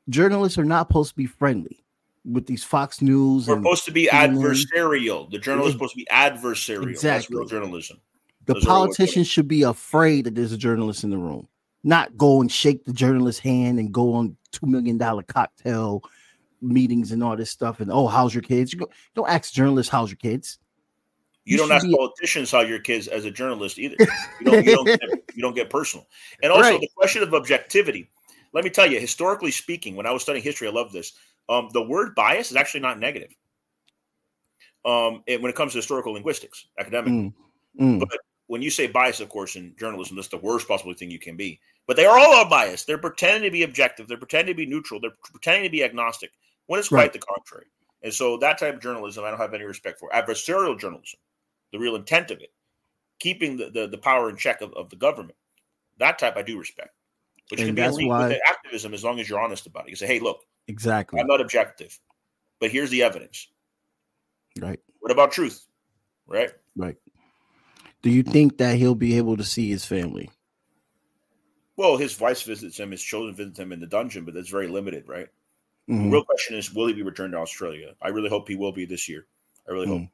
Journalists 0.09 0.59
are 0.59 0.65
not 0.65 0.89
supposed 0.89 1.11
to 1.11 1.17
be 1.17 1.27
friendly 1.27 1.85
with 2.25 2.47
these 2.47 2.63
Fox 2.65 3.01
News 3.03 3.47
We're 3.49 3.57
supposed 3.57 3.85
to 3.87 3.93
be 3.93 4.07
CNN. 4.07 4.39
adversarial. 4.39 5.31
The 5.31 5.39
journalist 5.39 5.69
is 5.71 5.75
supposed 5.75 5.93
to 5.95 5.99
be 5.99 6.07
adversarial. 6.11 6.85
That's 6.87 7.05
Exactly. 7.05 7.37
real 7.37 7.47
journalism. 7.47 7.99
the 8.47 8.55
Those 8.55 8.67
are 8.67 8.71
all 8.71 8.81
what- 8.83 8.97
politicians 8.97 9.27
should 9.27 9.49
be 9.49 9.63
afraid 9.63 10.25
that 10.25 10.35
there's 10.37 10.53
a 10.53 10.57
journalist 10.59 11.03
in 11.03 11.11
the 11.11 11.19
room, 11.19 11.49
not 11.87 12.17
go 12.17 12.41
and 12.41 12.51
shake 12.51 12.85
the 12.85 12.93
journalist's 12.93 13.41
hand 13.41 13.79
and 13.79 13.93
go 13.93 14.13
on 14.15 14.37
two 14.51 14.67
million 14.67 14.99
dollar 14.99 15.23
cocktail 15.23 16.03
meetings 16.61 17.13
and 17.13 17.23
all 17.23 17.37
this 17.37 17.51
stuff. 17.51 17.81
And 17.81 17.91
oh, 17.93 18.09
how's 18.09 18.35
your 18.35 18.43
kids? 18.43 18.73
You 18.73 18.81
go, 18.81 18.91
don't 19.15 19.29
ask 19.29 19.53
journalists 19.53 19.91
how's 19.91 20.11
your 20.11 20.17
kids. 20.17 20.59
You, 21.45 21.53
You 21.53 21.59
don't 21.59 21.71
ask 21.71 21.87
be- 21.87 21.95
politicians 21.95 22.51
how 22.51 22.63
your 22.63 22.81
kids 22.81 23.07
as 23.07 23.25
a 23.25 23.31
journalist 23.31 23.79
either. 23.79 23.97
You 24.41 24.47
don't, 24.47 24.65
you 24.65 24.73
don't, 24.73 24.87
get, 24.87 25.01
you 25.35 25.43
don't 25.43 25.55
get 25.55 25.71
personal. 25.71 26.07
And 26.43 26.51
also 26.51 26.73
Right. 26.73 26.81
the 26.81 26.89
question 26.97 27.23
of 27.23 27.33
objectivity. 27.33 28.11
Let 28.53 28.65
me 28.65 28.71
tell 28.71 28.91
you, 28.91 28.99
historically 28.99 29.53
speaking, 29.53 29.95
when 29.95 30.07
I 30.07 30.11
was 30.11 30.23
studying 30.23 30.43
history, 30.43 30.67
I 30.67 30.73
love 30.73 30.91
this. 30.91 31.13
Um, 31.49 31.69
the 31.73 31.83
word 31.83 32.17
bias 32.17 32.51
is 32.51 32.57
actually 32.57 32.81
not 32.81 32.99
negative. 32.99 33.33
Um, 34.85 35.23
and 35.29 35.41
when 35.41 35.51
it 35.51 35.57
comes 35.57 35.73
to 35.73 35.79
historical 35.79 36.15
linguistics, 36.15 36.67
academic, 36.79 37.13
Mm, 37.13 37.33
mm, 37.81 38.01
But 38.01 38.19
when 38.47 38.63
you 38.63 38.71
say 38.71 38.87
bias, 38.87 39.21
of 39.21 39.29
course, 39.29 39.57
in 39.57 39.75
journalism, 39.79 40.17
that's 40.17 40.29
the 40.29 40.39
worst 40.39 40.69
possible 40.69 40.95
thing 40.95 41.11
you 41.11 41.19
can 41.19 41.37
be. 41.37 41.61
But 41.87 41.97
they 41.97 42.07
are 42.07 42.19
all 42.19 42.49
biased. 42.49 42.87
They're 42.87 42.99
pretending 42.99 43.43
to 43.45 43.51
be 43.51 43.63
objective. 43.63 44.09
They're 44.09 44.17
pretending 44.19 44.55
to 44.55 44.57
be 44.57 44.67
neutral. 44.67 45.01
They're 45.01 45.17
pretending 45.33 45.65
to 45.65 45.71
be 45.71 45.85
agnostic 45.85 46.31
when 46.67 46.81
it's 46.81 46.89
quite 46.89 47.13
the 47.13 47.21
contrary. 47.21 47.67
And 48.03 48.13
so 48.13 48.37
that 48.39 48.59
type 48.59 48.75
of 48.75 48.81
journalism, 48.81 49.25
I 49.25 49.31
don't 49.31 49.41
have 49.41 49.55
any 49.55 49.65
respect 49.65 49.99
for. 49.99 50.11
Adversarial 50.11 50.79
journalism, 50.79 51.19
the 51.73 51.79
real 51.79 51.97
intent 51.97 52.31
of 52.31 52.41
it, 52.41 52.53
keeping 53.19 53.57
the, 53.57 53.71
the, 53.71 53.87
the 53.87 53.99
power 53.99 54.29
in 54.29 54.37
check 54.37 54.61
of, 54.61 54.73
of 54.75 54.91
the 54.91 54.97
government, 54.97 55.37
that 55.99 56.19
type 56.19 56.37
I 56.37 56.43
do 56.43 56.59
respect. 56.59 56.91
But 57.49 57.59
you 57.61 57.69
And 57.69 57.77
can 57.77 57.97
be 57.97 58.07
why- 58.07 58.29
with 58.29 58.39
activism 58.49 58.93
as 58.93 59.05
long 59.05 59.21
as 59.21 59.29
you're 59.29 59.41
honest 59.41 59.67
about 59.67 59.87
it. 59.87 59.91
You 59.91 59.97
say, 59.97 60.07
hey, 60.07 60.19
look, 60.19 60.41
exactly. 60.69 61.21
I'm 61.21 61.27
not 61.27 61.41
objective, 61.41 61.99
but 62.61 62.71
here's 62.71 62.91
the 62.91 63.03
evidence. 63.03 63.49
Right. 64.61 64.81
What 65.01 65.13
about 65.13 65.31
truth? 65.33 65.67
Right? 66.27 66.51
Right. 66.77 66.97
Do 68.03 68.11
you 68.11 68.23
think 68.23 68.59
that 68.59 68.77
he'll 68.77 68.95
be 68.95 69.17
able 69.17 69.37
to 69.37 69.45
see 69.45 69.69
his 69.69 69.85
family? 69.85 70.31
Well, 71.77 71.97
his 71.97 72.19
wife 72.19 72.43
visits 72.45 72.79
him, 72.79 72.91
his 72.91 73.03
children 73.03 73.35
visit 73.35 73.59
him 73.59 73.73
in 73.73 73.81
the 73.81 73.87
dungeon, 73.87 74.25
but 74.25 74.35
that's 74.35 74.49
very 74.49 74.69
limited, 74.69 75.09
right? 75.09 75.29
Mhm. 75.89 76.05
The 76.05 76.11
real 76.11 76.25
question 76.25 76.57
is, 76.57 76.73
will 76.73 76.87
he 76.87 76.95
be 76.95 77.03
returned 77.03 77.33
to 77.33 77.39
Australia? 77.39 77.95
I 78.01 78.09
really 78.09 78.29
hope 78.29 78.49
he 78.49 78.57
will 78.57 78.73
be 78.73 78.87
this 78.87 79.09
year. 79.09 79.27
I 79.69 79.73
really 79.73 79.87
hope 79.87 80.01
Mm. 80.03 80.11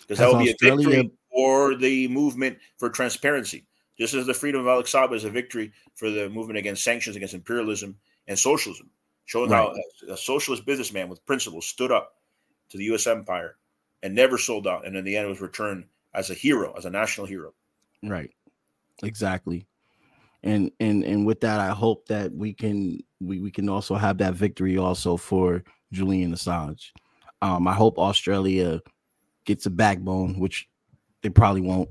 because 0.00 0.18
that 0.18 0.28
will 0.28 0.38
be 0.38 0.50
a 0.50 0.56
victory 0.60 1.10
for 1.32 1.74
the 1.74 2.08
movement 2.08 2.58
for 2.78 2.88
transparency, 2.88 3.66
just 3.98 4.14
as 4.14 4.26
the 4.26 4.34
freedom 4.34 4.60
of 4.60 4.66
Alex 4.68 4.92
Saab 4.92 5.14
is 5.14 5.24
a 5.24 5.30
victory 5.30 5.72
for 5.94 6.10
the 6.10 6.28
movement 6.28 6.58
against 6.58 6.84
sanctions 6.84 7.16
against 7.16 7.34
imperialism 7.34 7.98
and 8.28 8.38
socialism, 8.38 8.90
showing 9.24 9.50
how 9.50 9.74
a, 10.08 10.12
a 10.12 10.16
socialist 10.16 10.64
businessman 10.64 11.08
with 11.08 11.24
principles 11.26 11.66
stood 11.66 11.90
up 11.90 12.16
to 12.68 12.78
the 12.78 12.84
U.S. 12.84 13.06
empire 13.06 13.56
and 14.02 14.14
never 14.14 14.38
sold 14.38 14.66
out, 14.66 14.86
and 14.86 14.96
in 14.96 15.04
the 15.04 15.16
end 15.16 15.28
was 15.28 15.40
returned 15.40 15.84
as 16.16 16.30
a 16.30 16.34
hero, 16.34 16.74
as 16.76 16.86
a 16.86 16.90
national 16.90 17.26
hero. 17.26 17.52
Right. 18.02 18.30
Exactly. 19.02 19.66
And 20.42 20.70
and 20.80 21.04
and 21.04 21.26
with 21.26 21.40
that, 21.42 21.60
I 21.60 21.70
hope 21.70 22.06
that 22.08 22.32
we 22.32 22.52
can 22.52 22.98
we, 23.20 23.40
we 23.40 23.50
can 23.50 23.68
also 23.68 23.94
have 23.94 24.18
that 24.18 24.34
victory 24.34 24.78
also 24.78 25.16
for 25.16 25.62
Julian 25.92 26.32
Assange. 26.32 26.90
Um, 27.42 27.68
I 27.68 27.74
hope 27.74 27.98
Australia 27.98 28.80
gets 29.44 29.66
a 29.66 29.70
backbone, 29.70 30.38
which 30.38 30.68
they 31.22 31.28
probably 31.28 31.60
won't. 31.60 31.90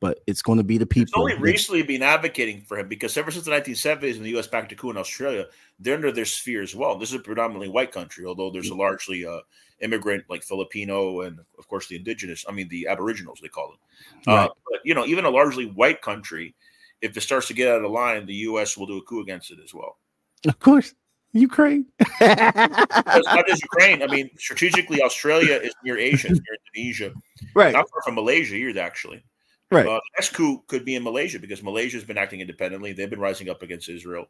But 0.00 0.20
it's 0.26 0.42
going 0.42 0.58
to 0.58 0.64
be 0.64 0.78
the 0.78 0.84
It's 0.84 0.94
people. 0.94 1.20
only 1.20 1.34
that- 1.34 1.40
recently 1.42 1.82
been 1.82 2.02
advocating 2.02 2.62
for 2.62 2.78
him 2.78 2.88
because 2.88 3.16
ever 3.16 3.30
since 3.30 3.44
the 3.44 3.50
1970s 3.50 4.16
and 4.16 4.24
the 4.24 4.30
U.S. 4.30 4.46
back 4.46 4.68
to 4.70 4.74
coup 4.74 4.90
in 4.90 4.96
Australia, 4.96 5.46
they're 5.78 5.94
under 5.94 6.10
their 6.10 6.24
sphere 6.24 6.62
as 6.62 6.74
well. 6.74 6.98
This 6.98 7.10
is 7.10 7.16
a 7.16 7.20
predominantly 7.20 7.68
white 7.68 7.92
country, 7.92 8.24
although 8.24 8.50
there's 8.50 8.70
a 8.70 8.74
largely 8.74 9.24
uh, 9.26 9.40
immigrant 9.80 10.24
like 10.28 10.42
Filipino 10.42 11.20
and 11.22 11.38
of 11.58 11.68
course 11.68 11.86
the 11.86 11.96
indigenous. 11.96 12.44
I 12.48 12.52
mean 12.52 12.68
the 12.68 12.86
Aboriginals 12.88 13.38
they 13.40 13.48
call 13.48 13.68
them. 13.68 13.78
Right. 14.26 14.44
Uh, 14.46 14.48
but 14.70 14.80
you 14.84 14.94
know, 14.94 15.04
even 15.06 15.24
a 15.26 15.30
largely 15.30 15.66
white 15.66 16.00
country, 16.02 16.54
if 17.02 17.16
it 17.16 17.20
starts 17.20 17.46
to 17.48 17.54
get 17.54 17.68
out 17.68 17.84
of 17.84 17.90
line, 17.90 18.26
the 18.26 18.34
U.S. 18.50 18.76
will 18.76 18.86
do 18.86 18.98
a 18.98 19.02
coup 19.02 19.20
against 19.20 19.50
it 19.50 19.58
as 19.62 19.72
well. 19.74 19.98
Of 20.46 20.58
course, 20.58 20.94
Ukraine. 21.32 21.86
It's 22.20 23.26
not 23.26 23.46
just 23.46 23.62
Ukraine. 23.72 24.02
I 24.02 24.06
mean, 24.06 24.30
strategically, 24.38 25.02
Australia 25.02 25.54
is 25.62 25.72
near 25.84 25.98
Asia, 25.98 26.28
it's 26.28 26.40
near 26.40 26.58
Indonesia, 26.74 27.12
right, 27.54 27.72
not 27.72 27.88
far 27.90 28.02
from 28.02 28.14
Malaysia 28.16 28.54
either. 28.54 28.80
Actually, 28.80 29.22
right. 29.70 29.86
Uh, 29.86 30.00
next 30.16 30.30
coup 30.30 30.62
could 30.66 30.84
be 30.84 30.94
in 30.96 31.02
Malaysia 31.02 31.38
because 31.38 31.62
Malaysia 31.62 31.96
has 31.96 32.04
been 32.04 32.18
acting 32.18 32.40
independently. 32.40 32.92
They've 32.92 33.10
been 33.10 33.20
rising 33.20 33.48
up 33.48 33.62
against 33.62 33.88
Israel. 33.88 34.28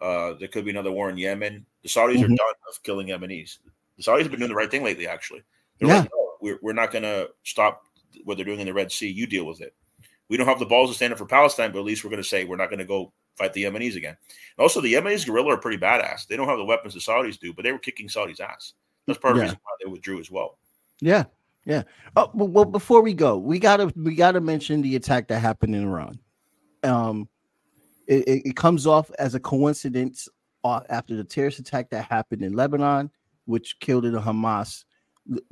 Uh, 0.00 0.34
there 0.34 0.48
could 0.48 0.64
be 0.64 0.70
another 0.70 0.92
war 0.92 1.08
in 1.10 1.16
Yemen. 1.16 1.64
The 1.82 1.88
Saudis 1.88 2.22
are 2.22 2.28
Mhm. 2.28 2.36
done 2.36 2.54
of 2.68 2.82
killing 2.82 3.08
Yemenis. 3.08 3.58
The 3.96 4.02
Saudis 4.02 4.22
have 4.22 4.30
been 4.30 4.40
doing 4.40 4.50
the 4.50 4.56
right 4.56 4.70
thing 4.70 4.82
lately, 4.82 5.06
actually. 5.06 5.42
They're 5.78 5.88
Yeah. 5.88 6.00
like, 6.00 6.10
no, 6.12 6.32
we're, 6.40 6.58
we're 6.62 6.72
not 6.72 6.90
going 6.90 7.04
to 7.04 7.30
stop 7.44 7.84
what 8.24 8.36
they're 8.36 8.44
doing 8.44 8.60
in 8.60 8.66
the 8.66 8.74
Red 8.74 8.92
Sea. 8.92 9.08
You 9.08 9.26
deal 9.26 9.44
with 9.46 9.60
it. 9.60 9.74
We 10.28 10.36
don't 10.36 10.46
have 10.46 10.58
the 10.58 10.66
balls 10.66 10.90
to 10.90 10.96
stand 10.96 11.12
up 11.12 11.18
for 11.18 11.26
Palestine, 11.26 11.70
but 11.72 11.78
at 11.78 11.84
least 11.84 12.02
we're 12.02 12.10
going 12.10 12.22
to 12.22 12.28
say 12.28 12.44
we're 12.44 12.56
not 12.56 12.70
going 12.70 12.78
to 12.80 12.84
go 12.84 13.12
fight 13.36 13.52
the 13.52 13.64
Yemenis 13.64 13.96
again. 13.96 14.16
And 14.56 14.62
also, 14.62 14.80
the 14.80 14.92
Yemenis 14.92 15.26
guerrilla 15.26 15.54
are 15.54 15.58
pretty 15.58 15.78
badass. 15.78 16.26
They 16.26 16.36
don't 16.36 16.48
have 16.48 16.58
the 16.58 16.64
weapons 16.64 16.94
the 16.94 17.00
Saudis 17.00 17.38
do, 17.38 17.52
but 17.52 17.62
they 17.62 17.72
were 17.72 17.78
kicking 17.78 18.08
Saudis' 18.08 18.40
ass. 18.40 18.74
That's 19.06 19.18
part 19.18 19.32
of 19.32 19.38
the 19.38 19.42
reason 19.44 19.58
why 19.62 19.72
they 19.84 19.90
withdrew 19.90 20.18
as 20.20 20.30
well. 20.30 20.58
Yeah, 21.00 21.24
yeah. 21.64 21.82
Oh, 22.16 22.30
well, 22.34 22.64
before 22.64 23.02
we 23.02 23.14
go, 23.14 23.38
we 23.38 23.58
gotta 23.58 23.92
we 23.96 24.14
gotta 24.14 24.40
mention 24.40 24.82
the 24.82 24.96
attack 24.96 25.28
that 25.28 25.40
happened 25.40 25.74
in 25.74 25.84
Iran. 25.84 26.18
Um, 26.82 27.28
it, 28.06 28.42
it, 28.44 28.56
comes 28.56 28.86
off 28.86 29.10
as 29.18 29.34
a 29.34 29.40
coincidence 29.40 30.28
uh, 30.62 30.80
after 30.90 31.16
the 31.16 31.24
terrorist 31.24 31.58
attack 31.58 31.88
that 31.90 32.04
happened 32.04 32.42
in 32.42 32.52
Lebanon, 32.52 33.10
which 33.46 33.78
killed 33.80 34.04
a 34.04 34.10
Hamas. 34.12 34.84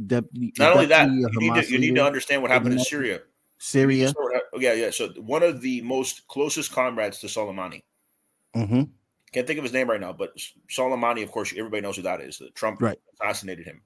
Deputy, 0.06 0.52
Not 0.58 0.74
only 0.74 0.86
that, 0.86 1.08
you 1.08 1.30
need, 1.40 1.54
to, 1.54 1.72
you 1.72 1.78
need 1.78 1.94
to 1.94 2.04
understand 2.04 2.42
what 2.42 2.50
happened 2.50 2.74
in 2.74 2.80
Syria. 2.80 3.20
Syria. 3.56 4.08
So 4.08 4.16
what 4.18 4.34
hap- 4.34 4.42
yeah, 4.60 4.74
yeah. 4.74 4.90
So 4.90 5.08
one 5.12 5.42
of 5.42 5.62
the 5.62 5.80
most 5.80 6.28
closest 6.28 6.72
comrades 6.72 7.20
to 7.20 7.26
Soleimani. 7.26 7.82
hmm 8.54 8.82
Can't 9.32 9.46
think 9.46 9.56
of 9.56 9.62
his 9.62 9.72
name 9.72 9.88
right 9.88 10.00
now, 10.00 10.12
but 10.12 10.36
Soleimani, 10.68 11.22
of 11.22 11.30
course, 11.30 11.54
everybody 11.56 11.80
knows 11.80 11.96
who 11.96 12.02
that 12.02 12.20
is. 12.20 12.42
Trump 12.54 12.82
Right. 12.82 12.98
assassinated 13.14 13.64
him. 13.64 13.80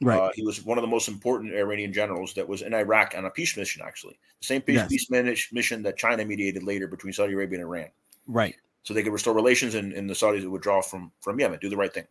Right. 0.00 0.20
Uh, 0.20 0.30
he 0.34 0.42
was 0.42 0.62
one 0.64 0.76
of 0.76 0.82
the 0.82 0.88
most 0.88 1.08
important 1.08 1.54
Iranian 1.54 1.92
generals 1.92 2.34
that 2.34 2.46
was 2.46 2.62
in 2.62 2.74
Iraq 2.74 3.14
on 3.16 3.24
a 3.24 3.30
peace 3.30 3.56
mission, 3.56 3.82
actually. 3.84 4.18
The 4.40 4.46
same 4.46 4.60
peace, 4.60 4.76
Yes. 4.76 4.88
peace 5.08 5.52
mission 5.52 5.82
that 5.84 5.96
China 5.96 6.24
mediated 6.24 6.62
later 6.62 6.86
between 6.86 7.12
Saudi 7.12 7.32
Arabia 7.32 7.60
and 7.60 7.66
Iran. 7.66 7.88
right. 8.26 8.54
So 8.82 8.94
they 8.94 9.02
could 9.02 9.12
restore 9.12 9.34
relations 9.34 9.74
and, 9.74 9.92
and 9.92 10.08
the 10.08 10.14
Saudis 10.14 10.42
would 10.42 10.48
withdraw 10.50 10.80
from, 10.80 11.10
from 11.20 11.40
Yemen, 11.40 11.58
do 11.60 11.68
the 11.68 11.76
right 11.76 11.92
thing. 11.92 12.06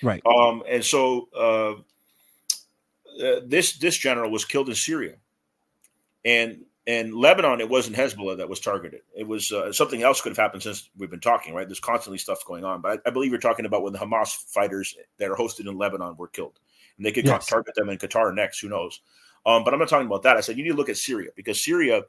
Right. 0.00 0.22
Um, 0.24 0.62
and 0.68 0.84
so 0.84 1.28
uh, 1.36 1.72
uh, 3.20 3.40
this 3.44 3.78
this 3.78 3.96
general 3.96 4.30
was 4.30 4.44
killed 4.44 4.68
in 4.68 4.74
Syria, 4.76 5.16
and 6.24 6.64
and 6.86 7.14
Lebanon, 7.14 7.60
it 7.60 7.68
wasn't 7.68 7.96
Hezbollah 7.96 8.36
that 8.38 8.48
was 8.48 8.60
targeted. 8.60 9.00
It 9.14 9.26
was 9.26 9.52
uh, 9.52 9.72
something 9.72 10.02
else 10.02 10.20
could 10.20 10.30
have 10.30 10.38
happened 10.38 10.62
since 10.62 10.88
we've 10.96 11.10
been 11.10 11.20
talking. 11.20 11.52
Right, 11.54 11.66
there's 11.66 11.80
constantly 11.80 12.18
stuff 12.18 12.44
going 12.46 12.64
on, 12.64 12.80
but 12.80 13.00
I, 13.04 13.08
I 13.08 13.12
believe 13.12 13.30
you're 13.30 13.40
talking 13.40 13.66
about 13.66 13.82
when 13.82 13.92
the 13.92 13.98
Hamas 13.98 14.34
fighters 14.52 14.96
that 15.18 15.30
are 15.30 15.36
hosted 15.36 15.68
in 15.68 15.76
Lebanon 15.76 16.16
were 16.16 16.28
killed, 16.28 16.60
and 17.00 17.06
they 17.06 17.12
could 17.12 17.24
Yes. 17.24 17.46
target 17.46 17.74
them 17.76 17.88
in 17.88 17.96
Qatar 17.96 18.34
next. 18.34 18.60
Who 18.60 18.68
knows? 18.68 19.00
Um, 19.46 19.64
but 19.64 19.72
I'm 19.72 19.80
not 19.80 19.88
talking 19.88 20.06
about 20.06 20.22
that. 20.24 20.36
I 20.36 20.42
said 20.42 20.58
you 20.58 20.62
need 20.64 20.72
to 20.72 20.76
look 20.76 20.90
at 20.90 20.98
Syria 20.98 21.30
because 21.34 21.64
Syria, 21.64 22.02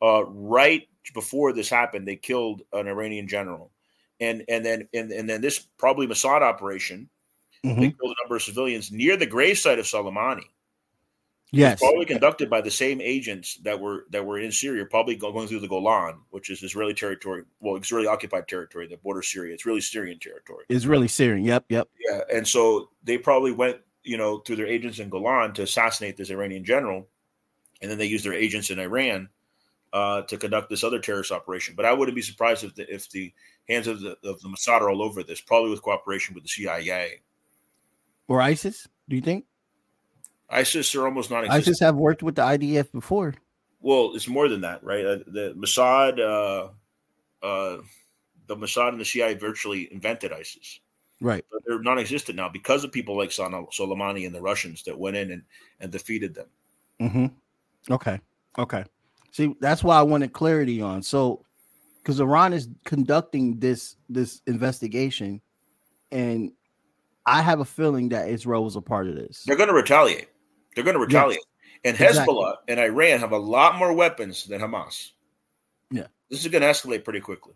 uh, 0.00 0.24
right 0.26 0.88
before 1.12 1.52
this 1.52 1.68
happened, 1.68 2.06
they 2.06 2.14
killed 2.14 2.62
an 2.72 2.86
Iranian 2.86 3.26
general, 3.26 3.72
and 4.20 4.44
and 4.48 4.64
then 4.64 4.88
and, 4.94 5.10
and 5.10 5.28
then 5.28 5.40
this 5.40 5.58
probably 5.76 6.06
Mossad 6.06 6.40
operation 6.42 7.10
they 7.64 7.70
Mhm. 7.70 7.98
killed 7.98 8.14
a 8.16 8.22
number 8.22 8.36
of 8.36 8.42
civilians 8.44 8.92
near 8.92 9.16
the 9.16 9.26
gravesite 9.26 9.80
of 9.80 9.86
Soleimani. 9.86 10.44
Yes. 11.50 11.80
Probably 11.80 12.04
conducted 12.04 12.50
by 12.50 12.60
the 12.60 12.70
same 12.70 13.00
agents 13.00 13.56
that 13.64 13.80
were 13.80 14.04
that 14.10 14.24
were 14.24 14.38
in 14.38 14.52
Syria, 14.52 14.84
probably 14.84 15.16
going 15.16 15.48
through 15.48 15.60
the 15.60 15.66
Golan, 15.68 16.20
which 16.30 16.50
is 16.50 16.62
Israeli 16.62 16.92
territory. 16.94 17.42
Well, 17.58 17.76
Israeli 17.76 18.06
occupied 18.06 18.46
territory 18.48 18.86
that 18.88 19.02
borders 19.02 19.32
Syria. 19.32 19.54
It's 19.54 19.64
really 19.66 19.80
Syrian 19.80 20.18
territory. 20.20 20.66
It's 20.68 20.84
really 20.84 21.08
Syrian. 21.08 21.44
Yep. 21.46 21.64
Yep. 21.70 21.88
Yeah, 22.08 22.20
and 22.32 22.46
so 22.46 22.90
they 23.02 23.16
probably 23.16 23.52
went, 23.52 23.78
you 24.08 24.16
know, 24.16 24.38
through 24.38 24.56
their 24.56 24.66
agents 24.66 24.98
in 24.98 25.10
Golan 25.10 25.52
to 25.54 25.62
assassinate 25.62 26.16
this 26.16 26.30
Iranian 26.30 26.64
general, 26.64 27.06
and 27.82 27.90
then 27.90 27.98
they 27.98 28.06
used 28.06 28.24
their 28.24 28.32
agents 28.32 28.70
in 28.70 28.78
Iran 28.78 29.28
uh, 29.92 30.22
to 30.22 30.38
conduct 30.38 30.70
this 30.70 30.82
other 30.82 30.98
terrorist 30.98 31.30
operation. 31.30 31.74
But 31.76 31.84
I 31.84 31.92
wouldn't 31.92 32.16
be 32.16 32.22
surprised 32.22 32.64
if 32.64 32.74
the 32.74 32.92
if 32.92 33.10
the 33.10 33.32
hands 33.68 33.86
of 33.86 34.00
the 34.00 34.16
of 34.24 34.40
the 34.40 34.48
Mossad 34.48 34.80
are 34.80 34.90
all 34.90 35.02
over 35.02 35.22
this, 35.22 35.42
probably 35.42 35.70
with 35.70 35.82
cooperation 35.82 36.34
with 36.34 36.42
the 36.42 36.48
CIA. 36.48 37.20
Or 38.26 38.40
ISIS? 38.40 38.88
Do 39.08 39.16
you 39.16 39.22
think 39.22 39.44
ISIS 40.50 40.94
are 40.94 41.04
almost 41.04 41.30
non-existent. 41.30 41.62
ISIS 41.68 41.80
have 41.80 41.96
worked 41.96 42.22
with 42.22 42.36
the 42.36 42.42
IDF 42.42 42.90
before? 42.92 43.34
Well, 43.80 44.12
it's 44.14 44.26
more 44.26 44.48
than 44.48 44.62
that, 44.62 44.82
right? 44.82 45.04
Uh, 45.04 45.18
the 45.26 45.54
Mossad, 45.56 46.18
uh, 46.18 47.46
uh, 47.46 47.82
the 48.46 48.56
Mossad 48.56 48.90
and 48.90 49.00
the 49.00 49.04
CIA 49.04 49.34
virtually 49.34 49.92
invented 49.92 50.32
ISIS, 50.32 50.80
Right. 51.20 51.44
but 51.50 51.62
they're 51.66 51.80
non-existent 51.80 52.36
now 52.36 52.48
because 52.48 52.84
of 52.84 52.92
people 52.92 53.16
like 53.16 53.32
Sana- 53.32 53.66
Soleimani 53.66 54.24
and 54.24 54.34
the 54.34 54.40
Russians 54.40 54.82
that 54.84 54.98
went 54.98 55.16
in 55.16 55.32
and, 55.32 55.42
and 55.80 55.90
defeated 55.90 56.34
them. 56.34 56.46
Mm-hmm. 57.00 57.92
Okay. 57.92 58.20
Okay. 58.58 58.84
See, 59.32 59.54
that's 59.60 59.82
why 59.82 59.98
I 59.98 60.02
wanted 60.02 60.32
clarity 60.32 60.80
on. 60.80 61.02
So, 61.02 61.44
because 62.02 62.20
Iran 62.20 62.52
is 62.52 62.68
conducting 62.84 63.58
this 63.58 63.96
this 64.08 64.40
investigation, 64.46 65.40
and 66.10 66.52
I 67.26 67.42
have 67.42 67.60
a 67.60 67.64
feeling 67.64 68.08
that 68.10 68.28
Israel 68.28 68.64
was 68.64 68.76
a 68.76 68.80
part 68.80 69.06
of 69.06 69.14
this. 69.14 69.44
They're 69.46 69.56
going 69.56 69.68
to 69.68 69.74
retaliate. 69.74 70.28
They're 70.74 70.84
going 70.84 70.94
to 70.94 71.00
retaliate. 71.00 71.40
And 71.84 71.98
Exactly. 72.00 72.34
Hezbollah 72.34 72.54
and 72.66 72.80
Iran 72.80 73.20
have 73.20 73.32
a 73.32 73.38
lot 73.38 73.76
more 73.76 73.92
weapons 73.92 74.44
than 74.44 74.60
Hamas. 74.60 75.10
Yeah. 75.90 76.06
This 76.30 76.44
is 76.44 76.50
going 76.50 76.62
to 76.62 76.68
escalate 76.68 77.04
pretty 77.04 77.20
quickly. 77.20 77.54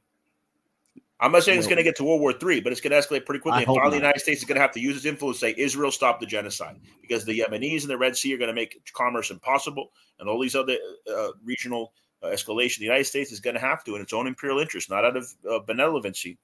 I'm 1.23 1.31
not 1.31 1.45
saying 1.45 1.59
it's 1.59 1.69
going 1.69 1.77
to 1.77 1.85
get 1.85 1.95
to 1.97 2.05
World 2.05 2.21
War 2.21 2.33
III, 2.33 2.61
but 2.61 2.73
it's 2.73 2.81
going 2.81 2.91
to 2.91 2.99
escalate 2.99 3.25
pretty 3.25 3.41
quickly. 3.41 3.53
I 3.53 3.63
And 3.63 3.67
finally, 3.67 3.91
the. 3.91 3.97
United 3.97 4.21
States 4.21 4.41
is 4.41 4.45
going 4.45 4.57
to 4.57 4.61
have 4.61 4.73
to 4.73 4.81
use 4.81 4.97
its 4.97 5.07
influence 5.07 5.39
to 5.39 5.47
say 5.47 5.55
Israel 5.57 5.93
stop 5.93 6.19
the 6.19 6.27
genocide 6.27 6.81
because 7.01 7.25
the 7.25 7.39
Yemenis 7.39 7.83
in 7.83 7.89
the 7.89 7.97
Red 7.97 8.17
Sea 8.17 8.35
are 8.35 8.39
going 8.39 8.49
to 8.49 8.55
make 8.55 8.83
commerce 8.93 9.31
impossible, 9.31 9.93
and 10.19 10.29
all 10.29 10.41
these 10.41 10.57
other 10.57 10.77
uh, 11.09 11.29
regional 11.45 11.93
uh, 12.25 12.27
escalation. 12.27 12.79
The 12.79 12.87
United 12.87 13.05
States 13.05 13.31
is 13.31 13.39
going 13.39 13.55
to 13.55 13.61
have 13.61 13.85
to, 13.85 13.95
in 13.95 14.03
its 14.03 14.13
own 14.13 14.27
imperial 14.27 14.59
interest, 14.59 14.91
not 14.91 15.05
out 15.05 15.17
of 15.17 15.33
uh, 15.49 15.61
benevolency, 15.61 16.39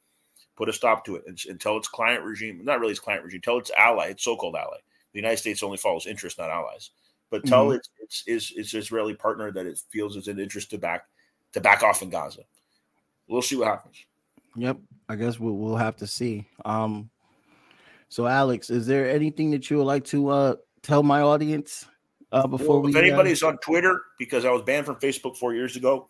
put 0.57 0.69
a 0.69 0.73
stop 0.73 1.05
to 1.07 1.17
it 1.17 1.25
and, 1.27 1.39
and 1.49 1.61
tell 1.61 1.77
its 1.77 1.89
client 1.89 2.23
regime, 2.23 2.65
not 2.65 2.79
really 2.79 2.93
its 2.93 3.01
client 3.01 3.25
regime, 3.25 3.41
tell 3.41 3.59
its 3.59 3.73
ally, 3.77 4.07
its 4.07 4.23
so-called 4.23 4.55
ally. 4.55 4.79
The 5.13 5.19
United 5.19 5.39
States 5.39 5.63
only 5.65 5.79
follows 5.79 6.07
interest, 6.07 6.39
not 6.39 6.51
allies. 6.51 6.91
But 7.31 7.45
tell 7.45 7.67
Mhm. 7.67 7.77
its, 7.77 7.91
its 8.01 8.23
its 8.27 8.51
its 8.53 8.75
Israeli 8.75 9.15
partner 9.15 9.51
that 9.53 9.67
it 9.67 9.81
feels 9.91 10.17
it's 10.17 10.29
an 10.29 10.39
interest 10.39 10.71
to 10.71 10.79
back 10.79 11.07
to 11.53 11.61
back 11.61 11.83
off 11.83 12.01
in 12.01 12.11
Gaza. 12.11 12.43
We'll 13.27 13.43
see 13.43 13.57
what 13.57 13.69
happens. 13.69 14.05
Yep. 14.59 14.79
I 15.09 15.17
guess 15.17 15.39
we'll 15.41 15.55
we'll 15.57 15.77
have 15.77 15.97
to 15.97 16.07
see. 16.07 16.47
Um. 16.65 17.11
So, 18.11 18.27
Alex, 18.27 18.71
is 18.71 18.87
there 18.87 19.09
anything 19.11 19.51
that 19.51 19.69
you 19.71 19.77
would 19.79 19.85
like 19.85 20.05
to 20.07 20.29
uh 20.29 20.55
tell 20.83 21.03
my 21.03 21.21
audience 21.21 21.85
uh 22.33 22.47
before 22.47 22.77
Well, 22.81 22.83
we? 22.83 22.91
if 22.91 22.97
anybody's 22.97 23.43
on 23.43 23.59
Twitter, 23.59 24.03
because 24.19 24.45
I 24.45 24.51
was 24.51 24.63
banned 24.63 24.87
from 24.87 24.97
Facebook 24.97 25.37
four 25.37 25.55
years 25.55 25.77
ago, 25.77 26.09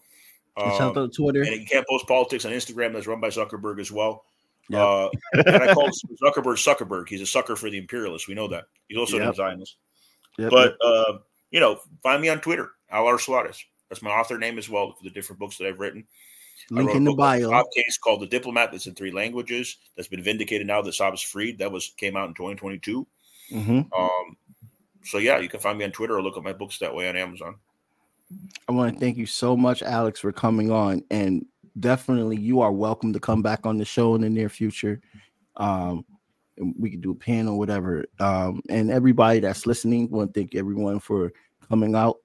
uh, 0.57 0.71
shout 0.79 0.97
um, 0.97 1.05
out 1.05 1.13
to 1.13 1.23
Twitter. 1.23 1.43
and 1.43 1.61
you 1.61 1.67
can't 1.67 1.87
post 1.89 2.07
politics 2.07 2.45
on 2.45 2.53
Instagram. 2.53 2.93
That's 2.93 3.07
run 3.07 3.21
by 3.21 3.29
Zuckerberg 3.29 3.81
as 3.81 3.91
well. 3.91 4.25
Yep. 4.69 4.81
Uh, 4.81 5.09
and 5.33 5.49
I 5.63 5.75
call 5.75 5.89
Zuckerberg 6.23 6.57
Zuckerberg. 6.63 7.09
He's 7.09 7.21
a 7.23 7.27
sucker 7.27 7.57
for 7.57 7.69
the 7.71 7.79
imperialists. 7.79 8.29
We 8.29 8.35
know 8.35 8.49
that. 8.49 8.65
He's 8.89 8.99
also 8.99 9.19
Yep. 9.19 9.33
a 9.33 9.35
Zionist. 9.37 9.77
Yep, 10.39 10.51
But 10.51 10.77
uh, 10.85 11.19
you 11.51 11.59
know, 11.59 11.81
find 12.03 12.23
me 12.23 12.29
on 12.29 12.41
Twitter, 12.41 12.71
Alar 12.93 13.19
Suarez. 13.21 13.65
That's 13.89 14.03
my 14.03 14.11
author 14.11 14.39
name 14.39 14.59
as 14.59 14.69
well 14.69 14.93
for 14.93 15.03
the 15.03 15.11
different 15.11 15.41
books 15.41 15.57
that 15.59 15.67
I've 15.67 15.81
written. 15.81 16.05
Link 16.71 16.95
in 16.95 17.05
the 17.05 17.13
bio. 17.13 17.51
Saab 17.51 17.65
case 17.75 17.99
called 17.99 18.21
The 18.21 18.27
Diplomat 18.27 18.73
that's 18.73 18.87
in 18.87 18.95
three 18.95 19.11
languages. 19.11 19.77
That's 19.97 20.09
been 20.09 20.23
vindicated 20.23 20.67
now 20.67 20.83
that 20.83 20.95
Saab 20.95 21.15
is 21.15 21.23
freed. 21.23 21.59
That 21.59 21.73
was 21.73 21.93
came 21.97 22.17
out 22.17 22.29
in 22.29 22.35
2022. 22.35 23.07
hmm 23.51 23.81
Um, 23.97 24.37
so 25.05 25.19
yeah, 25.19 25.39
you 25.39 25.49
can 25.49 25.61
find 25.61 25.79
me 25.79 25.85
on 25.85 25.93
Twitter 25.93 26.17
or 26.17 26.23
look 26.23 26.37
at 26.37 26.43
my 26.43 26.53
books 26.53 26.79
that 26.79 26.95
way 26.95 27.09
on 27.09 27.17
Amazon. 27.17 27.57
I 28.69 28.73
want 28.73 28.95
to 28.95 29.01
thank 29.01 29.17
you 29.17 29.27
so 29.27 29.57
much, 29.57 29.83
Alex, 29.83 30.21
for 30.21 30.33
coming 30.33 30.71
on. 30.71 31.03
And 31.11 31.47
definitely, 31.81 32.37
you 32.37 32.61
are 32.61 32.73
welcome 32.73 33.13
to 33.13 33.21
come 33.21 33.41
back 33.41 33.65
on 33.65 33.79
the 33.79 33.85
show 33.85 34.15
in 34.15 34.21
the 34.21 34.29
near 34.29 34.49
future. 34.49 35.01
Um, 35.57 36.05
we 36.79 36.91
could 36.91 37.01
do 37.01 37.13
a 37.13 37.15
panel, 37.15 37.59
whatever. 37.59 38.05
Um, 38.21 38.63
and 38.69 38.91
everybody 38.91 39.41
that's 39.41 39.67
listening, 39.67 40.11
want 40.11 40.35
to 40.35 40.41
thank 40.41 40.55
everyone 40.55 41.01
for 41.01 41.33
coming 41.69 41.95
out 41.95 42.17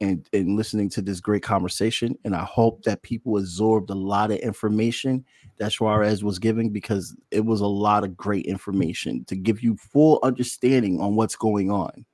and, 0.00 0.28
and 0.32 0.56
listening 0.56 0.88
to 0.90 1.02
this 1.02 1.20
great 1.20 1.42
conversation. 1.42 2.16
And 2.24 2.34
I 2.34 2.44
hope 2.44 2.82
that 2.84 3.02
people 3.02 3.36
absorbed 3.36 3.90
a 3.90 3.94
lot 3.94 4.30
of 4.30 4.38
information 4.38 5.24
that 5.58 5.72
Suarez 5.72 6.22
was 6.22 6.38
giving 6.38 6.70
because 6.70 7.16
it 7.30 7.44
was 7.44 7.60
a 7.60 7.66
lot 7.66 8.04
of 8.04 8.16
great 8.16 8.46
information 8.46 9.24
to 9.24 9.36
give 9.36 9.62
you 9.62 9.76
full 9.76 10.20
understanding 10.22 11.00
on 11.00 11.16
what's 11.16 11.36
going 11.36 11.70
on. 11.70 12.04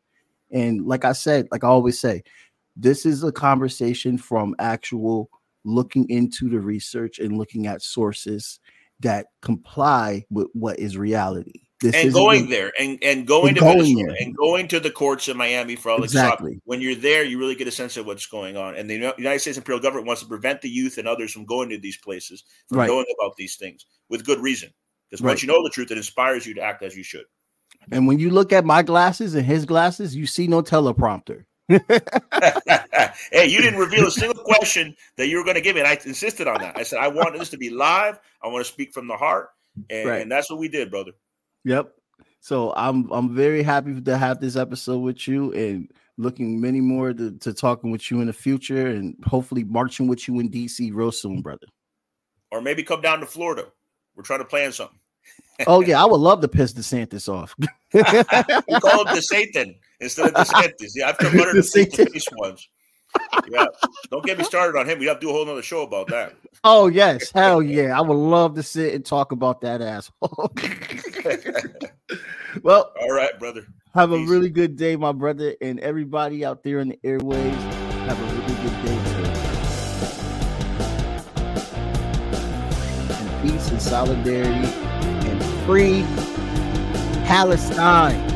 And 0.51 0.86
like 0.86 1.05
I 1.05 1.12
said, 1.12 1.48
like 1.51 1.65
I 1.65 1.69
always 1.69 1.98
say, 1.98 2.23
This 2.77 3.05
is 3.05 3.23
a 3.23 3.32
conversation 3.32 4.16
from 4.16 4.55
actual 4.59 5.28
looking 5.65 6.09
into 6.09 6.48
the 6.48 6.61
research 6.61 7.19
and 7.19 7.36
looking 7.36 7.66
at 7.66 7.82
sources 7.82 8.61
that 9.01 9.27
comply 9.43 10.24
with 10.31 10.48
what 10.52 10.78
is 10.78 10.97
reality. 10.97 11.64
This 11.81 11.95
and 11.97 12.13
going 12.13 12.45
the- 12.47 12.51
there 12.55 12.73
and, 12.79 12.99
and 13.03 13.27
going 13.27 13.49
And 13.49 13.57
to 13.57 13.61
going 13.61 14.17
and 14.21 14.37
going 14.37 14.69
to 14.69 14.81
the 14.81 14.91
courts 14.91 15.29
in 15.29 15.37
Miami 15.37 15.77
for 15.77 15.91
all 15.91 15.99
the 15.99 16.05
Exactly. 16.05 16.61
When 16.65 16.81
you're 16.81 16.95
there, 16.95 17.25
you 17.25 17.39
really 17.39 17.57
get 17.57 17.67
a 17.69 17.73
sense 17.73 17.97
of 17.97 18.07
what's 18.07 18.27
going 18.27 18.57
on. 18.57 18.77
And 18.77 18.89
the 18.89 19.13
United 19.19 19.41
States 19.41 19.59
imperial 19.59 19.83
government 19.83 20.07
wants 20.07 20.23
to 20.23 20.29
prevent 20.29 20.63
the 20.63 20.69
youth 20.71 20.99
and 20.99 21.09
others 21.09 21.33
from 21.33 21.45
going 21.45 21.69
to 21.71 21.79
these 21.79 21.99
places, 21.99 22.45
from 22.69 22.79
Right. 22.79 22.87
knowing 22.87 23.07
about 23.21 23.37
these 23.37 23.57
things 23.57 23.87
with 24.09 24.25
good 24.25 24.39
reason. 24.41 24.71
Because 25.11 25.21
Right. 25.23 25.31
once 25.31 25.43
you 25.43 25.49
know 25.49 25.63
the 25.63 25.71
truth, 25.71 25.91
it 25.91 25.97
inspires 25.99 26.47
you 26.47 26.55
to 26.55 26.61
act 26.63 26.83
as 26.83 26.97
you 26.97 27.03
should. 27.03 27.25
And 27.91 28.07
when 28.07 28.19
you 28.19 28.31
look 28.31 28.53
at 28.53 28.65
my 28.65 28.83
glasses 28.83 29.35
and 29.35 29.45
his 29.45 29.67
glasses, 29.67 30.15
you 30.17 30.27
see 30.27 30.47
no 30.47 30.63
teleprompter. 30.63 31.45
hey, 31.69 33.47
you 33.47 33.61
didn't 33.61 33.79
reveal 33.79 34.07
a 34.07 34.11
single 34.11 34.43
question 34.43 34.95
that 35.17 35.29
you 35.29 35.39
were 35.39 35.45
going 35.45 35.57
to 35.57 35.61
give 35.61 35.75
me. 35.75 35.81
And 35.83 35.89
I 35.89 35.99
insisted 36.05 36.47
on 36.47 36.61
that. 36.61 36.77
I 36.79 36.83
said, 36.83 36.99
I 37.01 37.09
want 37.09 37.39
this 37.39 37.51
to 37.51 37.57
be 37.59 37.71
live. 37.71 38.19
I 38.43 38.49
want 38.49 38.65
to 38.65 38.73
speak 38.73 38.93
from 38.93 39.07
the 39.09 39.17
heart. 39.17 39.51
And, 39.91 40.09
Right. 40.09 40.23
and 40.23 40.31
that's 40.31 40.49
what 40.51 40.59
we 40.59 40.69
did, 40.69 40.91
brother. 40.91 41.13
Yep. 41.65 41.95
So 42.41 42.74
I'm 42.77 43.11
I'm 43.11 43.35
very 43.35 43.62
happy 43.62 44.01
to 44.01 44.19
have 44.19 44.41
this 44.41 44.57
episode 44.57 44.99
with 44.99 45.27
you 45.27 45.53
and 45.53 45.91
looking 46.19 46.61
many 46.61 46.81
more 46.81 47.12
to, 47.12 47.32
to 47.39 47.53
talking 47.53 47.91
with 47.91 48.11
you 48.11 48.20
in 48.20 48.27
the 48.27 48.32
future 48.32 48.89
and 48.89 49.16
hopefully 49.27 49.65
marching 49.65 50.07
with 50.07 50.28
you 50.28 50.39
in 50.41 50.51
DC 50.51 50.91
real 50.95 51.11
soon, 51.11 51.41
brother. 51.41 51.66
Or 52.51 52.61
maybe 52.61 52.82
come 52.82 53.01
down 53.01 53.20
to 53.20 53.27
Florida. 53.27 53.66
We're 54.15 54.23
trying 54.23 54.41
to 54.41 54.45
plan 54.45 54.73
something. 54.73 54.99
Oh 55.66 55.81
yeah, 55.81 56.03
I 56.03 56.07
would 56.07 56.20
love 56.20 56.41
to 56.43 56.49
piss 56.49 56.73
DeSantis 56.73 57.28
off. 57.28 57.55
We 57.95 58.81
call 58.81 59.07
him 59.07 59.15
the 59.15 59.23
Satan 59.23 59.77
instead 60.01 60.27
of 60.27 60.35
DeSantis. 60.35 60.91
Yeah, 60.97 61.09
I've 61.09 61.20
under 61.20 61.53
the 61.53 61.61
DeSantis. 61.61 62.12
face 62.12 62.28
once. 62.32 62.69
Yeah, 63.51 63.66
don't 64.11 64.24
get 64.24 64.39
me 64.39 64.45
started 64.45 64.78
on 64.78 64.89
him. 64.89 64.99
We 64.99 65.07
have 65.07 65.19
to 65.20 65.27
do 65.27 65.31
a 65.31 65.32
whole 65.32 65.45
nother 65.45 65.62
show 65.62 65.82
about 65.82 66.07
that. 66.09 66.35
oh 66.65 66.86
yes, 66.86 67.31
hell 67.31 67.62
yeah. 67.62 67.97
I 67.97 68.01
would 68.01 68.16
love 68.16 68.55
to 68.55 68.62
sit 68.62 68.95
and 68.95 69.05
talk 69.05 69.32
about 69.32 69.61
that 69.62 69.82
asshole. 69.82 70.51
well, 72.62 72.93
All 73.01 73.11
right, 73.12 73.39
brother. 73.39 73.66
have 73.95 74.12
a 74.12 74.19
really 74.27 74.51
good 74.51 74.77
day, 74.77 74.97
my 74.97 75.12
brother, 75.12 75.55
and 75.61 75.78
everybody 75.81 76.45
out 76.45 76.62
there 76.62 76.81
in 76.81 76.89
the 76.91 76.99
airways. 77.05 77.55
Have 77.55 78.19
a 78.19 78.24
really 78.35 78.55
good 78.62 78.85
day. 78.85 78.99
And 83.11 83.43
peace 83.51 83.70
and 83.70 83.82
solidarity 83.82 84.69
and 85.28 85.45
free 85.66 86.03
Palestine. 87.27 88.31